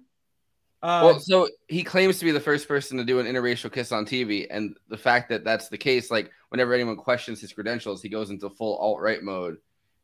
Uh, 0.83 1.01
well, 1.05 1.21
so 1.21 1.49
he 1.69 1.83
claims 1.83 2.19
to 2.19 2.25
be 2.25 2.31
the 2.33 2.41
first 2.41 2.67
person 2.69 2.99
to 2.99 3.05
do 3.05 3.19
an 3.21 3.27
interracial 3.27 3.73
kiss 3.73 3.93
on 3.93 4.05
TV, 4.05 4.47
and 4.51 4.77
the 4.89 4.99
fact 4.99 5.29
that 5.31 5.45
that's 5.45 5.69
the 5.69 5.79
case, 5.79 6.11
like 6.11 6.31
whenever 6.51 6.75
anyone 6.75 6.97
questions 6.97 7.41
his 7.41 7.53
credentials, 7.53 8.03
he 8.03 8.09
goes 8.09 8.31
into 8.31 8.51
full 8.51 8.77
alt 8.79 9.01
right 9.01 9.23
mode, 9.23 9.57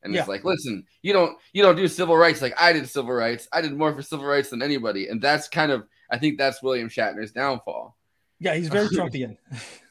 and 0.03 0.13
Yeah. 0.15 0.21
it's 0.21 0.29
like, 0.29 0.45
listen, 0.45 0.85
you 1.03 1.13
don't 1.13 1.37
you 1.53 1.63
don't 1.63 1.77
do 1.77 1.87
civil 1.89 2.17
rights 2.17 2.41
like 2.43 2.55
I 2.61 2.73
did 2.73 2.89
civil 2.89 3.13
rights. 3.13 3.49
I 3.53 3.61
did 3.61 3.73
more 3.77 3.95
for 3.95 4.03
civil 4.03 4.27
rights 4.27 4.51
than 4.51 4.63
anybody, 4.63 5.09
and 5.09 5.21
that's 5.21 5.49
kind 5.49 5.71
of 5.73 5.87
I 6.11 6.19
think 6.19 6.39
that's 6.39 6.63
William 6.63 6.89
Shatner's 6.89 7.33
downfall. 7.33 7.97
Yeah, 8.39 8.55
he's 8.55 8.69
very 8.69 8.89
Trumpian. 8.97 9.37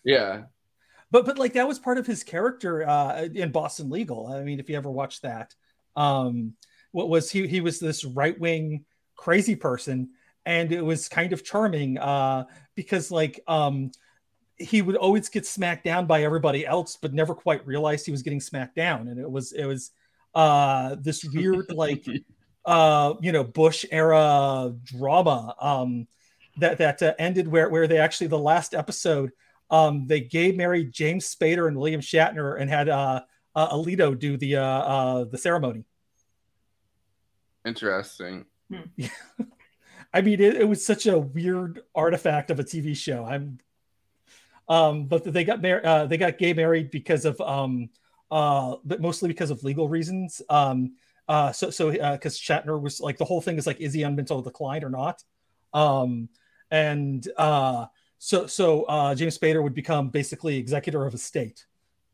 Yeah. 0.03 0.43
but 1.11 1.25
but 1.25 1.37
like 1.37 1.53
that 1.53 1.67
was 1.67 1.79
part 1.79 1.97
of 1.97 2.07
his 2.07 2.23
character 2.23 2.87
uh, 2.87 3.23
in 3.33 3.51
Boston 3.51 3.89
Legal. 3.89 4.27
I 4.27 4.43
mean, 4.43 4.59
if 4.59 4.69
you 4.69 4.75
ever 4.77 4.91
watched 4.91 5.21
that, 5.23 5.53
um, 5.95 6.53
what 6.91 7.09
was 7.09 7.29
he? 7.31 7.47
He 7.47 7.61
was 7.61 7.79
this 7.79 8.03
right 8.05 8.39
wing 8.39 8.85
crazy 9.15 9.55
person, 9.55 10.09
and 10.45 10.71
it 10.71 10.81
was 10.81 11.09
kind 11.09 11.33
of 11.33 11.43
charming 11.43 11.97
uh, 11.97 12.45
because 12.75 13.11
like 13.11 13.39
um, 13.47 13.91
he 14.57 14.81
would 14.81 14.95
always 14.95 15.29
get 15.29 15.45
smacked 15.45 15.83
down 15.83 16.05
by 16.05 16.23
everybody 16.23 16.65
else, 16.65 16.97
but 17.01 17.13
never 17.13 17.33
quite 17.35 17.65
realized 17.67 18.05
he 18.05 18.11
was 18.11 18.23
getting 18.23 18.41
smacked 18.41 18.75
down, 18.75 19.07
and 19.07 19.19
it 19.19 19.29
was 19.29 19.51
it 19.51 19.65
was 19.65 19.91
uh, 20.35 20.95
this 20.99 21.23
weird 21.23 21.69
like 21.73 22.05
uh, 22.65 23.13
you 23.21 23.31
know 23.31 23.43
Bush 23.43 23.85
era 23.91 24.73
drama 24.83 25.55
um, 25.59 26.07
that 26.57 26.77
that 26.77 27.01
uh, 27.01 27.13
ended 27.19 27.47
where 27.47 27.69
where 27.69 27.87
they 27.87 27.97
actually 27.97 28.27
the 28.27 28.39
last 28.39 28.73
episode 28.73 29.31
um, 29.71 30.07
they 30.07 30.21
gay 30.21 30.51
married 30.51 30.91
James 30.91 31.33
Spader 31.33 31.67
and 31.67 31.77
William 31.77 32.01
Shatner 32.01 32.59
and 32.59 32.69
had 32.69 32.89
uh, 32.89 33.21
uh, 33.55 33.69
Alito 33.75 34.17
do 34.17 34.37
the 34.37 34.57
uh, 34.57 34.63
uh, 34.63 35.23
the 35.25 35.37
ceremony. 35.37 35.85
Interesting. 37.65 38.45
I 40.13 40.21
mean, 40.21 40.39
it, 40.41 40.55
it 40.55 40.67
was 40.67 40.83
such 40.83 41.05
a 41.05 41.19
weird 41.19 41.81
artifact 41.93 42.49
of 42.49 42.59
a 42.59 42.63
TV 42.63 42.95
show. 42.95 43.25
I'm, 43.25 43.59
um, 44.67 45.05
but 45.05 45.23
they 45.23 45.43
got 45.43 45.61
married. 45.61 45.85
Uh, 45.85 46.05
they 46.07 46.17
got 46.17 46.37
gay 46.37 46.53
married 46.53 46.89
because 46.89 47.25
of, 47.25 47.39
um, 47.41 47.89
uh, 48.31 48.75
but 48.83 49.01
mostly 49.01 49.27
because 49.27 49.51
of 49.51 49.63
legal 49.63 49.89
reasons. 49.89 50.41
Um, 50.49 50.93
uh, 51.27 51.51
so 51.51 51.69
so 51.69 51.91
because 51.91 52.39
Shatner 52.39 52.81
was 52.81 52.99
like 52.99 53.17
the 53.17 53.25
whole 53.25 53.41
thing 53.41 53.57
is 53.57 53.67
like, 53.67 53.79
is 53.79 53.93
he 53.93 54.03
on 54.03 54.15
mental 54.15 54.41
decline 54.41 54.83
or 54.83 54.89
not? 54.89 55.23
Um, 55.73 56.29
and 56.71 57.27
uh, 57.37 57.85
so 58.17 58.47
so 58.47 58.83
uh, 58.83 59.15
James 59.15 59.37
Spader 59.37 59.61
would 59.61 59.75
become 59.75 60.09
basically 60.09 60.57
executor 60.57 61.05
of 61.05 61.13
estate, 61.13 61.65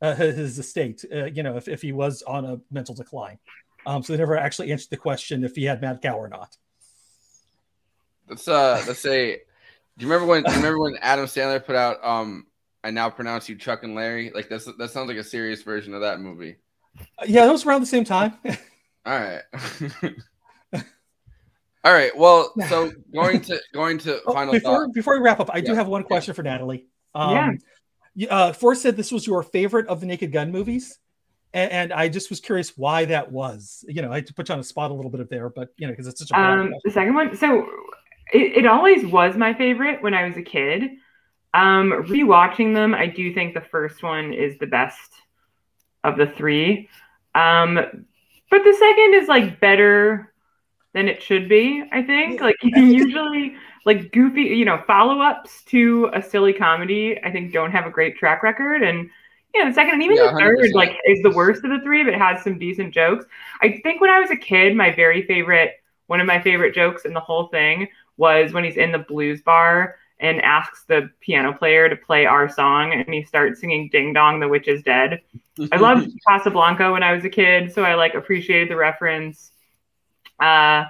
uh, 0.02 0.16
his 0.16 0.60
estate. 0.60 1.06
Uh, 1.12 1.26
you 1.26 1.44
know, 1.44 1.58
if 1.58 1.68
if 1.68 1.82
he 1.82 1.92
was 1.92 2.24
on 2.24 2.46
a 2.46 2.60
mental 2.72 2.96
decline. 2.96 3.40
Um, 3.86 4.02
so 4.02 4.14
they 4.14 4.20
never 4.20 4.36
actually 4.36 4.72
answered 4.72 4.90
the 4.90 4.98
question 4.98 5.44
if 5.44 5.56
he 5.56 5.64
had 5.64 5.82
mad 5.82 6.02
cow 6.02 6.18
or 6.18 6.28
not. 6.28 6.58
Let's 8.28 8.48
uh 8.48 8.84
let's 8.88 9.00
say 9.00 9.42
do 9.98 10.06
you 10.06 10.12
remember 10.12 10.26
when 10.26 10.44
do 10.44 10.52
you 10.52 10.58
remember 10.58 10.80
when 10.80 10.98
Adam 11.02 11.26
Sandler 11.26 11.64
put 11.64 11.76
out 11.76 12.04
um 12.04 12.48
I 12.86 12.92
now 12.92 13.10
pronounce 13.10 13.50
you 13.50 13.56
Chuck 13.56 13.82
and 13.82 13.96
Larry? 13.96 14.32
Like 14.36 14.48
that's 14.48 14.66
that 14.66 14.92
sounds 14.92 15.08
like 15.08 15.18
a 15.18 15.24
serious 15.24 15.64
version 15.64 15.96
of 15.96 16.02
that 16.02 16.20
movie. 16.20 16.58
Yeah, 17.26 17.46
that 17.48 17.52
was 17.52 17.66
around 17.66 17.82
the 17.82 17.88
same 17.88 18.04
time. 18.04 18.34
All 19.08 19.20
right. 19.20 19.42
All 21.84 21.94
right. 21.94 22.16
Well, 22.16 22.54
so 22.70 22.92
going 23.14 23.42
to 23.42 23.60
going 23.74 23.98
to 24.00 24.22
Oh, 24.28 24.34
final 24.34 24.54
before 24.54 24.86
thought. 24.86 24.94
before 24.94 25.16
we 25.16 25.24
wrap 25.24 25.40
up, 25.40 25.50
I 25.52 25.62
do 25.62 25.74
have 25.74 25.88
one 25.88 26.04
question 26.04 26.36
for 26.36 26.44
Natalie. 26.44 26.86
Yeah. 27.16 27.48
Um, 27.48 27.60
yeah. 28.14 28.36
Uh, 28.36 28.54
Forrest 28.54 28.84
said 28.84 28.96
this 28.96 29.12
was 29.12 29.26
your 29.26 29.42
favorite 29.42 29.88
of 29.88 30.00
the 30.00 30.06
Naked 30.06 30.32
Gun 30.32 30.52
movies, 30.52 31.00
and, 31.56 31.72
and 31.72 31.94
I 31.94 32.08
just 32.08 32.30
was 32.30 32.40
curious 32.40 32.78
why 32.78 33.06
that 33.06 33.32
was. 33.32 33.84
You 33.88 34.04
know, 34.04 34.12
I 34.12 34.16
had 34.16 34.28
to 34.28 34.34
put 34.36 34.50
you 34.50 34.54
on 34.54 34.60
a 34.60 34.64
spot 34.64 34.92
a 34.92 34.94
little 34.94 35.12
bit 35.12 35.22
of 35.22 35.30
there, 35.30 35.50
but 35.50 35.70
you 35.78 35.88
know, 35.88 35.94
because 35.94 36.06
it's 36.06 36.20
such 36.20 36.30
a 36.30 36.40
Um, 36.40 36.72
the 36.84 36.92
second 36.92 37.16
one, 37.16 37.36
so 37.36 37.68
it, 38.32 38.58
it 38.58 38.66
always 38.68 39.08
was 39.08 39.36
my 39.36 39.56
favorite 39.56 40.04
when 40.04 40.14
I 40.14 40.28
was 40.28 40.38
a 40.38 40.44
kid. 40.44 40.84
Um, 41.56 41.92
rewatching 42.08 42.74
them, 42.76 42.94
I 42.94 43.08
do 43.08 43.34
think 43.34 43.54
the 43.54 43.62
first 43.62 44.04
one 44.04 44.34
is 44.34 44.58
the 44.60 44.68
best 44.68 45.14
of 46.04 46.18
the 46.18 46.28
three. 46.28 46.90
Um, 47.34 47.76
but 47.76 48.64
the 48.64 48.76
second 48.78 49.14
is 49.16 49.28
like 49.30 49.62
better 49.62 50.34
than 50.94 51.08
it 51.08 51.24
should 51.24 51.48
be. 51.48 51.84
I 51.94 52.04
think 52.04 52.42
like 52.42 52.58
usually 52.64 53.56
like 53.86 54.12
goofy, 54.12 54.42
you 54.44 54.66
know, 54.66 54.84
follow 54.86 55.22
ups 55.22 55.64
to 55.66 56.10
a 56.14 56.22
silly 56.22 56.54
comedy. 56.54 57.18
I 57.24 57.32
think 57.32 57.54
don't 57.54 57.72
have 57.72 57.86
a 57.86 57.92
great 57.92 58.18
track 58.18 58.44
record 58.44 58.84
and. 58.84 59.10
Yeah, 59.54 59.70
the 59.70 59.74
second 59.74 59.94
and 59.94 60.04
even 60.04 60.18
Yeah, 60.18 60.32
the 60.34 60.38
third 60.38 60.58
100%. 60.58 60.74
like 60.74 60.98
is 61.06 61.22
the 61.24 61.30
worst 61.32 61.64
of 61.64 61.72
the 61.72 61.80
three, 61.82 62.04
but 62.04 62.14
it 62.14 62.20
has 62.20 62.44
some 62.44 62.60
decent 62.60 62.94
jokes. 62.94 63.24
I 63.62 63.80
think 63.84 64.02
when 64.02 64.10
I 64.10 64.20
was 64.20 64.30
a 64.30 64.36
kid, 64.36 64.76
my 64.76 64.92
very 64.94 65.26
favorite, 65.26 65.82
one 66.08 66.20
of 66.20 66.28
my 66.28 66.42
favorite 66.42 66.76
jokes 66.76 67.06
in 67.06 67.14
the 67.14 67.22
whole 67.22 67.48
thing 67.48 67.88
was 68.18 68.52
when 68.52 68.66
he's 68.66 68.76
in 68.76 68.92
the 68.92 69.00
blues 69.00 69.42
bar 69.42 69.96
and 70.20 70.42
asks 70.42 70.86
the 70.88 71.10
piano 71.20 71.54
player 71.54 71.90
to 71.90 71.96
play 71.96 72.26
our 72.26 72.48
song, 72.50 72.94
and 72.94 73.14
he 73.14 73.24
starts 73.24 73.60
singing 73.60 73.90
"Ding 73.92 74.14
Dong, 74.14 74.40
the 74.40 74.48
Witch 74.48 74.68
is 74.68 74.82
Dead." 74.84 75.22
I 75.72 75.78
loved 75.78 76.10
Casablanca 76.28 76.92
when 76.92 77.04
I 77.04 77.14
was 77.14 77.26
a 77.26 77.30
kid, 77.30 77.74
so 77.74 77.84
I 77.84 77.96
like 77.96 78.14
appreciated 78.14 78.70
the 78.70 78.76
reference. 78.76 79.52
Uh, 80.40 80.86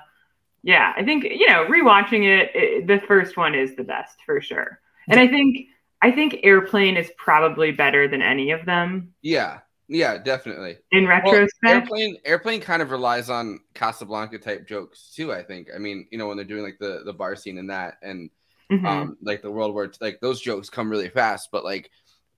yeah, 0.63 0.93
I 0.95 1.03
think 1.03 1.23
you 1.23 1.47
know 1.47 1.65
rewatching 1.65 2.25
it, 2.25 2.51
it, 2.55 2.87
the 2.87 2.99
first 3.07 3.37
one 3.37 3.55
is 3.55 3.75
the 3.75 3.83
best 3.83 4.17
for 4.25 4.41
sure, 4.41 4.79
and 5.07 5.19
I 5.19 5.27
think 5.27 5.67
I 6.01 6.11
think 6.11 6.39
Airplane 6.43 6.97
is 6.97 7.11
probably 7.17 7.71
better 7.71 8.07
than 8.07 8.21
any 8.21 8.51
of 8.51 8.65
them. 8.65 9.13
Yeah, 9.21 9.59
yeah, 9.87 10.17
definitely. 10.17 10.77
In 10.91 11.07
retrospect? 11.07 11.49
airplane 11.65 12.17
airplane 12.25 12.61
kind 12.61 12.81
of 12.81 12.91
relies 12.91 13.29
on 13.29 13.59
Casablanca 13.73 14.39
type 14.39 14.67
jokes 14.67 15.11
too. 15.15 15.31
I 15.31 15.43
think. 15.43 15.69
I 15.73 15.77
mean, 15.77 16.07
you 16.11 16.17
know, 16.17 16.27
when 16.27 16.37
they're 16.37 16.45
doing 16.45 16.63
like 16.63 16.77
the 16.79 17.03
the 17.05 17.13
bar 17.13 17.35
scene 17.35 17.57
and 17.57 17.69
that, 17.69 17.97
and 18.01 18.29
Mhm. 18.71 18.85
um, 18.85 19.17
like 19.21 19.41
the 19.41 19.51
World 19.51 19.73
War, 19.73 19.91
like 20.01 20.19
those 20.21 20.41
jokes 20.41 20.69
come 20.69 20.89
really 20.89 21.09
fast. 21.09 21.49
But 21.51 21.63
like, 21.63 21.91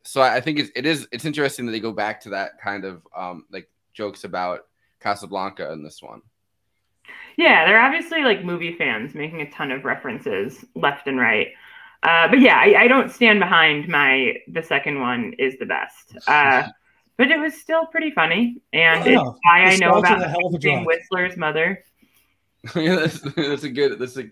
so 0.03 0.21
I 0.21 0.35
I 0.35 0.41
think 0.41 0.59
it's 0.59 0.71
it 0.75 0.85
is 0.85 1.07
it's 1.11 1.25
interesting 1.25 1.65
that 1.65 1.71
they 1.71 1.79
go 1.79 1.91
back 1.93 2.21
to 2.21 2.29
that 2.31 2.59
kind 2.61 2.85
of 2.85 3.01
um 3.15 3.45
like 3.51 3.69
jokes 3.93 4.23
about 4.23 4.67
Casablanca 4.99 5.71
in 5.71 5.83
this 5.83 6.01
one. 6.01 6.21
Yeah, 7.37 7.65
they're 7.65 7.79
obviously 7.79 8.23
like 8.23 8.43
movie 8.43 8.73
fans 8.75 9.13
making 9.13 9.41
a 9.41 9.51
ton 9.51 9.71
of 9.71 9.85
references 9.85 10.65
left 10.75 11.07
and 11.07 11.19
right. 11.19 11.49
Uh, 12.03 12.27
but 12.27 12.39
yeah, 12.39 12.57
I, 12.57 12.83
I 12.83 12.87
don't 12.87 13.11
stand 13.11 13.39
behind 13.39 13.87
my 13.87 14.37
the 14.47 14.61
second 14.63 14.99
one 14.99 15.33
is 15.39 15.57
the 15.59 15.65
best. 15.65 16.17
Uh, 16.27 16.67
but 17.17 17.31
it 17.31 17.39
was 17.39 17.59
still 17.59 17.87
pretty 17.87 18.11
funny, 18.11 18.61
and 18.73 19.03
Yeah. 19.03 19.13
it's 19.21 19.39
why 19.43 19.63
I 19.63 19.75
know 19.77 19.97
about 19.97 20.21
a 20.21 20.27
hell 20.27 20.53
of 20.53 20.63
a 20.63 20.83
Whistler's 20.83 21.35
mother. 21.35 21.83
yeah, 22.75 22.95
that's, 22.95 23.19
that's 23.35 23.63
a 23.63 23.69
good. 23.69 23.97
That's 23.97 24.17
a 24.17 24.25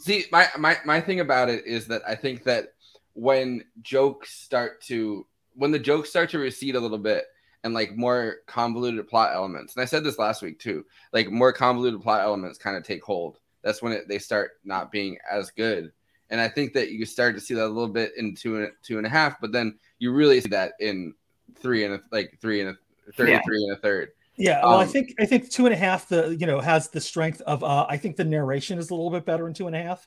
see. 0.00 0.24
My 0.32 0.48
my 0.58 0.78
my 0.84 1.00
thing 1.00 1.20
about 1.20 1.48
it 1.48 1.64
is 1.66 1.86
that 1.86 2.02
I 2.08 2.14
think 2.16 2.42
that 2.44 2.74
when 3.14 3.64
jokes 3.82 4.32
start 4.32 4.82
to 4.82 5.26
when 5.54 5.70
the 5.70 5.78
jokes 5.78 6.10
start 6.10 6.30
to 6.30 6.38
recede 6.38 6.74
a 6.74 6.80
little 6.80 6.98
bit 6.98 7.24
and 7.62 7.74
like 7.74 7.96
more 7.96 8.38
convoluted 8.46 9.06
plot 9.06 9.34
elements, 9.34 9.76
and 9.76 9.82
I 9.82 9.86
said 9.86 10.02
this 10.02 10.18
last 10.18 10.42
week 10.42 10.58
too, 10.58 10.84
like 11.12 11.30
more 11.30 11.52
convoluted 11.52 12.00
plot 12.00 12.22
elements 12.22 12.58
kind 12.58 12.76
of 12.76 12.82
take 12.84 13.04
hold. 13.04 13.38
That's 13.62 13.82
when 13.82 13.92
it, 13.92 14.08
they 14.08 14.18
start 14.18 14.52
not 14.64 14.90
being 14.90 15.18
as 15.30 15.50
good. 15.50 15.92
And 16.30 16.40
I 16.40 16.48
think 16.48 16.72
that 16.74 16.92
you 16.92 17.04
start 17.04 17.34
to 17.34 17.40
see 17.40 17.54
that 17.54 17.66
a 17.66 17.66
little 17.66 17.88
bit 17.88 18.12
in 18.16 18.34
two 18.34 18.56
and 18.62 18.72
two 18.82 18.98
and 18.98 19.06
a 19.06 19.10
half, 19.10 19.40
but 19.40 19.52
then 19.52 19.78
you 19.98 20.12
really 20.12 20.40
see 20.40 20.48
that 20.50 20.72
in 20.80 21.12
three 21.56 21.84
and 21.84 21.94
a, 21.94 22.00
like 22.12 22.38
three 22.40 22.60
and 22.60 22.70
a 22.70 23.12
thirty-three 23.12 23.64
and 23.64 23.76
a 23.76 23.80
third. 23.80 24.12
Yeah, 24.40 24.60
well, 24.64 24.78
I 24.80 24.84
Um, 24.84 24.88
think 24.88 25.14
I 25.20 25.26
think 25.26 25.50
two 25.50 25.66
and 25.66 25.74
a 25.74 25.76
half 25.76 26.08
the 26.08 26.34
you 26.38 26.46
know 26.46 26.60
has 26.60 26.88
the 26.88 27.00
strength 27.00 27.40
of 27.42 27.62
uh, 27.62 27.86
I 27.88 27.96
think 27.96 28.16
the 28.16 28.24
narration 28.24 28.78
is 28.78 28.90
a 28.90 28.94
little 28.94 29.10
bit 29.10 29.24
better 29.26 29.46
in 29.46 29.54
two 29.54 29.66
and 29.66 29.76
a 29.76 29.82
half, 29.82 30.06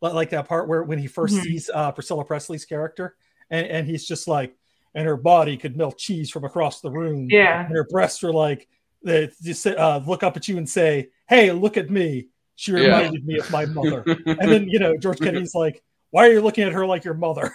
Li- 0.00 0.12
like 0.12 0.30
that 0.30 0.48
part 0.48 0.68
where 0.68 0.82
when 0.82 0.98
he 0.98 1.06
1st 1.08 1.34
Mhm. 1.34 1.42
sees 1.42 1.70
uh, 1.74 1.90
Priscilla 1.92 2.24
Presley's 2.24 2.64
character 2.64 3.16
and 3.50 3.66
and 3.66 3.86
he's 3.86 4.06
just 4.06 4.28
like, 4.28 4.56
and 4.94 5.06
her 5.06 5.16
body 5.16 5.56
could 5.56 5.76
melt 5.76 5.98
cheese 5.98 6.30
from 6.30 6.44
across 6.44 6.80
the 6.80 6.90
room. 6.90 7.26
Yeah. 7.30 7.64
and 7.66 7.74
her 7.74 7.84
breasts 7.90 8.22
were 8.22 8.32
like 8.32 8.68
they 9.02 9.28
just 9.42 9.66
uh, 9.66 10.00
look 10.06 10.22
up 10.22 10.36
at 10.36 10.48
you 10.48 10.56
and 10.56 10.66
say, 10.68 11.10
"Hey, 11.28 11.50
look 11.52 11.76
at 11.76 11.90
me." 11.90 12.28
She 12.56 12.70
Yeah. 12.72 12.78
reminded 12.98 13.26
me 13.26 13.38
of 13.38 13.50
my 13.50 13.66
mother. 13.66 14.02
and 14.06 14.50
then 14.50 14.68
you 14.68 14.78
know 14.78 14.96
George 14.96 15.18
Kennedy's 15.24 15.54
like, 15.54 15.82
"Why 16.10 16.26
are 16.28 16.32
you 16.32 16.40
looking 16.40 16.64
at 16.64 16.72
her 16.72 16.86
like 16.86 17.04
your 17.04 17.14
mother?" 17.14 17.52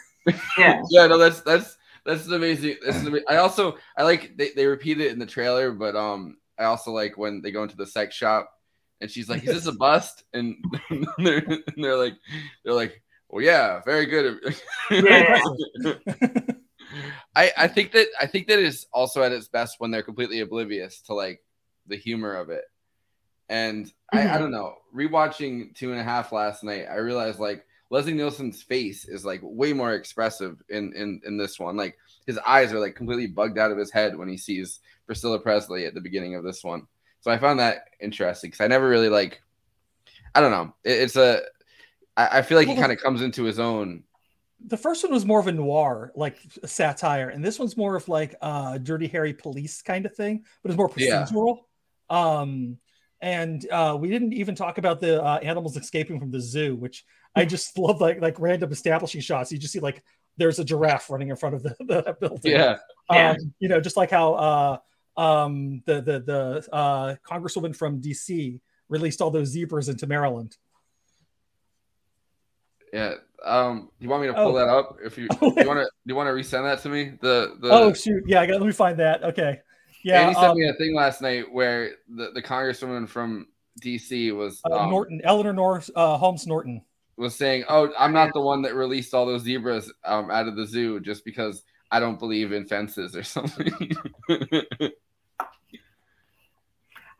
Yeah. 0.57 0.81
yeah, 0.91 1.07
no, 1.07 1.17
that's 1.17 1.41
that's 1.41 1.77
that's 2.05 2.27
an 2.27 2.33
amazing. 2.33 2.77
That's 2.85 3.03
an 3.03 3.19
I 3.27 3.37
also 3.37 3.77
I 3.97 4.03
like 4.03 4.37
they, 4.37 4.51
they 4.55 4.65
repeat 4.65 4.99
it 4.99 5.11
in 5.11 5.19
the 5.19 5.25
trailer, 5.25 5.71
but 5.71 5.95
um 5.95 6.37
I 6.57 6.65
also 6.65 6.91
like 6.91 7.17
when 7.17 7.41
they 7.41 7.51
go 7.51 7.63
into 7.63 7.77
the 7.77 7.85
sex 7.87 8.15
shop 8.15 8.51
and 9.01 9.09
she's 9.09 9.29
like, 9.29 9.43
"Is 9.43 9.51
this 9.53 9.65
a 9.67 9.71
bust?" 9.71 10.23
And 10.33 10.57
they're, 11.17 11.37
and 11.39 11.63
they're 11.77 11.95
like, 11.97 12.15
they're 12.63 12.73
like, 12.73 13.01
"Well, 13.29 13.43
yeah, 13.43 13.81
very 13.85 14.05
good." 14.05 14.55
Yeah. 14.91 15.39
I 17.35 17.51
I 17.57 17.67
think 17.67 17.91
that 17.91 18.07
I 18.19 18.25
think 18.25 18.47
that 18.47 18.59
is 18.59 18.87
also 18.91 19.21
at 19.23 19.31
its 19.31 19.47
best 19.47 19.75
when 19.79 19.91
they're 19.91 20.03
completely 20.03 20.39
oblivious 20.41 21.01
to 21.03 21.13
like 21.13 21.41
the 21.87 21.95
humor 21.97 22.35
of 22.35 22.49
it. 22.49 22.63
And 23.47 23.91
I, 24.11 24.21
I 24.21 24.25
Mhm. 24.25 24.39
don't 24.39 24.51
know. 24.51 24.75
Rewatching 24.95 25.75
two 25.75 25.91
and 25.91 25.99
a 25.99 26.03
half 26.03 26.31
last 26.31 26.63
night, 26.63 26.85
I 26.89 26.95
realized 26.97 27.39
like 27.39 27.65
Leslie 27.89 28.13
Nielsen's 28.13 28.61
face 28.61 29.05
is 29.07 29.25
like 29.25 29.39
way 29.43 29.73
more 29.73 29.93
expressive 29.93 30.61
in 30.69 30.93
in 30.93 31.21
in 31.25 31.37
this 31.37 31.59
one. 31.59 31.75
Like 31.75 31.97
his 32.27 32.37
eyes 32.39 32.71
are 32.71 32.79
like 32.79 32.95
completely 32.95 33.27
bugged 33.27 33.57
out 33.57 33.71
of 33.71 33.77
his 33.77 33.91
head 33.91 34.15
when 34.17 34.27
he 34.29 34.37
sees 34.37 34.79
Priscilla 35.07 35.39
Presley 35.39 35.85
at 35.85 35.93
the 35.93 36.01
beginning 36.01 36.35
of 36.35 36.43
this 36.43 36.63
one. 36.63 36.85
So 37.21 37.31
I 37.31 37.37
found 37.37 37.59
that 37.59 37.85
interesting 37.99 38.49
because 38.51 38.63
I 38.63 38.67
never 38.67 38.87
really 38.87 39.09
like. 39.09 39.41
I 40.35 40.41
don't 40.41 40.51
know. 40.51 40.73
It, 40.83 40.99
it's 41.01 41.15
a. 41.15 41.41
I, 42.15 42.39
I 42.39 42.41
feel 42.43 42.57
like 42.57 42.67
he 42.67 42.75
kind 42.75 42.91
of 42.91 42.99
comes 42.99 43.21
into 43.21 43.43
his 43.43 43.59
own. 43.59 44.03
the 44.67 44.77
first 44.77 45.03
one 45.03 45.11
was 45.13 45.25
more 45.25 45.39
of 45.39 45.47
a 45.47 45.51
noir 45.51 46.11
like 46.15 46.37
satire 46.65 47.29
and 47.29 47.43
this 47.43 47.57
one's 47.57 47.77
more 47.77 47.95
of 47.95 48.07
like 48.09 48.35
uh 48.41 48.77
dirty 48.77 49.07
harry 49.07 49.33
police 49.33 49.81
kind 49.81 50.05
of 50.05 50.13
thing 50.13 50.43
but 50.61 50.69
it's 50.69 50.77
more 50.77 50.91
Yeah. 50.97 51.23
procedural 51.25 51.59
um 52.09 52.77
and 53.21 53.65
uh, 53.71 53.97
we 53.99 54.09
didn't 54.09 54.33
even 54.33 54.55
talk 54.55 54.77
about 54.77 55.01
the 55.01 55.23
uh, 55.23 55.37
animals 55.37 55.75
escaping 55.77 56.19
from 56.19 56.31
the 56.31 56.39
zoo, 56.41 56.75
which 56.75 57.03
I 57.35 57.45
just 57.45 57.77
love, 57.77 57.99
like 58.01 58.21
like 58.21 58.39
random 58.39 58.71
establishing 58.71 59.21
shots. 59.21 59.51
You 59.51 59.57
just 59.57 59.73
see 59.73 59.79
like 59.79 60.03
there's 60.37 60.59
a 60.59 60.63
giraffe 60.63 61.09
running 61.09 61.29
in 61.29 61.35
front 61.35 61.55
of 61.55 61.63
the, 61.63 61.75
the 61.79 62.15
building. 62.19 62.51
Yeah. 62.53 62.77
Um, 63.09 63.17
Yeah. 63.17 63.35
You 63.59 63.69
know, 63.69 63.81
just 63.81 63.97
like 63.97 64.11
how 64.11 64.33
uh, 64.35 64.77
um, 65.19 65.81
the 65.85 66.01
the 66.01 66.19
the 66.21 66.67
uh, 66.73 67.15
congresswoman 67.29 67.75
from 67.75 68.01
DC 68.01 68.59
released 68.87 69.21
all 69.21 69.31
those 69.31 69.49
zebras 69.49 69.89
into 69.89 70.07
Maryland. 70.07 70.55
Yeah. 72.93 73.15
Um, 73.45 73.89
you 73.99 74.09
want 74.09 74.21
me 74.23 74.27
to 74.27 74.33
pull 74.33 74.57
Oh. 74.57 74.59
that 74.59 74.67
up? 74.67 74.97
If 75.03 75.17
you, 75.17 75.23
you 75.41 75.67
want 75.67 75.79
to, 75.79 75.89
you 76.05 76.15
want 76.15 76.27
to 76.27 76.33
resend 76.33 76.63
that 76.63 76.81
to 76.83 76.89
me? 76.89 77.13
The 77.21 77.55
the 77.61 77.69
oh 77.69 77.93
shoot! 77.93 78.23
Yeah, 78.25 78.41
I 78.41 78.45
got. 78.47 78.59
Let 78.59 78.65
me 78.65 78.71
find 78.73 78.99
that. 78.99 79.23
Okay. 79.23 79.61
Yeah. 80.03 80.21
Andy 80.21 80.33
sent 80.35 80.45
um, 80.47 80.57
me 80.57 80.67
a 80.67 80.73
thing 80.73 80.95
last 80.95 81.21
night 81.21 81.51
where 81.51 81.91
the, 82.07 82.31
the 82.33 82.41
congresswoman 82.41 83.07
from 83.07 83.47
DC 83.81 84.35
was 84.35 84.61
uh, 84.69 84.73
um, 84.73 84.89
Norton, 84.89 85.21
Eleanor 85.23 85.53
Nor- 85.53 85.83
uh, 85.95 86.17
Holmes 86.17 86.47
Norton. 86.47 86.81
was 87.17 87.35
saying, 87.35 87.65
"Oh, 87.69 87.91
I'm 87.97 88.13
not 88.13 88.33
the 88.33 88.41
one 88.41 88.61
that 88.63 88.75
released 88.75 89.13
all 89.13 89.25
those 89.25 89.43
zebras 89.43 89.91
um, 90.05 90.31
out 90.31 90.47
of 90.47 90.55
the 90.55 90.65
zoo 90.65 90.99
just 90.99 91.25
because 91.25 91.63
I 91.91 91.99
don't 91.99 92.19
believe 92.19 92.51
in 92.51 92.65
fences 92.65 93.15
or 93.15 93.23
something." 93.23 93.95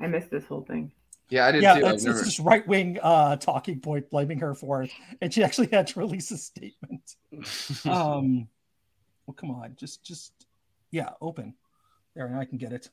I 0.02 0.08
missed 0.08 0.32
this 0.32 0.46
whole 0.46 0.62
thing. 0.62 0.94
yeah, 1.30 1.48
I 1.48 1.52
did 1.52 1.62
yeah, 1.62 1.80
too. 1.80 1.86
I've 1.86 1.94
it's, 1.96 2.06
never- 2.06 2.20
it's 2.20 2.28
just 2.28 2.40
right 2.40 2.66
wing 2.68 3.00
uh, 3.02 3.36
talking 3.36 3.80
point 3.82 4.10
blaming 4.10 4.40
her 4.40 4.54
for 4.54 4.84
it, 4.84 4.92
and 5.22 5.34
she 5.34 5.44
actually 5.44 5.68
had 5.68 5.88
to 5.88 6.00
release 6.00 6.32
a 6.32 6.38
statement. 6.38 7.16
um, 7.86 8.48
well, 9.26 9.36
come 9.36 9.52
on, 9.52 9.76
just 9.78 10.04
just 10.04 10.32
yeah, 10.92 11.10
open 11.22 11.54
there, 12.20 12.28
and 12.28 12.38
I 12.38 12.46
can 12.46 12.58
get 12.58 12.74
it. 12.74 12.90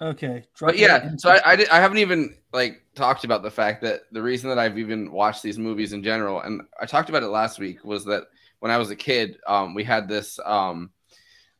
Okay, 0.00 0.44
But 0.60 0.76
yeah, 0.76 1.12
so 1.16 1.30
I, 1.30 1.52
I, 1.52 1.56
did, 1.56 1.68
I 1.68 1.80
haven't 1.80 1.98
even 1.98 2.36
like 2.52 2.82
talked 2.96 3.24
about 3.24 3.42
the 3.42 3.50
fact 3.50 3.80
that 3.82 4.02
the 4.10 4.22
reason 4.22 4.48
that 4.50 4.58
I've 4.58 4.78
even 4.78 5.12
watched 5.12 5.42
these 5.42 5.58
movies 5.58 5.92
in 5.92 6.02
general, 6.02 6.40
and 6.40 6.62
I 6.80 6.86
talked 6.86 7.08
about 7.08 7.22
it 7.22 7.28
last 7.28 7.58
week, 7.58 7.84
was 7.84 8.04
that 8.06 8.24
when 8.58 8.72
I 8.72 8.76
was 8.78 8.90
a 8.90 8.96
kid, 8.96 9.38
um, 9.46 9.72
we 9.74 9.84
had 9.84 10.08
this 10.08 10.40
um, 10.44 10.90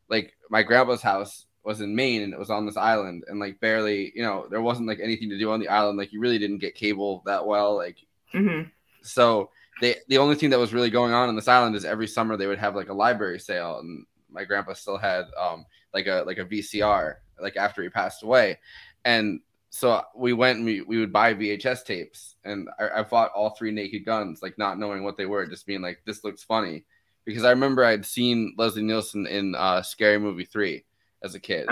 like 0.08 0.34
my 0.50 0.62
grandpa's 0.62 1.00
house 1.02 1.46
was 1.64 1.80
in 1.80 1.94
Maine 1.94 2.22
and 2.22 2.32
it 2.32 2.38
was 2.38 2.50
on 2.50 2.66
this 2.66 2.76
island, 2.76 3.24
and 3.28 3.38
like 3.38 3.60
barely, 3.60 4.12
you 4.16 4.22
know, 4.22 4.46
there 4.50 4.60
wasn't 4.60 4.88
like 4.88 5.00
anything 5.00 5.30
to 5.30 5.38
do 5.38 5.52
on 5.52 5.60
the 5.60 5.68
island. 5.68 5.96
Like 5.96 6.12
you 6.12 6.20
really 6.20 6.38
didn't 6.38 6.58
get 6.58 6.74
cable 6.74 7.22
that 7.26 7.46
well. 7.46 7.76
Like 7.76 7.98
Mm-hmm. 8.34 8.68
so 9.02 9.50
they 9.80 9.96
the 10.08 10.18
only 10.18 10.34
thing 10.34 10.50
that 10.50 10.58
was 10.58 10.72
really 10.74 10.90
going 10.90 11.12
on 11.12 11.28
in 11.28 11.36
this 11.36 11.48
island 11.48 11.76
is 11.76 11.84
every 11.84 12.08
summer 12.08 12.36
they 12.36 12.46
would 12.48 12.58
have 12.58 12.74
like 12.74 12.88
a 12.88 12.94
library 12.94 13.38
sale 13.38 13.78
and 13.78 14.04
my 14.30 14.44
grandpa 14.44 14.72
still 14.72 14.98
had 14.98 15.26
um 15.38 15.64
like 15.94 16.06
a 16.06 16.24
like 16.26 16.38
a 16.38 16.44
VCR 16.44 17.14
like 17.40 17.56
after 17.56 17.82
he 17.82 17.88
passed 17.88 18.22
away 18.22 18.58
and 19.04 19.40
so 19.70 20.00
we 20.14 20.32
went 20.32 20.58
and 20.58 20.66
we, 20.66 20.82
we 20.82 20.98
would 20.98 21.12
buy 21.12 21.34
VHS 21.34 21.84
tapes 21.84 22.36
and 22.44 22.68
I, 22.78 23.00
I 23.00 23.02
bought 23.02 23.32
all 23.32 23.50
three 23.50 23.70
naked 23.70 24.04
guns 24.04 24.40
like 24.42 24.58
not 24.58 24.78
knowing 24.78 25.02
what 25.02 25.16
they 25.16 25.26
were 25.26 25.46
just 25.46 25.66
being 25.66 25.82
like 25.82 26.00
this 26.04 26.24
looks 26.24 26.42
funny 26.42 26.84
because 27.24 27.44
I 27.44 27.50
remember 27.50 27.84
I'd 27.84 28.04
seen 28.04 28.54
Leslie 28.56 28.82
Nielsen 28.82 29.26
in 29.26 29.54
uh 29.54 29.82
Scary 29.82 30.18
Movie 30.18 30.44
3 30.44 30.84
as 31.22 31.34
a 31.34 31.40
kid 31.40 31.68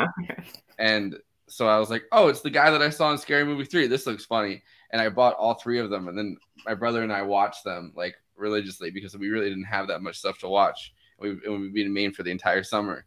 and 0.79 1.17
so 1.53 1.69
I 1.69 1.79
was 1.79 1.91
like, 1.91 2.05
oh, 2.13 2.29
it's 2.29 2.41
the 2.41 2.51
guy 2.51 2.71
that 2.71 2.81
I 2.81 2.89
saw 2.89 3.13
in 3.13 3.19
Scary 3.19 3.45
Movie 3.45 3.67
3. 3.67 3.87
This 3.87 4.07
looks 4.07 4.25
funny. 4.25 4.63
And 4.91 5.03
I 5.03 5.11
bought 5.11 5.35
all 5.35 5.55
three 5.55 5.79
of 5.79 5.91
them. 5.91 6.09
And 6.09 6.17
then 6.17 6.37
my 6.65 6.75
brother 6.75 7.03
and 7.03 7.13
I 7.13 7.23
watched 7.23 7.63
them 7.63 7.93
like 7.95 8.15
religiously 8.37 8.91
because 8.91 9.17
we 9.17 9.29
really 9.29 9.51
didn't 9.51 9.65
have 9.65 9.87
that 9.89 10.03
much 10.03 10.17
stuff 10.17 10.39
to 10.39 10.49
watch. 10.49 10.95
We, 11.19 11.31
and 11.31 11.61
we'd 11.61 11.75
be 11.75 11.83
in 11.83 11.93
Maine 11.93 12.13
for 12.13 12.23
the 12.23 12.31
entire 12.31 12.63
summer. 12.63 13.05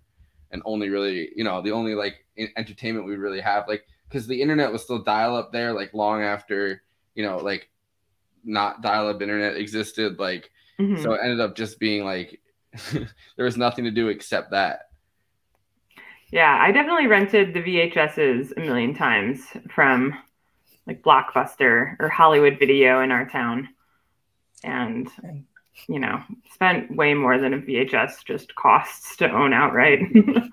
And 0.51 0.61
only 0.65 0.89
really, 0.89 1.31
you 1.35 1.43
know, 1.43 1.61
the 1.61 1.71
only 1.71 1.95
like 1.95 2.25
en- 2.37 2.51
entertainment 2.57 3.05
we 3.05 3.15
really 3.15 3.41
have, 3.41 3.67
like, 3.67 3.85
because 4.07 4.27
the 4.27 4.41
internet 4.41 4.71
was 4.71 4.83
still 4.83 4.99
dial 4.99 5.35
up 5.35 5.51
there, 5.51 5.73
like, 5.73 5.93
long 5.93 6.21
after, 6.21 6.83
you 7.15 7.23
know, 7.25 7.37
like, 7.37 7.69
not 8.43 8.81
dial 8.81 9.07
up 9.09 9.21
internet 9.21 9.57
existed. 9.57 10.19
Like, 10.19 10.51
Mhm. 10.79 11.01
so 11.01 11.13
it 11.13 11.21
ended 11.23 11.39
up 11.39 11.55
just 11.55 11.79
being 11.79 12.05
like, 12.05 12.39
there 12.91 13.45
was 13.45 13.57
nothing 13.57 13.85
to 13.85 13.91
do 13.91 14.09
except 14.09 14.51
that. 14.51 14.89
Yeah, 16.31 16.57
I 16.61 16.71
definitely 16.71 17.07
rented 17.07 17.53
the 17.53 17.61
VHSs 17.61 18.53
a 18.57 18.59
million 18.59 18.93
times 18.93 19.41
from 19.69 20.13
like 20.87 21.01
Blockbuster 21.01 21.95
or 21.99 22.09
Hollywood 22.09 22.59
Video 22.59 23.01
in 23.01 23.11
our 23.11 23.27
town. 23.27 23.69
And, 24.63 25.09
you 25.87 25.99
know, 25.99 26.21
spent 26.53 26.95
way 26.95 27.13
more 27.13 27.37
than 27.37 27.53
a 27.53 27.59
VHS 27.59 28.25
just 28.25 28.53
costs 28.55 29.15
to 29.17 29.29
own 29.29 29.53
outright. 29.53 29.99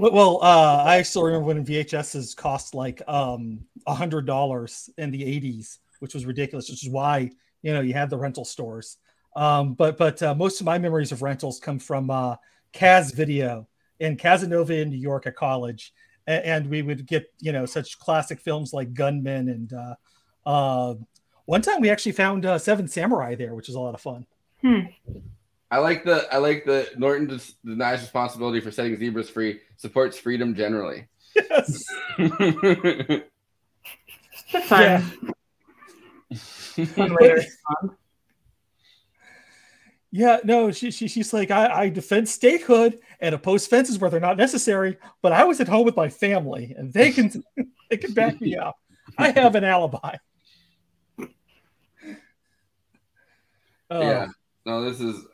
Well, 0.00 0.38
uh, 0.42 0.84
I 0.86 1.02
still 1.02 1.24
remember 1.24 1.46
when 1.46 1.66
VHSs 1.66 2.36
cost 2.36 2.72
like 2.72 3.02
um 3.08 3.64
hundred 3.86 4.26
dollars 4.26 4.88
in 4.96 5.10
the 5.10 5.22
'80s, 5.22 5.78
which 5.98 6.14
was 6.14 6.24
ridiculous. 6.24 6.70
Which 6.70 6.86
is 6.86 6.88
why 6.88 7.32
you 7.62 7.74
know 7.74 7.80
you 7.80 7.94
had 7.94 8.08
the 8.08 8.16
rental 8.16 8.44
stores. 8.44 8.98
Um, 9.34 9.74
but 9.74 9.98
but 9.98 10.22
uh, 10.22 10.36
most 10.36 10.60
of 10.60 10.66
my 10.66 10.78
memories 10.78 11.10
of 11.10 11.22
rentals 11.22 11.58
come 11.58 11.80
from 11.80 12.10
uh, 12.10 12.36
Kaz 12.72 13.12
Video 13.12 13.66
in 13.98 14.16
Cazenovia 14.16 14.82
in 14.82 14.90
New 14.90 14.98
York 14.98 15.26
at 15.26 15.34
college, 15.34 15.92
and, 16.28 16.44
and 16.44 16.70
we 16.70 16.82
would 16.82 17.04
get 17.04 17.26
you 17.40 17.50
know 17.50 17.66
such 17.66 17.98
classic 17.98 18.40
films 18.40 18.72
like 18.72 18.94
Gunmen 18.94 19.48
and 19.48 19.72
uh, 19.72 19.94
uh, 20.46 20.94
one 21.46 21.62
time 21.62 21.80
we 21.80 21.90
actually 21.90 22.12
found 22.12 22.46
uh, 22.46 22.58
Seven 22.58 22.86
Samurai 22.86 23.34
there, 23.34 23.54
which 23.54 23.68
is 23.68 23.74
a 23.74 23.80
lot 23.80 23.94
of 23.94 24.00
fun. 24.00 24.26
Hmm. 24.62 24.80
I 25.70 25.78
like 25.78 26.04
the 26.04 26.26
I 26.32 26.38
like 26.38 26.64
the 26.64 26.88
Norton 26.96 27.26
des- 27.26 27.52
denies 27.64 28.00
responsibility 28.00 28.60
for 28.60 28.70
setting 28.70 28.96
zebras 28.96 29.28
free, 29.28 29.60
supports 29.76 30.18
freedom 30.18 30.54
generally. 30.54 31.06
Yes. 31.34 31.84
That's 34.52 34.66
fun. 34.66 35.02
Fun 36.86 37.16
way 37.20 37.28
to 37.28 37.34
respond. 37.34 37.90
Yeah, 40.10 40.38
no, 40.42 40.70
she, 40.70 40.90
she 40.90 41.06
she's 41.06 41.34
like, 41.34 41.50
I, 41.50 41.66
I 41.66 41.88
defend 41.90 42.28
statehood 42.28 42.98
and 43.20 43.34
oppose 43.34 43.66
fences 43.66 43.98
where 43.98 44.08
they're 44.10 44.20
not 44.20 44.38
necessary, 44.38 44.96
but 45.20 45.32
I 45.32 45.44
was 45.44 45.60
at 45.60 45.68
home 45.68 45.84
with 45.84 45.96
my 45.96 46.08
family 46.08 46.74
and 46.78 46.92
they 46.92 47.12
can 47.12 47.30
they 47.90 47.98
can 47.98 48.14
back 48.14 48.40
me 48.40 48.56
up. 48.56 48.76
I 49.18 49.30
have 49.30 49.54
an 49.54 49.64
alibi. 49.64 50.16
Oh, 53.90 54.02
yeah. 54.02 54.22
Um, 54.24 54.34
No, 54.68 54.82
this 54.82 55.00
is 55.00 55.24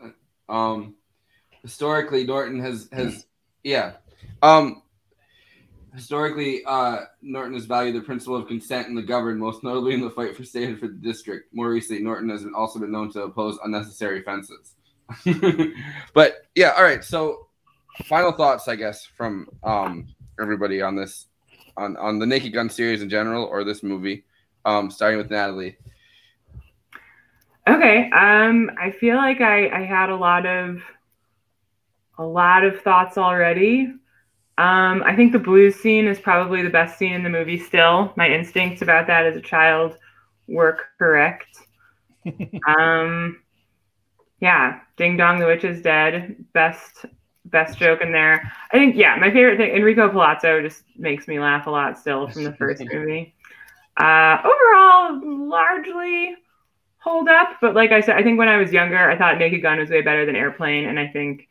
um 0.49 0.95
historically 1.63 2.23
Norton 2.23 2.61
has 2.61 2.89
has 2.93 3.27
yeah. 3.65 3.95
Um 4.41 4.83
historically 5.93 6.65
uh 6.65 7.01
Norton 7.21 7.55
has 7.55 7.65
valued 7.65 7.97
the 7.97 8.01
principle 8.03 8.37
of 8.37 8.47
consent 8.47 8.87
in 8.87 8.95
the 8.95 9.03
governed, 9.03 9.41
most 9.41 9.65
notably 9.65 9.95
in 9.95 10.03
the 10.03 10.11
fight 10.11 10.37
for 10.37 10.45
statehood 10.45 10.79
for 10.79 10.87
the 10.87 10.95
district. 10.95 11.53
More 11.53 11.69
recently, 11.69 12.01
Norton 12.01 12.29
has 12.29 12.45
been 12.45 12.55
also 12.55 12.79
been 12.79 12.93
known 12.93 13.11
to 13.15 13.25
oppose 13.25 13.59
unnecessary 13.65 14.23
fences. 14.23 14.75
but 16.15 16.47
yeah, 16.55 16.71
all 16.77 16.85
right. 16.85 17.03
So 17.03 17.49
final 18.05 18.31
thoughts, 18.31 18.69
I 18.69 18.77
guess, 18.77 19.05
from 19.05 19.49
um 19.65 20.15
everybody 20.41 20.81
on 20.81 20.95
this 20.95 21.27
on 21.77 21.97
on 21.97 22.21
the 22.21 22.27
Naked 22.27 22.53
Gun 22.53 22.71
series 22.71 23.03
in 23.03 23.11
general 23.11 23.47
or 23.47 23.65
this 23.65 23.83
movie. 23.83 24.27
Um 24.65 24.93
starting 24.93 25.19
with 25.19 25.29
Natalie. 25.29 25.77
Okay. 27.67 28.11
Um, 28.11 28.71
I 28.79 28.91
feel 28.91 29.17
like 29.17 29.41
I, 29.41 29.69
I 29.69 29.85
had 29.85 30.11
a 30.11 30.17
lot 30.17 30.47
of 30.47 30.83
a 32.19 32.25
lot 32.25 32.65
of 32.65 32.81
thoughts 32.81 33.19
already. 33.19 33.93
Um, 34.57 35.03
I 35.05 35.15
think 35.17 35.33
the 35.33 35.39
blues 35.39 35.75
scene 35.77 36.07
is 36.07 36.21
probably 36.21 36.63
the 36.63 36.71
best 36.71 36.99
scene 36.99 37.13
in 37.13 37.25
the 37.25 37.31
movie 37.31 37.59
still. 37.59 38.13
My 38.17 38.29
instincts 38.29 38.83
about 38.83 39.07
that 39.09 39.27
as 39.27 39.37
a 39.37 39.41
child 39.41 39.99
were 40.47 40.79
correct. 40.99 41.59
um 42.79 43.41
yeah, 44.41 44.81
Ding 44.97 45.17
Dong 45.17 45.39
the 45.39 45.47
Witch 45.47 45.65
is 45.65 45.81
Dead. 45.83 46.45
Best 46.53 47.07
best 47.47 47.79
joke 47.79 48.01
in 48.01 48.13
there. 48.13 48.51
I 48.73 48.79
think 48.79 48.97
yeah, 48.97 49.17
my 49.17 49.31
favorite 49.31 49.57
thing 49.59 49.75
Enrico 49.75 50.09
Palazzo 50.09 50.63
just 50.63 50.85
makes 50.97 51.29
me 51.29 51.39
laugh 51.41 51.67
a 51.67 51.71
lot 51.71 51.99
still 51.99 52.29
from 52.29 52.45
the 52.45 52.53
first 52.55 52.83
movie. 52.93 53.35
Uh 53.97 54.39
overall 54.45 55.21
largely 55.49 56.37
hold 57.05 57.29
up. 57.29 57.59
But 57.61 57.75
like 57.75 57.93
I 57.93 58.01
said, 58.01 58.17
I 58.17 58.23
think 58.23 58.39
when 58.39 58.49
I 58.49 58.57
was 58.57 58.73
younger, 58.73 59.11
I 59.11 59.17
thought 59.17 59.39
Naked 59.39 59.61
Gun 59.63 59.79
was 59.79 59.91
way 59.91 60.01
better 60.01 60.25
than 60.25 60.35
Airplane, 60.35 60.87
and 60.87 60.99
I 60.99 61.07
think 61.09 61.49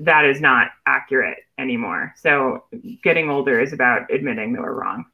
that 0.00 0.24
is 0.24 0.40
not 0.40 0.68
accurate 0.86 1.38
anymore. 1.58 2.14
So 2.16 2.64
getting 3.02 3.28
older 3.28 3.60
is 3.60 3.72
about 3.72 4.12
admitting 4.12 4.52
that 4.52 4.62
we're 4.62 4.72
wrong. 4.72 5.06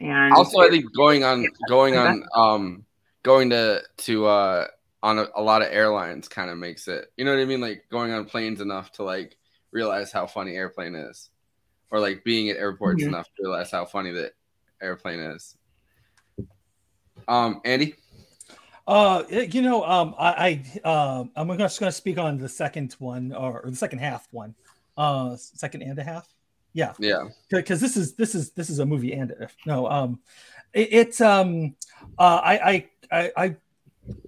And 0.00 0.34
also 0.34 0.60
i 0.60 0.68
think 0.68 0.84
going 0.94 1.24
on 1.24 1.46
going 1.66 1.96
on 1.96 2.22
um 2.34 2.84
going 3.22 3.48
to 3.48 3.82
to 3.96 4.26
uh 4.26 4.66
on 5.02 5.18
a, 5.18 5.26
a 5.36 5.42
lot 5.42 5.62
of 5.62 5.68
airlines 5.70 6.28
kind 6.28 6.50
of 6.50 6.58
makes 6.58 6.86
it 6.86 7.10
you 7.16 7.24
know 7.24 7.34
what 7.34 7.40
i 7.40 7.46
mean 7.46 7.62
like 7.62 7.84
going 7.90 8.12
on 8.12 8.26
planes 8.26 8.60
enough 8.60 8.92
to 8.92 9.02
like 9.02 9.38
realize 9.70 10.12
how 10.12 10.26
funny 10.26 10.54
airplane 10.54 10.94
is 10.94 11.30
or 11.90 11.98
like 11.98 12.24
being 12.24 12.50
at 12.50 12.58
airports 12.58 13.04
Mhm. 13.04 13.08
enough 13.08 13.26
to 13.36 13.42
realize 13.44 13.70
how 13.70 13.86
funny 13.86 14.10
that 14.12 14.32
airplane 14.82 15.20
is 15.20 15.56
um 17.26 17.62
andy 17.64 17.94
Uh, 18.86 19.24
you 19.30 19.62
know, 19.62 19.84
um, 19.84 20.14
I, 20.18 20.62
I 20.84 20.88
um, 20.88 21.30
I'm 21.34 21.58
just 21.58 21.80
going 21.80 21.88
to 21.90 21.96
speak 21.96 22.18
on 22.18 22.38
the 22.38 22.48
second 22.48 22.94
one 22.98 23.32
or, 23.32 23.62
or 23.62 23.70
the 23.70 23.76
second 23.76 23.98
half 23.98 24.28
one, 24.30 24.54
uh, 24.96 25.36
second 25.36 25.82
and 25.82 25.98
a 25.98 26.04
half, 26.04 26.28
Yeah, 26.72 26.92
Yeah. 26.98 27.24
because 27.50 27.80
this 27.80 27.96
is 27.96 28.14
this 28.14 28.34
is 28.34 28.52
this 28.52 28.70
is 28.70 28.78
a 28.78 28.86
movie 28.86 29.12
and 29.12 29.34
if 29.40 29.56
no 29.66 29.88
um 29.90 30.20
it, 30.72 30.88
it's 30.92 31.20
um 31.20 31.74
uh 32.18 32.40
i 32.44 32.54
i 32.70 32.88
i, 33.10 33.32
I 33.36 33.56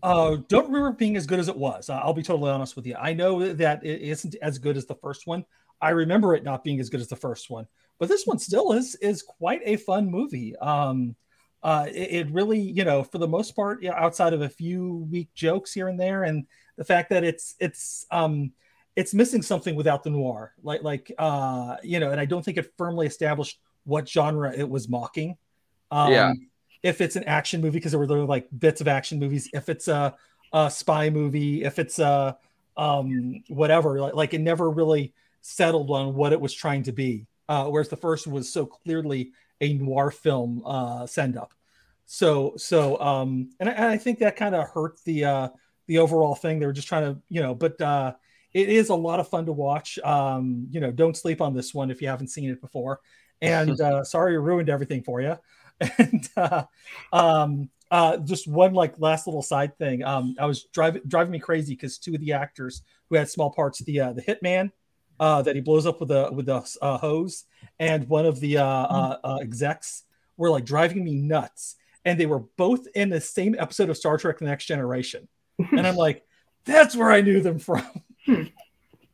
uh 0.03 0.37
don't 0.49 0.67
remember 0.67 0.91
being 0.93 1.17
as 1.17 1.27
good 1.27 1.39
as 1.39 1.49
it 1.49 1.57
was. 1.57 1.89
Uh, 1.89 2.01
i'll 2.03 2.13
be 2.13 2.23
totally 2.25 2.51
honest 2.51 2.75
with 2.75 2.87
you. 2.87 2.97
I 2.99 3.13
know 3.13 3.53
that 3.53 3.85
it 3.85 4.01
isn't 4.03 4.35
as 4.43 4.59
good 4.59 4.77
as 4.77 4.87
the 4.87 4.97
first 4.97 5.27
one. 5.27 5.45
I 5.81 5.91
remember 5.91 6.35
it 6.35 6.43
not 6.43 6.65
being 6.65 6.81
as 6.81 6.89
good 6.91 7.01
as 7.01 7.07
the 7.09 7.15
first 7.17 7.49
one. 7.49 7.67
But 8.01 8.09
this 8.09 8.27
one 8.27 8.39
still 8.41 8.73
is 8.73 8.97
is 8.97 9.23
quite 9.23 9.61
a 9.65 9.77
fun 9.77 10.11
movie. 10.11 10.57
Um 10.57 11.15
uh 11.63 11.87
it, 11.89 12.27
it 12.27 12.31
really 12.33 12.61
you 12.61 12.85
know 12.85 13.03
for 13.03 13.19
the 13.19 13.29
most 13.29 13.57
part 13.57 13.83
yeah, 13.83 13.93
outside 13.97 14.33
of 14.33 14.43
a 14.43 14.49
few 14.49 15.07
weak 15.11 15.29
jokes 15.35 15.73
here 15.73 15.89
and 15.89 15.99
there 15.99 16.23
and 16.25 16.47
the 16.77 16.85
fact 16.85 17.11
that 17.11 17.25
it's 17.25 17.55
it's 17.59 18.07
um 18.11 18.53
it's 18.97 19.15
missing 19.15 19.43
something 19.43 19.75
without 19.77 20.03
the 20.03 20.11
noir. 20.11 20.53
Like 20.63 20.83
like 20.83 21.13
uh 21.19 21.77
you 21.83 22.01
know 22.01 22.11
and 22.11 22.21
i 22.21 22.25
don't 22.25 22.45
think 22.45 22.57
it 22.59 22.73
firmly 22.77 23.07
established 23.07 23.59
what 23.85 24.09
genre 24.09 24.53
it 24.55 24.69
was 24.69 24.89
mocking. 24.89 25.37
Um 25.91 26.11
Yeah. 26.11 26.33
if 26.83 27.01
it's 27.01 27.17
an 27.17 27.25
action 27.25 27.61
movie 27.61 27.79
because 27.79 27.93
there 27.93 27.99
were 27.99 28.07
there 28.07 28.19
were, 28.19 28.25
like 28.25 28.49
bits 28.57 28.81
of 28.81 28.89
action 28.89 29.19
movies. 29.19 29.49
If 29.53 29.69
it's 29.69 29.89
a, 29.89 30.15
a 30.53 30.71
spy 30.71 31.11
movie 31.11 31.65
if 31.65 31.79
it's 31.79 31.99
a 31.99 32.37
um 32.77 33.43
whatever 33.49 34.01
like, 34.01 34.15
like 34.15 34.35
it 34.35 34.41
never 34.41 34.71
really 34.71 35.13
settled 35.41 35.91
on 35.91 36.15
what 36.15 36.33
it 36.33 36.41
was 36.41 36.55
trying 36.55 36.83
to 36.85 36.93
be. 36.93 37.27
Uh 37.49 37.67
whereas 37.67 37.89
the 37.89 37.97
first 37.97 38.27
was 38.27 38.53
so 38.53 38.67
clearly 38.67 39.33
a 39.61 39.75
noir 39.75 40.11
film 40.11 40.63
uh 40.65 41.07
send 41.07 41.37
up. 41.37 41.53
So 42.07 42.55
so 42.57 42.99
um 43.01 43.51
and 43.61 43.69
I, 43.69 43.73
and 43.73 43.85
I 43.87 43.97
think 43.97 44.19
that 44.21 44.37
kind 44.37 44.55
of 44.55 44.69
hurt 44.69 44.99
the 45.05 45.25
uh 45.25 45.49
the 45.87 45.99
overall 45.99 46.35
thing. 46.35 46.59
They 46.59 46.67
were 46.67 46.73
just 46.73 46.89
trying 46.89 47.15
to 47.15 47.21
you 47.29 47.43
know 47.43 47.55
but 47.55 47.81
uh 47.81 48.15
it 48.55 48.69
is 48.71 48.89
a 48.89 48.95
lot 48.95 49.21
of 49.21 49.29
fun 49.29 49.47
to 49.47 49.53
watch. 49.53 49.99
Um 50.01 50.69
you 50.71 50.81
know 50.81 50.91
don't 50.91 51.17
sleep 51.17 51.41
on 51.41 51.55
this 51.55 51.75
one 51.75 51.91
if 51.91 52.01
you 52.01 52.09
haven't 52.09 52.29
seen 52.29 52.51
it 52.51 52.61
before. 52.61 53.01
And 53.41 53.81
uh 53.81 54.05
sorry 54.05 54.35
I 54.35 54.37
ruined 54.37 54.69
everything 54.69 55.03
for 55.03 55.21
you. 55.21 55.37
And 55.99 56.29
uh 56.37 56.65
um 57.13 57.71
uh 57.91 58.19
just 58.19 58.49
one 58.49 58.75
like 58.75 58.99
last 58.99 59.27
little 59.27 59.43
side 59.43 59.77
thing. 59.79 60.05
Um 60.05 60.35
i 60.39 60.47
was 60.47 60.65
driving 60.65 61.03
driving 61.07 61.33
me 61.33 61.39
crazy 61.39 61.75
because 61.75 61.99
two 61.99 62.15
of 62.15 62.21
the 62.21 62.33
actors 62.33 62.83
who 63.09 63.17
had 63.17 63.29
small 63.29 63.51
parts 63.51 63.79
the 63.81 64.01
uh 64.01 64.13
the 64.13 64.23
hitman 64.23 64.71
uh 65.21 65.43
that 65.43 65.55
he 65.55 65.61
blows 65.61 65.87
up 65.87 66.01
with 66.01 66.11
a 66.11 66.31
with 66.33 66.49
a 66.49 66.77
uh, 66.83 66.99
hose 66.99 67.45
and 67.79 68.09
one 68.09 68.27
of 68.27 68.41
the 68.41 68.57
uh, 68.59 68.65
uh 68.65 69.19
uh 69.25 69.39
execs 69.41 70.05
were 70.37 70.51
like 70.51 70.65
driving 70.65 71.05
me 71.05 71.15
nuts 71.15 71.77
and 72.05 72.19
they 72.19 72.27
were 72.27 72.41
both 72.57 72.87
in 72.95 73.09
the 73.09 73.21
same 73.21 73.55
episode 73.59 73.91
of 73.91 73.97
star 73.97 74.17
trek 74.17 74.39
the 74.39 74.45
next 74.45 74.67
generation. 74.67 75.29
And 75.73 75.87
i'm 75.87 75.97
like 75.97 76.25
that's 76.65 76.95
where 76.97 77.11
i 77.11 77.21
knew 77.21 77.41
them 77.41 77.59
from. 77.59 77.85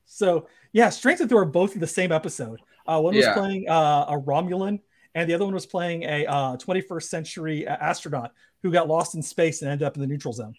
So 0.06 0.48
yeah 0.72 0.90
Strength 0.90 1.18
that 1.20 1.28
they 1.28 1.34
were 1.34 1.44
both 1.44 1.74
in 1.74 1.80
the 1.80 1.86
same 1.86 2.12
episode. 2.12 2.60
Uh 2.86 3.00
one 3.00 3.14
was 3.14 3.24
Yeah. 3.24 3.34
playing 3.34 3.68
uh 3.68 4.06
a 4.08 4.20
romulan 4.20 4.80
and 5.14 5.28
the 5.28 5.34
other 5.34 5.44
one 5.44 5.54
was 5.54 5.66
playing 5.66 6.02
a 6.02 6.26
uh, 6.26 6.56
21st 6.56 7.02
century 7.04 7.66
astronaut 7.66 8.32
who 8.62 8.72
got 8.72 8.88
lost 8.88 9.14
in 9.14 9.22
space 9.22 9.62
and 9.62 9.70
ended 9.70 9.86
up 9.86 9.94
in 9.96 10.00
the 10.00 10.06
neutral 10.08 10.34
zone. 10.34 10.54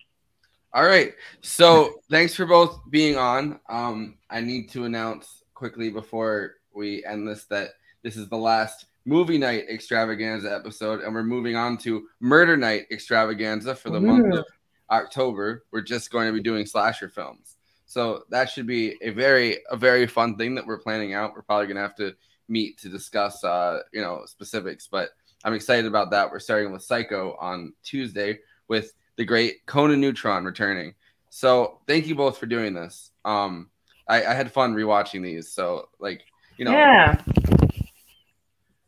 All 0.76 0.84
right. 0.84 1.14
So 1.40 2.02
thanks 2.10 2.36
for 2.36 2.46
both 2.46 2.82
being 2.90 3.16
on. 3.16 3.62
Um, 3.70 4.18
I 4.30 4.42
need 4.42 4.70
to 4.72 4.84
announce 4.84 5.46
quickly 5.54 5.90
before 5.90 6.56
we 6.74 7.02
end 7.06 7.26
this 7.26 7.46
that 7.46 7.70
this 8.04 8.18
is 8.18 8.28
the 8.28 8.36
last 8.36 8.88
movie 9.06 9.38
night 9.38 9.64
extravaganza 9.70 10.54
episode, 10.54 11.00
and 11.00 11.16
we're 11.16 11.24
moving 11.24 11.56
on 11.56 11.78
to 11.78 12.06
murder 12.20 12.58
night 12.58 12.88
extravaganza 12.92 13.74
for 13.74 13.90
the 13.90 14.02
month 14.02 14.36
of 14.36 14.44
October. 14.92 15.64
We're 15.72 15.80
just 15.80 16.12
going 16.12 16.28
to 16.28 16.34
be 16.34 16.44
doing 16.44 16.66
slasher 16.66 17.08
films. 17.08 17.56
So 17.86 18.24
that 18.30 18.50
should 18.50 18.68
be 18.68 18.98
a 19.02 19.12
very 19.12 19.60
a 19.72 19.78
very 19.78 20.08
fun 20.08 20.36
thing 20.36 20.56
that 20.56 20.68
we're 20.68 20.80
planning 20.80 21.14
out. 21.14 21.36
We're 21.36 21.44
probably 21.44 21.68
gonna 21.68 21.80
have 21.80 21.96
to 21.96 22.14
meet 22.50 22.80
to 22.80 22.90
discuss 22.90 23.46
uh, 23.46 23.80
you 23.94 24.02
know 24.02 24.24
specifics, 24.26 24.90
but 24.92 25.12
I'm 25.46 25.54
excited 25.54 25.86
about 25.86 26.12
that. 26.12 26.30
We're 26.30 26.40
starting 26.40 26.74
with 26.74 26.84
Psycho 26.84 27.38
on 27.40 27.72
Tuesday 27.82 28.40
with 28.68 28.92
the 29.18 29.26
great 29.26 29.66
Conan 29.66 30.02
Neutron 30.02 30.46
returning. 30.46 30.94
So 31.30 31.80
thank 31.88 32.08
you 32.08 32.16
both 32.16 32.38
for 32.38 32.46
doing 32.46 32.74
this. 32.74 33.12
Um, 33.24 33.70
I, 34.08 34.26
I 34.26 34.34
had 34.34 34.52
fun 34.52 34.76
rewatching 34.76 35.24
these. 35.24 35.52
So 35.52 35.90
like 36.00 36.22
you 36.58 36.66
know, 36.66 36.72
Yeah. 36.72 37.22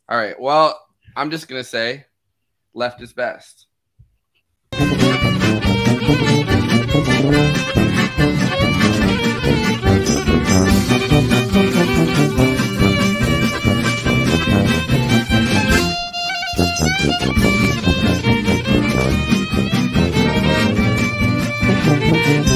All 0.09 0.17
right. 0.17 0.39
Well, 0.39 0.79
I'm 1.15 1.31
just 1.31 1.47
gonna 1.47 1.63
say, 1.63 2.05
left 2.73 3.01
is 3.01 3.13
best. 3.13 3.65
Thank 18.99 19.31
you. 19.31 19.36
Thank 22.27 22.47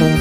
you. 0.00 0.19